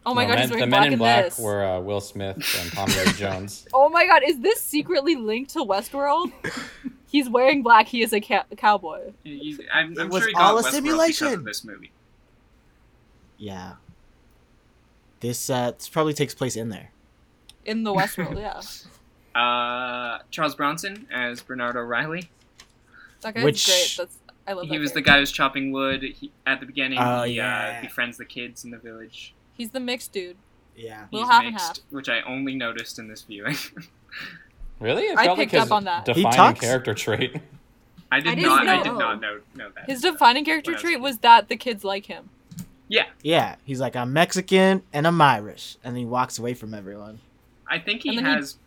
Oh 0.05 0.13
my 0.13 0.25
Well, 0.25 0.35
god, 0.35 0.39
men, 0.39 0.49
wearing 0.49 0.59
the 0.59 0.67
black 0.67 0.79
Men 0.81 0.87
in 0.87 0.93
in 0.93 0.99
Black 0.99 1.23
this. 1.25 1.39
were 1.39 1.63
uh, 1.65 1.79
Will 1.79 2.01
Smith 2.01 2.35
and 2.59 2.71
Tommy 2.73 2.93
Lee 3.05 3.13
Jones. 3.13 3.65
Oh 3.73 3.87
my 3.87 4.05
god, 4.05 4.21
is 4.27 4.39
this 4.41 4.61
secretly 4.61 5.15
linked 5.15 5.51
to 5.51 5.59
Westworld? 5.59 6.33
he's 7.07 7.29
wearing 7.29 7.63
black. 7.63 7.87
He 7.87 8.03
is 8.03 8.11
a 8.11 8.19
ca- 8.19 8.43
cowboy. 8.57 9.13
He- 9.23 9.57
I'm, 9.73 9.93
It 9.93 9.99
I'm 9.99 10.09
was 10.09 10.23
sure 10.23 10.29
he 10.29 10.35
all 10.35 10.55
got 10.55 10.65
a 10.65 10.67
Westworld 10.67 10.71
simulation. 10.73 11.27
of 11.33 11.43
this 11.45 11.63
movie. 11.63 11.91
Yeah. 13.37 13.73
This 15.19 15.49
uh 15.49 15.71
this 15.71 15.87
probably 15.89 16.13
takes 16.13 16.33
place 16.33 16.55
in 16.55 16.69
there. 16.69 16.91
In 17.65 17.83
the 17.83 17.93
Westworld, 17.93 18.37
yeah. 18.39 18.61
Uh, 19.35 20.19
Charles 20.29 20.53
Bronson 20.53 21.07
as 21.11 21.41
Bernard 21.41 21.75
O'Reilly. 21.75 22.29
That 23.21 23.33
guy's 23.33 23.43
Which- 23.43 23.65
great. 23.65 23.95
That's 23.97 24.17
I 24.47 24.53
love 24.53 24.67
that 24.67 24.73
He 24.73 24.77
was 24.77 24.91
the 24.91 25.01
character. 25.01 25.11
guy 25.11 25.19
who's 25.21 25.31
chopping 25.31 25.71
wood. 25.71 26.03
He, 26.03 26.31
at 26.45 26.59
the 26.59 26.67
beginning, 26.67 26.99
Oh, 27.01 27.23
he 27.23 27.33
yeah. 27.37 27.77
uh, 27.79 27.81
befriends 27.81 28.17
the 28.19 28.25
kids 28.25 28.63
in 28.63 28.69
the 28.69 28.77
village. 28.77 29.33
He's 29.57 29.71
the 29.71 29.79
mixed 29.79 30.11
dude. 30.11 30.35
Yeah. 30.75 31.05
We'll 31.11 31.23
He's 31.23 31.31
have 31.31 31.45
and 31.45 31.53
mixed, 31.55 31.77
have. 31.77 31.85
which 31.89 32.09
I 32.09 32.21
only 32.27 32.53
noticed 32.53 32.99
in 32.99 33.07
this 33.07 33.23
viewing. 33.23 33.55
Really? 34.79 35.09
I 35.15 35.25
felt 35.25 35.37
picked 35.39 35.53
like 35.53 35.61
up 35.63 35.71
on 35.71 35.85
that. 35.85 36.05
He 36.07 36.13
Defining 36.13 36.31
talks- 36.37 36.59
character 36.59 36.93
trait. 36.93 37.37
I 38.11 38.19
did 38.19 38.27
I 38.33 38.35
didn't 38.35 38.49
not. 38.49 38.67
I 38.67 38.83
did 38.83 38.91
not 38.93 39.21
know 39.21 39.39
know 39.55 39.69
that. 39.75 39.89
His 39.89 40.01
defining 40.01 40.45
character 40.45 40.73
was 40.73 40.81
trait 40.81 40.99
was 40.99 41.19
that 41.19 41.47
the 41.47 41.55
kids 41.55 41.83
like 41.83 42.05
him. 42.07 42.29
Yeah, 42.89 43.05
Yeah. 43.23 43.55
He's 43.63 43.79
like, 43.79 43.95
I'm 43.95 44.13
Mexican 44.13 44.83
and 44.91 45.07
I'm 45.07 45.19
Irish. 45.21 45.77
And 45.83 45.97
he 45.97 46.05
walks 46.05 46.37
away 46.37 46.53
from 46.53 46.73
everyone. 46.73 47.19
I 47.69 47.79
think 47.79 48.03
he 48.03 48.09
And 48.09 48.17
then 48.19 48.25
he- 48.25 48.31
has 48.31 48.57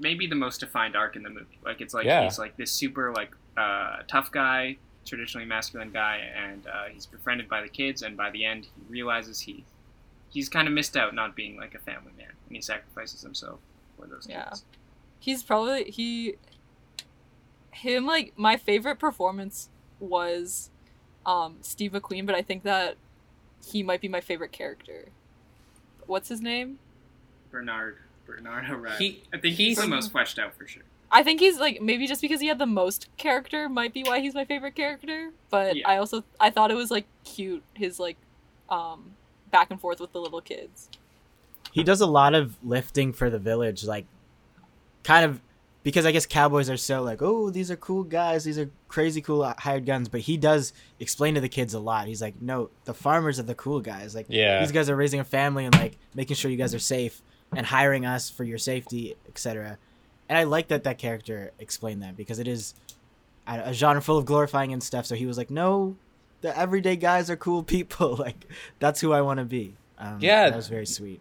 maybe 0.00 0.26
the 0.26 0.34
most 0.36 0.60
defined 0.60 0.96
arc 0.96 1.16
in 1.16 1.22
the 1.22 1.30
movie. 1.30 1.58
Like 1.64 1.80
it's 1.80 1.92
like 1.94 2.06
Yeah. 2.06 2.22
he's 2.24 2.38
like 2.38 2.56
this 2.56 2.70
super 2.72 3.12
like 3.12 3.32
uh, 3.56 3.98
tough 4.08 4.30
guy, 4.30 4.76
traditionally 5.04 5.46
masculine 5.46 5.90
guy, 5.90 6.16
and 6.36 6.66
uh, 6.66 6.84
he's 6.92 7.06
befriended 7.06 7.48
by 7.48 7.60
the 7.62 7.68
kids. 7.68 8.02
And 8.02 8.16
by 8.16 8.30
the 8.30 8.44
end, 8.44 8.64
he 8.66 8.70
realizes 8.88 9.40
he 9.40 9.64
he's 10.30 10.48
kind 10.48 10.66
of 10.66 10.74
missed 10.74 10.96
out 10.96 11.14
not 11.14 11.36
being 11.36 11.56
like 11.56 11.74
a 11.74 11.78
family 11.78 12.12
man, 12.16 12.32
and 12.48 12.56
he 12.56 12.62
sacrifices 12.62 13.20
himself 13.22 13.58
for 13.98 14.06
those 14.06 14.26
Yeah. 14.28 14.44
kids. 14.48 14.64
He's 15.20 15.42
probably 15.42 15.84
he 15.90 16.36
him 17.70 18.06
like 18.06 18.32
my 18.36 18.56
favorite 18.56 18.98
performance 18.98 19.68
was 20.00 20.70
um 21.26 21.56
Steve 21.60 21.92
McQueen, 21.92 22.26
but 22.26 22.34
I 22.34 22.42
think 22.42 22.62
that 22.64 22.96
he 23.70 23.82
might 23.82 24.00
be 24.00 24.08
my 24.08 24.20
favorite 24.20 24.52
character. 24.52 25.06
What's 26.06 26.28
his 26.28 26.40
name? 26.40 26.78
Bernard 27.50 27.98
Bernard 28.26 28.68
O'Reilly. 28.70 28.96
He- 28.98 29.22
I 29.32 29.38
think 29.38 29.56
he's, 29.56 29.76
he's- 29.76 29.80
the 29.80 29.86
most 29.86 30.12
fleshed 30.12 30.38
out 30.38 30.54
for 30.54 30.66
sure. 30.66 30.82
I 31.12 31.22
think 31.22 31.38
he's 31.40 31.58
like 31.60 31.80
maybe 31.80 32.06
just 32.08 32.20
because 32.20 32.40
he 32.40 32.48
had 32.48 32.58
the 32.58 32.66
most 32.66 33.08
character 33.16 33.68
might 33.68 33.92
be 33.94 34.02
why 34.02 34.18
he's 34.20 34.34
my 34.34 34.44
favorite 34.44 34.74
character. 34.74 35.30
But 35.50 35.76
Yeah. 35.76 35.88
I 35.88 35.98
also 35.98 36.24
I 36.40 36.50
thought 36.50 36.70
it 36.72 36.74
was 36.74 36.90
like 36.90 37.04
cute 37.24 37.62
his 37.74 38.00
like 38.00 38.16
um 38.68 39.12
back 39.52 39.70
and 39.70 39.80
forth 39.80 40.00
with 40.00 40.12
the 40.12 40.20
little 40.20 40.40
kids. 40.40 40.88
He 41.70 41.84
does 41.84 42.00
a 42.00 42.06
lot 42.06 42.34
of 42.34 42.56
lifting 42.64 43.12
for 43.12 43.30
the 43.30 43.38
village, 43.38 43.84
like 43.84 44.06
kind 45.04 45.24
of 45.24 45.40
because 45.84 46.04
I 46.06 46.10
guess 46.10 46.26
cowboys 46.26 46.68
are 46.68 46.76
so 46.76 47.02
like, 47.02 47.22
oh, 47.22 47.50
these 47.50 47.70
are 47.70 47.76
cool 47.76 48.02
guys, 48.02 48.42
these 48.42 48.58
are 48.58 48.68
crazy 48.88 49.20
cool 49.20 49.44
hired 49.58 49.86
guns. 49.86 50.08
But 50.08 50.22
he 50.22 50.36
does 50.36 50.72
explain 50.98 51.34
to 51.36 51.40
the 51.40 51.48
kids 51.48 51.72
a 51.74 51.78
lot. 51.78 52.08
He's 52.08 52.20
like, 52.20 52.42
no, 52.42 52.70
the 52.86 52.94
farmers 52.94 53.38
are 53.38 53.44
the 53.44 53.54
cool 53.54 53.80
guys. 53.80 54.14
Like, 54.16 54.26
Yeah. 54.28 54.58
these 54.60 54.72
guys 54.72 54.90
are 54.90 54.96
raising 54.96 55.20
a 55.20 55.24
family 55.24 55.64
and 55.64 55.74
like 55.76 55.96
making 56.14 56.34
sure 56.36 56.50
you 56.50 56.56
guys 56.56 56.74
are 56.74 56.78
safe 56.80 57.22
and 57.54 57.64
hiring 57.66 58.04
us 58.04 58.28
for 58.30 58.42
your 58.42 58.58
safety, 58.58 59.14
etc. 59.28 59.78
And 60.28 60.36
I 60.36 60.42
like 60.44 60.68
that 60.68 60.82
that 60.84 60.98
character 60.98 61.52
explained 61.60 62.02
that 62.02 62.16
because 62.16 62.38
it 62.40 62.48
is 62.48 62.74
a 63.46 63.72
genre 63.74 64.00
full 64.02 64.16
of 64.18 64.24
glorifying 64.24 64.72
and 64.72 64.82
stuff. 64.82 65.04
So 65.06 65.14
he 65.14 65.26
was 65.26 65.36
like, 65.36 65.50
no, 65.50 65.96
the 66.40 66.56
everyday 66.58 66.96
guys 66.96 67.28
are 67.30 67.36
cool 67.36 67.62
people. 67.76 68.16
like, 68.16 68.46
that's 68.78 69.00
who 69.02 69.12
I 69.12 69.20
want 69.20 69.38
to 69.38 69.44
be. 69.44 69.76
Um, 69.98 70.16
Yeah. 70.20 70.48
that 70.48 70.56
was 70.56 70.68
very 70.68 70.86
sweet. 70.86 71.20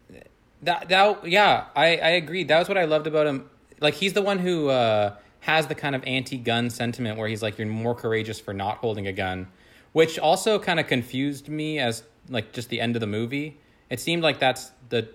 That 0.62 0.88
that 0.88 1.28
yeah, 1.28 1.66
I 1.76 1.98
I 1.98 2.10
agreed. 2.12 2.48
That 2.48 2.60
was 2.60 2.70
what 2.70 2.78
I 2.78 2.86
loved 2.86 3.06
about 3.08 3.28
him. 3.28 3.50
Like 3.84 3.96
he's 3.96 4.14
the 4.14 4.22
one 4.22 4.40
who 4.40 4.70
uh, 4.70 5.16
has 5.42 5.68
the 5.68 5.76
kind 5.76 5.94
of 5.94 6.04
anti-gun 6.06 6.70
sentiment 6.70 7.20
where 7.20 7.28
he's 7.28 7.44
like, 7.44 7.58
you're 7.58 7.68
more 7.68 7.94
courageous 7.94 8.40
for 8.40 8.54
not 8.54 8.78
holding 8.78 9.08
a 9.08 9.12
gun, 9.12 9.48
which 9.92 10.18
also 10.18 10.58
kind 10.58 10.80
of 10.80 10.88
confused 10.88 11.50
me 11.50 11.80
as 11.80 12.04
like 12.30 12.54
just 12.54 12.70
the 12.70 12.80
end 12.80 12.96
of 12.96 13.02
the 13.02 13.08
movie. 13.08 13.60
It 13.90 14.00
seemed 14.00 14.24
like 14.24 14.40
that's 14.40 14.72
the 14.88 15.10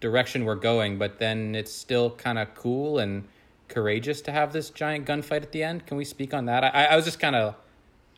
direction 0.00 0.46
we're 0.46 0.54
going, 0.54 0.98
but 0.98 1.18
then 1.18 1.54
it's 1.54 1.70
still 1.70 2.10
kind 2.10 2.38
of 2.38 2.54
cool 2.54 2.98
and 2.98 3.28
courageous 3.68 4.22
to 4.22 4.32
have 4.32 4.54
this 4.54 4.70
giant 4.70 5.06
gunfight 5.06 5.42
at 5.42 5.52
the 5.52 5.62
end. 5.62 5.86
Can 5.86 5.98
we 5.98 6.06
speak 6.06 6.32
on 6.32 6.46
that? 6.46 6.64
I, 6.64 6.86
I 6.86 6.96
was 6.96 7.04
just 7.04 7.20
kind 7.20 7.36
of, 7.36 7.54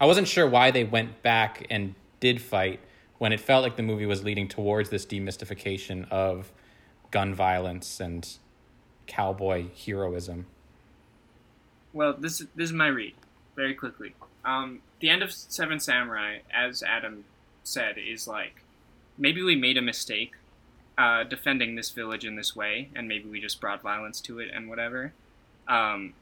I 0.00 0.06
wasn't 0.06 0.28
sure 0.28 0.48
why 0.48 0.70
they 0.70 0.84
went 0.84 1.22
back 1.22 1.66
and 1.68 1.96
did 2.20 2.40
fight 2.40 2.78
when 3.18 3.32
it 3.32 3.40
felt 3.40 3.64
like 3.64 3.76
the 3.76 3.82
movie 3.82 4.06
was 4.06 4.22
leading 4.22 4.46
towards 4.46 4.90
this 4.90 5.04
demystification 5.04 6.08
of 6.08 6.52
gun 7.10 7.34
violence 7.34 7.98
and 7.98 8.36
cowboy 9.06 9.66
heroism. 9.74 10.46
Well, 11.92 12.14
this 12.14 12.38
this 12.54 12.70
is 12.70 12.72
my 12.72 12.86
read 12.86 13.14
very 13.54 13.74
quickly. 13.74 14.14
Um, 14.44 14.80
the 15.00 15.10
end 15.10 15.22
of 15.22 15.32
Seven 15.32 15.78
Samurai, 15.78 16.38
as 16.52 16.82
Adam 16.82 17.24
said, 17.62 17.96
is 17.98 18.26
like 18.26 18.62
maybe 19.18 19.42
we 19.42 19.56
made 19.56 19.76
a 19.76 19.82
mistake 19.82 20.32
uh, 20.98 21.24
defending 21.24 21.74
this 21.74 21.90
village 21.90 22.24
in 22.24 22.36
this 22.36 22.56
way, 22.56 22.88
and 22.94 23.08
maybe 23.08 23.28
we 23.28 23.40
just 23.40 23.60
brought 23.60 23.82
violence 23.82 24.20
to 24.22 24.38
it 24.38 24.50
and 24.52 24.68
whatever. 24.68 25.12
Um, 25.68 26.14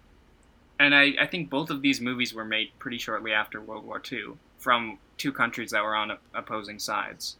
and 0.78 0.94
I, 0.94 1.12
I 1.20 1.26
think 1.26 1.50
both 1.50 1.70
of 1.70 1.82
these 1.82 2.00
movies 2.00 2.32
were 2.32 2.44
made 2.44 2.70
pretty 2.78 2.98
shortly 2.98 3.32
after 3.32 3.60
World 3.60 3.84
War 3.84 4.00
II 4.10 4.34
from 4.58 4.98
two 5.18 5.32
countries 5.32 5.70
that 5.72 5.84
were 5.84 5.94
on 5.94 6.16
opposing 6.34 6.78
sides. 6.78 7.36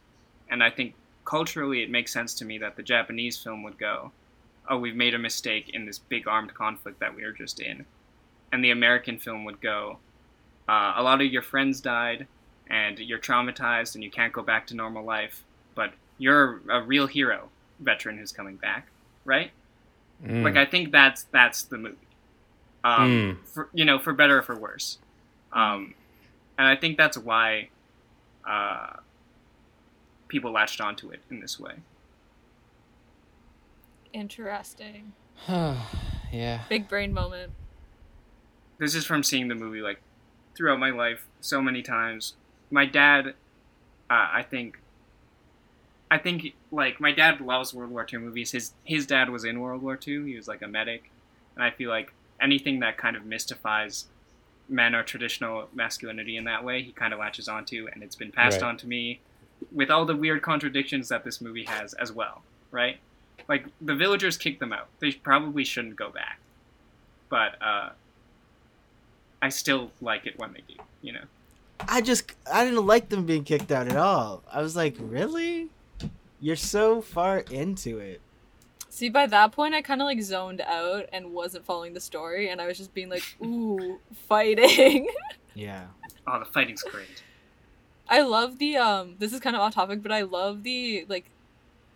And 0.49 0.63
I 0.63 0.69
think 0.69 0.93
culturally 1.25 1.81
it 1.81 1.89
makes 1.89 2.13
sense 2.13 2.33
to 2.35 2.45
me 2.45 2.57
that 2.59 2.75
the 2.75 2.83
Japanese 2.83 3.37
film 3.37 3.63
would 3.63 3.77
go, 3.77 4.11
oh, 4.71 4.77
we've 4.77 4.95
made 4.95 5.13
a 5.13 5.19
mistake 5.19 5.69
in 5.73 5.85
this 5.85 5.99
big 5.99 6.27
armed 6.27 6.53
conflict 6.53 6.99
that 7.01 7.13
we 7.13 7.23
are 7.23 7.33
just 7.33 7.59
in. 7.59 7.85
And 8.53 8.63
the 8.63 8.71
American 8.71 9.19
film 9.19 9.43
would 9.43 9.59
go, 9.59 9.97
uh, 10.67 10.93
a 10.95 11.03
lot 11.03 11.21
of 11.21 11.27
your 11.27 11.41
friends 11.41 11.81
died, 11.81 12.25
and 12.67 12.97
you're 12.97 13.19
traumatized, 13.19 13.95
and 13.95 14.03
you 14.03 14.09
can't 14.09 14.31
go 14.31 14.41
back 14.41 14.65
to 14.67 14.75
normal 14.75 15.03
life, 15.03 15.43
but 15.75 15.91
you're 16.17 16.61
a 16.69 16.81
real 16.81 17.05
hero, 17.05 17.49
veteran 17.81 18.17
who's 18.17 18.31
coming 18.31 18.55
back, 18.55 18.87
right? 19.25 19.51
Mm. 20.25 20.43
Like 20.43 20.55
I 20.55 20.65
think 20.65 20.91
that's 20.91 21.23
that's 21.31 21.63
the 21.63 21.77
movie. 21.77 21.97
Um, 22.83 23.39
for 23.43 23.69
you 23.73 23.85
know, 23.85 23.99
for 23.99 24.13
better 24.13 24.39
or 24.39 24.41
for 24.41 24.57
worse. 24.57 24.99
Um, 25.51 25.93
and 26.57 26.67
I 26.67 26.75
think 26.75 26.97
that's 26.97 27.17
why 27.17 27.69
uh, 28.47 28.93
people 30.29 30.51
latched 30.51 30.79
onto 30.79 31.09
it 31.09 31.19
in 31.29 31.41
this 31.41 31.59
way. 31.59 31.73
Interesting. 34.13 35.13
yeah. 35.47 36.61
Big 36.69 36.87
brain 36.87 37.13
moment. 37.13 37.51
This 38.77 38.95
is 38.95 39.05
from 39.05 39.23
seeing 39.23 39.47
the 39.47 39.55
movie 39.55 39.81
like 39.81 40.01
throughout 40.55 40.79
my 40.79 40.89
life 40.89 41.25
so 41.39 41.61
many 41.61 41.81
times. 41.81 42.33
My 42.69 42.85
dad, 42.85 43.27
uh, 44.09 44.29
I 44.33 44.43
think, 44.49 44.79
I 46.09 46.17
think 46.17 46.53
like 46.71 46.99
my 46.99 47.11
dad 47.11 47.41
loves 47.41 47.73
World 47.73 47.91
War 47.91 48.05
II 48.11 48.19
movies. 48.19 48.51
His 48.51 48.73
his 48.83 49.05
dad 49.05 49.29
was 49.29 49.43
in 49.43 49.59
World 49.59 49.81
War 49.81 49.97
II. 50.05 50.25
He 50.29 50.35
was 50.35 50.47
like 50.47 50.61
a 50.61 50.67
medic, 50.67 51.09
and 51.55 51.63
I 51.63 51.69
feel 51.71 51.89
like 51.89 52.13
anything 52.41 52.79
that 52.79 52.97
kind 52.97 53.15
of 53.15 53.25
mystifies 53.25 54.05
men 54.67 54.95
or 54.95 55.03
traditional 55.03 55.67
masculinity 55.73 56.37
in 56.37 56.45
that 56.45 56.63
way, 56.63 56.81
he 56.81 56.91
kind 56.91 57.13
of 57.13 57.19
latches 57.19 57.47
onto, 57.47 57.87
and 57.93 58.01
it's 58.03 58.15
been 58.15 58.31
passed 58.31 58.61
Right. 58.61 58.67
on 58.69 58.77
to 58.77 58.87
me 58.87 59.19
with 59.71 59.91
all 59.91 60.05
the 60.05 60.15
weird 60.15 60.41
contradictions 60.41 61.09
that 61.09 61.23
this 61.23 61.39
movie 61.41 61.65
has 61.65 61.93
as 61.95 62.11
well, 62.11 62.41
right? 62.71 62.97
Like 63.47 63.65
the 63.81 63.95
villagers 63.95 64.37
kicked 64.37 64.59
them 64.59 64.71
out. 64.73 64.87
They 64.99 65.11
probably 65.11 65.63
shouldn't 65.63 65.95
go 65.95 66.09
back, 66.09 66.39
but 67.29 67.61
uh, 67.61 67.89
I 69.41 69.49
still 69.49 69.91
like 70.01 70.25
it 70.25 70.37
when 70.37 70.53
they 70.53 70.63
do. 70.67 70.75
You 71.01 71.13
know, 71.13 71.23
I 71.87 72.01
just 72.01 72.31
I 72.51 72.63
didn't 72.63 72.85
like 72.85 73.09
them 73.09 73.25
being 73.25 73.43
kicked 73.43 73.71
out 73.71 73.87
at 73.87 73.97
all. 73.97 74.43
I 74.51 74.61
was 74.61 74.75
like, 74.75 74.95
really? 74.99 75.69
You're 76.39 76.55
so 76.55 77.01
far 77.01 77.39
into 77.39 77.99
it. 77.99 78.21
See, 78.89 79.09
by 79.09 79.25
that 79.27 79.53
point, 79.53 79.73
I 79.73 79.81
kind 79.81 80.01
of 80.01 80.05
like 80.05 80.21
zoned 80.21 80.59
out 80.61 81.05
and 81.13 81.31
wasn't 81.33 81.65
following 81.65 81.93
the 81.93 81.99
story, 81.99 82.49
and 82.49 82.59
I 82.59 82.67
was 82.67 82.77
just 82.77 82.93
being 82.93 83.09
like, 83.09 83.23
"Ooh, 83.43 83.99
fighting." 84.27 85.09
Yeah. 85.53 85.87
oh, 86.25 86.39
the 86.39 86.45
fighting's 86.45 86.81
great. 86.81 87.23
I 88.07 88.21
love 88.21 88.57
the 88.57 88.77
um. 88.77 89.15
This 89.19 89.33
is 89.33 89.41
kind 89.41 89.53
of 89.53 89.61
off 89.61 89.73
topic, 89.73 90.01
but 90.01 90.11
I 90.11 90.21
love 90.21 90.63
the 90.63 91.05
like, 91.09 91.25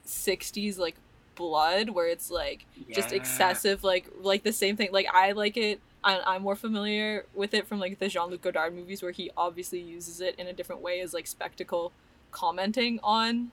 '60s 0.06 0.78
like 0.78 0.96
blood 1.36 1.90
where 1.90 2.08
it's 2.08 2.32
like 2.32 2.66
just 2.92 3.12
excessive, 3.12 3.84
like 3.84 4.08
like 4.22 4.44
the 4.44 4.54
same 4.54 4.76
thing. 4.78 4.90
Like 4.92 5.08
I 5.14 5.34
like 5.34 5.58
it. 5.58 5.80
I, 6.04 6.22
I'm 6.26 6.44
more 6.44 6.56
familiar 6.56 7.26
with 7.34 7.54
it 7.54 7.68
from 7.68 7.80
like 7.80 8.00
the 8.00 8.08
Jean 8.08 8.30
Luc 8.30 8.42
Godard 8.42 8.76
movies, 8.76 9.02
where 9.02 9.12
he 9.12 9.32
obviously 9.36 9.80
uses 9.80 10.22
it 10.22 10.36
in 10.38 10.48
a 10.48 10.54
different 10.54 10.82
way 10.82 11.00
as 11.02 11.14
like 11.14 11.28
spectacle, 11.28 11.92
commenting 12.32 13.00
on 13.04 13.52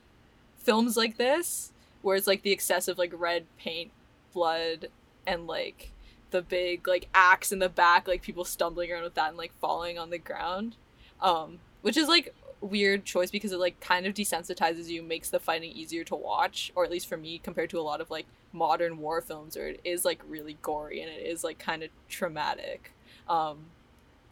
films 0.58 0.96
like 0.96 1.16
this, 1.16 1.72
where 2.02 2.16
it's 2.16 2.26
like 2.26 2.42
the 2.42 2.52
excessive 2.52 2.98
like 2.98 3.12
red 3.16 3.46
paint, 3.58 3.90
blood, 4.32 4.88
and 5.26 5.46
like 5.46 5.90
the 6.30 6.42
big 6.42 6.86
like 6.86 7.08
axe 7.14 7.52
in 7.52 7.58
the 7.58 7.68
back, 7.68 8.08
like 8.08 8.22
people 8.22 8.44
stumbling 8.44 8.90
around 8.90 9.04
with 9.04 9.14
that 9.14 9.28
and 9.28 9.38
like 9.38 9.52
falling 9.60 9.98
on 9.98 10.10
the 10.10 10.18
ground, 10.18 10.76
um, 11.20 11.58
which 11.82 11.96
is 11.96 12.08
like 12.08 12.34
weird 12.62 13.04
choice 13.04 13.30
because 13.30 13.52
it 13.52 13.58
like 13.58 13.80
kind 13.80 14.06
of 14.06 14.14
desensitizes 14.14 14.88
you, 14.88 15.02
makes 15.02 15.30
the 15.30 15.40
fighting 15.40 15.72
easier 15.72 16.04
to 16.04 16.16
watch, 16.16 16.72
or 16.76 16.84
at 16.84 16.90
least 16.92 17.08
for 17.08 17.18
me, 17.18 17.38
compared 17.38 17.70
to 17.70 17.80
a 17.80 17.82
lot 17.82 18.00
of 18.00 18.10
like 18.10 18.26
modern 18.52 18.98
war 18.98 19.20
films 19.20 19.56
where 19.56 19.68
it 19.68 19.80
is 19.84 20.04
like 20.04 20.20
really 20.28 20.58
gory 20.62 21.02
and 21.02 21.10
it 21.10 21.26
is 21.26 21.44
like 21.44 21.58
kind 21.58 21.82
of 21.82 21.90
traumatic, 22.08 22.92
um, 23.28 23.66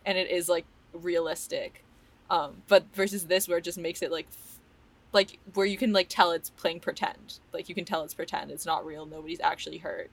and 0.07 0.19
it 0.19 0.31
is 0.31 0.49
like 0.49 0.67
realistic, 0.95 1.85
um, 2.31 2.63
but 2.69 2.85
versus 2.95 3.27
this 3.27 3.49
where 3.49 3.59
it 3.59 3.65
just 3.65 3.79
makes 3.79 4.03
it 4.03 4.13
like. 4.13 4.29
f- 4.31 4.59
Like 5.13 5.39
where 5.55 5.67
you 5.67 5.77
can 5.79 5.93
like 5.93 6.09
tell 6.09 6.31
it's 6.33 6.51
playing 6.51 6.81
pretend, 6.81 7.41
like 7.53 7.69
you 7.69 7.75
can 7.75 7.85
tell 7.85 8.05
it's 8.05 8.15
pretend. 8.15 8.51
It's 8.53 8.67
not 8.67 8.87
real. 8.87 9.07
Nobody's 9.07 9.41
actually 9.41 9.79
hurt. 9.79 10.11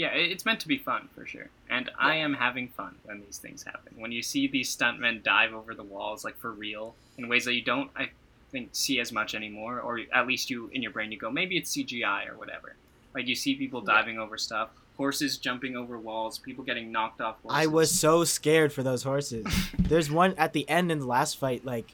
Yeah, 0.00 0.08
it's 0.14 0.46
meant 0.46 0.60
to 0.60 0.68
be 0.68 0.78
fun 0.78 1.08
for 1.14 1.26
sure, 1.26 1.50
and 1.68 1.90
I 1.98 2.14
am 2.16 2.32
having 2.32 2.68
fun 2.68 2.94
when 3.04 3.20
these 3.20 3.36
things 3.36 3.64
happen. 3.64 3.92
When 3.98 4.12
you 4.12 4.22
see 4.22 4.46
these 4.46 4.74
stuntmen 4.74 5.22
dive 5.22 5.52
over 5.52 5.74
the 5.74 5.82
walls, 5.82 6.24
like 6.24 6.38
for 6.38 6.52
real, 6.52 6.94
in 7.18 7.28
ways 7.28 7.44
that 7.44 7.52
you 7.52 7.60
don't, 7.62 7.90
I 7.94 8.08
think, 8.50 8.70
see 8.72 8.98
as 8.98 9.12
much 9.12 9.34
anymore, 9.34 9.78
or 9.80 10.00
at 10.14 10.26
least 10.26 10.48
you 10.48 10.70
in 10.72 10.80
your 10.80 10.90
brain 10.90 11.12
you 11.12 11.18
go, 11.18 11.30
maybe 11.30 11.58
it's 11.58 11.76
CGI 11.76 12.30
or 12.30 12.38
whatever. 12.38 12.76
Like 13.14 13.26
you 13.26 13.34
see 13.34 13.54
people 13.56 13.84
Yeah. 13.86 13.94
diving 13.96 14.18
over 14.18 14.38
stuff, 14.38 14.70
horses 14.96 15.36
jumping 15.36 15.76
over 15.76 15.98
walls, 15.98 16.38
people 16.38 16.64
getting 16.64 16.90
knocked 16.90 17.20
off. 17.20 17.36
Horses. 17.42 17.58
I 17.62 17.66
was 17.66 17.90
so 17.90 18.24
scared 18.24 18.72
for 18.72 18.82
those 18.82 19.02
horses. 19.02 19.44
There's 19.78 20.10
one 20.10 20.32
at 20.38 20.54
the 20.54 20.66
end 20.66 20.90
in 20.90 21.00
the 21.00 21.06
last 21.06 21.36
fight, 21.36 21.62
like 21.66 21.92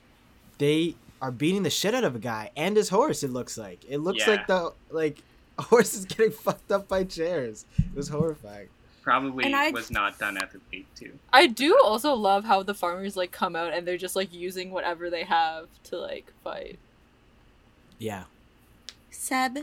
they 0.59 0.95
are 1.21 1.33
beating 1.33 1.65
the 1.65 1.71
shit 1.71 1.93
out 1.95 2.05
of 2.05 2.15
a 2.15 2.21
guy 2.21 2.51
and 2.57 2.77
his 2.77 2.91
horse. 2.91 3.25
It 3.25 3.31
looks 3.31 3.59
like 3.59 3.85
it 3.89 3.99
looks 3.99 4.21
Yeah. 4.25 4.31
like 4.31 4.47
the 4.47 4.73
like 4.91 5.23
a 5.59 5.63
horse 5.71 5.95
is 5.95 6.05
getting 6.05 6.31
fucked 6.33 6.71
up 6.73 6.89
by 6.89 7.05
chairs. 7.05 7.65
It 7.79 7.95
was 7.95 8.09
horrifying. 8.09 8.69
probably 9.03 9.45
And 9.45 9.55
I- 9.57 9.71
was 9.71 9.91
not 9.91 10.19
done 10.19 10.37
ethically 10.37 10.87
too. 10.95 11.19
I 11.33 11.47
do 11.47 11.79
also 11.85 12.15
love 12.15 12.45
how 12.45 12.63
the 12.63 12.75
farmers 12.75 13.17
like 13.17 13.33
come 13.33 13.55
out 13.57 13.73
and 13.73 13.87
they're 13.87 13.97
just 13.97 14.17
like 14.17 14.33
using 14.35 14.71
whatever 14.71 15.09
they 15.11 15.25
have 15.25 15.69
to 15.85 15.99
like 15.99 16.33
fight. 16.43 16.79
Yeah. 17.99 18.25
Seb, 19.11 19.59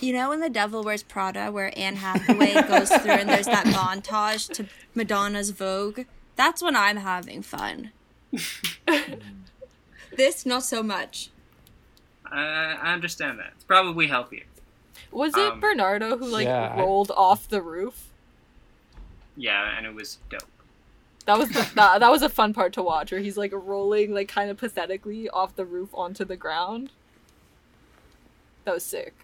you 0.00 0.12
know 0.12 0.32
in 0.32 0.40
The 0.40 0.48
Devil 0.48 0.82
Wears 0.82 1.02
Prada 1.02 1.50
where 1.52 1.72
Anne 1.76 1.96
Hathaway 1.96 2.54
goes 2.68 2.88
through 2.90 3.12
and 3.12 3.28
there's 3.28 3.46
that 3.46 3.66
montage 3.66 4.50
to 4.54 4.66
Madonna's 4.94 5.50
Vogue? 5.50 6.00
That's 6.36 6.62
when 6.62 6.76
I'm 6.76 6.98
having 6.98 7.42
fun. 7.42 7.90
this, 10.16 10.46
not 10.46 10.62
so 10.62 10.82
much. 10.82 11.30
I, 12.30 12.76
I 12.80 12.92
understand 12.92 13.38
that. 13.38 13.52
It's 13.54 13.64
probably 13.64 14.06
healthier. 14.06 14.44
Was 15.10 15.36
it 15.36 15.52
Um, 15.52 15.60
Bernardo 15.60 16.16
who 16.16 16.26
like 16.26 16.46
Yeah, 16.46 16.74
I- 16.74 16.80
rolled 16.80 17.10
off 17.10 17.48
the 17.48 17.62
roof? 17.62 18.08
Yeah, 19.36 19.76
and 19.76 19.86
it 19.86 19.94
was 19.94 20.18
dope. 20.30 20.42
That 21.26 21.38
was 21.38 21.48
the, 21.50 21.68
that, 21.74 22.00
that 22.00 22.10
was 22.10 22.22
a 22.22 22.28
fun 22.28 22.52
part 22.54 22.72
to 22.74 22.82
watch 22.82 23.12
where 23.12 23.20
he's 23.20 23.36
like 23.36 23.52
rolling 23.54 24.12
like 24.14 24.28
kind 24.28 24.50
of 24.50 24.56
pathetically 24.56 25.28
off 25.28 25.54
the 25.56 25.64
roof 25.64 25.90
onto 25.94 26.24
the 26.24 26.36
ground. 26.36 26.90
That 28.64 28.74
was 28.74 28.84
sick. 28.84 29.14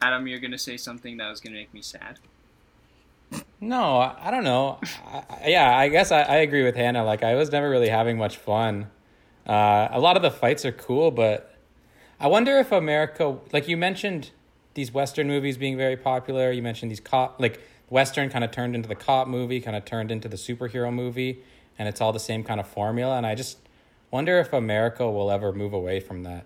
Adam, 0.00 0.26
you're 0.26 0.38
gonna 0.38 0.58
say 0.58 0.76
something 0.76 1.16
that 1.16 1.28
was 1.28 1.40
gonna 1.40 1.56
make 1.56 1.72
me 1.74 1.82
sad. 1.82 2.18
No, 3.60 3.98
I, 3.98 4.28
I 4.28 4.30
don't 4.30 4.44
know. 4.44 4.78
I, 5.06 5.22
I- 5.28 5.48
yeah, 5.48 5.76
I 5.76 5.88
guess 5.88 6.12
I, 6.12 6.22
I 6.22 6.36
agree 6.36 6.62
with 6.62 6.76
Hannah. 6.76 7.04
Like, 7.04 7.22
I 7.22 7.34
was 7.34 7.50
never 7.50 7.68
really 7.68 7.88
having 7.88 8.16
much 8.16 8.36
fun. 8.36 8.88
Uh, 9.46 9.88
a 9.90 9.98
lot 10.00 10.16
of 10.16 10.22
the 10.22 10.30
fights 10.30 10.64
are 10.64 10.72
cool, 10.72 11.10
but 11.10 11.52
I 12.20 12.26
wonder 12.26 12.58
if 12.58 12.72
America, 12.72 13.38
like 13.52 13.68
you 13.68 13.76
mentioned, 13.76 14.30
these 14.74 14.92
Western 14.92 15.28
movies 15.28 15.56
being 15.56 15.76
very 15.76 15.96
popular. 15.96 16.50
You 16.50 16.62
mentioned 16.62 16.90
these 16.90 17.00
cop, 17.00 17.40
like 17.40 17.60
Western 17.88 18.28
kind 18.28 18.44
of 18.44 18.50
turned 18.50 18.74
into 18.74 18.88
the 18.88 18.94
cop 18.94 19.28
movie, 19.28 19.60
kind 19.60 19.76
of 19.76 19.84
turned 19.84 20.10
into 20.10 20.28
the 20.28 20.36
superhero 20.36 20.92
movie, 20.92 21.42
and 21.78 21.88
it's 21.88 22.00
all 22.00 22.12
the 22.12 22.20
same 22.20 22.42
kind 22.42 22.58
of 22.60 22.66
formula. 22.66 23.16
And 23.16 23.26
I 23.26 23.34
just 23.34 23.58
wonder 24.10 24.38
if 24.40 24.52
America 24.52 25.08
will 25.10 25.30
ever 25.30 25.52
move 25.52 25.72
away 25.72 26.00
from 26.00 26.24
that. 26.24 26.44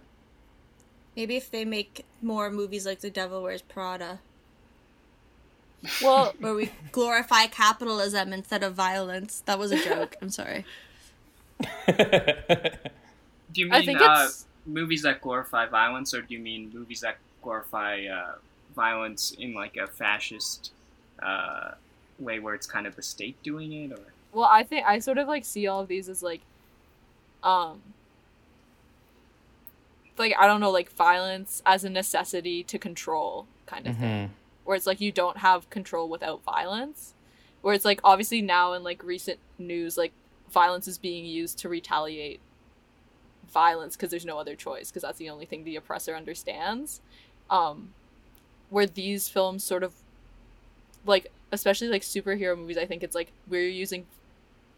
Maybe 1.16 1.36
if 1.36 1.50
they 1.50 1.64
make 1.64 2.04
more 2.22 2.50
movies 2.50 2.86
like 2.86 3.00
The 3.00 3.10
Devil 3.10 3.42
Wears 3.42 3.62
Prada, 3.62 4.20
Well, 6.02 6.34
where 6.38 6.54
we 6.54 6.70
glorify 6.90 7.46
capitalism 7.46 8.32
instead 8.32 8.62
of 8.62 8.74
violence. 8.74 9.42
That 9.46 9.58
was 9.58 9.72
a 9.72 9.82
joke. 9.82 10.16
I'm 10.22 10.30
sorry. 10.30 10.64
Do 11.86 13.60
you 13.60 13.66
mean 13.66 13.74
I 13.74 13.84
think 13.84 14.00
uh, 14.00 14.26
it's 14.26 14.46
movies 14.66 15.02
that 15.02 15.20
glorify 15.20 15.66
violence, 15.66 16.14
or 16.14 16.22
do 16.22 16.34
you 16.34 16.40
mean 16.40 16.70
movies 16.72 17.00
that 17.00 17.16
glorify 17.42 18.04
uh, 18.06 18.34
violence 18.74 19.32
in 19.38 19.54
like 19.54 19.76
a 19.76 19.86
fascist 19.86 20.72
uh, 21.22 21.72
way, 22.18 22.38
where 22.38 22.54
it's 22.54 22.66
kind 22.66 22.86
of 22.86 22.96
the 22.96 23.02
state 23.02 23.40
doing 23.42 23.72
it, 23.72 23.92
or 23.92 23.98
well, 24.32 24.48
I 24.50 24.62
think 24.62 24.86
I 24.86 24.98
sort 24.98 25.18
of 25.18 25.28
like 25.28 25.44
see 25.44 25.66
all 25.66 25.80
of 25.80 25.88
these 25.88 26.08
as 26.08 26.22
like, 26.22 26.40
um, 27.42 27.82
like 30.18 30.34
I 30.38 30.46
don't 30.46 30.60
know, 30.60 30.70
like 30.70 30.90
violence 30.92 31.62
as 31.66 31.84
a 31.84 31.90
necessity 31.90 32.62
to 32.64 32.78
control 32.78 33.46
kind 33.66 33.86
of 33.86 33.96
thing. 33.96 34.28
Mhm. 34.28 34.30
where 34.64 34.76
it's 34.76 34.86
like 34.86 35.00
you 35.00 35.10
don't 35.10 35.38
have 35.38 35.68
control 35.70 36.08
without 36.08 36.42
violence 36.44 37.14
where 37.62 37.74
it's 37.74 37.84
like 37.84 38.00
obviously 38.04 38.42
now 38.42 38.74
in 38.74 38.82
like 38.82 39.02
recent 39.02 39.38
news 39.58 39.96
like 39.96 40.12
violence 40.50 40.86
is 40.86 40.98
being 40.98 41.24
used 41.24 41.58
to 41.58 41.68
retaliate 41.68 42.38
violence 43.52 43.96
because 43.96 44.10
there's 44.10 44.24
no 44.24 44.38
other 44.38 44.54
choice 44.56 44.90
because 44.90 45.02
that's 45.02 45.18
the 45.18 45.28
only 45.30 45.44
thing 45.46 45.64
the 45.64 45.76
oppressor 45.76 46.14
understands 46.16 47.00
um 47.50 47.92
where 48.70 48.86
these 48.86 49.28
films 49.28 49.62
sort 49.62 49.82
of 49.82 49.92
like 51.06 51.30
especially 51.50 51.88
like 51.88 52.02
superhero 52.02 52.56
movies 52.56 52.78
i 52.78 52.86
think 52.86 53.02
it's 53.02 53.14
like 53.14 53.32
we're 53.48 53.68
using 53.68 54.06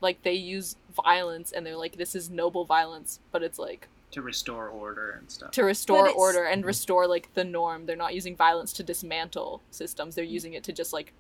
like 0.01 0.23
they 0.23 0.33
use 0.33 0.77
violence 1.05 1.53
and 1.53 1.65
they're 1.65 1.77
like 1.77 1.97
this 1.97 2.15
is 2.15 2.29
noble 2.31 2.65
violence 2.65 3.21
but 3.31 3.43
it's 3.43 3.59
like 3.59 3.89
to 4.11 4.23
restore 4.23 4.69
order 4.69 5.11
and 5.19 5.29
stuff? 5.31 5.51
to 5.51 5.65
restore 5.65 6.03
But 6.05 6.11
it's- 6.11 6.21
order 6.21 6.45
and 6.45 6.65
restore 6.65 7.09
like 7.09 7.35
the 7.35 7.43
norm. 7.43 7.87
They're 7.87 7.97
not 7.97 8.15
using 8.15 8.37
violence 8.37 8.73
to 8.75 8.85
dismantle 8.85 9.61
systems. 9.73 10.15
They're 10.15 10.25
using 10.25 10.53
it 10.53 10.63
to 10.65 10.73
just 10.73 10.93
like 10.93 11.13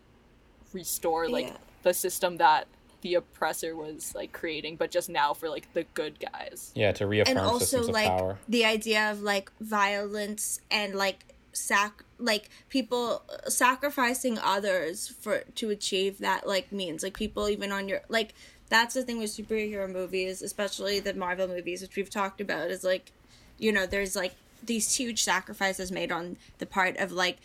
restore 0.72 1.28
like 1.28 1.48
Yeah. 1.48 1.56
the 1.82 1.92
system 1.92 2.36
that 2.36 2.68
the 3.04 3.14
oppressor 3.14 3.76
was 3.76 4.14
like 4.14 4.32
creating, 4.32 4.76
but 4.76 4.90
just 4.90 5.08
now 5.10 5.34
for 5.34 5.48
like 5.50 5.72
the 5.74 5.84
good 5.94 6.18
guys. 6.18 6.72
Yeah, 6.74 6.90
to 6.92 7.06
reaffirm 7.06 7.36
and 7.36 7.46
also 7.46 7.58
systems 7.60 7.88
of 7.88 7.94
like 7.94 8.08
power. 8.08 8.38
the 8.48 8.64
idea 8.64 9.10
of 9.12 9.20
like 9.22 9.52
violence 9.60 10.60
and 10.70 10.94
like 10.96 11.26
sac 11.52 12.02
like 12.18 12.48
people 12.68 13.22
uh, 13.30 13.48
sacrificing 13.48 14.38
others 14.42 15.06
for 15.20 15.44
to 15.54 15.70
achieve 15.70 16.18
that 16.18 16.48
like 16.48 16.72
means 16.72 17.04
like 17.04 17.14
people 17.14 17.48
even 17.48 17.70
on 17.70 17.88
your 17.88 18.00
like 18.08 18.34
that's 18.68 18.94
the 18.94 19.02
thing 19.04 19.18
with 19.18 19.30
superhero 19.30 19.88
movies 19.88 20.42
especially 20.42 20.98
the 20.98 21.14
marvel 21.14 21.46
movies 21.46 21.80
which 21.80 21.94
we've 21.94 22.10
talked 22.10 22.40
about 22.40 22.72
is 22.72 22.82
like 22.82 23.12
you 23.56 23.70
know 23.70 23.86
there's 23.86 24.16
like 24.16 24.34
these 24.64 24.96
huge 24.96 25.22
sacrifices 25.22 25.92
made 25.92 26.10
on 26.10 26.36
the 26.58 26.66
part 26.66 26.96
of 26.96 27.12
like 27.12 27.36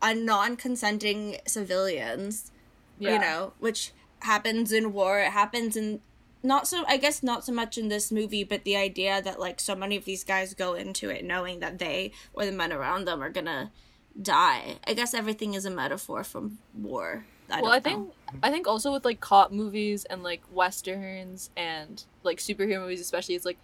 a 0.00 0.14
non-consenting 0.14 1.38
civilians 1.46 2.52
Yeah. 3.00 3.14
you 3.14 3.18
know, 3.20 3.52
which 3.58 3.92
happens 4.20 4.72
in 4.72 4.92
war. 4.92 5.20
It 5.20 5.32
happens 5.32 5.76
in 5.76 6.00
not 6.42 6.68
so 6.68 6.84
I 6.86 6.96
guess 6.96 7.22
not 7.22 7.44
so 7.44 7.52
much 7.52 7.78
in 7.78 7.88
this 7.88 8.12
movie, 8.12 8.44
but 8.44 8.64
the 8.64 8.76
idea 8.76 9.20
that 9.22 9.40
like 9.40 9.60
so 9.60 9.74
many 9.74 9.96
of 9.96 10.04
these 10.04 10.24
guys 10.24 10.54
go 10.54 10.74
into 10.74 11.10
it 11.10 11.24
knowing 11.24 11.60
that 11.60 11.78
they 11.78 12.12
or 12.32 12.44
the 12.44 12.52
men 12.52 12.72
around 12.72 13.06
them 13.06 13.22
are 13.22 13.30
gonna 13.30 13.72
die. 14.20 14.76
I 14.86 14.94
guess 14.94 15.14
everything 15.14 15.54
is 15.54 15.64
a 15.64 15.70
metaphor 15.70 16.24
from 16.24 16.58
war. 16.74 17.24
I 17.50 17.62
well, 17.62 17.70
don't 17.70 17.72
I 17.72 17.80
think. 17.80 18.12
I 18.42 18.50
think 18.50 18.66
also 18.66 18.92
with 18.92 19.04
like 19.04 19.20
cop 19.20 19.52
movies 19.52 20.04
and 20.04 20.22
like 20.22 20.42
westerns 20.52 21.50
and 21.56 22.02
like 22.22 22.38
superhero 22.38 22.80
movies 22.80 23.00
especially 23.00 23.34
it's 23.34 23.46
like 23.46 23.58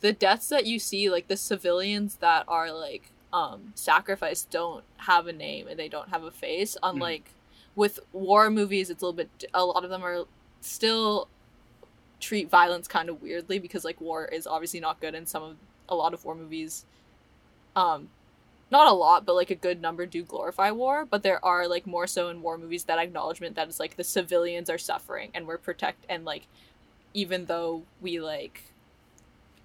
the 0.00 0.12
deaths 0.12 0.48
that 0.48 0.66
you 0.66 0.78
see 0.78 1.08
like 1.08 1.28
the 1.28 1.36
civilians 1.36 2.16
that 2.16 2.44
are 2.48 2.72
like 2.72 3.10
um 3.32 3.72
sacrificed 3.74 4.50
don't 4.50 4.84
have 4.98 5.26
a 5.26 5.32
name 5.32 5.68
and 5.68 5.78
they 5.78 5.88
don't 5.88 6.08
have 6.08 6.24
a 6.24 6.30
face 6.30 6.76
unlike 6.82 7.30
with 7.78 8.00
war 8.12 8.50
movies 8.50 8.90
it's 8.90 9.02
a 9.02 9.06
little 9.06 9.16
bit 9.16 9.44
a 9.54 9.64
lot 9.64 9.84
of 9.84 9.90
them 9.90 10.02
are 10.02 10.24
still 10.60 11.28
treat 12.20 12.50
violence 12.50 12.88
kind 12.88 13.08
of 13.08 13.22
weirdly 13.22 13.58
because 13.58 13.84
like 13.84 14.00
war 14.00 14.26
is 14.26 14.46
obviously 14.46 14.80
not 14.80 15.00
good 15.00 15.14
and 15.14 15.28
some 15.28 15.42
of 15.42 15.56
a 15.88 15.94
lot 15.94 16.12
of 16.12 16.24
war 16.24 16.34
movies 16.34 16.84
um 17.76 18.08
not 18.70 18.86
a 18.86 18.94
lot, 18.94 19.24
but 19.24 19.34
like 19.34 19.50
a 19.50 19.54
good 19.54 19.80
number 19.80 20.04
do 20.04 20.22
glorify 20.22 20.70
war. 20.70 21.06
But 21.06 21.22
there 21.22 21.42
are 21.44 21.66
like 21.66 21.86
more 21.86 22.06
so 22.06 22.28
in 22.28 22.42
war 22.42 22.58
movies 22.58 22.84
that 22.84 22.98
acknowledgement 22.98 23.56
that 23.56 23.68
it's 23.68 23.80
like 23.80 23.96
the 23.96 24.04
civilians 24.04 24.68
are 24.68 24.78
suffering 24.78 25.30
and 25.34 25.46
we're 25.46 25.58
protect 25.58 26.04
and 26.08 26.24
like 26.24 26.46
even 27.14 27.46
though 27.46 27.84
we 28.00 28.20
like 28.20 28.64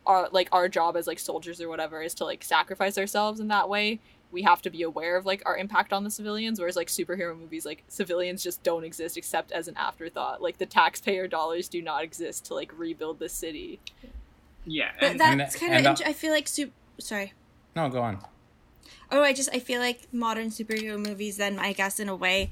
are 0.06 0.30
like 0.31 0.49
our 0.52 0.69
job 0.69 0.95
as 0.95 1.07
like 1.07 1.19
soldiers 1.19 1.61
or 1.61 1.68
whatever 1.69 2.02
is 2.02 2.14
to 2.14 2.26
like 2.26 2.44
sacrifice 2.44 2.98
ourselves 2.98 3.40
in 3.40 3.48
that 3.49 3.69
way 3.69 3.99
we 4.34 4.41
have 4.41 4.61
to 4.61 4.69
be 4.69 4.81
aware 4.81 5.15
of 5.15 5.26
like 5.26 5.41
our 5.45 5.55
impact 5.57 5.93
on 5.93 6.03
the 6.03 6.11
civilians 6.11 6.60
whereas 6.60 6.76
like 6.76 6.88
superhero 6.89 7.38
movies 7.38 7.65
like 7.65 7.84
civilians 7.88 8.43
just 8.43 8.61
don't 8.64 8.84
exist 8.84 9.15
except 9.15 9.51
as 9.53 9.68
an 9.69 9.77
afterthought 9.77 10.41
like 10.41 10.57
the 10.57 10.65
taxpayer 10.65 11.27
dollars 11.27 11.69
do 11.69 11.81
not 11.81 12.03
exist 12.03 12.43
to 12.45 12.53
like 12.53 12.72
rebuild 12.77 13.19
the 13.19 13.30
city 13.30 13.80
Yeah, 14.65 14.91
But 14.99 15.11
and 15.11 15.19
that's 15.19 15.55
kind 15.55 15.73
of. 15.76 15.85
uh, 15.85 15.89
Int- 15.91 16.07
I 16.07 16.14
feel 16.14 16.31
like 16.31 16.47
soup. 16.47 16.72
Sorry. 16.99 17.34
No, 17.76 17.89
go 17.89 18.01
on. 18.01 18.19
Oh, 19.11 19.22
I 19.22 19.34
just 19.34 19.49
I 19.53 19.60
feel 19.60 19.80
like 19.80 20.07
modern 20.11 20.49
superhero 20.49 20.97
movies 20.97 21.38
then 21.38 21.60
I 21.60 21.73
guess 21.73 21.99
in 21.99 22.10
a 22.10 22.15
way 22.15 22.49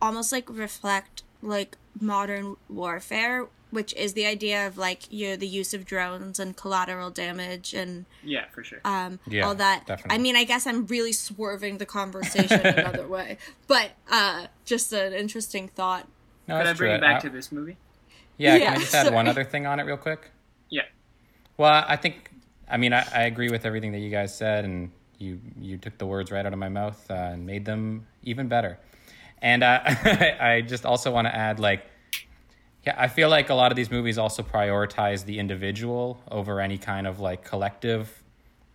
almost 0.00 0.32
like 0.32 0.48
reflect 0.50 1.22
like 1.40 1.76
modern 2.00 2.56
warfare 2.68 3.46
which 3.72 3.92
is 3.94 4.12
the 4.12 4.26
idea 4.26 4.66
of 4.66 4.78
like 4.78 5.10
you 5.12 5.30
know 5.30 5.36
the 5.36 5.46
use 5.48 5.74
of 5.74 5.84
drones 5.84 6.38
and 6.38 6.56
collateral 6.56 7.10
damage 7.10 7.74
and 7.74 8.04
Yeah, 8.22 8.44
for 8.54 8.62
sure. 8.62 8.80
um, 8.84 9.18
Yeah, 9.26 9.46
all 9.46 9.54
that. 9.56 9.86
definitely. 9.86 10.14
I 10.14 10.18
mean, 10.22 10.36
I 10.36 10.44
guess 10.44 10.66
I'm 10.66 10.86
really 10.86 11.12
swerving 11.12 11.78
the 11.78 11.86
conversation 11.86 12.60
another 12.64 13.08
way, 13.08 13.38
but 13.66 13.90
uh, 14.10 14.46
just 14.64 14.92
an 14.92 15.12
interesting 15.14 15.66
thought. 15.68 16.06
No, 16.46 16.58
Could 16.58 16.66
I 16.68 16.72
bring 16.74 16.90
true. 16.90 16.96
it 16.96 17.00
back 17.00 17.16
I- 17.16 17.20
to 17.20 17.30
this 17.30 17.50
movie? 17.50 17.76
Yeah, 18.38 18.56
Yeah, 18.56 18.64
can 18.66 18.74
I 18.76 18.78
just 18.80 18.94
add 18.94 19.12
one 19.14 19.28
other 19.28 19.44
thing 19.44 19.66
on 19.66 19.78
it 19.80 19.84
real 19.84 19.96
quick? 19.96 20.30
Yeah. 20.70 20.82
Well, 21.56 21.84
I 21.86 21.96
think, 21.96 22.30
I 22.68 22.76
mean, 22.76 22.92
I, 22.92 23.06
I 23.14 23.22
agree 23.24 23.50
with 23.50 23.64
everything 23.66 23.92
that 23.92 23.98
you 24.00 24.10
guys 24.10 24.34
said, 24.36 24.64
and 24.64 24.90
you 25.18 25.38
you 25.60 25.76
took 25.78 25.98
the 25.98 26.06
words 26.06 26.32
right 26.32 26.44
out 26.44 26.52
of 26.52 26.58
my 26.58 26.68
mouth 26.70 26.98
uh, 27.10 27.14
and 27.14 27.46
made 27.46 27.64
them 27.64 28.06
even 28.24 28.48
better. 28.48 28.78
And 29.40 29.62
uh, 29.62 29.80
I 29.84 30.62
just 30.66 30.84
also 30.86 31.12
want 31.12 31.26
to 31.28 31.34
add, 31.36 31.60
like, 31.60 31.84
yeah, 32.84 32.94
I 32.98 33.08
feel 33.08 33.28
like 33.28 33.48
a 33.48 33.54
lot 33.54 33.70
of 33.70 33.76
these 33.76 33.90
movies 33.90 34.18
also 34.18 34.42
prioritize 34.42 35.24
the 35.24 35.38
individual 35.38 36.20
over 36.30 36.60
any 36.60 36.78
kind 36.78 37.06
of 37.06 37.20
like 37.20 37.44
collective 37.44 38.22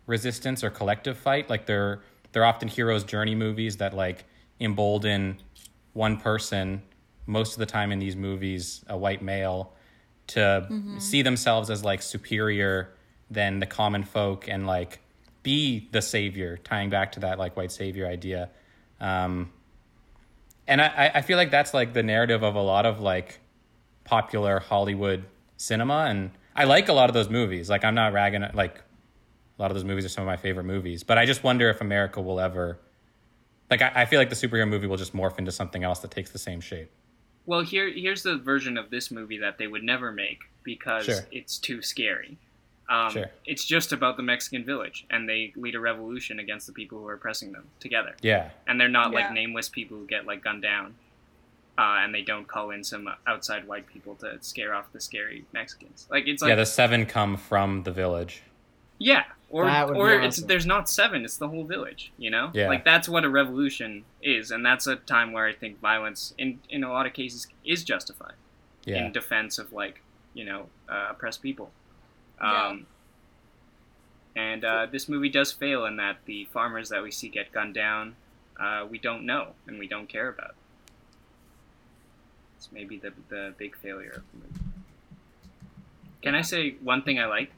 resistance 0.05 0.63
or 0.63 0.69
collective 0.69 1.17
fight. 1.17 1.49
Like 1.49 1.65
they're 1.65 2.01
they're 2.31 2.45
often 2.45 2.67
hero's 2.67 3.03
journey 3.03 3.35
movies 3.35 3.77
that 3.77 3.93
like 3.93 4.25
embolden 4.59 5.41
one 5.93 6.17
person 6.17 6.81
most 7.25 7.53
of 7.53 7.59
the 7.59 7.65
time 7.65 7.91
in 7.91 7.99
these 7.99 8.15
movies, 8.15 8.83
a 8.87 8.97
white 8.97 9.21
male, 9.21 9.73
to 10.27 10.67
see 10.99 11.21
themselves 11.21 11.69
as 11.69 11.83
like 11.83 12.01
superior 12.01 12.93
than 13.29 13.59
the 13.59 13.65
common 13.65 14.03
folk 14.03 14.47
and 14.47 14.65
like 14.65 14.99
be 15.43 15.89
the 15.91 16.01
savior, 16.01 16.57
tying 16.63 16.89
back 16.89 17.11
to 17.13 17.19
that 17.21 17.37
like 17.37 17.57
white 17.57 17.71
savior 17.71 18.07
idea. 18.07 18.49
Um, 19.01 19.51
and 20.67 20.81
I, 20.81 21.11
I 21.15 21.21
feel 21.21 21.37
like 21.37 21.51
that's 21.51 21.73
like 21.73 21.93
the 21.93 22.03
narrative 22.03 22.43
of 22.43 22.55
a 22.55 22.61
lot 22.61 22.85
of 22.85 22.99
like 22.99 23.39
popular 24.07 24.59
Hollywood 24.59 25.25
cinema. 25.57 26.05
And 26.09 26.31
I 26.55 26.63
like 26.63 26.89
a 26.89 26.93
lot 26.93 27.09
of 27.09 27.13
those 27.13 27.29
movies. 27.29 27.69
Like 27.69 27.83
I'm 27.83 27.93
not 27.95 28.13
ragging 28.13 28.43
like 28.53 28.77
a 29.59 29.61
lot 29.61 29.69
of 29.69 29.75
those 29.75 29.83
movies 29.83 30.05
are 30.05 30.09
some 30.09 30.23
of 30.23 30.27
my 30.27 30.37
favorite 30.37 30.63
movies. 30.63 31.03
But 31.03 31.17
I 31.17 31.25
just 31.25 31.43
wonder 31.43 31.69
if 31.69 31.81
America 31.81 32.21
will 32.21 32.39
ever 32.39 32.79
like 33.69 33.81
I, 33.81 33.91
I 33.95 34.05
feel 34.05 34.19
like 34.19 34.29
the 34.29 34.35
superhero 34.35 34.67
movie 34.67 34.87
will 34.87 34.97
just 34.97 35.13
morph 35.15 35.37
into 35.37 35.51
something 35.51 35.83
else 35.83 35.99
that 35.99 36.11
takes 36.11 36.31
the 36.31 36.39
same 36.39 36.61
shape. 36.61 36.89
Well, 37.45 37.61
here 37.61 37.89
here's 37.89 38.23
the 38.23 38.37
version 38.37 38.77
of 38.77 38.89
this 38.89 39.11
movie 39.11 39.37
that 39.39 39.57
they 39.57 39.67
would 39.67 39.83
never 39.83 40.11
make 40.11 40.39
because 40.63 41.05
Sure. 41.05 41.19
it's 41.31 41.57
too 41.57 41.81
scary. 41.81 42.37
Um, 42.89 43.11
Sure. 43.11 43.25
It's 43.45 43.65
just 43.65 43.91
about 43.91 44.15
the 44.15 44.23
Mexican 44.23 44.63
village, 44.63 45.05
and 45.09 45.27
they 45.27 45.51
lead 45.57 45.75
a 45.75 45.79
revolution 45.79 46.39
against 46.39 46.67
the 46.67 46.73
people 46.73 46.99
who 46.99 47.07
are 47.07 47.13
oppressing 47.15 47.51
them 47.51 47.65
together. 47.81 48.15
Yeah. 48.21 48.49
And 48.65 48.79
they're 48.79 48.87
not 48.87 49.11
Yeah. 49.11 49.19
like 49.19 49.31
nameless 49.33 49.67
people 49.69 49.97
who 49.97 50.05
get 50.07 50.25
like 50.25 50.41
gunned 50.43 50.61
down, 50.61 50.95
uh, 51.77 51.97
and 51.99 52.13
they 52.13 52.21
don't 52.21 52.47
call 52.47 52.71
in 52.71 52.83
some 52.83 53.07
outside 53.27 53.67
white 53.67 53.85
people 53.87 54.15
to 54.15 54.37
scare 54.41 54.73
off 54.73 54.91
the 54.93 54.99
scary 54.99 55.45
Mexicans. 55.53 56.07
Like 56.09 56.27
it's 56.27 56.41
like 56.41 56.49
yeah, 56.49 56.55
the 56.55 56.65
seven 56.65 57.05
come 57.05 57.37
from 57.37 57.83
the 57.83 57.91
village. 57.91 58.41
Yeah, 58.99 59.25
or 59.51 59.65
That 59.65 59.87
would 59.87 59.93
be 59.93 59.99
or 59.99 60.09
it's 60.21 60.37
there's 60.41 60.65
not 60.65 60.89
seven; 60.89 61.23
it's 61.23 61.37
the 61.37 61.47
whole 61.47 61.63
village. 61.65 62.11
You 62.17 62.31
know, 62.31 62.49
Yeah. 62.53 62.67
like 62.67 62.83
that's 62.83 63.07
what 63.07 63.23
a 63.25 63.29
revolution 63.29 64.05
is, 64.23 64.49
and 64.49 64.65
that's 64.65 64.87
a 64.87 64.95
time 64.95 65.31
where 65.33 65.45
I 65.45 65.53
think 65.53 65.79
violence, 65.79 66.33
in 66.37 66.59
in 66.69 66.83
a 66.83 66.89
lot 66.89 67.05
of 67.05 67.13
cases, 67.13 67.45
is 67.63 67.83
justified 67.83 68.33
Yeah. 68.85 69.05
in 69.05 69.11
defense 69.11 69.59
of 69.59 69.71
like 69.71 70.01
you 70.33 70.45
know 70.45 70.67
uh, 70.89 71.09
oppressed 71.11 71.41
people. 71.43 71.71
Yeah. 72.41 72.67
Um, 72.69 72.87
and 74.35 74.63
uh, 74.63 74.85
this 74.91 75.09
movie 75.09 75.29
does 75.29 75.51
fail 75.51 75.85
in 75.85 75.95
that 75.97 76.17
the 76.25 76.45
farmers 76.45 76.89
that 76.89 77.01
we 77.01 77.11
see 77.11 77.27
get 77.29 77.51
gunned 77.51 77.73
down, 77.73 78.15
uh, 78.59 78.85
we 78.89 78.99
don't 78.99 79.25
know 79.25 79.53
and 79.67 79.79
we 79.79 79.87
don't 79.87 80.07
care 80.07 80.29
about. 80.29 80.55
It's 82.67 82.73
maybe 82.73 82.97
the 82.97 83.13
the 83.29 83.53
big 83.57 83.77
failure 83.77 84.09
of 84.11 84.23
the 84.33 84.37
movie. 84.39 84.59
Can 86.21 86.35
I 86.35 86.41
say 86.41 86.75
one 86.83 87.01
thing 87.03 87.17
I 87.19 87.25
like? 87.27 87.51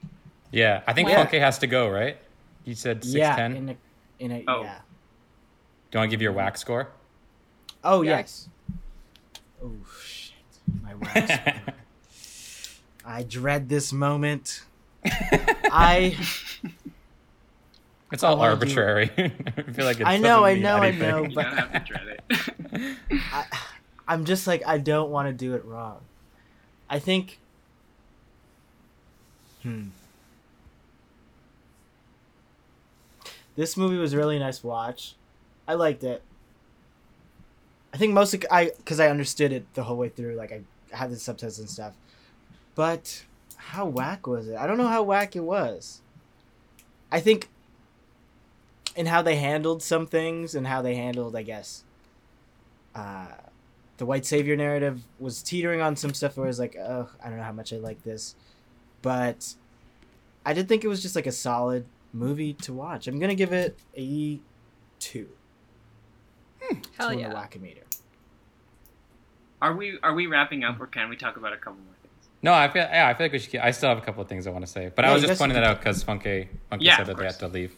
Yeah. 0.52 0.82
I 0.86 0.92
think 0.92 1.08
Yeah. 1.08 1.26
Funke 1.26 1.40
has 1.40 1.58
to 1.58 1.66
go, 1.66 1.88
right? 1.88 2.16
You 2.64 2.74
said 2.76 3.02
6'10? 3.02 3.14
yeah, 3.16 3.36
ten. 3.36 3.56
in 3.56 3.68
a, 3.70 3.76
in 4.20 4.30
a 4.32 4.44
Oh. 4.46 4.62
yeah. 4.62 4.78
Do 5.90 5.96
you 5.96 6.00
want 6.00 6.10
to 6.10 6.14
give 6.16 6.22
your 6.22 6.32
whack 6.32 6.56
score? 6.56 6.88
Oh 7.82 8.02
Yeah. 8.02 8.18
yes. 8.18 8.48
Oh 9.64 9.72
shit, 10.04 10.34
my 10.82 10.94
wax. 10.94 11.32
I 13.04 13.22
dread 13.24 13.68
this 13.68 13.92
moment. 13.92 14.62
I 15.04 16.16
It's 18.12 18.22
all 18.22 18.36
wanna 18.38 18.50
do- 18.50 18.54
arbitrary. 18.60 19.10
I 19.18 19.62
feel 19.72 19.84
like 19.86 20.00
it 20.00 20.06
I 20.06 20.18
know, 20.18 20.44
I 20.44 20.54
know, 20.54 20.76
I 20.76 20.88
anything. 20.88 21.08
know. 21.08 21.22
You 21.24 21.34
don't 21.34 21.44
have 21.56 21.72
to 21.72 21.80
dread 21.80 22.20
it. 22.28 22.96
I, 23.32 23.44
I'm 24.10 24.24
just 24.24 24.48
like 24.48 24.66
I 24.66 24.78
don't 24.78 25.10
want 25.10 25.28
to 25.28 25.32
do 25.32 25.54
it 25.54 25.64
wrong. 25.64 26.00
I 26.88 26.98
think. 26.98 27.38
Hmm. 29.62 29.90
This 33.54 33.76
movie 33.76 33.98
was 33.98 34.16
really 34.16 34.40
nice 34.40 34.64
watch. 34.64 35.14
I 35.68 35.74
liked 35.74 36.02
it. 36.02 36.22
I 37.94 37.98
think 37.98 38.12
mostly 38.12 38.40
I 38.50 38.72
because 38.78 38.98
I 38.98 39.08
understood 39.08 39.52
it 39.52 39.72
the 39.74 39.84
whole 39.84 39.96
way 39.96 40.08
through. 40.08 40.34
Like 40.34 40.50
I 40.50 40.62
had 40.90 41.12
the 41.12 41.16
subtitles 41.16 41.60
and 41.60 41.70
stuff. 41.70 41.94
But 42.74 43.24
how 43.54 43.86
whack 43.86 44.26
was 44.26 44.48
it? 44.48 44.56
I 44.56 44.66
don't 44.66 44.78
know 44.78 44.88
how 44.88 45.04
whack 45.04 45.36
it 45.36 45.44
was. 45.44 46.00
I 47.12 47.20
think 47.20 47.48
in 48.96 49.06
how 49.06 49.22
they 49.22 49.36
handled 49.36 49.84
some 49.84 50.08
things 50.08 50.56
and 50.56 50.66
how 50.66 50.82
they 50.82 50.96
handled, 50.96 51.36
I 51.36 51.42
guess, 51.42 51.84
uh, 52.96 53.28
the 54.00 54.06
white 54.06 54.24
savior 54.24 54.56
narrative 54.56 55.02
was 55.18 55.42
teetering 55.42 55.82
on 55.82 55.94
some 55.94 56.14
stuff 56.14 56.38
where 56.38 56.46
I 56.46 56.48
was 56.48 56.58
like, 56.58 56.74
oh, 56.74 57.06
I 57.22 57.28
don't 57.28 57.36
know 57.36 57.44
how 57.44 57.52
much 57.52 57.70
I 57.70 57.76
like 57.76 58.02
this, 58.02 58.34
but 59.02 59.54
I 60.44 60.54
did 60.54 60.68
think 60.68 60.84
it 60.84 60.88
was 60.88 61.02
just 61.02 61.14
like 61.14 61.26
a 61.26 61.32
solid 61.32 61.84
movie 62.14 62.54
to 62.54 62.72
watch. 62.72 63.06
I'm 63.08 63.18
gonna 63.18 63.34
give 63.34 63.52
it 63.52 63.78
a 63.94 64.40
two. 65.00 65.28
Hell 66.96 67.10
two 67.10 67.14
on 67.14 67.18
yeah. 67.18 67.28
the 67.28 67.34
Wackometer. 67.34 67.82
Are 69.60 69.76
we 69.76 69.98
are 70.02 70.14
we 70.14 70.26
wrapping 70.26 70.64
up, 70.64 70.80
or 70.80 70.86
can 70.86 71.10
we 71.10 71.16
talk 71.16 71.36
about 71.36 71.52
a 71.52 71.58
couple 71.58 71.74
more 71.74 71.94
things? 72.00 72.30
No, 72.40 72.54
I 72.54 72.68
feel 72.68 72.84
yeah, 72.84 73.06
I 73.06 73.12
feel 73.12 73.26
like 73.26 73.32
we 73.32 73.38
should. 73.38 73.50
Keep, 73.50 73.62
I 73.62 73.70
still 73.70 73.90
have 73.90 73.98
a 73.98 74.00
couple 74.00 74.22
of 74.22 74.30
things 74.30 74.46
I 74.46 74.50
want 74.50 74.64
to 74.64 74.72
say, 74.72 74.90
but 74.96 75.04
Yeah, 75.04 75.10
I 75.10 75.12
was 75.12 75.22
just 75.22 75.38
pointing 75.38 75.56
that 75.56 75.64
out 75.64 75.78
because 75.78 76.02
Funke 76.02 76.48
Funke 76.72 76.78
Yeah, 76.80 76.96
said 76.96 77.06
that 77.08 77.18
they 77.18 77.24
course. 77.24 77.34
had 77.34 77.40
to 77.40 77.48
leave. 77.48 77.76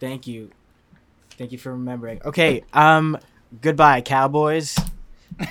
Thank 0.00 0.26
you, 0.26 0.50
thank 1.32 1.52
you 1.52 1.58
for 1.58 1.72
remembering. 1.72 2.22
Okay, 2.24 2.64
um, 2.72 3.18
goodbye, 3.60 4.00
Cowboys. 4.00 4.74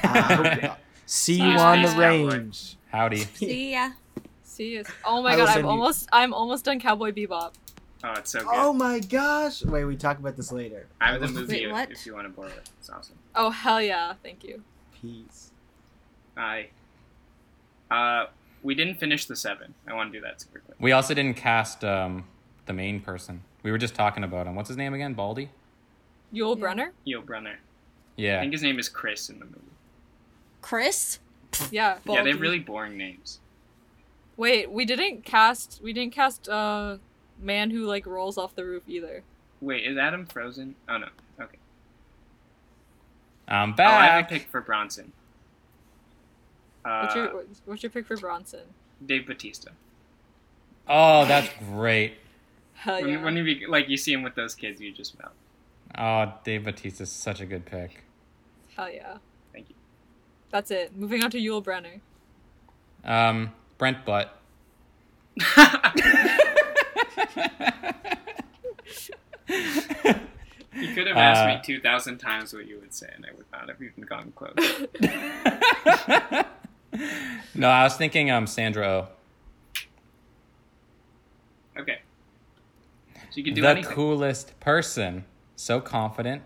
Uh, 0.04 0.76
see 1.06 1.36
you 1.36 1.58
on 1.58 1.82
the 1.82 1.90
range. 1.98 2.78
Howdy. 2.92 3.18
See 3.18 3.72
ya. 3.74 3.92
See, 4.44 4.76
it's, 4.76 4.92
oh 5.06 5.22
my 5.24 5.34
I 5.34 5.38
god, 5.38 5.48
I'm 5.48 5.54
send 5.54 5.66
you- 5.66 5.72
almost, 5.72 6.10
I'm 6.12 6.34
almost 6.34 6.66
done 6.66 6.80
Cowboy 6.80 7.12
Bebop. 7.12 7.54
Oh, 8.04 8.12
it's 8.18 8.32
so 8.32 8.40
good. 8.40 8.50
Oh 8.52 8.74
my 8.74 9.00
gosh! 9.00 9.64
Wait, 9.64 9.86
we 9.86 9.96
talk 9.96 10.20
about 10.20 10.36
this 10.36 10.52
later. 10.52 10.88
I 11.00 11.14
have 11.14 11.22
the 11.22 11.28
movie 11.30 11.54
Wait, 11.54 11.64
if, 11.68 11.72
what? 11.72 11.92
if 11.92 12.06
you 12.06 12.14
want 12.14 12.26
to 12.28 12.30
borrow 12.30 12.50
it. 12.50 12.70
It's 12.80 12.90
awesome. 12.90 13.16
Oh 13.34 13.50
hell 13.50 13.82
yeah, 13.82 14.14
thank 14.22 14.44
you. 14.44 14.62
Peace. 15.02 15.52
I. 16.36 16.68
Uh, 17.90 18.26
we 18.62 18.76
didn't 18.76 18.96
finish 18.96 19.26
the 19.26 19.36
seven. 19.36 19.74
I 19.88 19.94
want 19.94 20.12
to 20.12 20.18
do 20.20 20.24
that 20.26 20.42
super 20.42 20.60
quick. 20.60 20.76
We 20.80 20.92
also 20.92 21.14
didn't 21.14 21.38
cast 21.38 21.84
um, 21.84 22.26
the 22.66 22.74
main 22.74 23.00
person. 23.02 23.42
We 23.64 23.72
were 23.72 23.78
just 23.78 23.96
talking 23.96 24.24
about 24.24 24.48
him. 24.48 24.56
What's 24.56 24.68
his 24.70 24.78
name 24.78 24.94
again? 24.94 25.14
Baldy. 25.14 25.50
Yul 26.34 26.58
Yeah. 26.58 26.64
Brynner? 26.64 26.90
Yo, 27.06 27.22
Brynner. 27.22 27.56
I 28.20 28.40
think 28.42 28.52
his 28.52 28.64
name 28.64 28.80
is 28.80 28.90
Chris 28.90 29.30
in 29.30 29.40
the 29.40 29.46
movie. 29.46 29.58
Chris? 30.64 31.20
Yeah. 31.70 32.00
Yeah, 32.06 32.24
they 32.24 32.32
have 32.32 32.42
really 32.42 32.58
boring 32.58 32.98
names. 32.98 33.40
Wait, 34.36 34.72
we 34.72 34.86
didn't 34.86 35.24
cast, 35.24 35.80
we 35.84 35.94
didn't 35.94 36.14
cast 36.14 36.50
uh, 36.50 36.98
man 37.40 37.70
who 37.70 37.86
like 37.86 38.08
rolls 38.08 38.40
off 38.40 38.56
the 38.56 38.66
roof 38.66 38.82
either. 38.88 39.22
Wait, 39.62 39.86
is 39.86 39.98
Adam 39.98 40.26
frozen? 40.26 40.74
Oh 40.90 40.98
no. 40.98 41.08
Okay. 41.40 41.58
I'm 43.48 43.74
back. 43.76 43.94
Oh, 43.94 43.98
I 43.98 44.06
have 44.08 44.26
a 44.26 44.28
pick 44.28 44.48
for 44.50 44.62
Bronson. 44.62 45.12
Uh, 46.84 47.02
What's 47.02 47.16
your, 47.16 47.46
what's 47.66 47.84
your 47.84 47.90
pick 47.92 48.08
for 48.08 48.18
Bronson? 48.18 48.62
Dave 49.06 49.28
Bautista. 49.28 49.72
Oh, 50.88 51.26
that's 51.26 51.50
great. 51.72 52.16
Hell 52.74 53.02
When, 53.02 53.10
yeah. 53.10 53.24
when 53.24 53.38
you 53.38 53.68
like 53.70 53.88
you 53.88 53.96
see 53.96 54.12
him 54.12 54.24
with 54.24 54.36
those 54.36 54.56
kids, 54.56 54.82
you 54.82 54.92
just 54.92 55.18
melt. 55.20 55.34
Oh, 55.98 56.34
Dave 56.44 56.64
Bautista's 56.66 57.12
such 57.12 57.40
a 57.40 57.46
good 57.46 57.66
pick. 57.66 58.04
Hell 58.76 58.92
yeah. 58.92 59.18
Thank 60.54 60.70
you. 60.70 60.76
That's 60.78 60.92
it. 60.94 60.96
Moving 60.96 61.24
on 61.24 61.32
to 61.32 61.38
Yul 61.40 61.64
Brynner. 61.64 62.00
Um, 63.04 63.52
Brent 63.78 64.06
Butt. 64.06 64.40
You 70.76 70.94
could 70.96 71.06
have 71.08 71.18
asked 71.18 71.42
Uh, 71.44 71.48
me 71.48 71.60
two 71.64 71.80
thousand 71.80 72.18
times 72.18 72.52
what 72.54 72.68
you 72.68 72.80
would 72.80 72.94
say, 72.94 73.08
and 73.16 73.26
I 73.26 73.30
would 73.36 73.46
not 73.52 73.70
have 73.70 73.80
even 73.82 74.04
gone 74.04 74.34
close. 74.36 74.56
no, 77.56 77.70
I 77.70 77.84
was 77.84 77.96
thinking 77.96 78.32
um 78.32 78.48
Sandra 78.48 78.88
Oh. 78.88 79.08
Okay. 81.82 82.00
So 83.16 83.22
you 83.36 83.44
can 83.44 83.54
do 83.54 83.62
the 83.62 83.70
anything. 83.70 83.92
coolest 83.94 84.60
person. 84.60 85.26
So 85.56 85.80
confident. 85.80 86.42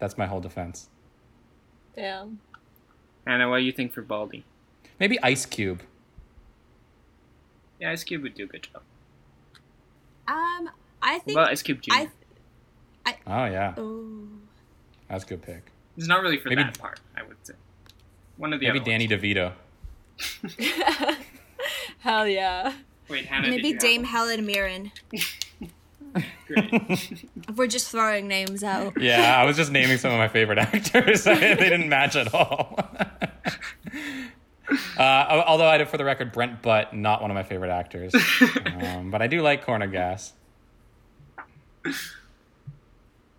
That's 0.00 0.18
my 0.18 0.26
whole 0.26 0.40
defense. 0.40 0.88
Damn. 1.96 2.40
Anna, 3.26 3.48
what 3.48 3.58
do 3.58 3.64
you 3.64 3.72
think 3.72 3.92
for 3.92 4.02
Baldy? 4.02 4.44
Maybe 5.00 5.18
Ice 5.22 5.46
Cube. 5.46 5.82
Yeah, 7.80 7.90
Ice 7.90 8.04
Cube 8.04 8.22
would 8.22 8.34
do 8.34 8.44
a 8.44 8.46
good 8.46 8.68
job. 8.72 8.82
Um, 10.28 10.70
I 11.02 11.18
think 11.20 11.36
about 11.36 11.50
Ice 11.50 11.62
Cube 11.62 11.80
Jr.? 11.82 11.92
I. 13.06 13.16
Oh 13.26 13.44
yeah, 13.44 13.74
Oh. 13.76 14.26
that's 15.08 15.24
a 15.24 15.26
good 15.26 15.42
pick. 15.42 15.62
It's 15.96 16.06
not 16.06 16.22
really 16.22 16.38
for 16.38 16.48
Maybe- 16.48 16.62
that 16.62 16.78
part, 16.78 17.00
I 17.16 17.22
would 17.22 17.36
say. 17.42 17.54
One 18.36 18.52
of 18.52 18.60
the 18.60 18.66
Maybe 18.66 18.80
other 18.80 18.90
Danny 18.90 19.06
ones. 19.06 19.22
DeVito. 19.22 19.52
Hell 21.98 22.26
yeah. 22.26 22.72
Wait, 23.08 23.26
Hannah, 23.26 23.50
did 23.50 23.62
Maybe 23.62 23.74
Dame? 23.78 24.04
Helen 24.04 24.44
Mirren. 24.46 24.90
Great. 26.46 27.24
We're 27.56 27.66
just 27.66 27.90
throwing 27.90 28.28
names 28.28 28.62
out. 28.62 29.00
Yeah, 29.00 29.36
I 29.36 29.44
was 29.44 29.56
just 29.56 29.72
naming 29.72 29.98
some 29.98 30.12
of 30.12 30.18
my 30.18 30.28
favorite 30.28 30.58
actors. 30.74 31.24
they 31.24 31.54
didn't 31.56 31.88
match 31.88 32.14
at 32.16 32.32
all. 32.32 32.78
uh, 34.98 35.42
although 35.46 35.66
I 35.66 35.78
did, 35.78 35.88
for 35.88 35.98
the 35.98 36.04
record, 36.04 36.32
Brent 36.32 36.62
Butt, 36.62 36.94
not 36.94 37.20
one 37.20 37.30
of 37.30 37.34
my 37.34 37.42
favorite 37.42 37.70
actors. 37.70 38.14
Um, 38.80 39.10
but 39.10 39.22
I 39.22 39.26
do 39.26 39.42
like 39.42 39.64
Corner 39.64 39.86
Gas. 39.86 40.32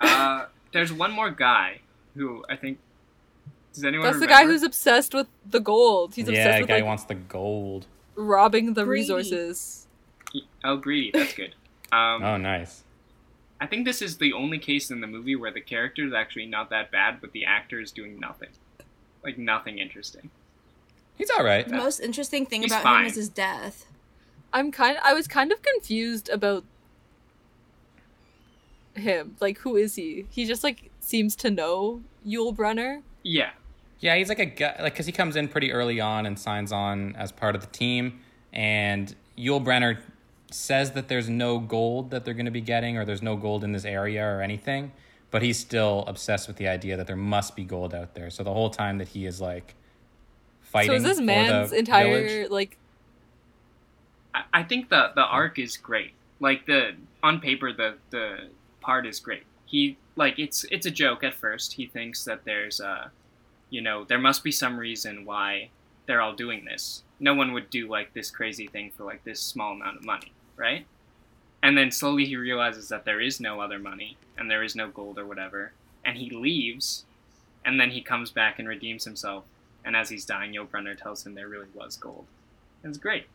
uh, 0.01 0.45
there's 0.73 0.91
one 0.91 1.11
more 1.11 1.31
guy 1.31 1.81
who 2.15 2.43
I 2.49 2.55
think. 2.55 2.79
Does 3.73 3.83
anyone 3.83 4.05
That's 4.05 4.19
the 4.19 4.27
guy 4.27 4.45
who's 4.45 4.63
obsessed 4.63 5.13
with 5.13 5.27
the 5.45 5.59
gold. 5.59 6.15
He's 6.15 6.29
yeah, 6.29 6.45
obsessed 6.45 6.61
with 6.61 6.69
guy 6.69 6.75
like 6.75 6.85
wants 6.85 7.03
the 7.03 7.15
gold. 7.15 7.87
robbing 8.15 8.73
the 8.73 8.85
Greedy. 8.85 9.01
resources. 9.01 9.87
Oh, 10.63 10.77
greedy. 10.77 11.11
That's 11.13 11.33
good. 11.33 11.55
Um, 11.95 12.23
Oh, 12.23 12.37
nice. 12.37 12.83
I 13.61 13.67
think 13.67 13.85
this 13.85 14.01
is 14.01 14.17
the 14.17 14.33
only 14.33 14.59
case 14.59 14.91
in 14.91 14.99
the 15.01 15.07
movie 15.07 15.35
where 15.35 15.51
the 15.51 15.61
character 15.61 16.05
is 16.05 16.13
actually 16.13 16.45
not 16.45 16.69
that 16.71 16.91
bad, 16.91 17.21
but 17.21 17.31
the 17.31 17.45
actor 17.45 17.79
is 17.79 17.91
doing 17.91 18.19
nothing. 18.19 18.49
Like, 19.23 19.37
nothing 19.37 19.79
interesting. 19.79 20.29
He's 21.17 21.29
all 21.29 21.43
right. 21.43 21.67
The 21.67 21.77
most 21.77 21.99
interesting 22.01 22.45
thing 22.45 22.61
He's 22.63 22.71
about 22.71 22.83
fine. 22.83 23.01
him 23.03 23.07
is 23.07 23.15
his 23.15 23.29
death. 23.29 23.85
I'm 24.51 24.71
kind 24.71 24.97
I 25.03 25.13
was 25.13 25.27
kind 25.27 25.51
of 25.51 25.61
confused 25.61 26.27
about 26.29 26.63
him. 28.95 29.35
Like 29.39 29.59
who 29.59 29.75
is 29.75 29.95
he? 29.95 30.25
He 30.29 30.45
just 30.45 30.63
like 30.63 30.91
seems 30.99 31.35
to 31.37 31.51
know 31.51 32.01
Yul 32.27 32.55
Brynner. 32.55 33.01
Yeah. 33.23 33.51
Yeah, 33.99 34.15
he's 34.17 34.29
like 34.29 34.39
a 34.39 34.45
guy, 34.45 34.75
like, 34.81 34.93
because 34.93 35.05
he 35.05 35.11
comes 35.11 35.35
in 35.35 35.47
pretty 35.47 35.71
early 35.71 35.99
on 36.01 36.25
and 36.25 36.37
signs 36.37 36.71
on 36.71 37.15
as 37.15 37.31
part 37.31 37.55
of 37.55 37.61
the 37.61 37.67
team. 37.67 38.19
And 38.53 39.15
Yul 39.37 39.63
Brynner 39.63 39.99
says 40.55 40.91
that 40.91 41.07
there's 41.07 41.29
no 41.29 41.59
gold 41.59 42.11
that 42.11 42.25
they're 42.25 42.33
going 42.33 42.45
to 42.45 42.51
be 42.51 42.61
getting, 42.61 42.97
or 42.97 43.05
there's 43.05 43.21
no 43.21 43.35
gold 43.35 43.63
in 43.63 43.71
this 43.71 43.85
area 43.85 44.23
or 44.25 44.41
anything. 44.41 44.91
But 45.31 45.41
he's 45.41 45.59
still 45.59 46.05
obsessed 46.07 46.47
with 46.47 46.57
the 46.57 46.67
idea 46.67 46.95
that 46.97 47.07
there 47.07 47.15
must 47.15 47.55
be 47.55 47.65
gold 47.65 47.93
out 47.93 48.13
there. 48.15 48.29
So 48.29 48.43
the 48.43 48.53
whole 48.53 48.69
time 48.69 48.99
that 48.99 49.09
he 49.09 49.25
is 49.25 49.41
like 49.41 49.75
fighting. 50.61 50.91
So 50.91 50.95
is 50.95 51.03
this 51.03 51.17
for 51.17 51.23
man's 51.25 51.71
the 51.71 51.77
entire 51.77 52.25
village- 52.25 52.51
like 52.51 52.77
I, 54.33 54.43
I 54.53 54.63
think 54.63 54.89
the, 54.89 55.11
the 55.15 55.23
arc 55.23 55.59
is 55.59 55.77
great. 55.77 56.11
Like, 56.39 56.65
the 56.65 56.95
on 57.23 57.39
paper, 57.39 57.71
the, 57.71 57.95
the 58.09 58.49
part 58.81 59.05
is 59.05 59.19
great. 59.19 59.43
He, 59.65 59.97
like, 60.15 60.37
it's 60.37 60.65
it's 60.69 60.85
a 60.85 60.91
joke 60.91 61.23
at 61.23 61.33
first. 61.33 61.73
He 61.73 61.87
thinks 61.87 62.25
that 62.25 62.43
there's, 62.43 62.79
uh, 62.81 63.07
you 63.69 63.81
know, 63.81 64.03
there 64.03 64.19
must 64.19 64.43
be 64.43 64.51
some 64.51 64.77
reason 64.77 65.25
why 65.25 65.69
they're 66.05 66.21
all 66.21 66.35
doing 66.35 66.65
this. 66.65 67.03
No 67.19 67.33
one 67.33 67.53
would 67.53 67.69
do, 67.69 67.87
like, 67.87 68.13
this 68.13 68.29
crazy 68.29 68.67
thing 68.67 68.91
for, 68.95 69.05
like, 69.05 69.23
this 69.23 69.41
small 69.41 69.71
amount 69.73 69.97
of 69.97 70.03
money, 70.05 70.33
right? 70.57 70.85
And 71.63 71.77
then 71.77 71.91
slowly 71.91 72.25
he 72.25 72.35
realizes 72.35 72.89
that 72.89 73.05
there 73.05 73.19
is 73.19 73.39
no 73.39 73.59
other 73.59 73.79
money 73.79 74.17
and 74.37 74.49
there 74.51 74.63
is 74.63 74.75
no 74.75 74.89
gold 74.89 75.17
or 75.17 75.25
whatever. 75.25 75.71
And 76.03 76.17
he 76.17 76.29
leaves, 76.29 77.05
and 77.65 77.79
then 77.79 77.89
he 77.89 78.01
comes 78.01 78.29
back 78.29 78.59
and 78.59 78.67
redeems 78.67 79.05
himself. 79.05 79.43
And 79.83 79.95
as 79.95 80.09
he's 80.09 80.25
dying, 80.25 80.53
Yul 80.53 80.67
Brynner 80.67 80.95
tells 80.95 81.25
him 81.25 81.33
there 81.33 81.47
really 81.47 81.67
was 81.73 81.97
gold. 81.97 82.25
It's 82.83 82.97
great. 82.97 83.25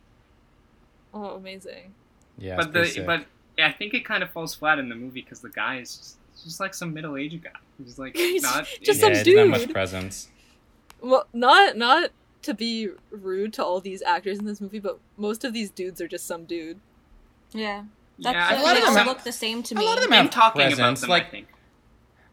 oh 1.13 1.31
amazing. 1.31 1.93
Yeah, 2.37 2.55
but 2.55 2.71
the 2.71 2.85
sick. 2.85 3.05
but 3.05 3.25
yeah, 3.57 3.67
I 3.67 3.71
think 3.73 3.93
it 3.93 4.05
kind 4.05 4.23
of 4.23 4.31
falls 4.31 4.55
flat 4.55 4.79
in 4.79 4.87
the 4.89 4.95
movie 4.95 5.21
because 5.21 5.41
the 5.41 5.49
guy 5.49 5.77
is 5.79 5.97
just, 5.97 6.17
just 6.45 6.59
like 6.59 6.73
some 6.73 6.93
middle 6.93 7.17
aged 7.17 7.43
guy. 7.43 7.51
He's 7.83 7.99
like 7.99 8.15
not 8.39 8.65
just 8.81 9.01
yeah, 9.01 9.13
some 9.13 9.25
he 9.25 9.33
doesn't 9.33 9.49
much 9.49 9.61
dude. 9.61 9.71
presence. 9.73 10.29
Well, 11.01 11.27
not 11.33 11.75
not 11.77 12.11
to 12.43 12.53
be 12.53 12.89
rude 13.09 13.53
to 13.53 13.63
all 13.63 13.81
these 13.81 14.01
actors 14.01 14.39
in 14.39 14.45
this 14.45 14.61
movie, 14.61 14.79
but 14.79 14.99
most 15.17 15.43
of 15.43 15.53
these 15.53 15.69
dudes 15.69 15.99
are 15.99 16.07
just 16.07 16.25
some 16.25 16.45
dude. 16.45 16.79
Yeah. 17.53 17.83
That's, 18.19 18.33
yeah. 18.35 18.47
I 18.49 18.53
a 18.53 18.57
they 18.57 18.63
lot 18.63 18.77
of 18.77 18.83
them 18.83 18.93
have- 18.95 19.07
look 19.07 19.23
the 19.23 19.31
same 19.31 19.63
to 19.63 19.75
me. 19.75 19.83
a 19.83 19.85
lot 19.85 19.97
of 19.97 20.03
them 20.03 20.13
I'm 20.13 20.23
have 20.25 20.31
talking 20.31 20.61
about 20.61 20.75
presence, 20.75 21.01
them. 21.01 21.09
like- 21.09 21.27
I 21.27 21.29
think. 21.29 21.47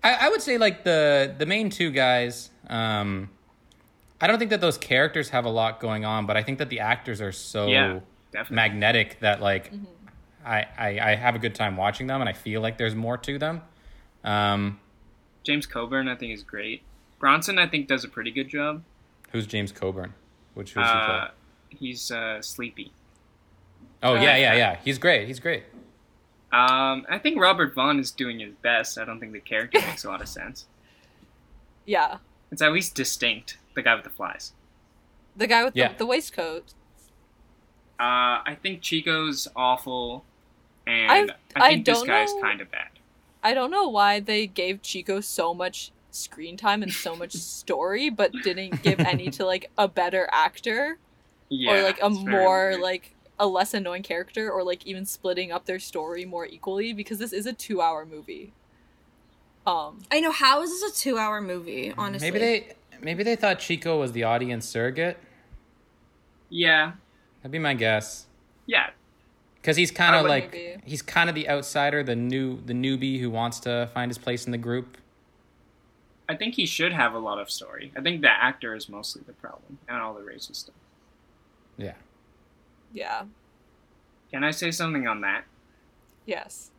I, 0.04 0.12
I 0.26 0.28
would 0.28 0.40
say 0.42 0.58
like 0.58 0.84
the 0.84 1.34
the 1.36 1.46
main 1.46 1.70
two 1.70 1.90
guys. 1.90 2.50
Um, 2.68 3.30
I 4.20 4.26
don't 4.28 4.38
think 4.38 4.50
that 4.50 4.60
those 4.60 4.78
characters 4.78 5.30
have 5.30 5.44
a 5.44 5.48
lot 5.50 5.80
going 5.80 6.04
on, 6.04 6.24
but 6.26 6.36
I 6.36 6.42
think 6.42 6.58
that 6.58 6.68
the 6.70 6.80
actors 6.80 7.20
are 7.20 7.32
so 7.32 7.66
Yeah, 7.66 8.00
magnetic 8.50 9.18
that 9.20 9.40
like 9.40 9.72
Mm-hmm. 9.72 9.84
I, 10.46 10.66
I 10.78 11.10
I 11.12 11.14
have 11.16 11.34
a 11.34 11.38
good 11.38 11.54
time 11.54 11.76
watching 11.76 12.06
them, 12.06 12.20
and 12.20 12.28
I 12.28 12.32
feel 12.32 12.60
like 12.60 12.78
there's 12.78 12.94
more 12.94 13.18
to 13.18 13.38
them. 13.38 13.60
Um, 14.24 14.78
James 15.44 15.66
Coburn, 15.66 16.08
I 16.08 16.14
think, 16.14 16.32
is 16.32 16.42
great. 16.44 16.82
Bronson, 17.18 17.58
I 17.58 17.66
think, 17.66 17.88
does 17.88 18.04
a 18.04 18.08
pretty 18.08 18.30
good 18.30 18.48
job. 18.48 18.82
who's 19.32 19.46
James 19.46 19.72
Coburn? 19.72 20.14
Which 20.54 20.72
who's 20.74 20.84
he 20.86 20.90
play? 20.92 21.00
Uh, 21.00 21.28
he's 21.70 22.10
uh, 22.12 22.40
sleepy. 22.40 22.92
Oh 24.02 24.16
uh, 24.16 24.20
yeah, 24.22 24.36
yeah, 24.36 24.54
yeah. 24.54 24.76
He's 24.84 24.98
great. 24.98 25.26
He's 25.26 25.40
great. 25.40 25.64
Um, 26.52 27.04
I 27.10 27.18
think 27.22 27.38
Robert 27.40 27.74
Vaughn 27.74 27.98
is 27.98 28.10
doing 28.10 28.38
his 28.40 28.54
best. 28.62 28.96
I 28.98 29.04
don't 29.04 29.20
think 29.20 29.32
the 29.32 29.40
character 29.40 29.80
makes 29.80 30.04
a 30.04 30.08
lot 30.08 30.22
of 30.22 30.28
sense. 30.28 30.66
Yeah, 31.84 32.18
It's 32.50 32.62
at 32.62 32.72
least 32.72 32.94
distinct. 32.94 33.58
The 33.74 33.82
guy 33.82 33.94
with 33.94 34.04
the 34.04 34.10
flies. 34.10 34.52
the 35.36 35.46
guy 35.46 35.64
with 35.64 35.76
Yeah. 35.76 35.88
the, 35.92 35.98
the 35.98 36.06
waistcoat. 36.06 36.72
Uh, 38.00 38.42
I 38.46 38.56
think 38.62 38.80
Chico's 38.82 39.48
awful, 39.56 40.24
and 40.86 41.10
I- 41.30 41.34
I, 41.56 41.66
I 41.66 41.68
think 41.70 41.84
this 41.86 41.98
don't 41.98 42.06
guy's 42.06 42.32
know- 42.34 42.40
kind 42.42 42.60
of 42.60 42.70
bad. 42.70 42.88
I 43.42 43.54
don't 43.54 43.70
know 43.70 43.88
why 43.88 44.18
they 44.20 44.46
gave 44.46 44.82
Chico 44.82 45.20
so 45.20 45.54
much 45.54 45.92
screen 46.10 46.56
time 46.56 46.82
and 46.82 46.92
so 46.92 47.14
much 47.16 47.32
story, 47.34 48.10
but 48.10 48.32
didn't 48.42 48.82
give 48.82 48.98
any 49.00 49.30
to 49.30 49.44
like 49.44 49.70
a 49.78 49.86
better 49.88 50.28
actor 50.32 50.98
Yeah, 51.48 51.72
or 51.72 51.82
like 51.82 51.98
a 52.02 52.10
more 52.10 52.76
like 52.80 53.14
a 53.38 53.46
less 53.46 53.72
annoying 53.74 54.02
character, 54.02 54.50
or 54.50 54.62
like 54.64 54.86
even 54.86 55.04
splitting 55.06 55.52
up 55.52 55.66
their 55.66 55.78
story 55.78 56.24
more 56.24 56.46
equally 56.46 56.92
because 56.92 57.18
this 57.18 57.32
is 57.32 57.46
a 57.46 57.52
two-hour 57.52 58.04
movie. 58.06 58.52
Um, 59.66 60.00
I 60.10 60.20
know. 60.20 60.32
How 60.32 60.62
is 60.62 60.70
this 60.80 60.92
a 60.92 61.00
two-hour 61.00 61.40
movie? 61.40 61.92
Honestly, 61.96 62.30
Maybe 62.30 62.38
they 62.38 62.72
maybe 63.00 63.22
they 63.22 63.36
thought 63.36 63.58
Chico 63.58 63.98
was 64.00 64.12
the 64.12 64.24
audience 64.24 64.66
surrogate. 64.66 65.18
yeah, 66.48 66.92
That'd 67.42 67.52
be 67.52 67.58
my 67.58 67.74
guess. 67.74 68.26
yeah, 68.66 68.90
Because 69.56 69.76
he's 69.76 69.90
kind 69.90 70.16
of 70.16 70.26
like 70.26 70.52
Maybe. 70.52 70.82
he's 70.84 71.02
kind 71.02 71.28
of 71.28 71.34
the 71.34 71.48
outsider, 71.48 72.02
the 72.02 72.16
new 72.16 72.60
the 72.64 72.72
newbie 72.72 73.20
who 73.20 73.30
wants 73.30 73.60
to 73.60 73.88
find 73.94 74.10
his 74.10 74.18
place 74.18 74.46
in 74.46 74.52
the 74.52 74.58
group. 74.58 74.96
I 76.30 76.34
think 76.36 76.54
he 76.56 76.66
should 76.66 76.92
have 76.92 77.14
a 77.14 77.18
lot 77.18 77.38
of 77.38 77.50
story. 77.50 77.90
I 77.96 78.00
think 78.02 78.20
the 78.22 78.30
actor 78.30 78.74
is 78.74 78.88
mostly 78.88 79.22
the 79.26 79.32
problem, 79.34 79.78
and 79.88 79.98
all 79.98 80.12
the 80.14 80.20
racist 80.20 80.56
stuff. 80.56 80.74
Yeah. 81.76 81.94
Yeah, 82.92 83.24
Can 84.30 84.44
I 84.44 84.50
say 84.50 84.70
something 84.70 85.06
on 85.06 85.20
that? 85.22 85.44
yes, 86.26 86.70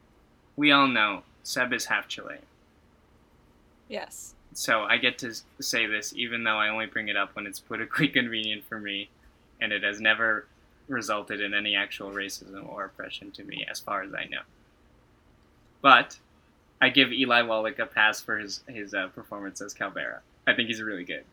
We 0.56 0.72
all 0.72 0.88
know 0.88 1.24
Seb 1.44 1.74
is 1.74 1.86
half 1.86 2.08
Chilean, 2.08 2.42
yes. 3.88 4.36
so 4.54 4.82
I 4.84 4.98
get 4.98 5.18
to 5.20 5.34
say 5.60 5.86
this 5.88 6.14
even 6.16 6.44
though 6.44 6.58
I 6.58 6.70
only 6.70 6.86
bring 6.86 7.08
it 7.08 7.18
up 7.18 7.36
when 7.36 7.48
it's 7.48 7.60
politically 7.60 8.08
convenient 8.20 8.64
for 8.66 8.80
me, 8.80 9.10
and 9.62 9.72
it 9.72 9.84
has 9.84 10.00
never 10.00 10.46
resulted 10.88 11.40
in 11.42 11.54
any 11.54 11.76
actual 11.76 12.12
racism 12.12 12.68
or 12.68 12.86
oppression 12.86 13.32
to 13.32 13.44
me, 13.44 13.66
as 13.70 13.80
far 13.80 14.02
as 14.04 14.14
I 14.14 14.26
know. 14.26 14.42
But 15.82 16.18
I 16.82 16.90
give 16.90 17.12
Eli 17.12 17.42
Wallach 17.44 17.80
a 17.80 17.86
pass 17.86 18.22
for 18.22 18.38
his 18.38 18.64
his 18.68 18.94
uh, 18.94 19.08
performance 19.10 19.62
as 19.62 19.74
Calvera. 19.74 20.20
I 20.48 20.54
think 20.54 20.68
he's 20.68 20.82
really 20.82 21.04
good, 21.04 21.24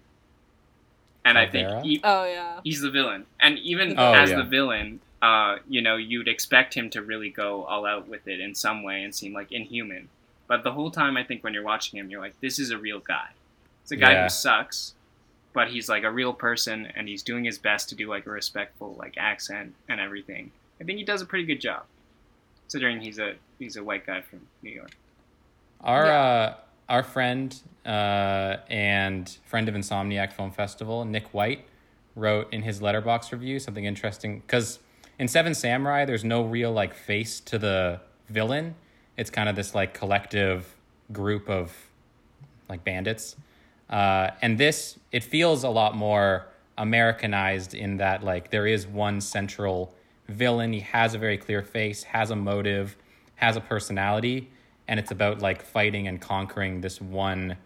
and 1.27 1.39
I 1.39 1.47
think 1.47 1.85
he, 1.85 2.01
Oh 2.05 2.25
yeah, 2.25 2.61
he's 2.65 2.81
the 2.81 2.91
villain. 2.91 3.27
And 3.41 3.59
even 3.59 3.95
Oh, 3.99 4.13
as 4.15 4.31
yeah. 4.31 4.37
the 4.37 4.45
villain, 4.45 5.01
uh, 5.23 5.57
you 5.69 5.83
know, 5.83 5.97
you'd 5.97 6.29
expect 6.29 6.75
him 6.75 6.89
to 6.91 7.03
really 7.03 7.31
go 7.31 7.65
all 7.65 7.85
out 7.87 8.07
with 8.09 8.27
it 8.29 8.41
in 8.41 8.55
some 8.55 8.83
way 8.83 9.03
and 9.03 9.15
seem 9.15 9.33
like 9.33 9.51
inhuman. 9.53 10.09
But 10.49 10.63
the 10.63 10.73
whole 10.73 10.91
time, 10.91 11.17
I 11.17 11.25
think 11.25 11.43
when 11.43 11.53
you're 11.55 11.65
watching 11.65 11.99
him, 11.99 12.09
you're 12.11 12.21
like, 12.21 12.39
this 12.41 12.59
is 12.59 12.71
a 12.71 12.79
real 12.79 13.01
guy. 13.01 13.29
It's 13.83 13.91
a 13.93 13.97
guy 13.97 14.13
Yeah. 14.13 14.23
who 14.25 14.29
sucks, 14.29 14.95
but 15.53 15.69
he's 15.69 15.89
like 15.89 16.05
a 16.05 16.11
real 16.11 16.33
person 16.33 16.87
and 16.95 17.09
he's 17.09 17.23
doing 17.23 17.45
his 17.45 17.59
best 17.59 17.89
to 17.89 17.95
do 17.95 18.09
like 18.09 18.27
a 18.27 18.31
respectful 18.31 18.95
like 18.99 19.15
accent 19.17 19.75
and 19.89 20.01
everything. 20.01 20.53
I 20.81 20.85
think 20.85 20.99
he 20.99 21.05
does 21.05 21.23
a 21.23 21.27
pretty 21.27 21.45
good 21.47 21.61
job, 21.61 21.85
considering 22.65 23.01
he's 23.01 23.19
a 23.19 23.35
he's 23.59 23.77
a 23.77 23.83
white 23.83 24.07
guy 24.07 24.21
from 24.21 24.41
New 24.63 24.71
York. 24.71 24.93
Our 25.81 26.07
Yeah. 26.07 26.21
uh, 26.21 26.55
our 26.89 27.03
friend 27.03 27.59
uh, 27.85 28.57
and 28.69 29.39
friend 29.45 29.69
of 29.69 29.75
Insomniac 29.75 30.33
Film 30.33 30.51
Festival, 30.51 31.05
Nick 31.05 31.33
White, 31.35 31.67
wrote 32.15 32.53
in 32.53 32.63
his 32.63 32.81
Letterboxd 32.81 33.33
review 33.33 33.59
something 33.59 33.85
interesting 33.85 34.41
because 34.41 34.79
in 35.19 35.29
Seven 35.29 35.55
Samurai, 35.55 36.05
there's 36.05 36.25
no 36.25 36.43
real 36.43 36.73
like 36.73 36.95
face 36.95 37.41
to 37.41 37.59
the 37.59 38.01
villain. 38.29 38.75
It's 39.17 39.31
kind 39.31 39.49
of 39.49 39.57
this 39.57 39.75
like 39.75 39.95
collective 39.95 40.77
group 41.13 41.49
of 41.49 41.73
like 42.69 42.85
bandits, 42.85 43.37
uh, 43.89 44.31
and 44.43 44.59
this 44.59 44.99
it 45.13 45.25
feels 45.25 45.65
a 45.65 45.71
lot 45.71 45.95
more 45.95 46.47
Americanized 46.77 47.75
in 47.75 47.97
that 47.99 48.23
like 48.23 48.51
there 48.51 48.67
is 48.67 48.87
one 48.87 49.21
central 49.21 49.95
villain. 50.29 50.73
He 50.73 50.81
has 50.81 51.15
a 51.15 51.19
very 51.19 51.39
clear 51.39 51.63
face, 51.63 52.03
has 52.05 52.31
a 52.31 52.37
motive, 52.37 52.97
has 53.37 53.57
a 53.57 53.61
personality, 53.61 54.51
and 54.89 55.01
it's 55.01 55.11
about 55.11 55.41
like 55.41 55.63
fighting 55.63 56.07
and 56.09 56.21
conquering 56.21 56.81
this 56.81 57.01
one 57.01 57.57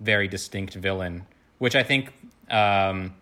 very 0.00 0.28
distinct 0.28 0.74
villain, 0.74 1.24
which 1.58 1.74
I 1.76 1.82
think, 1.82 2.12
um, 2.50 3.14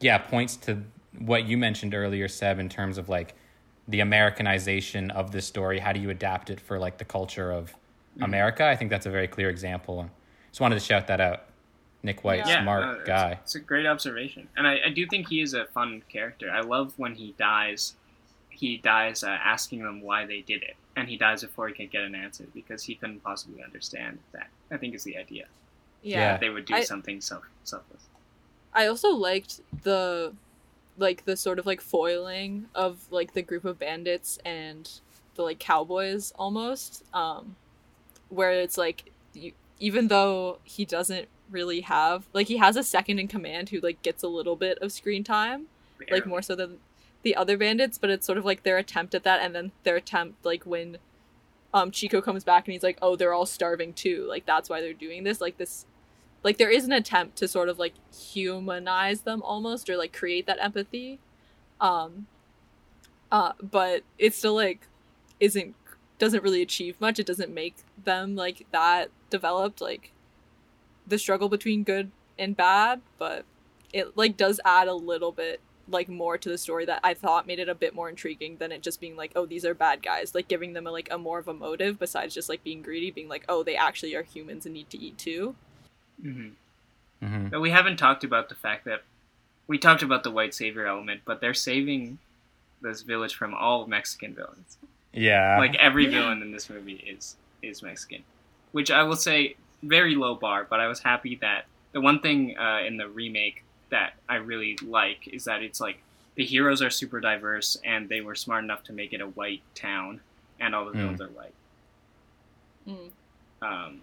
yeah, 0.00 0.18
points 0.18 0.56
to 0.58 0.82
what 1.18 1.44
you 1.46 1.56
mentioned 1.56 1.94
earlier, 1.94 2.28
Seb, 2.28 2.58
in 2.58 2.68
terms 2.68 2.98
of 2.98 3.08
like 3.08 3.34
the 3.88 4.00
Americanization 4.00 5.10
of 5.12 5.30
this 5.32 5.46
story. 5.46 5.78
How 5.78 5.92
do 5.92 6.00
you 6.00 6.10
adapt 6.10 6.50
it 6.50 6.60
for 6.60 6.78
like 6.78 6.98
the 6.98 7.04
culture 7.04 7.52
of 7.52 7.74
America? 8.20 8.64
I 8.64 8.76
think 8.76 8.90
that's 8.90 9.06
a 9.06 9.10
very 9.10 9.28
clear 9.28 9.48
example. 9.48 10.10
Just 10.50 10.60
wanted 10.60 10.74
to 10.76 10.80
shout 10.80 11.06
that 11.06 11.20
out. 11.20 11.44
Nick 12.02 12.22
White, 12.22 12.46
Yeah. 12.46 12.62
smart 12.62 12.84
no, 12.84 12.90
it's- 12.92 13.06
guy. 13.06 13.38
It's 13.42 13.54
a 13.56 13.60
great 13.60 13.86
observation, 13.86 14.48
and 14.56 14.66
I, 14.66 14.78
I 14.86 14.88
do 14.90 15.06
think 15.06 15.28
he 15.28 15.40
is 15.40 15.54
a 15.54 15.64
fun 15.66 16.02
character. 16.08 16.50
I 16.50 16.60
love 16.60 16.92
when 16.98 17.14
he 17.14 17.34
dies. 17.38 17.94
He 18.56 18.76
dies 18.78 19.22
uh, 19.22 19.28
asking 19.28 19.82
them 19.82 20.00
why 20.00 20.26
they 20.26 20.40
did 20.40 20.62
it, 20.62 20.76
and 20.96 21.08
he 21.08 21.16
dies 21.16 21.42
before 21.42 21.68
he 21.68 21.74
can 21.74 21.88
get 21.88 22.02
an 22.02 22.14
answer 22.14 22.44
because 22.54 22.82
he 22.84 22.94
couldn't 22.94 23.22
possibly 23.22 23.62
understand 23.62 24.18
that. 24.32 24.48
I 24.70 24.76
think 24.78 24.94
is 24.94 25.04
the 25.04 25.16
idea. 25.16 25.46
Yeah. 26.02 26.18
Yeah. 26.18 26.36
They 26.38 26.48
would 26.50 26.64
do 26.64 26.74
I- 26.74 26.84
something 26.84 27.20
self 27.20 27.44
selfless. 27.64 28.02
I 28.72 28.86
also 28.86 29.10
liked 29.10 29.60
the 29.82 30.34
like 30.98 31.24
the 31.24 31.36
sort 31.36 31.58
of 31.58 31.66
like 31.66 31.80
foiling 31.80 32.66
of 32.74 33.06
like 33.10 33.34
the 33.34 33.42
group 33.42 33.64
of 33.64 33.78
bandits 33.78 34.38
and 34.44 34.90
the 35.34 35.42
like 35.42 35.58
cowboys 35.58 36.32
almost 36.38 37.04
um 37.12 37.56
where 38.30 38.52
it's 38.52 38.78
like 38.78 39.12
you, 39.34 39.52
even 39.78 40.08
though 40.08 40.58
he 40.64 40.84
doesn't 40.84 41.28
really 41.50 41.82
have 41.82 42.24
like 42.32 42.48
he 42.48 42.56
has 42.56 42.76
a 42.76 42.82
second 42.82 43.18
in 43.18 43.28
command 43.28 43.68
who 43.68 43.80
like 43.80 44.00
gets 44.02 44.22
a 44.22 44.28
little 44.28 44.56
bit 44.56 44.78
of 44.78 44.90
screen 44.90 45.22
time 45.22 45.66
like 46.10 46.26
more 46.26 46.42
so 46.42 46.54
than 46.54 46.78
the 47.26 47.34
other 47.34 47.58
bandits 47.58 47.98
but 47.98 48.08
it's 48.08 48.24
sort 48.24 48.38
of 48.38 48.44
like 48.44 48.62
their 48.62 48.78
attempt 48.78 49.12
at 49.12 49.24
that 49.24 49.40
and 49.42 49.52
then 49.52 49.72
their 49.82 49.96
attempt 49.96 50.44
like 50.44 50.62
when 50.64 50.96
um 51.74 51.90
chico 51.90 52.20
comes 52.20 52.44
back 52.44 52.64
and 52.64 52.72
he's 52.72 52.84
like 52.84 52.96
oh 53.02 53.16
they're 53.16 53.32
all 53.32 53.44
starving 53.44 53.92
too. 53.92 54.24
Like 54.28 54.46
that's 54.46 54.70
why 54.70 54.80
they're 54.80 54.92
doing 54.92 55.24
this. 55.24 55.40
Like 55.40 55.58
this 55.58 55.86
like 56.44 56.56
there 56.56 56.70
is 56.70 56.84
an 56.84 56.92
attempt 56.92 57.34
to 57.38 57.48
sort 57.48 57.68
of 57.68 57.80
like 57.80 57.94
humanize 58.16 59.22
them 59.22 59.42
almost 59.42 59.90
or 59.90 59.96
like 59.96 60.12
create 60.12 60.46
that 60.46 60.62
empathy. 60.62 61.18
Um 61.80 62.28
uh 63.32 63.54
but 63.60 64.04
it 64.18 64.32
still 64.32 64.54
like 64.54 64.86
isn't 65.40 65.74
doesn't 66.20 66.44
really 66.44 66.62
achieve 66.62 67.00
much. 67.00 67.18
It 67.18 67.26
doesn't 67.26 67.52
make 67.52 67.74
them 68.04 68.36
like 68.36 68.68
that 68.70 69.10
developed. 69.30 69.80
Like 69.80 70.12
the 71.04 71.18
struggle 71.18 71.48
between 71.48 71.82
good 71.82 72.12
and 72.38 72.56
bad 72.56 73.00
but 73.18 73.44
it 73.92 74.16
like 74.16 74.36
does 74.36 74.60
add 74.64 74.86
a 74.86 74.94
little 74.94 75.32
bit 75.32 75.60
like 75.88 76.08
more 76.08 76.36
to 76.38 76.48
the 76.48 76.58
story 76.58 76.84
that 76.86 77.00
I 77.04 77.14
thought 77.14 77.46
made 77.46 77.58
it 77.58 77.68
a 77.68 77.74
bit 77.74 77.94
more 77.94 78.08
intriguing 78.08 78.56
than 78.56 78.72
it 78.72 78.82
just 78.82 79.00
being 79.00 79.16
like, 79.16 79.32
oh, 79.36 79.46
these 79.46 79.64
are 79.64 79.74
bad 79.74 80.02
guys. 80.02 80.34
Like 80.34 80.48
giving 80.48 80.72
them 80.72 80.86
a, 80.86 80.90
like 80.90 81.08
a 81.10 81.18
more 81.18 81.38
of 81.38 81.48
a 81.48 81.54
motive 81.54 81.98
besides 81.98 82.34
just 82.34 82.48
like 82.48 82.64
being 82.64 82.82
greedy, 82.82 83.10
being 83.10 83.28
like, 83.28 83.44
oh, 83.48 83.62
they 83.62 83.76
actually 83.76 84.14
are 84.14 84.22
humans 84.22 84.66
and 84.66 84.74
need 84.74 84.90
to 84.90 84.98
eat 84.98 85.18
too. 85.18 85.54
hmm 86.20 86.48
hmm 87.22 87.48
But 87.48 87.60
we 87.60 87.70
haven't 87.70 87.96
talked 87.98 88.24
about 88.24 88.48
the 88.48 88.54
fact 88.54 88.84
that 88.84 89.02
we 89.68 89.78
talked 89.78 90.02
about 90.02 90.22
the 90.22 90.30
white 90.30 90.54
savior 90.54 90.86
element, 90.86 91.22
but 91.24 91.40
they're 91.40 91.54
saving 91.54 92.18
this 92.82 93.02
village 93.02 93.34
from 93.34 93.54
all 93.54 93.86
Mexican 93.86 94.34
villains. 94.34 94.78
Yeah. 95.12 95.56
like 95.58 95.74
every 95.76 96.06
villain 96.06 96.42
in 96.42 96.52
this 96.52 96.68
movie 96.68 97.02
is 97.06 97.36
is 97.62 97.82
Mexican, 97.82 98.22
which 98.72 98.90
I 98.90 99.02
will 99.02 99.16
say 99.16 99.56
very 99.82 100.14
low 100.14 100.34
bar. 100.34 100.66
But 100.68 100.80
I 100.80 100.88
was 100.88 101.00
happy 101.00 101.36
that 101.36 101.64
the 101.92 102.00
one 102.02 102.20
thing 102.20 102.56
uh, 102.58 102.80
in 102.86 102.98
the 102.98 103.08
remake 103.08 103.64
that 103.90 104.14
I 104.28 104.36
really 104.36 104.76
like 104.84 105.28
is 105.28 105.44
that 105.44 105.62
it's 105.62 105.80
like 105.80 105.98
the 106.34 106.44
heroes 106.44 106.82
are 106.82 106.90
super 106.90 107.20
diverse 107.20 107.76
and 107.84 108.08
they 108.08 108.20
were 108.20 108.34
smart 108.34 108.64
enough 108.64 108.82
to 108.84 108.92
make 108.92 109.12
it 109.12 109.20
a 109.20 109.26
white 109.26 109.62
town 109.74 110.20
and 110.60 110.74
all 110.74 110.84
the 110.84 110.92
Mm. 110.92 110.96
villains 110.96 111.20
are 111.20 111.28
white. 111.28 111.54
Mm. 112.88 113.10
Um, 113.62 114.00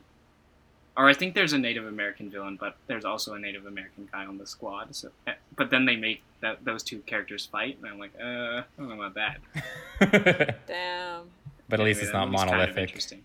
or 0.95 1.09
I 1.09 1.13
think 1.13 1.33
there's 1.35 1.53
a 1.53 1.57
Native 1.57 1.85
American 1.87 2.29
villain, 2.29 2.55
but 2.59 2.75
there's 2.87 3.05
also 3.05 3.33
a 3.33 3.39
Native 3.39 3.65
American 3.65 4.07
guy 4.11 4.25
on 4.25 4.37
the 4.37 4.45
squad. 4.45 4.95
So, 4.95 5.09
eh, 5.27 5.33
but 5.55 5.69
then 5.71 5.85
they 5.85 5.95
make 5.95 6.21
that 6.41 6.63
those 6.65 6.83
two 6.83 6.99
characters 6.99 7.45
fight, 7.45 7.77
and 7.81 7.87
I'm 7.89 7.97
like, 7.99 8.11
uh, 8.21 8.61
I 8.61 8.63
don't 8.77 8.89
know 8.89 9.01
about 9.01 9.15
that. 9.15 10.57
Damn. 10.67 11.23
but 11.69 11.79
at 11.79 11.83
least 11.85 12.01
it's 12.03 12.13
not 12.13 12.27
movie's 12.27 12.41
kind 12.41 12.49
of 12.51 12.57
monolithic. 12.57 12.89
interesting. 12.89 13.23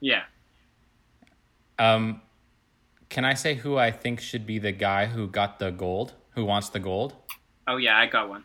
Yeah. 0.00 0.22
Um, 1.78 2.20
can 3.10 3.24
I 3.26 3.34
say 3.34 3.54
who 3.54 3.76
I 3.76 3.90
think 3.90 4.20
should 4.20 4.46
be 4.46 4.58
the 4.58 4.72
guy 4.72 5.04
who 5.06 5.26
got 5.28 5.58
the 5.58 5.70
gold? 5.70 6.14
Who 6.36 6.44
wants 6.46 6.70
the 6.70 6.78
gold? 6.80 7.14
Oh 7.68 7.76
yeah, 7.76 7.98
I 7.98 8.06
got 8.06 8.28
one. 8.30 8.44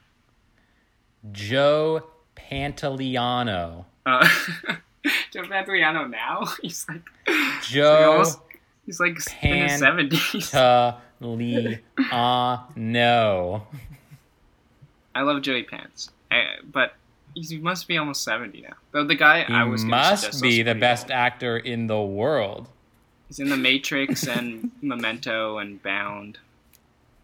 Joe 1.31 2.03
Pantoliano. 2.35 3.85
Uh, 4.05 4.27
Joe 5.31 5.43
Pantoliano 5.43 6.09
now 6.09 6.43
he's 6.61 6.85
like 6.89 7.01
he's 7.25 7.67
Joe 7.67 8.11
almost- 8.11 8.39
he's 8.85 8.99
like 8.99 9.09
in 9.11 9.15
his 9.15 9.25
Pan- 9.27 9.79
seventies. 9.79 10.51
Pantoliano. 10.51 11.79
I 15.15 15.21
love 15.21 15.41
Joey 15.41 15.63
Pants, 15.63 16.09
I, 16.29 16.43
but 16.69 16.93
he 17.33 17.57
must 17.57 17.87
be 17.87 17.97
almost 17.97 18.23
seventy 18.23 18.61
now. 18.61 18.73
Though 18.91 19.05
the 19.05 19.15
guy 19.15 19.43
He 19.45 19.53
I 19.53 19.63
was 19.63 19.83
must 19.83 20.41
be 20.41 20.61
the 20.61 20.75
best 20.75 21.09
actor 21.09 21.57
in 21.57 21.87
the 21.87 22.01
world. 22.01 22.67
He's 23.27 23.39
in 23.39 23.49
The 23.49 23.57
Matrix 23.57 24.27
and 24.27 24.71
Memento 24.81 25.57
and 25.57 25.81
Bound 25.81 26.37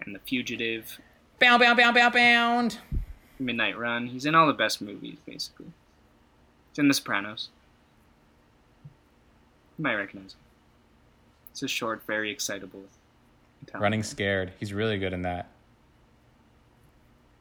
and 0.01 0.15
The 0.15 0.19
Fugitive, 0.19 0.99
Bound, 1.41 1.59
bound, 1.59 1.75
bound, 1.75 1.95
bound, 1.95 2.13
bound. 2.13 2.77
Midnight 3.39 3.75
Run. 3.75 4.05
He's 4.05 4.25
in 4.25 4.35
all 4.35 4.45
the 4.45 4.53
best 4.53 4.79
movies 4.79 5.17
basically. 5.25 5.71
He's 6.69 6.77
in 6.77 6.87
The 6.87 6.93
Sopranos. 6.93 7.49
You 9.77 9.83
might 9.83 9.95
recognize 9.95 10.33
him. 10.33 10.39
It's 11.49 11.63
a 11.63 11.67
short, 11.67 12.03
very 12.05 12.29
excitable. 12.29 12.83
Italian 13.63 13.81
Running 13.81 14.03
scared. 14.03 14.53
He's 14.59 14.71
really 14.71 14.99
good 14.99 15.13
in 15.13 15.23
that. 15.23 15.47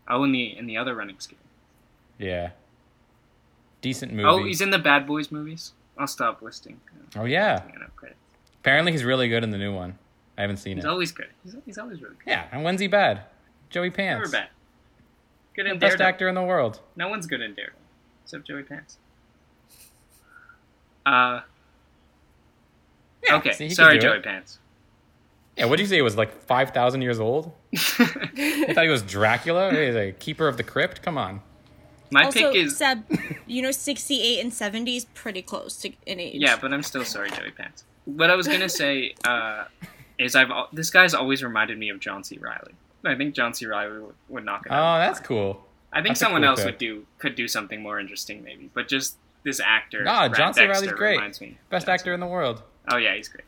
Oh, 0.08 0.24
in 0.24 0.32
the 0.32 0.56
in 0.56 0.66
the 0.66 0.78
other 0.78 0.94
Running 0.94 1.16
Scared. 1.18 1.38
Yeah. 2.18 2.50
Decent 3.82 4.12
oh, 4.12 4.14
movie. 4.14 4.28
Oh, 4.28 4.44
he's 4.44 4.60
in 4.62 4.70
the 4.70 4.78
Bad 4.78 5.06
Boys 5.06 5.30
movies. 5.30 5.72
I'll 5.98 6.06
stop 6.06 6.40
listing. 6.40 6.80
Oh, 7.14 7.26
yeah. 7.26 7.62
You 8.62 8.68
know, 8.68 8.72
credits. 8.82 8.88
Apparently, 8.90 8.92
he's 8.92 9.04
really 9.04 9.28
good 9.28 9.44
in 9.44 9.50
the 9.50 9.58
new 9.58 9.74
one. 9.74 9.98
I 10.38 10.42
haven't 10.42 10.56
seen 10.58 10.76
He's 10.76 10.84
it. 10.84 10.88
always 10.88 11.12
good. 11.12 11.28
He's, 11.44 11.54
he's 11.66 11.78
always 11.78 12.00
really 12.00 12.14
good. 12.24 12.30
Yeah, 12.30 12.46
and 12.52 12.64
when's 12.64 12.80
he 12.80 12.86
bad? 12.86 13.22
Joey 13.68 13.90
Pants. 13.90 14.20
Never 14.30 14.32
Pants. 14.32 14.32
bad. 14.32 14.48
Good 15.54 15.66
in 15.66 15.78
Best 15.78 16.00
actor 16.00 16.28
in 16.28 16.34
the 16.34 16.42
world. 16.42 16.80
No 16.96 17.08
one's 17.08 17.26
good 17.26 17.40
in 17.42 17.54
Daredevil 17.54 17.78
except 18.24 18.46
Joey 18.46 18.62
Pants. 18.62 18.96
Uh, 21.04 21.40
Yeah, 23.24 23.36
okay. 23.36 23.52
see, 23.52 23.68
Sorry, 23.70 23.98
Joey 23.98 24.18
it. 24.18 24.24
Pants. 24.24 24.58
Yeah, 25.56 25.66
what 25.66 25.76
did 25.76 25.82
you 25.82 25.88
say? 25.88 25.98
It 25.98 26.02
was 26.02 26.16
like 26.16 26.32
5,000 26.44 27.02
years 27.02 27.20
old? 27.20 27.52
I 27.74 28.72
thought 28.72 28.84
he 28.84 28.88
was 28.88 29.02
Dracula? 29.02 29.70
He's 29.72 29.94
a 29.94 30.12
keeper 30.12 30.48
of 30.48 30.56
the 30.56 30.62
crypt? 30.62 31.02
Come 31.02 31.18
on. 31.18 31.42
My 32.12 32.24
also, 32.24 32.40
pick 32.52 32.56
is 32.56 32.76
Seb, 32.76 33.04
you 33.46 33.60
know, 33.62 33.70
68 33.70 34.40
and 34.40 34.52
70 34.52 34.96
is 34.96 35.04
pretty 35.06 35.42
close 35.42 35.76
to 35.78 35.92
in 36.06 36.18
age. 36.18 36.36
yeah, 36.40 36.56
but 36.60 36.72
I'm 36.72 36.82
still 36.82 37.04
sorry, 37.04 37.30
Joey 37.30 37.50
Pants. 37.50 37.84
What 38.16 38.30
I 38.30 38.36
was 38.36 38.46
gonna 38.48 38.68
say 38.68 39.14
uh, 39.24 39.64
is 40.18 40.34
I've 40.34 40.50
this 40.72 40.90
guy's 40.90 41.14
always 41.14 41.42
reminded 41.42 41.78
me 41.78 41.88
of 41.90 42.00
John 42.00 42.24
C. 42.24 42.38
Reilly. 42.38 42.72
I 43.04 43.14
think 43.14 43.34
John 43.34 43.54
C. 43.54 43.66
Reilly 43.66 44.00
would, 44.00 44.14
would 44.28 44.44
knock 44.44 44.66
it 44.66 44.72
Oh, 44.72 44.74
out. 44.74 45.00
of 45.00 45.00
the 45.00 45.06
that's 45.14 45.26
cool. 45.26 45.64
I 45.92 45.96
think 45.98 46.08
that's 46.10 46.20
someone 46.20 46.42
cool 46.42 46.50
else 46.50 46.60
pick. 46.60 46.66
would 46.66 46.78
do 46.78 47.06
could 47.18 47.34
do 47.34 47.48
something 47.48 47.82
more 47.82 47.98
interesting, 48.00 48.42
maybe. 48.44 48.70
But 48.74 48.88
just 48.88 49.16
this 49.42 49.60
actor, 49.60 50.04
Nah, 50.04 50.28
Brad 50.28 50.36
John 50.36 50.54
C. 50.54 50.60
Reilly's 50.62 50.80
Dexter, 50.80 50.96
great. 50.96 51.16
Reminds 51.16 51.40
me. 51.40 51.58
Best 51.70 51.86
John 51.86 51.96
C. 51.98 52.00
actor 52.00 52.14
in 52.14 52.20
the 52.20 52.26
world. 52.26 52.62
Oh 52.90 52.96
yeah, 52.96 53.14
he's 53.14 53.28
great. 53.28 53.44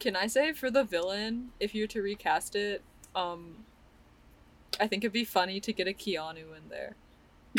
Can 0.00 0.14
I 0.14 0.26
say 0.28 0.52
for 0.52 0.70
the 0.70 0.84
villain, 0.84 1.50
if 1.58 1.74
you 1.74 1.82
were 1.84 1.88
to 1.88 2.00
recast 2.02 2.54
it, 2.54 2.82
um, 3.16 3.56
I 4.80 4.86
think 4.86 5.02
it'd 5.02 5.12
be 5.12 5.24
funny 5.24 5.58
to 5.60 5.72
get 5.72 5.88
a 5.88 5.92
Keanu 5.92 6.54
in 6.56 6.68
there. 6.68 6.94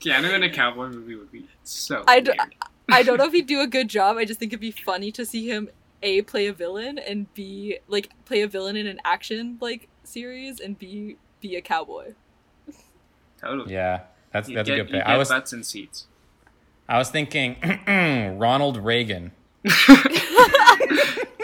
Keanu 0.00 0.32
in 0.34 0.42
a 0.42 0.50
cowboy 0.50 0.88
movie 0.88 1.16
would 1.16 1.30
be 1.30 1.46
so. 1.64 2.04
I 2.06 2.20
d- 2.20 2.30
weird. 2.38 2.54
I 2.88 3.02
don't 3.02 3.18
know 3.18 3.26
if 3.26 3.32
he'd 3.32 3.46
do 3.46 3.60
a 3.60 3.66
good 3.66 3.88
job. 3.88 4.16
I 4.16 4.24
just 4.24 4.38
think 4.38 4.52
it'd 4.52 4.60
be 4.60 4.70
funny 4.70 5.10
to 5.12 5.24
see 5.24 5.48
him 5.48 5.68
a 6.02 6.22
play 6.22 6.46
a 6.46 6.52
villain 6.52 6.98
and 6.98 7.32
b 7.34 7.78
like 7.88 8.10
play 8.26 8.42
a 8.42 8.48
villain 8.48 8.76
in 8.76 8.86
an 8.86 9.00
action 9.04 9.56
like 9.60 9.88
series 10.04 10.60
and 10.60 10.78
b 10.78 11.16
be 11.40 11.56
a 11.56 11.60
cowboy. 11.60 12.14
totally. 13.40 13.72
yeah, 13.72 14.02
that's, 14.32 14.48
You 14.48 14.56
that's 14.56 14.68
get, 14.68 14.78
a 14.78 14.82
good 14.84 14.92
pick. 14.92 15.02
I 15.02 15.16
was, 15.16 15.28
butts 15.28 15.52
and 15.52 15.64
seats. 15.64 16.06
I 16.88 16.98
was 16.98 17.10
thinking 17.10 17.56
Ronald 18.38 18.76
Reagan. 18.76 19.32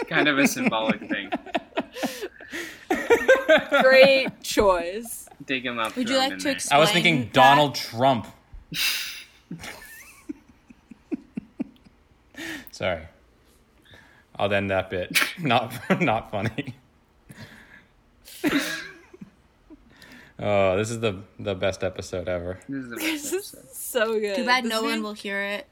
kind 0.07 0.27
of 0.27 0.37
a 0.39 0.47
symbolic 0.47 1.01
thing. 1.09 1.29
Great 3.81 4.41
choice. 4.41 5.27
Dig 5.45 5.65
him 5.65 5.77
up. 5.79 5.95
Would 5.97 6.09
you 6.09 6.17
like 6.17 6.37
to 6.37 6.43
there. 6.43 6.53
ex- 6.53 6.71
I 6.71 6.77
was 6.77 6.91
thinking 6.91 7.21
that. 7.21 7.33
Donald 7.33 7.75
Trump. 7.75 8.27
Sorry. 12.73 13.03
I'll 14.35 14.51
end 14.53 14.69
that 14.71 14.89
bit. 14.89 15.17
Not 15.39 15.71
not 16.01 16.31
funny. 16.31 16.75
Oh, 20.39 20.75
this 20.77 20.89
is 20.89 20.99
the 20.99 21.19
the 21.39 21.53
best 21.55 21.83
episode 21.83 22.27
ever. 22.27 22.59
This 22.67 22.83
is 22.83 22.89
the 22.89 22.95
This 22.95 23.31
best 23.31 23.53
is 23.53 23.63
so 23.71 24.19
good. 24.19 24.35
Too 24.35 24.45
bad 24.45 24.63
This 24.63 24.71
no 24.71 24.81
made- 24.81 24.89
one 24.89 25.03
will 25.03 25.13
hear 25.13 25.41
it. 25.41 25.67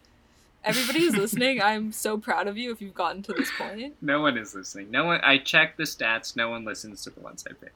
Everybody 0.63 0.99
who's 0.99 1.15
listening, 1.17 1.59
I'm 1.61 1.91
so 1.91 2.17
proud 2.19 2.47
of 2.47 2.57
you 2.57 2.71
if 2.71 2.79
you've 2.81 2.93
gotten 2.93 3.23
to 3.23 3.33
this 3.33 3.49
point. 3.57 3.95
No 4.01 4.21
one 4.21 4.37
is 4.37 4.53
listening. 4.53 4.91
No 4.91 5.05
one. 5.05 5.19
I 5.23 5.39
checked 5.39 5.77
the 5.77 5.83
stats. 5.83 6.35
No 6.35 6.51
one 6.51 6.63
listens 6.63 7.01
to 7.03 7.09
the 7.09 7.19
ones 7.21 7.43
I 7.49 7.53
pick. 7.53 7.73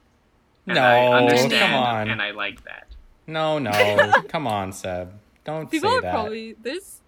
And 0.68 0.76
No, 0.76 0.84
I 0.84 1.18
understand, 1.18 1.52
come 1.54 1.74
on. 1.74 2.10
and 2.12 2.22
I 2.22 2.32
like 2.32 2.64
that. 2.66 2.86
No, 3.28 3.58
no, 3.58 4.12
come 4.30 4.46
on, 4.46 4.72
Seb. 4.72 5.12
Don't 5.44 5.70
People 5.70 5.90
say 5.90 5.98
are 5.98 6.02
that. 6.02 6.12
probably 6.14 6.54
there's, 6.62 7.02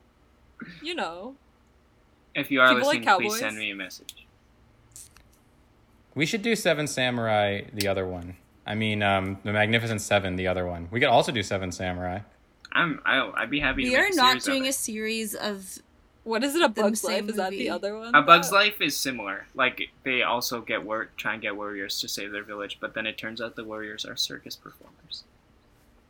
you 0.82 0.96
know, 0.96 1.36
If 2.38 2.52
you 2.52 2.62
are 2.62 2.70
People 2.70 2.88
like 2.88 3.00
listening, 3.04 3.20
please 3.30 3.40
send 3.40 3.58
me 3.58 3.72
a 3.72 3.76
message. 3.76 4.26
We 6.16 6.26
should 6.26 6.42
do 6.42 6.56
Seven 6.56 6.88
Samurai, 6.88 7.62
the 7.74 7.88
other 7.88 8.06
one. 8.08 8.38
I 8.66 8.76
mean, 8.76 9.02
um, 9.04 9.38
the 9.44 9.52
Magnificent 9.54 10.02
Seven, 10.02 10.36
the 10.36 10.48
other 10.48 10.66
one. 10.66 10.88
We 10.92 11.00
could 11.00 11.10
also 11.10 11.32
do 11.32 11.42
Seven 11.44 11.72
Samurai. 11.72 12.20
I'm. 12.72 13.02
I'll, 13.06 13.34
I'd 13.36 13.50
be 13.50 13.60
happy. 13.60 13.84
We 13.84 13.90
to 13.92 13.96
are 13.98 14.04
make 14.04 14.14
a 14.14 14.16
not 14.18 14.30
series 14.30 14.48
of 14.48 14.54
doing 14.54 14.68
a 14.68 14.74
series 14.74 15.36
of. 15.36 15.80
what 16.24 16.44
is 16.44 16.54
it? 16.56 16.62
A 16.62 16.70
Bug's 16.70 17.02
same 17.02 17.26
Life? 17.26 17.30
Is 17.32 17.36
that 17.38 17.50
the 17.52 17.70
other 17.70 17.98
one? 17.98 18.14
A 18.14 18.22
Bug's 18.22 18.52
Life 18.52 18.82
is 18.82 18.96
similar. 18.96 19.48
Like 19.56 19.90
they 20.04 20.22
also 20.22 20.62
get 20.62 20.84
war- 20.84 21.10
try 21.18 21.34
and 21.34 21.42
get 21.42 21.56
warriors 21.56 22.00
to 22.02 22.08
save 22.08 22.32
their 22.32 22.44
village, 22.44 22.78
but 22.80 22.94
then 22.94 23.08
it 23.08 23.18
turns 23.18 23.42
out 23.42 23.56
the 23.56 23.64
warriors 23.64 24.06
are 24.06 24.16
circus 24.16 24.56
performers. 24.56 25.24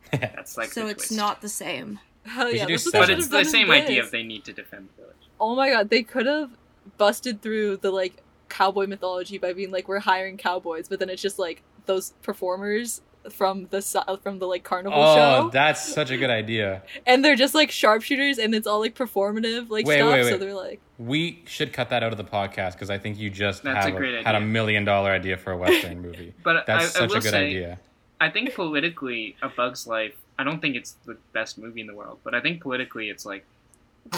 That's 0.11 0.57
like 0.57 0.71
so 0.71 0.85
the 0.85 0.91
it's 0.91 1.07
twist. 1.07 1.17
not 1.17 1.41
the 1.41 1.49
same. 1.49 1.99
Hell 2.25 2.51
yeah, 2.51 2.61
should 2.61 2.67
do 2.67 2.73
this 2.73 2.85
is 2.87 2.93
what 2.93 2.99
But 3.07 3.09
it's 3.11 3.27
the 3.27 3.43
same 3.45 3.67
in 3.67 3.71
idea 3.83 4.03
if 4.03 4.11
they 4.11 4.23
need 4.23 4.43
to 4.45 4.53
defend 4.53 4.89
the 4.95 5.03
village. 5.03 5.16
Oh 5.39 5.55
my 5.55 5.69
god, 5.69 5.89
they 5.89 6.03
could 6.03 6.25
have 6.25 6.51
busted 6.97 7.41
through 7.41 7.77
the 7.77 7.91
like 7.91 8.21
cowboy 8.49 8.87
mythology 8.87 9.37
by 9.37 9.53
being 9.53 9.71
like 9.71 9.87
we're 9.87 9.99
hiring 9.99 10.37
cowboys, 10.37 10.87
but 10.87 10.99
then 10.99 11.09
it's 11.09 11.21
just 11.21 11.37
like 11.39 11.61
those 11.85 12.13
performers 12.23 13.01
from 13.31 13.67
the 13.71 13.81
from 14.23 14.39
the 14.39 14.45
like 14.47 14.63
carnival 14.63 14.97
Oh, 15.01 15.15
show, 15.15 15.45
Oh, 15.47 15.49
that's 15.49 15.83
such 15.93 16.11
a 16.11 16.17
good 16.17 16.29
idea. 16.29 16.81
and 17.05 17.25
they're 17.25 17.35
just 17.35 17.53
like 17.53 17.69
sharpshooters, 17.71 18.37
and 18.37 18.55
it's 18.55 18.65
all 18.65 18.79
like 18.79 18.95
performative 18.95 19.69
like 19.69 19.85
Wait, 19.85 19.97
stuff. 19.97 20.11
wait, 20.13 20.29
So 20.29 20.37
they're 20.37 20.53
like, 20.53 20.79
We 20.97 21.43
should 21.45 21.73
cut 21.73 21.89
that 21.89 22.03
out 22.03 22.13
of 22.13 22.17
the 22.17 22.23
podcast 22.23 22.73
because 22.73 22.89
I 22.89 22.97
think 22.97 23.17
you 23.19 23.29
just 23.29 23.63
That's 23.63 23.85
have 23.85 23.93
a 23.95 23.97
great 23.97 24.25
had 24.25 24.35
a 24.35 24.39
million 24.41 24.85
dollar 24.85 25.11
idea 25.11 25.35
for 25.37 25.51
a 25.51 25.57
western 25.57 26.01
movie. 26.01 26.33
But 26.43 26.65
That's 26.65 26.95
I, 26.95 26.99
I 26.99 27.01
such 27.01 27.09
will 27.09 27.17
a 27.17 27.21
good 27.21 27.31
say, 27.31 27.45
idea. 27.47 27.79
I 28.21 28.29
think 28.29 28.53
politically, 28.55 29.35
A 29.41 29.49
Bug's 29.49 29.85
Life. 29.85 30.15
I 30.39 30.43
don't 30.43 30.61
think 30.61 30.75
it's 30.75 30.93
the 31.05 31.17
best 31.33 31.57
movie 31.57 31.81
in 31.81 31.87
the 31.87 31.95
world, 31.95 32.19
but 32.23 32.33
I 32.33 32.39
think 32.41 32.61
politically, 32.61 33.09
it's 33.09 33.25
like 33.25 33.45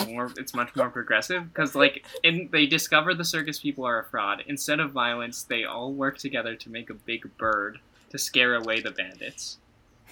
more. 0.08 0.32
It's 0.38 0.54
much 0.54 0.76
more 0.76 0.90
progressive 0.90 1.52
because, 1.54 1.76
like, 1.76 2.06
in 2.24 2.50
they 2.52 2.66
discover 2.66 3.14
the 3.14 3.26
circus 3.26 3.60
people 3.60 3.86
are 3.86 4.00
a 4.00 4.06
fraud. 4.06 4.44
Instead 4.48 4.80
of 4.80 4.92
violence, 4.92 5.44
they 5.44 5.64
all 5.64 5.92
work 5.94 6.18
together 6.18 6.56
to 6.56 6.70
make 6.70 6.90
a 6.90 6.94
big 6.94 7.38
bird 7.38 7.80
to 8.10 8.18
scare 8.18 8.56
away 8.56 8.82
the 8.82 8.92
bandits, 8.92 9.58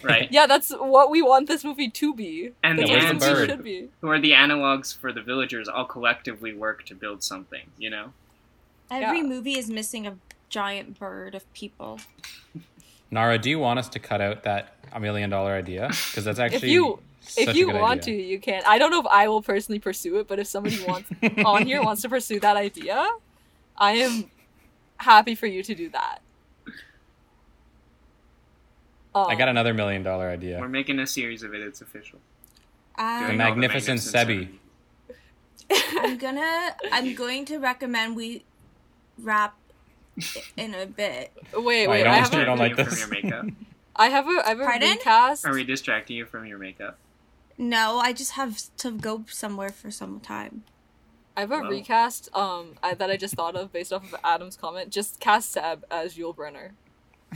right? 0.04 0.28
yeah, 0.32 0.46
that's 0.48 0.72
what 0.72 1.10
we 1.10 1.22
want 1.22 1.48
this 1.48 1.64
movie 1.64 1.90
to 1.90 2.14
be. 2.14 2.52
And 2.64 2.78
That's 2.80 2.90
the 2.90 2.96
ants- 2.96 3.24
this 3.26 3.30
movie 3.34 3.48
bird? 3.48 3.50
should 3.50 3.64
be. 3.64 3.90
Who 4.02 4.08
are 4.10 4.20
the 4.20 4.32
analogs 4.32 4.96
for 4.96 5.12
the 5.12 5.22
villagers? 5.22 5.68
All 5.68 5.86
collectively 5.86 6.54
work 6.54 6.86
to 6.86 6.96
build 6.96 7.24
something. 7.24 7.68
You 7.78 7.90
know. 7.90 8.14
Every 8.92 9.18
Yeah. 9.20 9.24
movie 9.26 9.58
is 9.58 9.70
missing 9.70 10.08
a 10.08 10.18
giant 10.50 10.98
bird 11.00 11.36
of 11.36 11.52
people. 11.54 12.00
Nara, 13.12 13.38
do 13.38 13.50
you 13.50 13.60
want 13.60 13.80
us 13.80 13.90
to 13.90 14.00
cut 14.00 14.22
out 14.22 14.44
that 14.44 14.76
a 14.94 15.00
million 15.00 15.30
dollar 15.30 15.54
idea? 15.54 15.88
Because 15.88 16.26
that's 16.26 16.40
actually 16.40 16.72
you- 16.72 17.00
such 17.22 17.50
if 17.50 17.56
you 17.56 17.68
want 17.72 18.02
idea. 18.04 18.18
to, 18.18 18.24
you 18.24 18.40
can. 18.40 18.64
I 18.66 18.78
don't 18.78 18.92
know 18.92 19.00
if 19.02 19.08
I 19.08 19.28
will 19.28 19.42
personally 19.42 19.80
pursue 19.80 20.18
it, 20.20 20.28
but 20.28 20.40
if 20.40 20.48
somebody 20.48 20.84
wants 20.86 21.10
on 21.46 21.66
here 21.66 21.82
wants 21.84 22.02
to 22.04 22.10
pursue 22.10 22.40
that 22.42 22.56
idea, 22.58 23.08
I 23.78 23.94
am 23.94 24.32
happy 24.98 25.36
for 25.36 25.48
you 25.48 25.62
to 25.64 25.76
do 25.76 25.90
that. 25.90 26.20
Um, 29.16 29.26
I 29.30 29.36
got 29.36 29.50
another 29.50 29.74
million 29.74 30.04
dollar 30.04 30.30
idea. 30.30 30.60
We're 30.60 30.68
making 30.68 31.00
a 31.00 31.08
series 31.08 31.44
of 31.44 31.54
it. 31.54 31.62
It's 31.62 31.82
official. 31.82 32.20
The 32.98 33.04
Um, 33.04 33.20
Doing 33.28 33.42
all 33.42 33.50
Magnificent 33.50 34.00
Sebi. 34.02 34.50
I'm 36.00 36.18
gonna. 36.18 36.76
I'm 36.92 37.16
going 37.16 37.46
to 37.46 37.58
recommend 37.58 38.16
we 38.16 38.44
wrap 39.20 39.56
in 40.56 40.74
a 40.76 40.86
bit. 40.86 41.32
Wait, 41.54 41.88
Why, 41.88 41.94
wait. 41.94 41.98
you 42.00 42.04
don't- 42.06 42.14
I 42.14 42.18
have, 42.18 42.34
a, 42.34 42.46
don't 42.46 42.58
like 42.60 42.76
Distracting 42.76 42.86
this? 42.86 43.00
you 43.00 43.06
from 43.08 43.14
your 43.24 43.32
makeup. 43.32 43.56
I 43.96 44.10
have 44.10 44.28
a, 44.28 44.46
I 44.46 44.50
have 44.50 44.60
a 44.60 44.64
Pardon? 44.64 44.90
recast. 44.92 45.46
Are 45.46 45.54
we 45.54 45.64
distracting 45.64 46.18
you 46.18 46.26
from 46.26 46.46
your 46.46 46.60
makeup? 46.60 46.98
No, 47.58 48.00
I 48.00 48.14
just 48.14 48.34
have 48.34 48.60
to 48.78 48.92
go 48.92 49.26
somewhere 49.30 49.70
for 49.70 49.90
some 49.92 50.20
time. 50.20 50.64
I 51.36 51.42
have 51.42 51.52
a 51.52 51.60
Wow. 51.60 51.70
recast 51.70 52.30
um 52.36 52.74
I, 52.82 52.94
that 52.96 53.10
I 53.12 53.18
just 53.18 53.36
thought 53.36 53.56
of 53.56 53.72
based 53.72 53.94
off 53.94 54.12
of 54.14 54.20
Adam's 54.24 54.56
comment. 54.56 54.92
Just 54.92 55.20
cast 55.20 55.52
Seb 55.52 55.84
as 55.92 56.16
Yul 56.18 56.36
Brynner. 56.36 56.72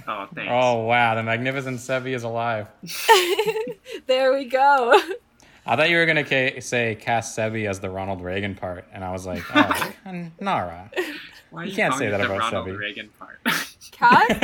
Oh, 0.08 0.28
thanks. 0.34 0.50
Oh 0.52 0.84
wow, 0.84 1.16
the 1.16 1.24
Magnificent 1.24 1.78
Sebi 1.80 2.16
is 2.16 2.24
alive. 2.24 2.68
there 4.08 4.34
we 4.34 4.46
go. 4.46 5.00
I 5.66 5.76
thought 5.76 5.90
you 5.90 5.98
were 5.98 6.06
gonna 6.06 6.24
ca- 6.24 6.60
say 6.62 6.96
cast 6.96 7.38
Sebi 7.38 7.70
as 7.70 7.80
the 7.80 7.90
Ronald 7.90 8.22
Reagan 8.22 8.56
part, 8.56 8.86
and 8.94 9.04
I 9.04 9.12
was 9.12 9.26
like, 9.28 9.44
oh, 9.54 9.92
Nara. 10.40 10.90
Why 11.52 11.66
You 11.66 11.70
you, 11.72 11.76
can't 11.76 11.94
say 11.96 12.10
that 12.10 12.18
the 12.18 12.26
about 12.26 12.40
Ronald 12.52 12.68
Sebi. 12.68 12.78
Reagan 12.80 13.10
part? 13.20 13.40
Cast 13.92 14.40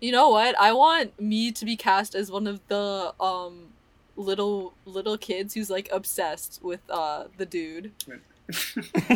You 0.00 0.12
know 0.12 0.28
what? 0.28 0.58
I 0.60 0.72
want 0.72 1.20
me 1.20 1.50
to 1.52 1.64
be 1.64 1.76
cast 1.76 2.14
as 2.14 2.30
one 2.30 2.46
of 2.46 2.60
the 2.68 3.12
um 3.20 3.68
little 4.16 4.74
little 4.84 5.16
kids 5.18 5.54
who's 5.54 5.70
like 5.70 5.88
obsessed 5.92 6.60
with 6.62 6.80
uh 6.90 7.24
the 7.36 7.46
dude. 7.46 7.92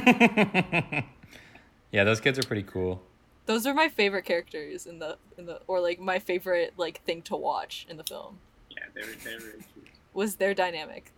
yeah, 1.91 2.05
those 2.05 2.21
kids 2.21 2.39
are 2.39 2.43
pretty 2.43 2.63
cool. 2.63 3.03
Those 3.47 3.67
are 3.67 3.75
my 3.75 3.89
favorite 3.89 4.25
characters 4.25 4.87
in 4.87 4.99
the 4.99 5.17
in 5.37 5.47
the 5.47 5.61
or 5.67 5.81
like 5.81 6.01
my 6.01 6.19
favorite 6.19 6.75
like 6.77 7.03
thing 7.05 7.23
to 7.23 7.37
watch 7.37 7.87
in 7.89 7.97
the 7.97 8.05
film 8.05 8.39
yeah, 8.71 8.85
they're 8.95 9.05
they're 9.25 9.39
really 9.39 9.65
cute. 9.75 9.87
was 10.15 10.37
their 10.37 10.55
dynamic. 10.55 11.13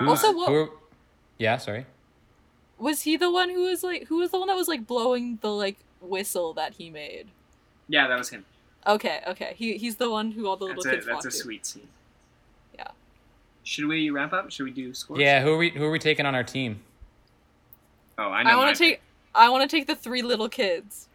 Uh, 0.00 0.08
Also, 0.08 0.32
what- 0.34 0.48
Who 0.48 0.54
are- 0.54 0.70
yeah, 1.38 1.56
sorry. 1.58 1.86
Was 2.78 3.02
he 3.02 3.16
the 3.16 3.30
one 3.30 3.50
who 3.50 3.62
was 3.64 3.82
like 3.82 4.06
who 4.08 4.18
was 4.18 4.30
the 4.30 4.38
one 4.38 4.48
that 4.48 4.56
was 4.56 4.68
like 4.68 4.86
blowing 4.86 5.38
the 5.42 5.50
like 5.52 5.78
whistle 6.00 6.52
that 6.54 6.74
he 6.74 6.88
made? 6.90 7.28
Yeah, 7.90 8.08
that 8.08 8.16
was 8.16 8.30
him. 8.30 8.46
Okay, 8.86 9.20
okay. 9.26 9.52
He 9.56 9.76
he's 9.76 9.96
the 9.96 10.10
one 10.10 10.30
who 10.30 10.46
all 10.46 10.56
the 10.56 10.64
little 10.64 10.82
That's 10.82 10.94
a 10.94 10.96
kids 10.96 11.06
that's 11.06 11.26
a 11.26 11.30
to. 11.30 11.36
sweet 11.36 11.66
scene. 11.66 11.88
Yeah. 12.74 12.86
Should 13.64 13.86
we 13.86 14.08
wrap 14.08 14.32
up? 14.32 14.50
Should 14.50 14.64
we 14.64 14.70
do 14.70 14.94
scores? 14.94 15.20
Yeah, 15.20 15.42
who 15.42 15.52
are 15.52 15.58
we? 15.58 15.70
Who 15.70 15.84
are 15.84 15.90
we 15.90 15.98
taking 15.98 16.24
on 16.24 16.34
our 16.34 16.44
team? 16.44 16.80
Oh, 18.16 18.30
I 18.30 18.42
know. 18.42 18.50
I 18.50 18.56
want 18.56 18.74
to 18.74 18.82
take 18.82 19.02
I 19.34 19.50
want 19.50 19.68
to 19.68 19.76
take 19.76 19.86
the 19.86 19.96
three 19.96 20.22
little 20.22 20.48
kids. 20.48 21.08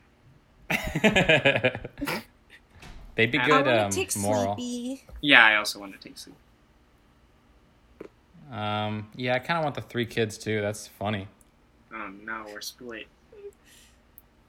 They'd 1.04 1.80
be 3.32 3.40
I 3.40 3.44
I 3.44 3.48
good. 3.48 3.66
want 3.66 3.68
Um, 3.68 3.90
to 3.92 3.96
take 3.96 4.16
moral. 4.18 4.56
Sleepy. 4.56 5.04
Yeah, 5.22 5.46
I 5.46 5.56
also 5.56 5.80
want 5.80 5.94
to 5.94 6.00
take 6.08 6.18
sleep. 6.18 6.36
Um, 8.52 9.08
yeah, 9.16 9.36
I 9.36 9.40
kind 9.40 9.58
of 9.58 9.64
want 9.64 9.76
the 9.76 9.82
three 9.82 10.06
kids 10.06 10.38
too. 10.38 10.62
That's 10.62 10.88
funny. 10.88 11.28
Oh 11.94 12.10
no, 12.24 12.46
we're 12.52 12.62
split. 12.62 13.08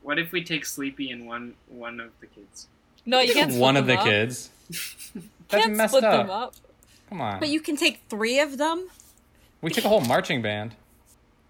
What 0.07 0.21
if 0.21 0.31
we 0.31 0.45
take 0.45 0.65
Sleepy 0.65 1.11
and 1.11 1.27
one 1.27 1.55
one 1.69 1.99
of 1.99 2.13
the 2.21 2.27
kids? 2.29 2.69
No, 3.05 3.19
you 3.19 3.33
can't. 3.35 3.51
Split 3.51 3.61
One 3.61 3.77
of 3.77 3.87
the 3.89 3.99
up. 3.99 4.05
kids. 4.05 4.51
That's 5.49 5.65
Can't 5.65 5.75
messed 5.77 5.95
split 5.95 6.05
up. 6.05 6.27
them 6.29 6.31
up. 6.31 6.55
Come 7.09 7.21
on. 7.21 7.41
But 7.41 7.49
you 7.49 7.61
can 7.61 7.77
take 7.77 8.03
three 8.09 8.39
of 8.39 8.57
them. 8.57 8.87
We 9.63 9.73
took 9.73 9.85
a 9.85 9.89
whole 9.89 10.01
marching 10.03 10.43
band. 10.43 10.77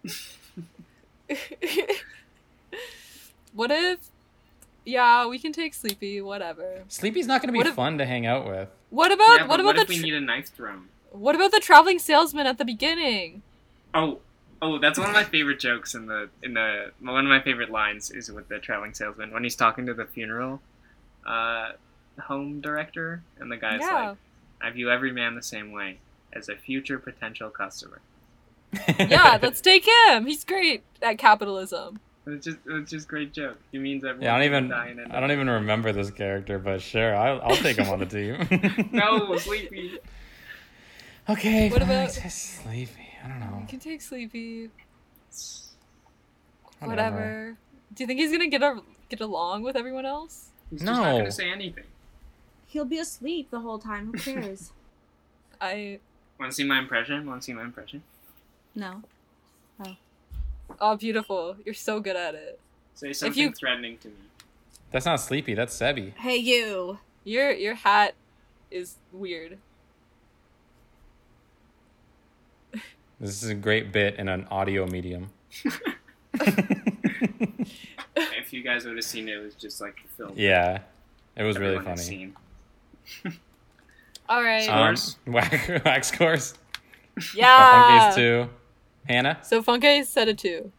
what 3.53 3.71
if? 3.71 3.99
Yeah, 4.87 5.27
we 5.27 5.39
can 5.39 5.53
take 5.53 5.75
Sleepy. 5.75 6.23
Whatever. 6.23 6.85
Sleepy's 6.89 7.27
not 7.27 7.43
going 7.43 7.53
to 7.53 7.61
be 7.63 7.69
if- 7.69 7.75
fun 7.75 7.99
to 7.99 8.07
hang 8.07 8.25
out 8.25 8.47
with. 8.47 8.71
What 8.89 9.13
about 9.13 9.41
yeah, 9.41 9.47
what 9.49 9.61
about 9.61 9.77
what 9.77 9.77
the 9.77 9.83
if 9.83 9.89
we 9.91 9.97
tr- 9.99 10.03
need 10.05 10.15
a 10.15 10.21
knife 10.23 10.49
thrown? 10.49 10.89
what 11.11 11.35
about 11.35 11.51
the 11.51 11.61
traveling 11.61 11.99
salesman 11.99 12.47
at 12.47 12.57
the 12.57 12.65
beginning? 12.65 13.43
Oh, 13.93 14.21
oh, 14.63 14.79
that's 14.79 14.99
one 14.99 15.09
of 15.09 15.15
my 15.15 15.25
favorite 15.25 15.61
jokes 15.61 15.95
in 15.95 16.07
the 16.07 16.29
in 16.43 16.55
the 16.55 16.93
one 17.01 17.25
of 17.25 17.29
my 17.31 17.41
favorite 17.41 17.71
lines 17.71 18.11
is 18.11 18.31
with 18.31 18.49
the 18.49 18.59
traveling 18.59 18.95
salesman 18.95 19.33
when 19.33 19.43
he's 19.45 19.57
talking 19.57 19.87
to 19.87 19.95
the 19.95 20.05
funeral 20.07 20.61
uh, 21.27 21.73
home 22.23 22.61
director, 22.61 23.23
and 23.39 23.51
the 23.51 23.57
guy's 23.57 23.81
Yeah. 23.81 24.09
like, 24.11 24.17
"I 24.63 24.71
view 24.71 24.91
every 24.91 25.13
man 25.13 25.35
the 25.35 25.43
same 25.43 25.73
way 25.73 25.99
as 26.33 26.49
a 26.49 26.57
future 26.57 26.99
potential 26.99 27.51
customer." 27.51 28.01
yeah, 28.99 29.39
let's 29.41 29.61
take 29.61 29.87
him. 30.09 30.27
He's 30.27 30.45
great 30.45 30.83
at 31.01 31.19
capitalism. 31.19 32.01
It's 32.27 32.45
just 32.45 32.59
it's 32.67 32.91
just 32.91 33.07
great 33.07 33.33
joke. 33.33 33.59
He 33.71 33.79
means 33.79 34.05
everyone. 34.05 34.23
Yeah, 34.25 34.35
I 34.35 34.39
don't 34.39 34.47
even. 34.47 34.69
Die 34.69 34.97
I 35.17 35.21
don't 35.21 35.31
even 35.31 35.49
remember 35.49 35.93
this 35.93 36.11
character, 36.11 36.59
but 36.59 36.83
sure, 36.83 37.15
I'll, 37.15 37.41
I'll 37.43 37.57
take 37.57 37.77
him 37.77 37.89
on 37.89 38.01
the 38.01 38.07
team. 38.07 38.89
No, 38.93 39.37
sleepy. 39.39 39.99
Okay. 41.29 41.69
What 41.71 41.83
about- 41.83 42.11
sleepy? 42.13 43.06
I 43.25 43.29
don't 43.29 43.41
know. 43.41 43.59
We 43.61 43.67
can 43.67 43.81
take 43.81 44.01
Sleepy. 44.01 44.71
Whatever. 46.81 46.89
Whatever. 46.91 47.57
Do 47.95 48.03
you 48.03 48.07
think 48.07 48.21
he's 48.21 48.33
gonna 48.33 48.49
get 48.49 48.63
a, 48.63 48.81
get 49.09 49.21
along 49.21 49.63
with 49.63 49.77
everyone 49.77 50.05
else? 50.07 50.49
He's 50.71 50.81
just 50.81 50.85
not 50.93 51.03
gonna 51.17 51.31
say 51.33 51.51
anything. 51.51 51.85
He'll 52.67 52.85
be 52.85 52.99
asleep 52.99 53.51
the 53.51 53.61
whole 53.61 53.79
time. 53.79 54.13
Who 54.13 54.19
cares? 54.19 54.73
I 55.61 56.01
Want 56.39 56.53
to 56.53 56.55
see 56.57 56.65
my 56.65 56.79
impression? 56.79 57.27
Want 57.27 57.41
to 57.41 57.45
see 57.47 57.53
my 57.55 57.63
impression? 57.63 58.03
no. 58.75 59.03
Oh, 59.85 59.97
Oh, 60.81 60.97
beautiful. 60.97 61.57
You're 61.65 61.75
so 61.75 62.01
good 62.01 62.17
at 62.17 62.35
it. 62.35 62.59
Say 62.95 63.13
something 63.13 63.41
you- 63.43 63.53
threatening 63.53 63.99
to 63.99 64.09
me. 64.09 64.15
That's 64.91 65.07
not 65.07 65.17
sleepy. 65.21 65.55
That's 65.55 65.77
Sebi. 65.77 66.13
Hey, 66.17 66.37
you. 66.37 66.99
Your 67.25 67.53
your 67.53 67.75
hat 67.75 68.15
is 68.71 68.97
weird. 69.13 69.59
This 73.21 73.43
is 73.43 73.49
a 73.49 73.55
great 73.55 73.93
bit 73.93 74.17
in 74.17 74.29
an 74.29 74.47
audio 74.51 74.87
medium. 74.87 75.31
If 78.39 78.53
you 78.53 78.63
guys 78.63 78.85
would 78.85 78.97
have 78.97 79.05
seen 79.05 79.29
it, 79.29 79.33
it 79.39 79.43
was 79.45 79.55
just 79.55 79.81
like 79.81 79.97
a 80.05 80.09
film. 80.17 80.33
yeah, 80.37 80.79
it 81.35 81.43
was 81.43 81.59
really 81.59 81.75
everyone 81.77 81.97
has 81.97 82.07
funny. 82.09 82.33
seen. 83.25 83.39
All 84.29 84.43
right. 84.43 84.69
Um, 84.69 84.97
Scores? 84.97 85.19
whack, 85.27 85.83
wax 85.85 86.09
scores. 86.09 86.55
yeah. 87.35 88.13
Funkase 88.13 88.15
two. 88.15 88.49
Hannah. 89.09 89.39
So 89.43 89.63
Funke 89.63 90.05
said 90.05 90.29
a 90.29 90.35
two. 90.35 90.71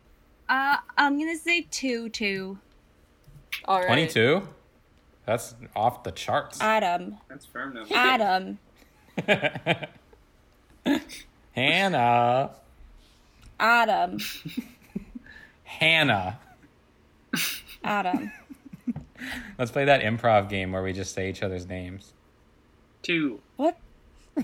Uh, 0.48 0.78
I'm 0.98 1.20
gonna 1.20 1.36
say 1.38 1.68
two, 1.70 2.10
two. 2.10 2.58
All 3.66 3.80
right. 3.80 3.88
Twenty-two. 3.88 4.48
That's 5.26 5.56
off 5.76 6.04
the 6.04 6.12
charts. 6.12 6.62
Adam. 6.62 7.18
That's 7.28 7.46
firm 7.46 7.74
number. 7.74 7.94
Adam. 7.94 8.60
Hannah. 11.58 12.52
Adam. 13.60 14.20
Hannah. 15.64 16.40
Adam. 17.84 18.32
Let's 19.58 19.72
play 19.72 19.86
that 19.86 20.04
improv 20.04 20.50
game 20.50 20.72
where 20.72 20.84
we 20.84 20.94
just 20.94 21.16
say 21.16 21.32
each 21.32 21.42
other's 21.42 21.68
names. 21.68 22.14
Two. 23.02 23.40
What? 23.56 23.76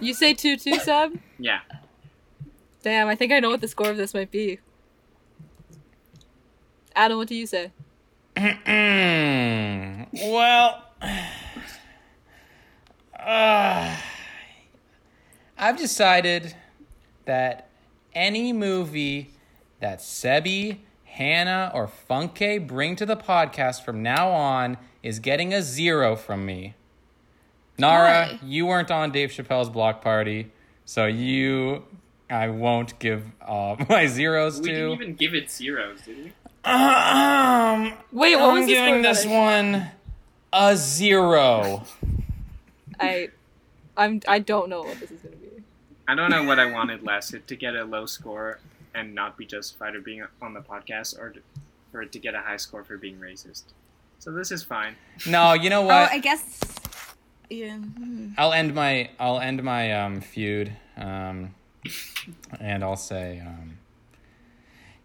You 0.02 0.16
say 0.16 0.34
two 0.34 0.58
two, 0.58 0.80
Seb? 0.80 1.20
Yeah. 1.38 1.60
Damn, 2.82 3.08
I 3.08 3.14
think 3.14 3.32
I 3.32 3.40
know 3.40 3.52
what 3.52 3.62
the 3.62 3.68
score 3.68 3.92
of 3.92 3.98
this 3.98 4.16
might 4.16 4.32
be. 4.32 4.58
Adam, 6.96 7.20
what 7.20 7.28
do 7.28 7.36
you 7.36 7.46
say? 7.46 7.72
Well, 10.16 10.84
uh, 13.20 13.98
I've 15.60 15.78
decided 15.78 16.56
that 17.26 17.70
any 18.14 18.54
movie 18.54 19.32
that 19.80 20.00
Sebi, 20.00 20.80
Hannah, 21.06 21.72
or 21.74 21.90
Funke 22.10 22.66
bring 22.66 22.96
to 22.96 23.06
the 23.06 23.18
podcast 23.18 23.84
from 23.84 24.02
now 24.04 24.30
on 24.30 24.78
is 25.02 25.20
getting 25.20 25.54
a 25.54 25.62
zero 25.62 26.16
from 26.16 26.46
me. 26.46 26.76
Nara, 27.78 28.30
Why? 28.32 28.40
you 28.44 28.66
weren't 28.68 28.92
on 28.92 29.12
Dave 29.12 29.30
Chappelle's 29.32 29.70
block 29.70 30.02
party, 30.02 30.52
so 30.86 31.06
you, 31.08 31.84
I 32.30 32.50
won't 32.50 32.98
give 33.00 33.26
uh, 33.42 33.76
my 33.90 34.08
zeros 34.08 34.60
to. 34.60 34.62
We 34.62 34.68
to. 34.70 34.74
didn't 34.76 34.92
even 35.02 35.16
give 35.16 35.34
it 35.34 35.50
zeros, 35.52 36.02
did 36.02 36.18
we? 36.18 36.34
Um, 36.66 37.94
Wait, 38.12 38.36
what 38.36 38.50
I'm 38.52 38.60
was 38.60 38.68
giving 38.68 39.02
this 39.02 39.26
I- 39.26 39.30
one 39.30 39.92
a 40.54 40.78
zero. 40.78 41.84
I, 43.00 43.30
I'm 43.98 44.22
I 44.28 44.40
don't 44.40 44.70
know 44.70 44.82
what 44.84 45.00
this 45.00 45.12
is 45.12 45.20
gonna 45.22 45.36
be. 45.36 45.43
I 46.08 46.16
don't 46.16 46.30
know 46.30 46.44
what 46.44 46.60
I 46.60 46.66
wanted 46.66 47.04
less: 47.04 47.34
it 47.34 47.48
to 47.48 47.56
get 47.56 47.76
a 47.76 47.84
low 47.84 48.06
score 48.06 48.60
and 48.94 49.16
not 49.16 49.38
be 49.38 49.46
justified 49.46 49.96
of 49.96 50.04
being 50.04 50.24
on 50.42 50.54
the 50.54 50.62
podcast, 50.62 51.18
or 51.18 51.32
to, 51.32 51.40
for 51.92 52.02
it 52.02 52.12
to 52.12 52.20
get 52.20 52.36
a 52.36 52.42
high 52.42 52.58
score 52.58 52.84
for 52.84 52.98
being 52.98 53.20
racist. 53.20 53.64
So 54.20 54.32
this 54.32 54.52
is 54.52 54.64
fine. 54.64 54.96
No, 55.28 55.54
you 55.54 55.70
know 55.70 55.82
what? 55.82 55.94
Oh, 55.94 56.02
what? 56.02 56.12
I 56.12 56.20
guess. 56.20 56.60
Yeah. 57.50 57.78
hmm. 57.78 58.30
I'll 58.38 58.54
end 58.54 58.74
my 58.74 59.10
I'll 59.20 59.40
end 59.40 59.64
my 59.64 59.92
um, 59.94 60.22
feud, 60.22 60.72
um, 60.98 61.54
and 62.60 62.84
I'll 62.84 62.96
say, 62.96 63.42
um, 63.46 63.78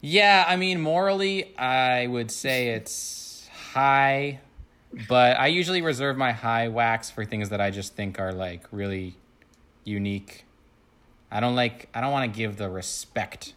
yeah. 0.01 0.45
I 0.47 0.57
mean, 0.57 0.81
morally, 0.81 1.57
I 1.57 2.07
would 2.07 2.31
say 2.31 2.69
it's 2.69 3.49
high, 3.73 4.41
but 5.09 5.39
I 5.39 5.49
usually 5.49 5.83
reserve 5.83 6.17
my 6.17 6.33
high 6.33 6.69
wax 6.69 7.11
for 7.11 7.25
things 7.25 7.51
that 7.51 7.61
I 7.61 7.71
just 7.71 7.95
think 7.95 8.19
are 8.19 8.33
like 8.33 8.65
really 8.71 9.17
unique. 9.85 10.45
I 11.31 11.41
don't 11.41 11.55
like. 11.55 11.89
I 11.95 12.01
don't 12.01 12.13
want 12.13 12.33
to 12.33 12.37
give 12.37 12.57
the 12.57 12.69
respect 12.71 13.55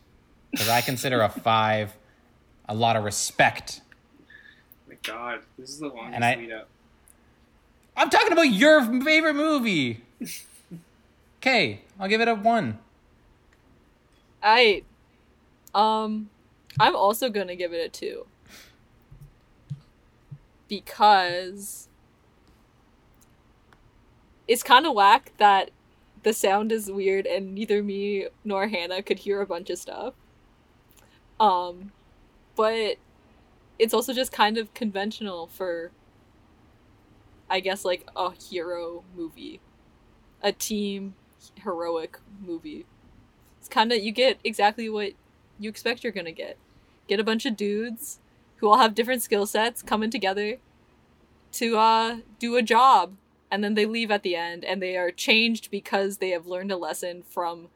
because 0.51 0.69
I 0.69 0.81
consider 0.81 1.21
a 1.21 1.29
five 1.47 1.95
a 2.67 2.73
lot 2.75 2.95
of 2.95 3.03
respect. 3.03 3.81
My 4.87 4.95
God, 5.03 5.39
this 5.57 5.69
is 5.69 5.79
the 5.79 5.87
longest 5.87 6.15
And 6.15 6.25
I- 6.25 6.35
lead 6.35 6.51
up. 6.51 6.67
I'm 7.97 8.09
talking 8.09 8.31
about 8.31 8.43
your 8.51 8.83
favorite 9.01 9.35
movie. 9.35 10.01
Okay, 11.43 11.81
I'll 11.99 12.07
give 12.07 12.21
it 12.21 12.27
a 12.27 12.35
one. 12.35 12.77
I, 14.43 14.83
um, 15.73 16.29
I'm 16.79 16.95
also 16.95 17.29
gonna 17.31 17.55
give 17.55 17.73
it 17.73 17.83
a 17.83 17.89
two 17.89 18.27
because 20.67 21.87
it's 24.47 24.63
kind 24.63 24.85
of 24.85 24.93
whack 24.93 25.31
that 25.37 25.71
the 26.23 26.33
sound 26.33 26.71
is 26.71 26.91
weird 26.91 27.25
and 27.25 27.55
neither 27.55 27.81
me 27.81 28.27
nor 28.43 28.67
Hannah 28.67 29.01
could 29.01 29.19
hear 29.19 29.41
a 29.41 29.45
bunch 29.45 29.69
of 29.69 29.77
stuff. 29.77 30.13
Um, 31.39 31.91
but 32.55 32.97
it's 33.79 33.93
also 33.93 34.13
just 34.13 34.31
kind 34.31 34.57
of 34.57 34.73
conventional 34.73 35.47
for, 35.47 35.91
I 37.49 37.59
guess, 37.59 37.83
like 37.83 38.07
a 38.15 38.31
hero 38.31 39.03
movie, 39.15 39.59
a 40.43 40.51
team 40.51 41.15
heroic 41.63 42.19
movie. 42.39 42.85
It's 43.59 43.67
kind 43.67 43.91
of 43.91 44.03
you 44.03 44.11
get 44.11 44.39
exactly 44.43 44.89
what 44.89 45.13
you 45.59 45.69
expect 45.69 46.03
you're 46.03 46.13
gonna 46.13 46.31
get. 46.31 46.57
Get 47.07 47.19
a 47.19 47.23
bunch 47.23 47.45
of 47.45 47.57
dudes 47.57 48.19
who 48.57 48.69
all 48.69 48.77
have 48.77 48.93
different 48.93 49.23
skill 49.23 49.47
sets 49.47 49.81
coming 49.81 50.11
together 50.11 50.57
to 51.53 51.77
uh 51.77 52.17
do 52.39 52.55
a 52.55 52.61
job 52.61 53.13
and 53.51 53.63
then 53.63 53.73
they 53.75 53.85
leave 53.85 54.09
at 54.09 54.23
the 54.23 54.35
end 54.35 54.63
and 54.63 54.81
they 54.81 54.95
are 54.97 55.11
changed 55.11 55.69
because 55.69 56.17
they 56.17 56.29
have 56.29 56.47
learned 56.47 56.71
a 56.71 56.77
lesson 56.77 57.21
from 57.23 57.67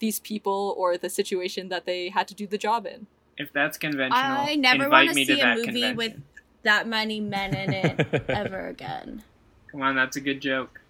these 0.00 0.18
people 0.18 0.74
or 0.76 0.98
the 0.98 1.08
situation 1.08 1.68
that 1.68 1.86
they 1.86 2.08
had 2.08 2.26
to 2.28 2.34
do 2.34 2.46
the 2.46 2.58
job 2.58 2.84
in. 2.86 3.06
If 3.38 3.52
that's 3.52 3.78
conventional, 3.78 4.20
I 4.22 4.56
never 4.56 4.88
want 4.88 5.08
to 5.10 5.14
to 5.14 5.24
see 5.24 5.40
a 5.40 5.54
movie 5.54 5.64
convention. 5.66 5.96
with 5.96 6.20
that 6.64 6.86
many 6.86 7.20
men 7.20 7.54
in 7.54 7.72
it 7.72 8.24
ever 8.28 8.66
again. 8.68 9.22
Come 9.70 9.82
on, 9.82 9.94
that's 9.94 10.16
a 10.16 10.20
good 10.20 10.40
joke, 10.40 10.80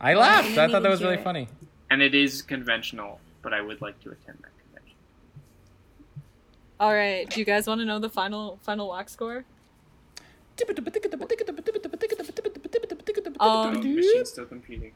I 0.00 0.14
laughed. 0.14 0.48
didn't 0.48 0.58
I 0.58 0.68
thought 0.72 0.82
that 0.82 0.90
was 0.90 1.02
really 1.02 1.14
it. 1.14 1.24
funny. 1.24 1.48
and 1.90 2.02
it 2.02 2.14
is 2.14 2.42
conventional. 2.42 3.20
But 3.42 3.52
I 3.54 3.60
would 3.60 3.80
like 3.80 4.00
to 4.00 4.10
attend 4.10 4.38
that 4.42 4.50
convention. 4.64 4.96
All 6.80 6.92
right, 6.94 7.28
do 7.28 7.38
you 7.38 7.46
guys 7.46 7.66
want 7.66 7.80
to 7.80 7.84
know 7.84 7.98
the 7.98 8.08
final 8.08 8.58
final 8.62 8.88
wax 8.88 9.12
score? 9.12 9.44
Um, 13.40 13.94
machine's 13.94 14.30
still 14.30 14.46
computing. 14.46 14.92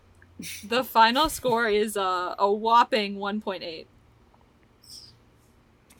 the 0.64 0.84
final 0.84 1.28
score 1.28 1.68
is 1.68 1.96
uh, 1.96 2.34
a 2.38 2.50
whopping 2.50 3.16
1.8. 3.16 3.86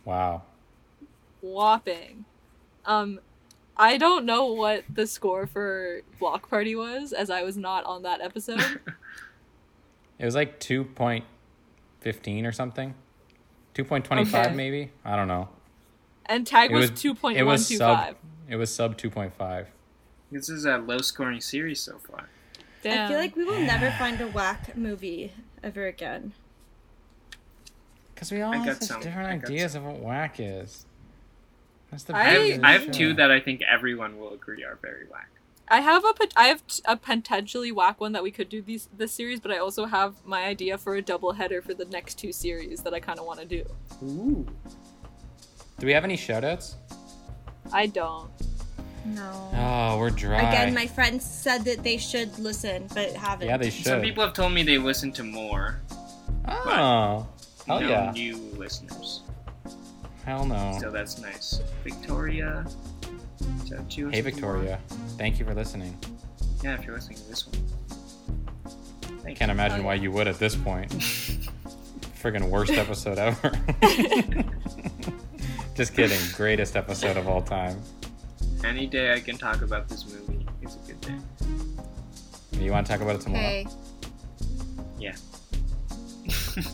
Wow. 0.05 0.43
whopping. 1.41 2.25
Um, 2.87 3.21
I 3.77 3.99
don't 3.99 4.25
know 4.25 4.47
what 4.47 4.85
the 4.93 5.07
score 5.07 5.47
for 5.47 6.01
Block 6.19 6.49
Party 6.49 6.75
was, 6.75 7.13
as 7.13 7.29
I 7.31 7.43
was 7.43 7.57
not 7.57 7.85
on 7.85 8.03
that 8.03 8.21
episode. 8.21 8.81
It 10.19 10.25
was 10.25 10.35
like 10.35 10.59
two 10.59 10.83
point 10.83 11.25
fifteen 12.01 12.45
or 12.45 12.51
something. 12.51 12.93
Two 13.73 13.85
point 13.85 14.05
twenty 14.05 14.25
five 14.25 14.47
Okay. 14.47 14.55
maybe. 14.57 14.91
I 15.05 15.15
don't 15.15 15.29
know. 15.29 15.49
And 16.27 16.45
tag 16.45 16.73
It 16.73 16.75
was, 16.75 16.91
was 16.91 17.01
two 17.01 17.15
point 17.15 17.39
It 17.39 17.45
was 17.45 17.69
sub. 17.69 18.17
Five. 18.49 18.53
It 18.55 18.57
was 18.57 18.75
sub 18.75 18.97
two 18.97 19.11
point 19.11 19.35
five. 19.35 19.69
This 20.31 20.49
is 20.51 20.65
a 20.67 20.77
low-scoring 20.79 21.41
series 21.41 21.81
so 21.81 21.99
far. 21.99 22.29
Damn. 22.83 23.07
I 23.07 23.09
feel 23.09 23.19
like 23.19 23.35
we 23.37 23.45
will 23.45 23.61
never 23.61 23.91
find 23.93 24.21
a 24.21 24.29
whack 24.29 24.77
movie 24.77 25.33
ever 25.63 25.87
again. 25.87 26.33
Because 28.15 28.31
we 28.31 28.43
all 28.43 28.53
I 28.53 28.59
have 28.59 28.83
such 28.83 29.01
different 29.01 29.29
I 29.29 29.37
got 29.37 29.49
ideas 29.51 29.75
of 29.75 29.85
what 29.85 30.01
whack 30.01 30.37
is. 30.39 30.85
That's 31.91 32.03
the 32.05 32.15
I- 32.15 32.21
I 32.21 32.25
have, 32.25 32.43
of 32.43 32.65
I 32.65 32.73
the 32.73 32.79
have 32.79 32.83
show. 32.87 32.93
two 32.93 33.15
that 33.15 33.31
I 33.31 33.41
think 33.41 33.63
everyone 33.63 34.19
will 34.19 34.35
agree 34.35 34.63
are 34.65 34.79
very 34.83 35.07
whack. 35.11 35.31
I 35.71 35.81
have 35.81 36.05
a 36.05 36.13
pot- 36.13 36.33
I 36.37 36.49
have 36.49 36.67
t- 36.67 36.83
a 36.87 36.97
potentially 36.97 37.73
whack 37.73 38.01
one 38.01 38.13
that 38.13 38.23
we 38.23 38.31
could 38.31 38.49
do 38.49 38.61
these 38.63 38.89
this 38.97 39.13
series, 39.13 39.41
but 39.41 39.51
I 39.51 39.59
also 39.59 39.87
have 39.87 40.25
my 40.27 40.45
idea 40.45 40.77
for 40.79 40.95
a 40.95 41.03
double 41.03 41.33
header 41.33 41.61
for 41.63 41.75
the 41.75 41.85
next 41.87 42.19
two 42.19 42.33
series 42.33 42.83
that 42.83 42.93
I 42.95 43.01
kind 43.01 43.19
of 43.19 43.25
want 43.27 43.41
to 43.41 43.47
do. 43.47 43.65
Ooh. 44.03 44.47
Do 45.79 45.87
we 45.87 45.93
have 45.93 46.05
any 46.05 46.17
shoutouts? 46.17 46.75
I 47.73 47.87
don't. 47.87 48.31
No. 49.05 49.51
Oh, 49.55 49.99
we're 49.99 50.11
dry. 50.11 50.39
Again, 50.41 50.75
my 50.75 50.87
friends 50.87 51.25
said 51.25 51.65
that 51.65 51.83
they 51.83 51.97
should 51.97 52.39
listen, 52.39 52.89
but 52.95 53.13
haven't. 53.15 53.49
yeah, 53.49 53.57
they 53.57 53.71
should. 53.71 53.87
Some 53.87 54.03
people 54.03 54.23
have 54.23 54.35
told 54.35 54.53
me 54.53 54.63
they 54.63 54.77
listen 54.79 55.13
to 55.13 55.23
more. 55.25 55.81
Oh, 56.47 57.27
hell 57.67 57.81
no 57.81 57.89
yeah. 57.89 58.11
new 58.13 58.37
listeners. 58.57 59.23
Hell 60.25 60.45
no. 60.45 60.77
So 60.81 60.91
that's 60.91 61.19
nice. 61.21 61.61
Victoria. 61.85 62.67
Shout 63.67 63.79
out 63.79 63.91
to 63.91 64.01
you 64.01 64.09
Hey, 64.09 64.19
if 64.19 64.27
you 64.27 64.33
Victoria. 64.33 64.79
Thank 65.17 65.39
you 65.39 65.45
for 65.47 65.55
listening. 65.55 65.97
Yeah, 66.63 66.75
if 66.75 66.85
you're 66.85 66.95
listening 66.95 67.19
to 67.19 67.29
this 67.29 67.47
one. 67.47 67.65
Thank 69.23 69.39
Can't 69.39 69.49
you. 69.49 69.55
imagine 69.55 69.81
Oh, 69.81 69.85
why 69.85 69.95
yeah. 69.95 70.03
you 70.03 70.13
would 70.13 70.29
at 70.29 70.39
this 70.39 70.55
point. 70.57 70.91
Friggin' 72.21 72.49
worst 72.51 72.73
episode 72.73 73.19
ever. 73.19 73.53
Just 75.79 75.95
kidding. 75.95 76.19
Greatest 76.35 76.75
episode 76.75 77.17
of 77.17 77.29
all 77.29 77.41
time. 77.41 77.81
Any 78.65 78.89
day 78.89 79.13
I 79.15 79.21
can 79.21 79.39
talk 79.39 79.63
about 79.63 79.89
this 79.89 80.05
movie, 80.13 80.45
it's 80.61 80.75
a 80.75 80.79
good 80.81 81.01
day. 81.01 81.15
You 82.61 82.73
want 82.73 82.85
to 82.85 82.93
talk 82.93 83.01
about 83.01 83.15
it 83.15 83.21
tomorrow? 83.21 83.45
Okay. 83.45 83.67
Yeah. 84.99 85.15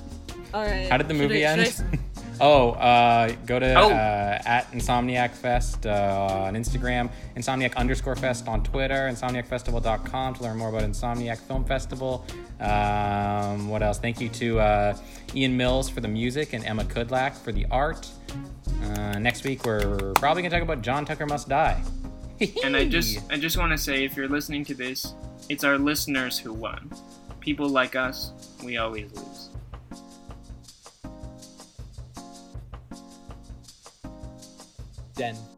All 0.55 0.63
right. 0.65 0.89
How 0.91 0.97
did 0.97 1.09
the 1.09 1.15
Should 1.15 1.21
movie 1.23 1.45
I- 1.45 1.53
end? 1.53 1.99
Oh, 2.41 2.71
uh, 2.73 3.35
go 3.47 3.59
to 3.59 3.75
Oh. 3.75 3.91
uh, 3.91 4.39
at 4.45 4.71
Insomniac 4.73 5.31
Fest 5.33 5.87
uh, 5.87 6.45
on 6.47 6.55
Instagram, 6.55 7.11
Insomniac 7.37 7.77
underscore 7.77 8.17
Fest 8.17 8.49
on 8.49 8.63
Twitter, 8.63 9.09
InsomniacFestival.com 9.11 10.35
to 10.35 10.43
learn 10.43 10.57
more 10.57 10.69
about 10.69 10.83
Insomniac 10.83 11.39
Film 11.39 11.65
Festival. 11.65 12.25
Um, 12.61 13.69
what 13.69 13.83
else? 13.83 13.99
Thank 13.99 14.21
you 14.21 14.29
to 14.31 14.61
uh, 14.61 14.97
Ian 15.35 15.57
Mills 15.57 15.89
for 15.89 16.01
the 16.01 16.09
music 16.09 16.53
and 16.53 16.65
Emma 16.65 16.85
Kudlak 16.85 17.35
for 17.37 17.53
the 17.53 17.67
art. 17.71 18.09
Uh, 18.83 19.19
next 19.19 19.45
week 19.45 19.65
we're 19.65 20.13
probably 20.15 20.43
gonna 20.43 20.55
talk 20.55 20.63
about 20.63 20.83
John 20.83 21.05
Tucker 21.05 21.27
Must 21.27 21.49
Die. 21.49 21.83
And 22.65 22.77
I 22.77 22.87
just 22.89 23.21
I 23.31 23.37
just 23.39 23.57
want 23.57 23.71
to 23.73 23.79
say 23.79 24.05
if 24.05 24.17
you're 24.17 24.29
listening 24.29 24.65
to 24.67 24.75
this, 24.75 25.15
it's 25.49 25.63
our 25.65 25.79
listeners 25.79 26.39
who 26.39 26.53
won. 26.53 26.91
People 27.41 27.69
like 27.69 27.95
us, 27.95 28.33
we 28.65 28.77
always 28.79 29.13
lose. 29.15 29.51
Den. 35.19 35.54